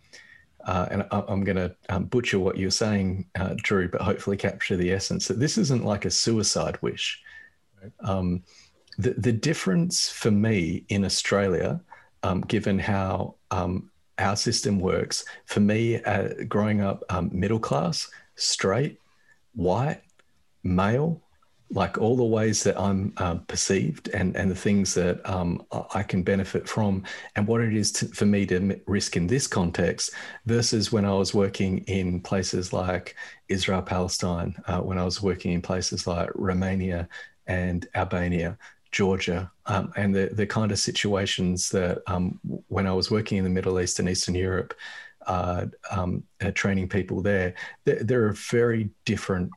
uh, 0.64 0.86
and 0.92 1.02
I, 1.10 1.24
am 1.28 1.42
going 1.42 1.56
to 1.56 1.74
um, 1.88 2.04
butcher 2.04 2.38
what 2.38 2.56
you're 2.56 2.70
saying, 2.70 3.26
uh, 3.34 3.54
Drew, 3.56 3.88
but 3.88 4.00
hopefully 4.00 4.36
capture 4.36 4.76
the 4.76 4.92
essence 4.92 5.26
that 5.26 5.40
this 5.40 5.58
isn't 5.58 5.84
like 5.84 6.04
a 6.04 6.10
suicide 6.10 6.78
wish. 6.82 7.20
Right. 7.82 7.92
Um, 8.08 8.44
the 8.98 9.14
the 9.14 9.32
difference 9.32 10.08
for 10.08 10.30
me 10.30 10.84
in 10.88 11.04
Australia, 11.04 11.80
um, 12.22 12.42
given 12.42 12.78
how 12.78 13.34
um, 13.50 13.90
our 14.18 14.36
system 14.36 14.78
works, 14.78 15.24
for 15.46 15.60
me, 15.60 16.02
uh, 16.04 16.28
growing 16.48 16.80
up 16.80 17.02
um, 17.10 17.30
middle 17.32 17.58
class, 17.58 18.08
straight, 18.36 19.00
white, 19.54 20.00
male, 20.62 21.20
like 21.72 21.96
all 21.96 22.16
the 22.16 22.24
ways 22.24 22.62
that 22.64 22.78
I'm 22.78 23.12
uh, 23.16 23.36
perceived 23.36 24.08
and, 24.08 24.36
and 24.36 24.50
the 24.50 24.54
things 24.54 24.92
that 24.94 25.26
um, 25.28 25.64
I 25.94 26.02
can 26.02 26.22
benefit 26.22 26.68
from, 26.68 27.04
and 27.34 27.46
what 27.46 27.62
it 27.62 27.74
is 27.74 27.90
to, 27.92 28.08
for 28.08 28.26
me 28.26 28.44
to 28.46 28.80
risk 28.86 29.16
in 29.16 29.26
this 29.26 29.46
context 29.46 30.10
versus 30.44 30.92
when 30.92 31.04
I 31.04 31.14
was 31.14 31.34
working 31.34 31.78
in 31.78 32.20
places 32.20 32.72
like 32.72 33.16
Israel, 33.48 33.82
Palestine, 33.82 34.54
uh, 34.66 34.80
when 34.80 34.98
I 34.98 35.04
was 35.04 35.22
working 35.22 35.52
in 35.52 35.62
places 35.62 36.06
like 36.06 36.28
Romania 36.34 37.08
and 37.46 37.86
Albania, 37.94 38.58
Georgia, 38.90 39.50
um, 39.64 39.92
and 39.96 40.14
the, 40.14 40.28
the 40.32 40.46
kind 40.46 40.72
of 40.72 40.78
situations 40.78 41.70
that 41.70 42.02
um, 42.06 42.38
when 42.68 42.86
I 42.86 42.92
was 42.92 43.10
working 43.10 43.38
in 43.38 43.44
the 43.44 43.50
Middle 43.50 43.80
East 43.80 43.98
and 43.98 44.08
Eastern 44.08 44.34
Europe, 44.34 44.74
uh, 45.26 45.66
um, 45.90 46.24
uh, 46.44 46.50
training 46.50 46.88
people 46.88 47.22
there, 47.22 47.54
there, 47.84 48.02
there 48.02 48.24
are 48.26 48.32
very 48.32 48.90
different 49.06 49.50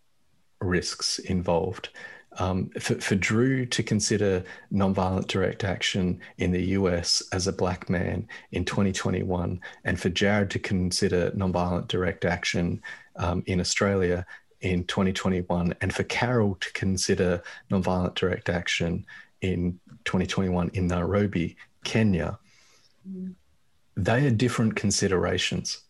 risks 0.66 1.20
involved. 1.20 1.90
Um, 2.38 2.70
for, 2.80 2.96
for, 2.96 3.16
Drew 3.16 3.66
to 3.68 3.82
consider 3.82 4.44
nonviolent 4.74 5.28
direct 5.28 5.64
action 5.64 6.20
in 6.38 6.52
the 6.52 6.64
US 6.80 7.24
as 7.32 7.48
a 7.48 7.54
black 7.54 7.90
man 7.90 8.28
in 8.52 8.66
2021, 8.66 9.62
and 9.86 10.00
for 10.00 10.10
Jared 10.10 10.50
to 10.52 10.60
consider 10.60 11.32
nonviolent 11.32 11.88
direct 11.88 12.26
action 12.26 12.82
um, 13.16 13.42
in 13.46 13.62
Australia 13.62 14.26
in 14.60 14.84
2021, 14.84 15.76
and 15.80 15.94
for 15.94 16.04
Carol 16.04 16.56
to 16.56 16.74
consider 16.74 17.42
nonviolent 17.72 18.16
direct 18.16 18.50
action 18.50 19.06
in 19.42 19.80
2021 20.06 20.72
in 20.74 20.88
Nairobi, 20.88 21.56
Kenya, 21.84 22.38
mm. 23.08 23.34
they 23.96 24.28
are 24.28 24.32
different 24.32 24.76
considerations. 24.76 25.82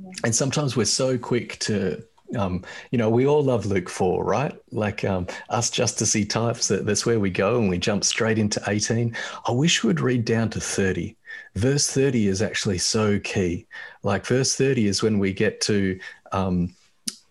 Yeah. 0.00 0.10
And 0.24 0.34
sometimes 0.34 0.76
we're 0.76 0.84
so 0.84 1.18
quick 1.18 1.58
to 1.60 2.04
um, 2.36 2.62
you 2.90 2.98
know, 2.98 3.10
we 3.10 3.26
all 3.26 3.42
love 3.42 3.66
Luke 3.66 3.88
4, 3.88 4.24
right? 4.24 4.52
Like 4.70 5.04
um, 5.04 5.26
us 5.50 5.70
justicey 5.70 6.28
types, 6.28 6.68
that, 6.68 6.86
that's 6.86 7.06
where 7.06 7.20
we 7.20 7.30
go 7.30 7.58
and 7.58 7.68
we 7.68 7.78
jump 7.78 8.04
straight 8.04 8.38
into 8.38 8.62
18. 8.66 9.14
I 9.46 9.52
wish 9.52 9.82
we 9.82 9.88
would 9.88 10.00
read 10.00 10.24
down 10.24 10.50
to 10.50 10.60
30. 10.60 11.16
Verse 11.54 11.90
30 11.90 12.28
is 12.28 12.42
actually 12.42 12.78
so 12.78 13.18
key. 13.20 13.66
Like, 14.02 14.26
verse 14.26 14.56
30 14.56 14.86
is 14.86 15.02
when 15.02 15.18
we 15.18 15.32
get 15.32 15.60
to, 15.62 15.98
um, 16.32 16.74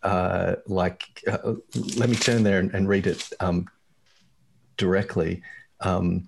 uh, 0.03 0.55
like, 0.67 1.23
uh, 1.27 1.53
let 1.97 2.09
me 2.09 2.15
turn 2.15 2.43
there 2.43 2.59
and, 2.59 2.73
and 2.73 2.87
read 2.87 3.07
it 3.07 3.29
um, 3.39 3.67
directly. 4.77 5.41
Um, 5.81 6.27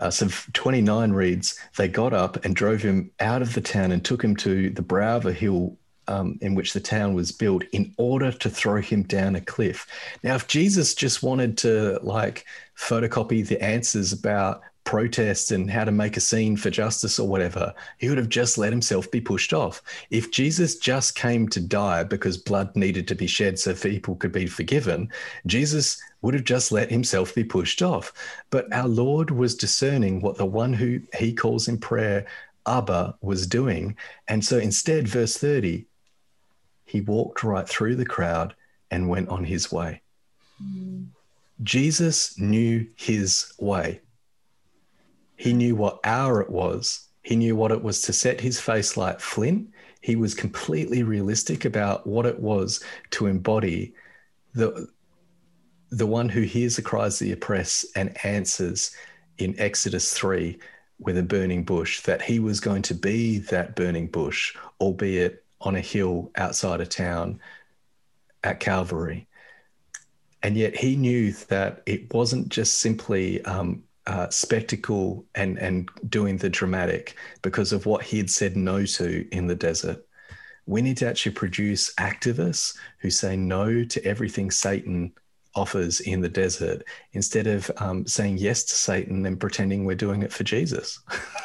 uh, 0.00 0.10
so 0.10 0.28
29 0.52 1.12
reads, 1.12 1.58
They 1.76 1.88
got 1.88 2.12
up 2.12 2.44
and 2.44 2.54
drove 2.54 2.82
him 2.82 3.10
out 3.20 3.42
of 3.42 3.54
the 3.54 3.60
town 3.60 3.92
and 3.92 4.04
took 4.04 4.22
him 4.22 4.36
to 4.36 4.70
the 4.70 4.82
brow 4.82 5.16
of 5.16 5.26
a 5.26 5.32
hill 5.32 5.76
um, 6.08 6.38
in 6.40 6.54
which 6.54 6.72
the 6.72 6.80
town 6.80 7.14
was 7.14 7.30
built 7.30 7.62
in 7.72 7.94
order 7.98 8.32
to 8.32 8.50
throw 8.50 8.80
him 8.80 9.02
down 9.04 9.36
a 9.36 9.40
cliff. 9.40 9.86
Now, 10.24 10.34
if 10.34 10.48
Jesus 10.48 10.94
just 10.94 11.22
wanted 11.22 11.56
to 11.58 12.00
like 12.02 12.46
photocopy 12.76 13.46
the 13.46 13.62
answers 13.62 14.12
about 14.12 14.62
protest 14.84 15.50
and 15.50 15.70
how 15.70 15.84
to 15.84 15.92
make 15.92 16.16
a 16.16 16.20
scene 16.20 16.56
for 16.56 16.70
justice 16.70 17.18
or 17.18 17.28
whatever, 17.28 17.74
he 17.98 18.08
would 18.08 18.16
have 18.16 18.30
just 18.30 18.56
let 18.56 18.72
himself 18.72 19.10
be 19.10 19.20
pushed 19.20 19.52
off. 19.52 19.82
If 20.10 20.30
Jesus 20.30 20.76
just 20.76 21.14
came 21.14 21.46
to 21.50 21.60
die 21.60 22.04
because 22.04 22.38
blood 22.38 22.74
needed 22.74 23.06
to 23.08 23.14
be 23.14 23.26
shed 23.26 23.58
so 23.58 23.74
people 23.74 24.16
could 24.16 24.32
be 24.32 24.46
forgiven, 24.46 25.10
Jesus 25.44 26.00
would 26.22 26.32
have 26.32 26.44
just 26.44 26.72
let 26.72 26.90
himself 26.90 27.34
be 27.34 27.44
pushed 27.44 27.82
off. 27.82 28.14
But 28.48 28.72
our 28.72 28.88
Lord 28.88 29.30
was 29.30 29.54
discerning 29.54 30.22
what 30.22 30.38
the 30.38 30.46
one 30.46 30.72
who 30.72 31.00
he 31.18 31.34
calls 31.34 31.68
in 31.68 31.76
prayer 31.76 32.24
Abba 32.66 33.14
was 33.20 33.46
doing. 33.46 33.94
And 34.28 34.42
so 34.42 34.56
instead, 34.56 35.06
verse 35.06 35.36
30, 35.36 35.84
he 36.88 37.02
walked 37.02 37.44
right 37.44 37.68
through 37.68 37.96
the 37.96 38.06
crowd 38.06 38.54
and 38.90 39.10
went 39.10 39.28
on 39.28 39.44
his 39.44 39.70
way. 39.70 40.00
Mm. 40.62 41.08
Jesus 41.62 42.38
knew 42.38 42.86
his 42.96 43.52
way. 43.58 44.00
He 45.36 45.52
knew 45.52 45.76
what 45.76 46.00
hour 46.02 46.40
it 46.40 46.48
was. 46.48 47.08
He 47.22 47.36
knew 47.36 47.54
what 47.54 47.72
it 47.72 47.82
was 47.82 48.00
to 48.02 48.12
set 48.14 48.40
his 48.40 48.58
face 48.58 48.96
like 48.96 49.20
flint. 49.20 49.68
He 50.00 50.16
was 50.16 50.32
completely 50.32 51.02
realistic 51.02 51.66
about 51.66 52.06
what 52.06 52.24
it 52.24 52.40
was 52.40 52.82
to 53.10 53.26
embody 53.26 53.94
the, 54.54 54.88
the 55.90 56.06
one 56.06 56.30
who 56.30 56.40
hears 56.40 56.76
the 56.76 56.82
cries 56.82 57.20
of 57.20 57.26
the 57.26 57.32
oppressed 57.32 57.84
and 57.96 58.16
answers 58.24 58.92
in 59.36 59.54
Exodus 59.58 60.14
3 60.14 60.58
with 61.00 61.18
a 61.18 61.22
burning 61.22 61.64
bush, 61.64 62.00
that 62.02 62.22
he 62.22 62.38
was 62.38 62.60
going 62.60 62.82
to 62.82 62.94
be 62.94 63.38
that 63.38 63.76
burning 63.76 64.06
bush, 64.06 64.56
albeit 64.80 65.44
on 65.60 65.76
a 65.76 65.80
hill 65.80 66.30
outside 66.36 66.80
of 66.80 66.88
town 66.88 67.40
at 68.44 68.60
Calvary. 68.60 69.26
And 70.42 70.56
yet 70.56 70.76
he 70.76 70.96
knew 70.96 71.32
that 71.48 71.82
it 71.86 72.12
wasn't 72.14 72.48
just 72.48 72.78
simply 72.78 73.44
um, 73.44 73.82
uh, 74.06 74.28
spectacle 74.30 75.24
and, 75.34 75.58
and 75.58 75.90
doing 76.08 76.36
the 76.36 76.48
dramatic 76.48 77.16
because 77.42 77.72
of 77.72 77.86
what 77.86 78.02
he 78.02 78.18
had 78.18 78.30
said 78.30 78.56
no 78.56 78.84
to 78.84 79.28
in 79.32 79.46
the 79.46 79.54
desert. 79.54 80.04
We 80.66 80.82
need 80.82 80.96
to 80.98 81.08
actually 81.08 81.32
produce 81.32 81.92
activists 81.94 82.76
who 82.98 83.10
say 83.10 83.36
no 83.36 83.84
to 83.84 84.04
everything 84.04 84.50
Satan 84.50 85.12
offers 85.54 86.00
in 86.00 86.20
the 86.20 86.28
desert 86.28 86.84
instead 87.12 87.46
of 87.46 87.70
um, 87.78 88.06
saying 88.06 88.38
yes 88.38 88.62
to 88.64 88.74
Satan 88.74 89.26
and 89.26 89.40
pretending 89.40 89.84
we're 89.84 89.96
doing 89.96 90.22
it 90.22 90.32
for 90.32 90.44
Jesus. 90.44 91.00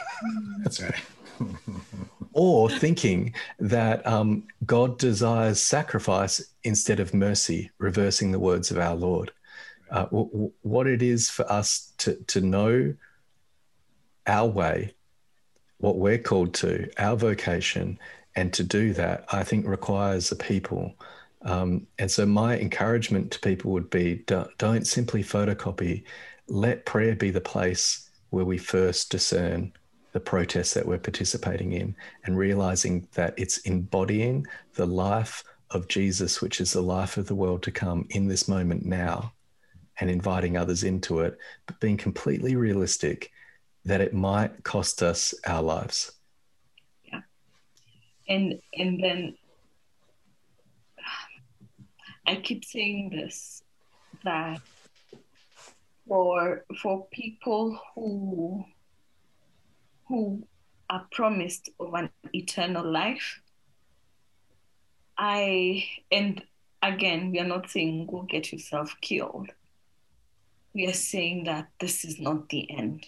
That's 0.63 0.81
right. 0.81 0.95
or 2.33 2.69
thinking 2.69 3.33
that 3.59 4.05
um, 4.05 4.43
God 4.65 4.97
desires 4.97 5.61
sacrifice 5.61 6.43
instead 6.63 6.99
of 6.99 7.13
mercy, 7.13 7.71
reversing 7.77 8.31
the 8.31 8.39
words 8.39 8.71
of 8.71 8.77
our 8.77 8.95
Lord. 8.95 9.31
Uh, 9.91 10.05
w- 10.05 10.51
what 10.61 10.87
it 10.87 11.01
is 11.01 11.29
for 11.29 11.49
us 11.51 11.93
to, 11.99 12.15
to 12.27 12.41
know 12.41 12.93
our 14.25 14.47
way, 14.47 14.93
what 15.77 15.97
we're 15.97 16.17
called 16.17 16.53
to, 16.55 16.89
our 16.97 17.15
vocation, 17.15 17.99
and 18.35 18.51
to 18.53 18.63
do 18.63 18.93
that, 18.93 19.25
I 19.31 19.43
think 19.43 19.67
requires 19.67 20.31
a 20.31 20.35
people. 20.35 20.93
Um, 21.43 21.85
and 21.99 22.09
so, 22.09 22.25
my 22.25 22.57
encouragement 22.57 23.31
to 23.31 23.39
people 23.39 23.71
would 23.73 23.89
be 23.89 24.23
don't, 24.25 24.57
don't 24.57 24.87
simply 24.87 25.23
photocopy, 25.23 26.03
let 26.47 26.85
prayer 26.85 27.15
be 27.15 27.31
the 27.31 27.41
place 27.41 28.09
where 28.29 28.45
we 28.45 28.57
first 28.57 29.11
discern 29.11 29.73
the 30.13 30.19
protests 30.19 30.73
that 30.75 30.85
we're 30.85 30.99
participating 30.99 31.73
in 31.73 31.95
and 32.23 32.37
realizing 32.37 33.07
that 33.13 33.33
it's 33.37 33.57
embodying 33.59 34.45
the 34.75 34.85
life 34.85 35.43
of 35.71 35.87
Jesus, 35.87 36.41
which 36.41 36.61
is 36.61 36.71
the 36.71 36.81
life 36.81 37.17
of 37.17 37.27
the 37.27 37.35
world 37.35 37.63
to 37.63 37.71
come 37.71 38.05
in 38.11 38.27
this 38.27 38.47
moment 38.47 38.85
now, 38.85 39.33
and 39.99 40.09
inviting 40.09 40.55
others 40.55 40.83
into 40.83 41.19
it, 41.19 41.37
but 41.65 41.79
being 41.79 41.97
completely 41.97 42.55
realistic 42.55 43.31
that 43.85 44.01
it 44.01 44.13
might 44.13 44.63
cost 44.63 45.03
us 45.03 45.33
our 45.45 45.61
lives. 45.61 46.11
Yeah. 47.05 47.21
And 48.29 48.59
and 48.77 49.03
then 49.03 49.35
I 52.27 52.35
keep 52.35 52.63
saying 52.63 53.09
this 53.09 53.63
that 54.23 54.61
for 56.07 56.65
for 56.81 57.07
people 57.11 57.79
who 57.95 58.63
who 60.13 60.43
are 60.91 61.07
promised 61.11 61.71
of 61.79 61.95
an 61.95 62.07
eternal 62.33 62.85
life. 62.85 63.41
I, 65.17 65.85
and 66.11 66.43
again, 66.83 67.31
we 67.31 67.39
are 67.39 67.47
not 67.47 67.71
saying 67.71 68.05
go 68.05 68.21
get 68.21 68.53
yourself 68.53 68.95
killed. 69.01 69.49
We 70.75 70.85
are 70.85 70.93
saying 70.93 71.45
that 71.45 71.69
this 71.79 72.05
is 72.05 72.19
not 72.19 72.49
the 72.49 72.69
end. 72.69 73.07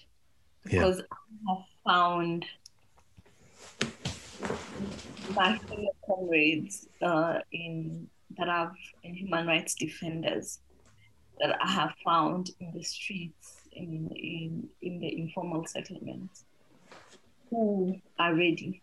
Because 0.63 0.97
yeah. 0.97 1.03
I 1.13 1.53
have 1.53 1.65
found 1.85 2.45
my 5.35 5.59
fellow 5.59 5.95
comrades 6.07 6.87
uh, 7.03 7.37
in 7.51 8.07
that 8.35 8.47
have 8.47 8.73
in 9.03 9.13
human 9.13 9.45
rights 9.45 9.75
defenders 9.75 10.59
that 11.39 11.55
I 11.61 11.69
have 11.69 11.93
found 12.03 12.49
in 12.59 12.71
the 12.73 12.81
streets 12.81 13.61
in 13.73 14.09
in, 14.15 14.67
in 14.81 14.99
the 14.99 15.19
informal 15.19 15.67
settlements 15.67 16.45
who 17.49 17.99
are 18.19 18.33
ready, 18.33 18.81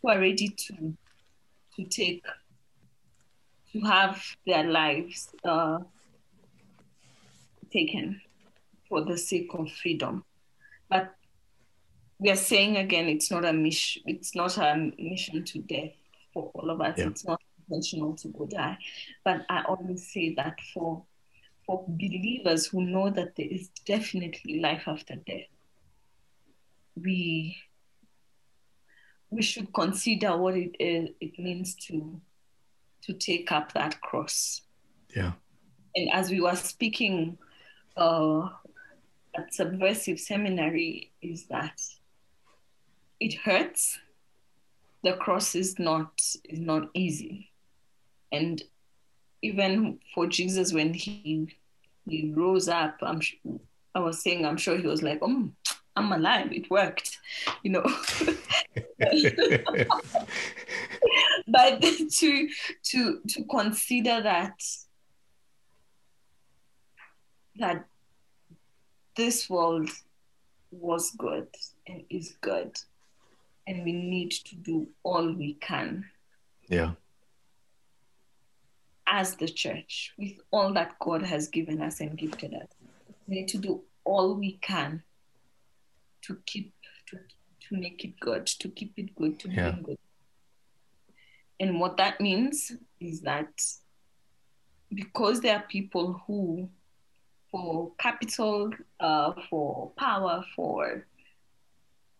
who 0.00 0.08
are 0.08 0.18
ready 0.20 0.48
to 0.48 0.96
to 1.76 1.84
take 1.84 2.24
to 3.72 3.80
have 3.80 4.22
their 4.46 4.64
lives 4.64 5.30
uh, 5.44 5.78
taken 7.72 8.20
for 8.88 9.04
the 9.04 9.16
sake 9.16 9.48
of 9.54 9.70
freedom. 9.72 10.24
But 10.90 11.14
we 12.18 12.30
are 12.30 12.36
saying 12.36 12.76
again, 12.76 13.08
it's 13.08 13.30
not 13.30 13.44
a 13.44 13.52
mission. 13.52 14.02
It's 14.06 14.34
not 14.34 14.58
a 14.58 14.92
mission 14.98 15.44
to 15.44 15.58
death 15.60 15.92
for 16.32 16.50
all 16.54 16.70
of 16.70 16.80
us. 16.80 16.98
Yeah. 16.98 17.08
It's 17.08 17.24
not 17.24 17.40
intentional 17.68 18.14
to 18.16 18.28
go 18.28 18.46
die. 18.46 18.78
But 19.24 19.46
I 19.48 19.62
always 19.62 20.12
say 20.12 20.34
that 20.34 20.58
for 20.74 21.04
for 21.66 21.84
believers 21.88 22.66
who 22.66 22.82
know 22.84 23.08
that 23.10 23.36
there 23.36 23.46
is 23.46 23.68
definitely 23.86 24.60
life 24.60 24.82
after 24.86 25.14
death, 25.14 25.46
we 26.96 27.56
we 29.30 29.42
should 29.42 29.72
consider 29.72 30.36
what 30.36 30.54
it 30.54 30.76
is, 30.78 31.08
it 31.20 31.38
means 31.38 31.74
to 31.74 32.20
to 33.02 33.12
take 33.14 33.50
up 33.50 33.72
that 33.72 34.00
cross. 34.00 34.60
Yeah. 35.16 35.32
And 35.96 36.10
as 36.12 36.30
we 36.30 36.40
were 36.40 36.54
speaking 36.54 37.38
uh, 37.96 38.48
at 39.36 39.52
Subversive 39.52 40.20
Seminary, 40.20 41.12
is 41.20 41.46
that 41.46 41.80
it 43.20 43.34
hurts. 43.34 43.98
The 45.02 45.14
cross 45.14 45.54
is 45.54 45.78
not 45.78 46.12
is 46.44 46.60
not 46.60 46.88
easy, 46.94 47.50
and 48.30 48.62
even 49.42 49.98
for 50.14 50.26
Jesus 50.26 50.72
when 50.72 50.94
he 50.94 51.56
he 52.06 52.32
rose 52.34 52.68
up, 52.68 52.98
I'm 53.02 53.20
I 53.94 54.00
was 54.00 54.22
saying 54.22 54.46
I'm 54.46 54.56
sure 54.56 54.76
he 54.76 54.86
was 54.86 55.02
like, 55.02 55.18
oh, 55.22 55.50
I'm 55.94 56.12
alive. 56.12 56.52
It 56.52 56.70
worked, 56.70 57.18
you 57.62 57.70
know. 57.72 57.82
but 61.46 61.82
to 61.82 62.48
to 62.84 63.20
to 63.28 63.44
consider 63.50 64.22
that 64.22 64.58
that 67.56 67.84
this 69.16 69.50
world 69.50 69.90
was 70.70 71.10
good 71.18 71.48
and 71.86 72.02
is 72.08 72.34
good 72.40 72.78
and 73.66 73.84
we 73.84 73.92
need 73.92 74.30
to 74.30 74.56
do 74.56 74.88
all 75.02 75.32
we 75.32 75.54
can 75.54 76.04
yeah 76.68 76.92
as 79.06 79.36
the 79.36 79.48
church 79.48 80.14
with 80.18 80.32
all 80.50 80.72
that 80.72 80.98
god 80.98 81.22
has 81.22 81.48
given 81.48 81.82
us 81.82 82.00
and 82.00 82.16
gifted 82.16 82.54
us 82.54 82.68
we 83.28 83.36
need 83.36 83.48
to 83.48 83.58
do 83.58 83.82
all 84.04 84.34
we 84.34 84.52
can 84.62 85.02
to 86.22 86.38
keep 86.46 86.72
to, 87.06 87.16
to 87.16 87.76
make 87.76 88.04
it 88.04 88.18
good 88.20 88.46
to 88.46 88.68
keep 88.68 88.92
it 88.96 89.14
good 89.16 89.38
to 89.38 89.48
yeah. 89.50 89.76
good 89.82 89.98
and 91.60 91.78
what 91.78 91.96
that 91.96 92.20
means 92.20 92.72
is 93.00 93.20
that 93.20 93.50
because 94.94 95.40
there 95.40 95.56
are 95.56 95.64
people 95.68 96.20
who 96.26 96.68
for 97.52 97.92
capital, 97.98 98.70
uh, 98.98 99.32
for 99.48 99.92
power, 99.96 100.42
for, 100.56 101.06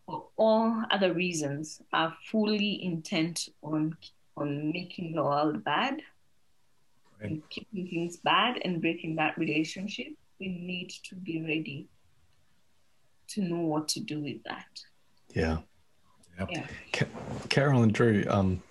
for 0.05 0.27
all 0.37 0.83
other 0.91 1.13
reasons, 1.13 1.81
are 1.91 2.15
fully 2.31 2.83
intent 2.83 3.49
on 3.63 3.97
on 4.35 4.71
making 4.71 5.13
the 5.13 5.23
world 5.23 5.63
bad, 5.63 6.01
right. 7.19 7.31
and 7.31 7.49
keeping 7.49 7.87
things 7.87 8.17
bad, 8.17 8.59
and 8.63 8.81
breaking 8.81 9.15
that 9.15 9.37
relationship. 9.37 10.07
We 10.39 10.47
need 10.47 10.91
to 11.09 11.15
be 11.15 11.41
ready 11.41 11.87
to 13.29 13.41
know 13.41 13.61
what 13.61 13.87
to 13.89 13.99
do 13.99 14.19
with 14.19 14.43
that. 14.43 14.65
Yeah. 15.33 15.59
Yep. 16.39 16.49
Yeah. 16.51 16.67
Carol 17.49 17.83
and 17.83 17.93
Drew, 17.93 18.25
um, 18.27 18.61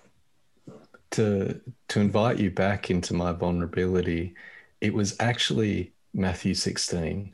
to 1.11 1.59
to 1.89 1.99
invite 1.99 2.39
you 2.39 2.51
back 2.51 2.89
into 2.89 3.13
my 3.13 3.31
vulnerability, 3.31 4.35
it 4.81 4.93
was 4.93 5.15
actually 5.19 5.93
Matthew 6.13 6.53
16 6.53 7.33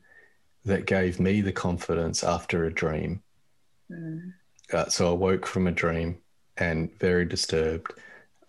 that 0.66 0.86
gave 0.86 1.20
me 1.20 1.41
the 1.41 1.52
confidence 1.52 2.24
after 2.24 2.66
a 2.66 2.74
dream. 2.74 3.22
Mm. 3.91 4.34
Uh, 4.72 4.88
so 4.88 5.12
I 5.12 5.16
woke 5.16 5.46
from 5.46 5.68
a 5.68 5.72
dream 5.72 6.18
and 6.58 6.91
very 7.00 7.26
disturbed. 7.26 7.94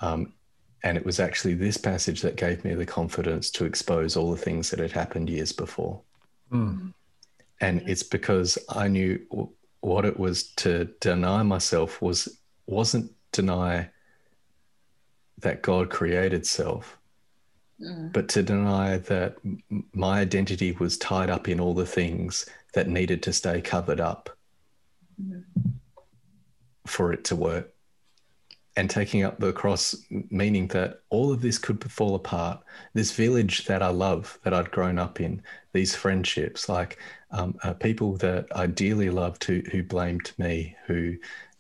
Um, 0.01 0.35
and 0.83 0.97
it 0.97 1.05
was 1.05 1.21
actually 1.21 1.55
this 1.55 1.77
passage 1.77 2.23
that 2.23 2.37
gave 2.37 2.65
me 2.65 2.75
the 2.75 2.87
confidence 2.87 3.51
to 3.53 3.65
expose 3.65 4.17
all 4.17 4.31
the 4.31 4.37
things 4.37 4.71
that 4.71 4.81
had 4.81 4.93
happened 4.93 5.31
years 5.31 5.53
before. 5.53 6.01
Mm. 6.51 6.93
And 7.61 7.83
it's 7.89 8.03
because 8.03 8.59
I 8.69 8.89
knew 8.89 9.21
what 9.81 10.05
it 10.05 10.19
was 10.19 10.45
to 10.57 10.87
deny 11.01 11.43
myself 11.43 12.01
was 12.01 12.41
wasn't 12.67 13.13
deny 13.33 13.91
that 15.39 15.63
God 15.63 15.91
created 15.91 16.47
self, 16.47 16.99
Mm. 17.81 18.13
but 18.13 18.29
to 18.29 18.43
deny 18.43 18.99
that 18.99 19.37
my 19.95 20.21
identity 20.21 20.73
was 20.73 20.99
tied 20.99 21.31
up 21.31 21.49
in 21.49 21.59
all 21.59 21.73
the 21.73 21.87
things 21.87 22.45
that 22.75 22.89
needed 22.89 23.23
to 23.23 23.33
stay 23.33 23.63
covered 23.63 24.01
up 24.01 24.29
mm. 25.19 25.43
for 26.87 27.13
it 27.13 27.25
to 27.25 27.37
work. 27.37 27.73
And 28.77 28.89
taking 28.89 29.25
up 29.25 29.41
the 29.41 29.53
cross, 29.53 29.95
meaning 30.31 30.69
that 30.69 31.01
all 31.11 31.33
of 31.33 31.41
this 31.41 31.59
could 31.59 31.83
fall 31.91 32.15
apart. 32.15 32.63
This 32.95 33.13
village 33.13 33.65
that 33.65 33.83
I 33.83 33.89
love, 33.89 34.39
that 34.45 34.55
I'd 34.55 34.71
grown 34.71 34.99
up 34.99 35.21
in, 35.21 35.43
these 35.73 35.95
friendships, 35.95 36.69
like 36.69 36.99
um, 37.33 37.57
uh, 37.63 37.75
people 37.75 38.17
that 38.19 38.47
I 38.55 38.67
dearly 38.67 39.11
loved 39.11 39.45
who, 39.45 39.63
who 39.71 39.83
blamed 39.83 40.33
me, 40.39 40.77
who, 40.87 41.17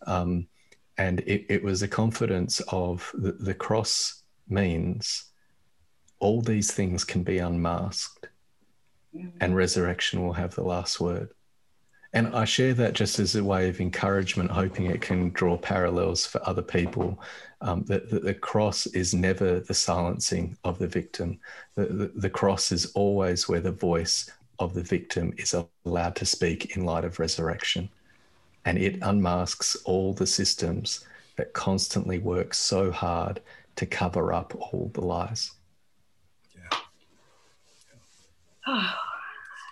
um, 0.06 0.46
and 0.98 1.20
it, 1.20 1.46
it 1.48 1.62
was 1.62 1.82
a 1.82 1.88
confidence 1.88 2.60
of 2.68 3.10
the, 3.14 3.32
the 3.32 3.54
cross 3.54 4.22
means 4.48 5.26
all 6.18 6.40
these 6.40 6.72
things 6.72 7.04
can 7.04 7.22
be 7.22 7.38
unmasked 7.38 8.28
mm-hmm. 9.16 9.28
and 9.40 9.56
resurrection 9.56 10.22
will 10.22 10.32
have 10.32 10.54
the 10.54 10.64
last 10.64 11.00
word. 11.00 11.30
And 12.12 12.34
I 12.34 12.44
share 12.44 12.74
that 12.74 12.94
just 12.94 13.20
as 13.20 13.36
a 13.36 13.44
way 13.44 13.68
of 13.68 13.80
encouragement, 13.80 14.50
hoping 14.50 14.86
it 14.86 15.00
can 15.00 15.30
draw 15.30 15.56
parallels 15.56 16.26
for 16.26 16.46
other 16.46 16.62
people. 16.62 17.20
Um, 17.60 17.84
that, 17.84 18.10
that, 18.10 18.24
the 18.24 18.34
cross 18.34 18.86
is 18.86 19.14
never 19.14 19.60
the 19.60 19.74
silencing 19.74 20.56
of 20.64 20.78
the 20.78 20.88
victim. 20.88 21.38
The, 21.76 21.86
the, 21.86 22.12
the 22.16 22.30
cross 22.30 22.72
is 22.72 22.86
always 22.92 23.48
where 23.48 23.60
the 23.60 23.70
voice 23.70 24.28
of 24.60 24.74
the 24.74 24.82
victim 24.82 25.34
is 25.36 25.54
allowed 25.84 26.14
to 26.16 26.24
speak 26.24 26.76
in 26.76 26.84
light 26.84 27.04
of 27.04 27.18
resurrection. 27.18 27.88
And 28.64 28.78
it 28.78 29.00
unmasks 29.02 29.74
all 29.84 30.12
the 30.12 30.26
systems 30.26 31.04
that 31.36 31.52
constantly 31.54 32.18
work 32.18 32.54
so 32.54 32.90
hard 32.92 33.40
to 33.76 33.86
cover 33.86 34.32
up 34.32 34.54
all 34.54 34.90
the 34.94 35.00
lies. 35.00 35.52
Yeah. 36.54 36.78
Oh. 38.66 38.94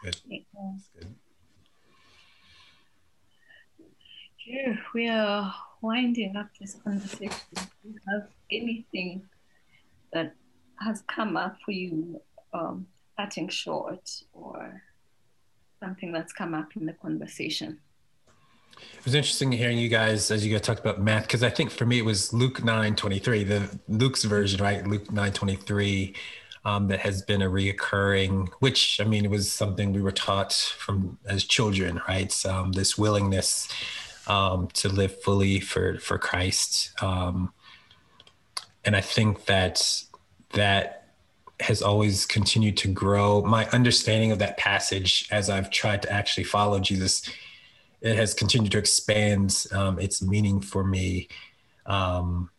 Good. 0.02 0.16
That's 0.30 0.88
good. 0.98 1.14
Here 4.36 4.78
we 4.94 5.08
are 5.08 5.54
winding 5.82 6.36
up 6.36 6.48
this 6.58 6.74
conversation. 6.82 7.36
Do 7.54 7.62
you 7.84 7.94
have 8.08 8.28
anything 8.50 9.22
that 10.12 10.34
has 10.80 11.02
come 11.02 11.36
up 11.36 11.56
for 11.64 11.72
you, 11.72 12.20
um, 12.54 12.86
cutting 13.18 13.48
short, 13.48 14.10
or 14.32 14.82
something 15.80 16.12
that's 16.12 16.32
come 16.32 16.54
up 16.54 16.76
in 16.76 16.86
the 16.86 16.92
conversation? 16.92 17.78
It 18.76 19.04
was 19.04 19.14
interesting 19.14 19.50
hearing 19.50 19.78
you 19.78 19.88
guys 19.88 20.30
as 20.30 20.46
you 20.46 20.52
guys 20.52 20.60
talked 20.60 20.80
about 20.80 21.00
math 21.00 21.24
because 21.24 21.42
I 21.42 21.50
think 21.50 21.70
for 21.70 21.84
me 21.84 21.98
it 21.98 22.04
was 22.04 22.32
Luke 22.32 22.62
nine 22.62 22.94
twenty 22.94 23.18
three, 23.18 23.42
the 23.44 23.68
Luke's 23.88 24.24
version, 24.24 24.62
right? 24.62 24.86
Luke 24.86 25.10
nine 25.10 25.32
twenty 25.32 25.56
three 25.56 26.14
um, 26.64 26.88
that 26.88 27.00
has 27.00 27.22
been 27.22 27.42
a 27.42 27.48
reoccurring, 27.48 28.48
which 28.60 29.00
I 29.00 29.04
mean, 29.04 29.24
it 29.24 29.30
was 29.30 29.50
something 29.50 29.92
we 29.92 30.02
were 30.02 30.12
taught 30.12 30.52
from 30.52 31.18
as 31.26 31.44
children, 31.44 32.00
right? 32.06 32.34
Um, 32.46 32.72
this 32.72 32.98
willingness 32.98 33.68
um, 34.26 34.68
to 34.74 34.88
live 34.88 35.20
fully 35.22 35.60
for 35.60 35.98
for 35.98 36.18
Christ, 36.18 36.92
um, 37.02 37.52
and 38.84 38.94
I 38.94 39.00
think 39.00 39.46
that 39.46 40.04
that 40.50 41.07
has 41.60 41.82
always 41.82 42.24
continued 42.26 42.76
to 42.78 42.88
grow. 42.88 43.42
My 43.42 43.66
understanding 43.70 44.32
of 44.32 44.38
that 44.38 44.56
passage, 44.56 45.28
as 45.30 45.50
I've 45.50 45.70
tried 45.70 46.02
to 46.02 46.12
actually 46.12 46.44
follow 46.44 46.78
Jesus, 46.78 47.28
it 48.00 48.14
has 48.16 48.34
continued 48.34 48.72
to 48.72 48.78
expand 48.78 49.66
um, 49.72 49.98
its 49.98 50.22
meaning 50.22 50.60
for 50.60 50.84
me. 50.84 51.28
Um, 51.86 52.50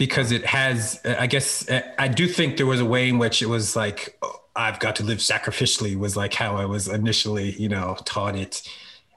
because 0.00 0.32
it 0.32 0.46
has 0.46 0.98
i 1.04 1.26
guess 1.26 1.70
i 1.98 2.08
do 2.08 2.26
think 2.26 2.56
there 2.56 2.64
was 2.64 2.80
a 2.80 2.84
way 2.86 3.10
in 3.10 3.18
which 3.18 3.42
it 3.42 3.46
was 3.46 3.76
like 3.76 4.16
oh, 4.22 4.40
i've 4.56 4.78
got 4.78 4.96
to 4.96 5.04
live 5.04 5.18
sacrificially 5.18 5.94
was 5.94 6.16
like 6.16 6.32
how 6.32 6.56
i 6.56 6.64
was 6.64 6.88
initially 6.88 7.50
you 7.50 7.68
know 7.68 7.94
taught 8.06 8.34
it 8.34 8.66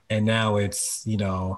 and 0.10 0.26
now 0.26 0.58
it's 0.58 1.02
you 1.08 1.16
know 1.16 1.58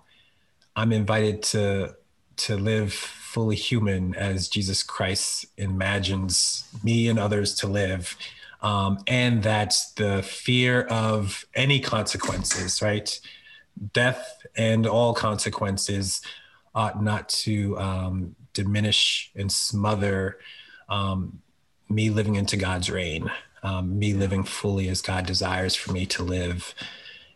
i'm 0.75 0.91
invited 0.91 1.41
to 1.41 1.91
to 2.37 2.55
live 2.55 2.93
fully 3.35 3.55
human 3.55 4.15
as 4.15 4.47
jesus 4.47 4.81
christ 4.81 5.45
imagines 5.57 6.63
me 6.83 7.09
and 7.09 7.19
others 7.19 7.53
to 7.53 7.67
live 7.67 8.15
um, 8.61 8.97
and 9.07 9.43
that 9.43 9.75
the 9.97 10.23
fear 10.23 10.83
of 10.83 11.45
any 11.53 11.79
consequences 11.79 12.81
right 12.81 13.19
death 13.93 14.37
and 14.55 14.87
all 14.87 15.13
consequences 15.13 16.21
ought 16.73 17.03
not 17.03 17.27
to 17.27 17.77
um, 17.77 18.35
diminish 18.53 19.31
and 19.35 19.51
smother 19.51 20.37
um, 20.87 21.41
me 21.89 22.09
living 22.09 22.35
into 22.35 22.57
God's 22.57 22.89
reign. 22.89 23.29
um, 23.65 23.97
me 23.97 24.13
living 24.13 24.43
fully 24.43 24.87
as 24.89 25.01
God 25.01 25.25
desires 25.25 25.75
for 25.75 25.91
me 25.91 26.05
to 26.05 26.23
live. 26.23 26.75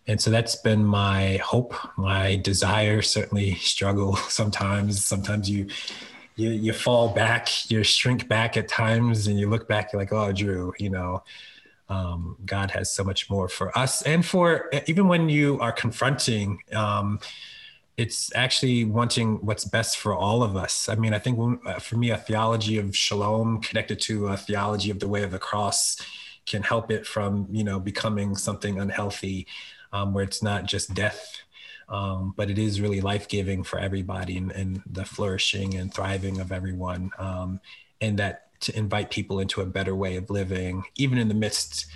And 0.10 0.20
so 0.20 0.32
that's 0.32 0.56
been 0.56 0.84
my 0.84 1.38
hope, 1.38 1.76
my 1.96 2.38
desire. 2.38 3.04
Certainly 3.04 3.54
struggle 3.56 4.16
sometimes. 4.28 5.06
Sometimes 5.06 5.48
you 5.48 5.68
you 6.36 6.50
you 6.50 6.74
fall 6.74 7.14
back, 7.14 7.70
you 7.70 7.84
shrink 7.84 8.28
back 8.28 8.58
at 8.58 8.68
times, 8.68 9.28
and 9.28 9.40
you 9.40 9.48
look 9.48 9.68
back, 9.68 9.94
you're 9.94 10.02
like, 10.02 10.12
oh, 10.12 10.32
Drew, 10.32 10.74
you 10.80 10.90
know, 10.90 11.24
um, 11.90 12.38
God 12.44 12.72
has 12.72 12.92
so 12.92 13.04
much 13.04 13.30
more 13.30 13.48
for 13.48 13.78
us, 13.78 14.02
and 14.02 14.26
for 14.26 14.72
even 14.88 15.08
when 15.08 15.30
you 15.30 15.60
are 15.60 15.72
confronting. 15.72 16.60
Um, 16.74 17.20
it's 17.96 18.34
actually 18.34 18.86
wanting 18.86 19.46
what's 19.46 19.66
best 19.66 19.98
for 19.98 20.16
all 20.16 20.42
of 20.42 20.56
us. 20.56 20.88
I 20.88 20.96
mean, 20.96 21.14
I 21.14 21.20
think 21.20 21.38
when, 21.38 21.60
uh, 21.66 21.80
for 21.80 21.98
me, 21.98 22.12
a 22.12 22.18
theology 22.18 22.78
of 22.78 22.96
shalom 22.96 23.60
connected 23.60 24.00
to 24.04 24.28
a 24.28 24.38
theology 24.38 24.90
of 24.90 25.00
the 25.00 25.08
way 25.10 25.22
of 25.22 25.32
the 25.32 25.38
cross 25.38 25.98
can 26.46 26.64
help 26.64 26.92
it 26.92 27.06
from, 27.06 27.48
you 27.52 27.66
know, 27.66 27.78
becoming 27.78 28.38
something 28.38 28.80
unhealthy, 28.80 29.48
um, 29.92 30.14
where 30.14 30.24
it's 30.24 30.44
not 30.44 30.66
just 30.66 30.94
death, 30.94 31.38
um, 31.88 32.34
but 32.38 32.50
it 32.50 32.58
is 32.58 32.82
really 32.82 33.02
life 33.02 33.28
giving 33.28 33.64
for 33.64 33.80
everybody 33.80 34.38
and, 34.38 34.52
and, 34.52 34.82
the 34.86 35.06
flourishing 35.06 35.76
and 35.76 35.94
thriving 35.94 36.40
of 36.40 36.52
everyone. 36.52 37.12
Um, 37.18 37.60
and 38.00 38.20
that 38.20 38.60
to 38.62 38.78
invite 38.78 39.10
people 39.10 39.40
into 39.40 39.62
a 39.62 39.66
better 39.66 39.96
way 39.96 40.16
of 40.18 40.30
living, 40.30 40.84
even 40.96 41.18
in 41.18 41.28
the 41.28 41.34
midst 41.34 41.88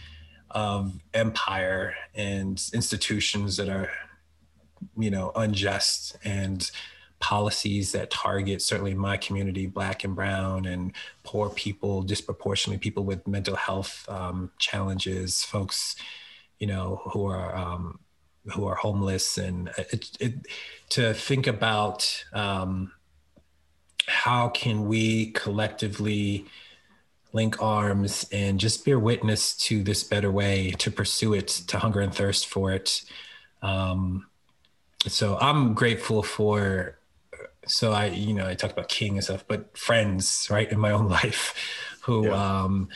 of 0.52 1.00
empire 1.14 1.96
and 2.16 2.62
institutions 2.74 3.58
that 3.58 3.70
are 3.70 3.90
you 4.98 5.10
know 5.10 5.32
unjust 5.36 6.16
and 6.24 6.72
policies 7.20 7.94
that 7.94 8.12
target 8.12 8.62
certainly 8.62 8.94
my 8.94 9.16
community 9.16 9.66
black 9.66 10.04
and 10.04 10.16
brown 10.16 10.66
and 10.66 10.92
poor 11.24 11.50
people 11.50 12.02
disproportionately 12.02 12.78
people 12.78 13.04
with 13.06 13.26
mental 13.28 13.56
health 13.56 14.06
um, 14.10 14.52
challenges 14.60 15.44
folks 15.44 15.96
you 16.64 16.68
know 16.68 17.02
who 17.12 17.26
are 17.26 17.54
um, 17.58 18.00
who 18.54 18.66
are 18.66 18.76
homeless 18.76 19.38
and 19.38 19.70
it, 19.78 20.10
it, 20.22 20.34
to 20.88 21.14
think 21.14 21.46
about 21.46 22.24
um, 22.32 22.94
how 24.08 24.48
can 24.48 24.88
we 24.88 25.32
collectively 25.32 26.46
link 27.34 27.62
arms 27.62 28.26
and 28.32 28.62
just 28.62 28.86
bear 28.86 28.98
witness 28.98 29.58
to 29.58 29.84
this 29.84 30.06
better 30.06 30.32
way 30.32 30.72
to 30.78 30.90
pursue 30.90 31.34
it 31.34 31.50
to 31.50 31.78
hunger 31.80 32.00
and 32.00 32.16
thirst 32.16 32.48
for 32.48 32.72
it 32.72 33.04
um, 33.62 34.26
so 35.06 35.38
I'm 35.42 35.74
grateful 35.74 36.24
for 36.24 36.98
so 37.68 37.92
I 37.92 38.06
you 38.06 38.34
know 38.34 38.48
I 38.48 38.54
talked 38.54 38.72
about 38.72 38.88
king 38.88 39.16
and 39.16 39.24
stuff, 39.24 39.44
but 39.50 39.78
friends 39.78 40.48
right 40.50 40.72
in 40.72 40.80
my 40.80 40.92
own 40.92 41.10
life 41.20 41.44
who 42.04 42.28
yeah. 42.28 42.62
um 42.62 42.88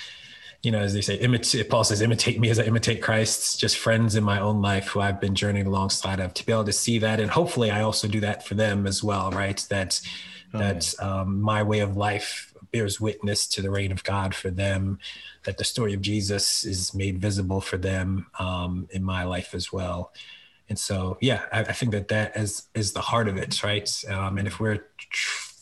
you 0.64 0.72
know 0.72 0.80
as 0.80 0.94
they 0.94 1.02
say 1.02 1.16
imitate 1.16 1.70
Paul 1.70 1.84
says 1.84 2.02
imitate 2.02 2.40
me 2.40 2.50
as 2.50 2.60
I 2.60 2.64
imitate 2.64 3.02
Christ. 3.02 3.60
Just 3.60 3.78
friends 3.78 4.16
in 4.16 4.24
my 4.24 4.40
own 4.40 4.62
life 4.62 4.88
who 4.88 5.00
I've 5.00 5.22
been 5.22 5.36
journeying 5.36 5.68
alongside 5.68 6.20
of 6.20 6.34
to 6.36 6.46
be 6.46 6.52
able 6.52 6.66
to 6.66 6.74
see 6.74 7.00
that 7.00 7.20
and 7.20 7.30
hopefully 7.30 7.72
I 7.72 7.82
also 7.82 8.08
do 8.08 8.20
that 8.22 8.46
for 8.46 8.56
them 8.56 8.88
as 8.88 9.04
well. 9.04 9.32
Right 9.32 9.64
that 9.70 10.02
oh, 10.54 10.60
that 10.60 10.94
um, 11.00 11.42
my 11.42 11.64
way 11.64 11.80
of 11.80 11.96
life 11.96 12.54
bears 12.72 13.00
witness 13.00 13.48
to 13.48 13.62
the 13.62 13.72
reign 13.72 13.92
of 13.92 14.04
God 14.04 14.36
for 14.36 14.50
them. 14.50 15.00
That 15.46 15.58
the 15.58 15.64
story 15.64 15.94
of 15.94 16.02
Jesus 16.02 16.66
is 16.66 16.94
made 16.94 17.20
visible 17.20 17.62
for 17.62 17.78
them 17.78 18.28
um, 18.38 18.88
in 18.92 19.04
my 19.04 19.24
life 19.24 19.54
as 19.54 19.72
well 19.72 20.12
and 20.70 20.78
so 20.78 21.18
yeah 21.22 21.44
I, 21.52 21.62
I, 21.62 21.72
think 21.72 21.92
that 21.94 22.10
that 22.10 22.36
is 22.36 22.68
is 22.74 22.92
the 22.92 23.02
heart 23.02 23.28
of 23.28 23.38
it 23.38 23.64
right 23.64 23.90
um, 24.10 24.38
and 24.38 24.48
if 24.48 24.60
we're 24.60 24.86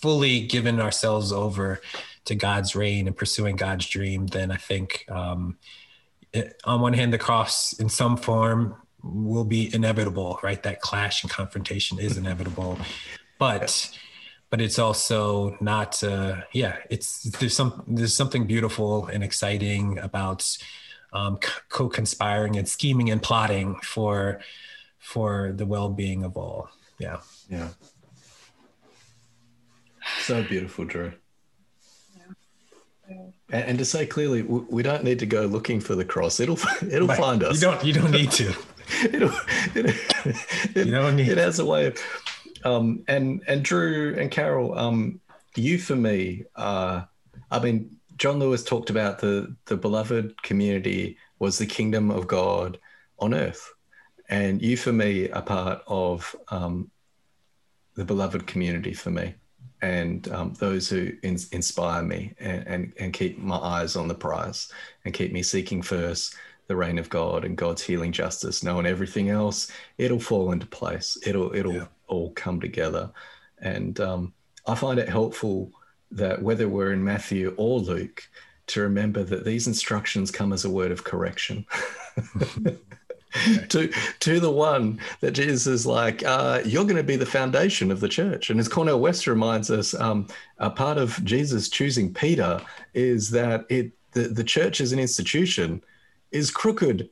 fully 0.06 0.42
giving 0.42 0.80
ourselves 0.80 1.32
over 1.32 1.82
to 2.26 2.36
god's 2.36 2.76
reign 2.76 3.08
and 3.08 3.18
pursuing 3.18 3.56
god's 3.56 3.88
dream 3.88 4.28
then 4.28 4.52
i 4.52 4.58
think 4.58 5.06
um, 5.10 5.58
it, 6.34 6.62
on 6.64 6.80
one 6.82 6.94
hand 6.94 7.12
the 7.12 7.18
cross 7.18 7.74
in 7.74 7.90
some 7.90 8.16
form 8.16 8.76
will 9.06 9.46
be 9.46 9.74
inevitable 9.74 10.40
right? 10.44 10.62
That 10.64 10.82
clash 10.82 11.24
and 11.24 11.32
confrontation 11.32 12.00
is 12.00 12.18
inevitable. 12.18 12.78
But 13.38 13.98
but 14.50 14.62
it's 14.62 14.80
also 14.80 15.58
not 15.60 16.04
uh, 16.04 16.42
yeah 16.54 16.78
it's 16.90 17.24
there's 17.40 17.56
some 17.56 17.84
there's 17.88 18.16
something 18.16 18.46
beautiful 18.48 19.08
and 19.08 19.24
exciting 19.24 20.00
about 20.00 20.58
um, 21.14 21.40
co-conspiring 21.70 22.58
and 22.58 22.68
scheming 22.68 23.10
and 23.10 23.22
plotting 23.22 23.76
for 23.82 24.42
for 25.00 25.52
the 25.54 25.66
well-being 25.66 26.24
of 26.24 26.36
all. 26.36 26.70
Yeah. 27.00 27.20
Yeah 27.50 27.70
so 30.22 30.44
beautiful 30.44 30.86
drew. 30.86 31.14
And, 33.08 33.34
and, 33.66 33.78
to 33.78 33.86
say 33.86 34.08
clearly 34.08 34.42
we 34.42 34.82
don't 34.82 35.04
need 35.04 35.20
to 35.20 35.28
go 35.28 35.46
looking 35.46 35.80
for 35.80 35.94
the 35.94 36.06
cross. 36.06 36.40
It'll 36.40 36.58
it'll 36.90 37.08
find 37.08 37.44
us. 37.44 37.56
you 37.56 37.62
don't 37.62 37.86
you 37.86 37.94
don't 37.94 38.12
need 38.12 38.32
to. 38.32 38.54
It'll, 39.04 39.32
it, 39.76 39.96
it, 40.76 40.86
you 40.88 40.92
don't 40.92 41.16
need 41.16 41.30
it 41.30 41.38
has 41.38 41.60
a 41.60 41.66
way 41.66 41.88
of 41.88 41.98
um, 42.64 43.04
and 43.08 43.42
and 43.48 43.64
drew 43.64 44.16
and 44.18 44.32
Karl 44.32 44.78
um, 44.78 45.20
you 45.56 45.80
for 45.80 45.96
me 45.96 46.44
uh, 46.56 47.02
i 47.50 47.60
mean 47.60 47.98
john 48.18 48.38
lewis 48.38 48.64
talked 48.64 48.92
about 48.92 49.20
the 49.20 49.56
the 49.66 49.76
beloved 49.76 50.42
community 50.44 51.18
was 51.40 51.58
the 51.58 51.66
kingdom 51.66 52.12
of 52.12 52.28
god 52.28 52.78
on 53.20 53.34
earth. 53.34 53.74
And 54.30 54.62
you 54.62 54.78
for 54.78 54.92
me 54.92 55.30
are 55.30 55.42
part 55.42 55.84
of 55.88 56.36
um, 56.50 56.90
the 57.96 58.06
beloved 58.06 58.48
community 58.48 58.94
for 58.94 59.12
me 59.12 59.36
and 59.82 60.28
um, 60.32 60.54
those 60.60 60.90
who 60.90 61.12
in, 61.24 61.38
inspire 61.52 62.02
me 62.02 62.34
and, 62.40 62.68
and, 62.68 62.94
and 63.00 63.14
keep 63.14 63.38
my 63.38 63.58
eyes 63.58 63.96
on 63.96 64.08
the 64.08 64.16
prize 64.16 64.72
and 65.04 65.14
keep 65.14 65.32
me 65.32 65.44
seeking 65.44 65.82
first 65.82 66.36
the 66.68 66.76
reign 66.76 66.98
of 66.98 67.10
God 67.10 67.46
and 67.46 67.56
God's 67.56 67.84
healing 67.84 68.12
justice, 68.12 68.64
knowing 68.64 68.86
everything 68.86 69.30
else, 69.30 69.72
it'll 69.98 70.20
fall 70.20 70.52
into 70.52 70.66
place. 70.66 71.18
It'll 71.26 71.54
it'll 71.54 71.74
yeah. 71.74 71.88
all 72.08 72.32
come 72.32 72.60
together. 72.60 73.12
And 73.60 74.00
um, 74.00 74.34
I 74.66 74.76
find 74.76 75.00
it 75.00 75.10
helpful 75.10 75.72
that 76.12 76.42
whether 76.42 76.68
we're 76.68 76.94
in 76.94 77.04
Matthew 77.04 77.54
or 77.58 77.80
Luke, 77.80 78.24
to 78.68 78.82
remember 78.82 79.24
that 79.24 79.46
these 79.46 79.68
instructions 79.68 80.32
come 80.32 80.52
as 80.52 80.66
a 80.66 80.70
word 80.70 80.92
of 80.92 81.04
correction. 81.04 81.66
to 83.70 83.92
to 84.20 84.40
the 84.40 84.52
one 84.52 85.00
that 85.20 85.32
Jesus 85.32 85.68
is 85.68 85.86
like, 85.86 86.24
uh, 86.24 86.62
you're 86.66 86.84
going 86.84 86.96
to 86.96 87.04
be 87.04 87.16
the 87.16 87.26
foundation 87.26 87.92
of 87.92 88.00
the 88.00 88.10
church. 88.10 88.50
And 88.50 88.60
as 88.60 88.68
Cornel 88.68 89.00
West 89.00 89.28
reminds 89.28 89.70
us, 89.72 89.94
um, 89.94 90.28
a 90.60 90.70
part 90.70 90.98
of 90.98 91.24
Jesus 91.24 91.70
choosing 91.70 92.14
Peter 92.14 92.62
is 92.94 93.30
that 93.32 93.66
it 93.70 93.92
the, 94.12 94.30
the 94.30 94.44
church 94.44 94.82
as 94.82 94.92
an 94.94 95.00
institution 95.00 95.84
is 96.32 96.50
crooked 96.50 97.10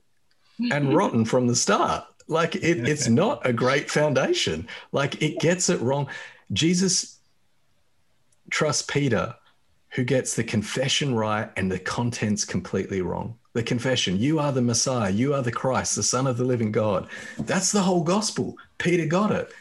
and 0.72 0.94
rotten 0.96 1.26
from 1.26 1.48
the 1.48 1.56
start. 1.56 2.06
Like 2.28 2.56
it, 2.56 2.88
it's 2.88 3.10
not 3.10 3.46
a 3.46 3.54
great 3.54 3.92
foundation. 3.92 4.68
Like 4.92 5.22
it 5.22 5.40
gets 5.40 5.70
it 5.70 5.82
wrong. 5.82 6.08
Jesus 6.54 7.20
trusts 8.50 8.84
Peter, 8.84 9.36
who 9.94 10.04
gets 10.04 10.36
the 10.36 10.44
confession 10.44 11.16
right 11.16 11.50
and 11.56 11.72
the 11.72 11.80
contents 11.80 12.46
completely 12.46 13.02
wrong 13.02 13.38
the 13.54 13.64
confession 13.64 14.18
you 14.18 14.40
are 14.40 14.52
the 14.52 14.62
Messiah, 14.62 15.12
you 15.12 15.34
are 15.34 15.42
the 15.42 15.52
Christ, 15.52 15.96
the 15.96 16.04
Son 16.04 16.28
of 16.28 16.38
the 16.38 16.44
living 16.44 16.72
God. 16.72 17.08
That's 17.38 17.72
the 17.72 17.82
whole 17.82 18.04
gospel. 18.04 18.58
Peter 18.80 19.06
got 19.06 19.32
it. 19.32 19.52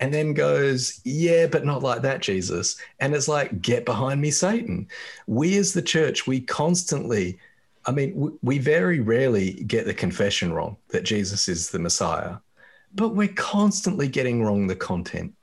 And 0.00 0.14
then 0.14 0.32
goes, 0.32 1.00
Yeah, 1.04 1.46
but 1.46 1.64
not 1.64 1.82
like 1.82 2.02
that, 2.02 2.22
Jesus. 2.22 2.76
And 3.00 3.14
it's 3.14 3.28
like, 3.28 3.60
Get 3.60 3.84
behind 3.84 4.20
me, 4.20 4.30
Satan. 4.30 4.88
We 5.26 5.56
as 5.58 5.72
the 5.72 5.82
church, 5.82 6.26
we 6.26 6.40
constantly, 6.40 7.38
I 7.84 7.92
mean, 7.92 8.38
we 8.42 8.58
very 8.58 9.00
rarely 9.00 9.52
get 9.64 9.84
the 9.84 9.94
confession 9.94 10.52
wrong 10.52 10.76
that 10.88 11.04
Jesus 11.04 11.48
is 11.48 11.70
the 11.70 11.78
Messiah, 11.78 12.36
but 12.94 13.10
we're 13.10 13.28
constantly 13.28 14.08
getting 14.08 14.42
wrong 14.42 14.66
the 14.66 14.76
content. 14.76 15.34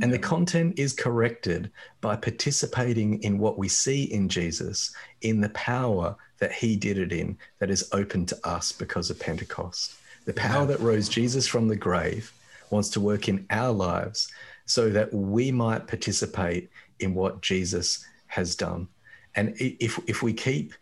And 0.00 0.12
the 0.12 0.18
content 0.18 0.78
is 0.78 0.94
corrected 0.94 1.70
by 2.00 2.16
participating 2.16 3.22
in 3.22 3.38
what 3.38 3.58
we 3.58 3.68
see 3.68 4.04
in 4.04 4.28
Jesus, 4.28 4.94
in 5.20 5.40
the 5.40 5.50
power 5.50 6.16
that 6.38 6.52
he 6.52 6.76
did 6.76 6.96
it 6.96 7.12
in 7.12 7.36
that 7.58 7.70
is 7.70 7.88
open 7.92 8.24
to 8.26 8.48
us 8.48 8.72
because 8.72 9.10
of 9.10 9.20
Pentecost. 9.20 9.94
The 10.24 10.32
power 10.32 10.64
that 10.66 10.80
rose 10.80 11.08
Jesus 11.08 11.46
from 11.46 11.68
the 11.68 11.76
grave 11.76 12.32
wants 12.70 12.88
to 12.90 13.00
work 13.00 13.28
in 13.28 13.46
our 13.50 13.72
lives 13.72 14.32
so 14.64 14.88
that 14.90 15.12
we 15.12 15.52
might 15.52 15.86
participate 15.86 16.70
in 17.00 17.14
what 17.14 17.42
Jesus 17.42 18.04
has 18.28 18.56
done. 18.56 18.88
And 19.34 19.54
if, 19.58 19.98
if 20.06 20.22
we 20.22 20.32
keep 20.32 20.72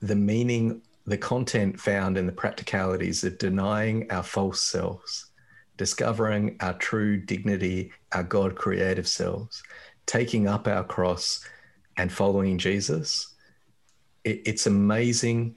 the 0.00 0.16
meaning, 0.16 0.82
the 1.06 1.16
content 1.16 1.80
found 1.80 2.18
in 2.18 2.26
the 2.26 2.32
practicalities 2.32 3.24
of 3.24 3.38
denying 3.38 4.10
our 4.10 4.22
false 4.22 4.60
selves, 4.60 5.27
discovering 5.78 6.56
our 6.60 6.74
true 6.74 7.16
dignity, 7.16 7.90
our 8.12 8.22
God 8.22 8.56
creative 8.56 9.08
selves, 9.08 9.62
taking 10.04 10.46
up 10.46 10.68
our 10.68 10.84
cross 10.84 11.42
and 11.96 12.12
following 12.12 12.58
Jesus, 12.58 13.34
it, 14.24 14.42
it's 14.44 14.66
amazing. 14.66 15.54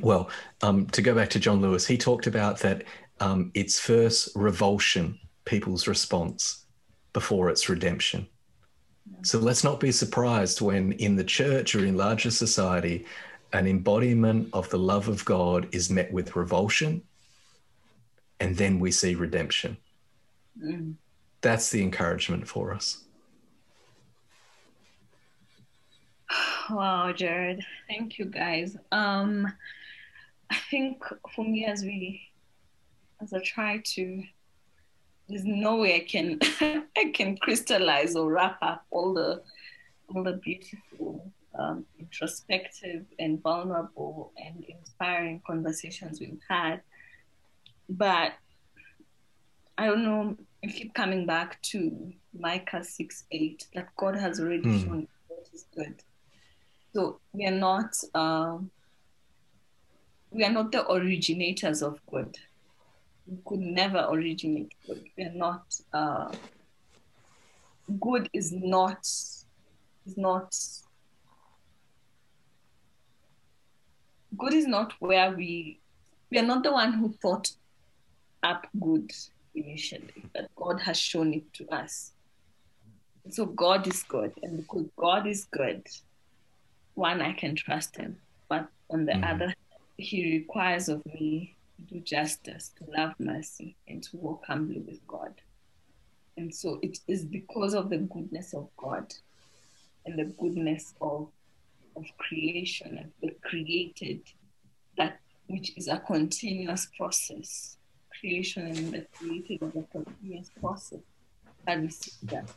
Well, 0.00 0.28
um, 0.62 0.86
to 0.88 1.00
go 1.00 1.14
back 1.14 1.30
to 1.30 1.40
John 1.40 1.62
Lewis, 1.62 1.86
he 1.86 1.96
talked 1.96 2.26
about 2.26 2.58
that 2.58 2.84
um, 3.20 3.50
it's 3.54 3.80
first 3.80 4.30
revulsion, 4.34 5.18
people's 5.44 5.86
response, 5.88 6.66
before 7.12 7.48
its 7.48 7.68
redemption. 7.68 8.26
So 9.22 9.38
let's 9.38 9.64
not 9.64 9.80
be 9.80 9.92
surprised 9.92 10.60
when 10.60 10.92
in 10.92 11.16
the 11.16 11.24
church 11.24 11.74
or 11.74 11.84
in 11.84 11.96
larger 11.96 12.30
society, 12.30 13.06
an 13.52 13.66
embodiment 13.66 14.48
of 14.52 14.70
the 14.70 14.78
love 14.78 15.08
of 15.08 15.24
God 15.24 15.68
is 15.72 15.90
met 15.90 16.12
with 16.12 16.36
revulsion, 16.36 17.02
and 18.40 18.56
then 18.56 18.80
we 18.80 18.90
see 18.90 19.14
redemption. 19.14 19.76
Mm. 20.60 20.94
That's 21.42 21.70
the 21.70 21.82
encouragement 21.82 22.48
for 22.48 22.72
us. 22.74 23.04
Wow, 26.70 27.12
Jared. 27.12 27.64
Thank 27.88 28.18
you 28.18 28.26
guys. 28.26 28.76
Um 28.92 29.52
I 30.48 30.56
think 30.70 31.02
for 31.34 31.44
me 31.44 31.64
as 31.64 31.82
we 31.82 32.22
as 33.20 33.32
I 33.32 33.40
try 33.40 33.82
to 33.94 34.22
there's 35.28 35.44
no 35.44 35.76
way 35.76 35.96
I 35.96 36.00
can 36.00 36.38
I 36.96 37.12
can 37.12 37.36
crystallize 37.38 38.14
or 38.14 38.30
wrap 38.30 38.58
up 38.62 38.84
all 38.90 39.14
the 39.14 39.42
all 40.14 40.22
the 40.22 40.34
beautiful 40.34 41.32
um, 41.58 41.84
introspective 41.98 43.04
and 43.18 43.42
vulnerable 43.42 44.32
and 44.36 44.64
inspiring 44.64 45.42
conversations 45.46 46.20
we've 46.20 46.40
had. 46.48 46.82
But 47.90 48.34
I 49.76 49.86
don't 49.86 50.04
know, 50.04 50.36
I 50.64 50.68
keep 50.68 50.94
coming 50.94 51.26
back 51.26 51.60
to 51.62 52.12
Micah 52.38 52.84
6 52.84 53.24
8 53.30 53.66
that 53.74 53.88
God 53.96 54.16
has 54.16 54.38
already 54.40 54.62
mm. 54.62 54.84
shown 54.84 55.08
what 55.26 55.48
is 55.52 55.64
good. 55.74 56.02
So 56.94 57.20
we 57.32 57.46
are 57.46 57.50
not 57.50 57.94
uh, 58.14 58.58
we 60.30 60.44
are 60.44 60.52
not 60.52 60.70
the 60.70 60.88
originators 60.90 61.82
of 61.82 62.00
good. 62.06 62.36
We 63.26 63.38
could 63.44 63.60
never 63.60 64.06
originate 64.10 64.72
good. 64.86 65.04
We 65.16 65.24
are 65.24 65.32
not 65.34 65.62
uh, 65.92 66.32
good 67.98 68.28
is 68.32 68.52
not 68.52 69.00
is 70.06 70.16
not 70.16 70.56
good 74.36 74.54
is 74.54 74.66
not 74.66 74.92
where 75.00 75.32
we 75.32 75.80
we 76.30 76.38
are 76.38 76.46
not 76.46 76.62
the 76.62 76.72
one 76.72 76.92
who 76.92 77.12
thought 77.20 77.50
up 78.42 78.66
good 78.80 79.10
initially, 79.54 80.24
but 80.32 80.54
God 80.56 80.80
has 80.80 80.98
shown 80.98 81.34
it 81.34 81.52
to 81.54 81.68
us. 81.68 82.12
So 83.30 83.46
God 83.46 83.86
is 83.86 84.02
good, 84.04 84.32
and 84.42 84.58
because 84.58 84.86
God 84.96 85.26
is 85.26 85.44
good, 85.44 85.86
one 86.94 87.20
I 87.20 87.32
can 87.32 87.54
trust 87.54 87.96
Him, 87.96 88.16
but 88.48 88.68
on 88.88 89.04
the 89.04 89.12
mm-hmm. 89.12 89.24
other, 89.24 89.54
He 89.98 90.38
requires 90.38 90.88
of 90.88 91.04
me 91.06 91.54
to 91.76 91.94
do 91.94 92.00
justice, 92.00 92.72
to 92.78 92.90
love 92.98 93.14
mercy, 93.18 93.76
and 93.86 94.02
to 94.04 94.16
walk 94.16 94.44
humbly 94.46 94.80
with 94.80 95.06
God. 95.06 95.34
And 96.36 96.54
so 96.54 96.78
it 96.82 96.98
is 97.06 97.24
because 97.24 97.74
of 97.74 97.90
the 97.90 97.98
goodness 97.98 98.54
of 98.54 98.68
God 98.76 99.12
and 100.06 100.18
the 100.18 100.24
goodness 100.24 100.94
of 101.00 101.28
of 101.96 102.04
creation 102.18 102.98
and 102.98 103.12
the 103.20 103.34
created 103.42 104.22
that 104.96 105.18
which 105.48 105.76
is 105.76 105.88
a 105.88 105.98
continuous 105.98 106.88
process. 106.96 107.76
Creation 108.20 108.66
and 108.66 108.92
the 108.92 109.06
created 109.12 109.62
of 109.62 109.72
the 109.72 109.84
continuous 109.90 110.50
process 110.60 111.00
that 111.66 111.80
we 111.80 111.88
seek 111.88 112.14
that 112.24 112.48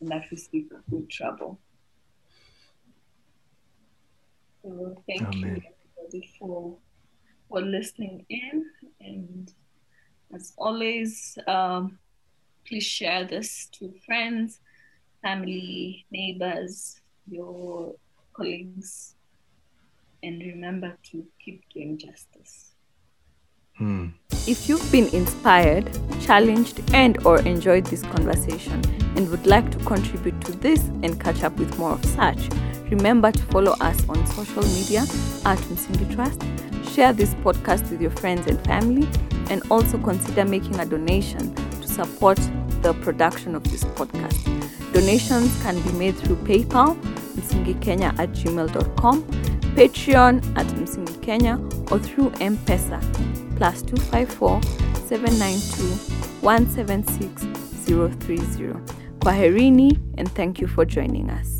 and 0.00 0.10
that 0.10 0.24
we 0.30 0.36
seek 0.36 0.68
good 0.90 1.08
trouble. 1.08 1.58
So 4.62 5.02
thank 5.06 5.22
Amen. 5.22 5.40
you 5.40 5.62
everybody 5.96 6.28
for 6.38 6.76
for 7.48 7.62
listening 7.62 8.26
in 8.28 8.66
and 9.00 9.52
as 10.34 10.52
always 10.58 11.38
um, 11.46 11.98
please 12.66 12.84
share 12.84 13.24
this 13.24 13.68
to 13.72 13.94
friends 14.04 14.60
family 15.22 16.04
neighbors 16.10 17.00
your 17.26 17.94
colleagues 18.34 19.14
and 20.22 20.40
remember 20.40 20.96
to 21.02 21.24
keep 21.42 21.62
doing 21.72 21.98
justice. 21.98 22.67
Hmm. 23.78 24.08
If 24.48 24.68
you've 24.68 24.90
been 24.90 25.06
inspired, 25.14 25.88
challenged, 26.20 26.82
and 26.92 27.24
or 27.24 27.38
enjoyed 27.42 27.86
this 27.86 28.02
conversation 28.02 28.82
and 29.14 29.30
would 29.30 29.46
like 29.46 29.70
to 29.70 29.78
contribute 29.84 30.40
to 30.46 30.52
this 30.52 30.88
and 31.04 31.20
catch 31.20 31.44
up 31.44 31.56
with 31.58 31.78
more 31.78 31.92
of 31.92 32.04
such, 32.04 32.38
remember 32.90 33.30
to 33.30 33.42
follow 33.44 33.76
us 33.80 34.08
on 34.08 34.26
social 34.26 34.64
media 34.74 35.02
at 35.44 35.58
Msingi 35.70 36.12
Trust, 36.12 36.42
share 36.92 37.12
this 37.12 37.34
podcast 37.34 37.88
with 37.88 38.00
your 38.00 38.10
friends 38.10 38.48
and 38.48 38.58
family, 38.66 39.08
and 39.48 39.62
also 39.70 39.96
consider 39.98 40.44
making 40.44 40.80
a 40.80 40.84
donation 40.84 41.54
to 41.54 41.86
support 41.86 42.38
the 42.82 42.94
production 42.94 43.54
of 43.54 43.62
this 43.70 43.84
podcast. 43.84 44.44
Donations 44.92 45.56
can 45.62 45.80
be 45.82 45.92
made 45.92 46.16
through 46.16 46.36
PayPal 46.36 47.00
msingikenya 47.36 48.18
at 48.18 48.30
gmail.com, 48.30 49.22
Patreon 49.76 50.38
at 50.58 50.66
Msingi 50.66 51.22
Kenya, 51.22 51.60
or 51.92 52.00
through 52.00 52.32
M-Pesa 52.40 53.00
plus 53.58 53.82
254 53.82 54.62
792 55.08 55.82
176 56.42 57.42
030. 57.84 58.72
Kwaherini 59.18 59.98
and 60.16 60.30
thank 60.32 60.60
you 60.60 60.68
for 60.68 60.84
joining 60.84 61.28
us. 61.28 61.57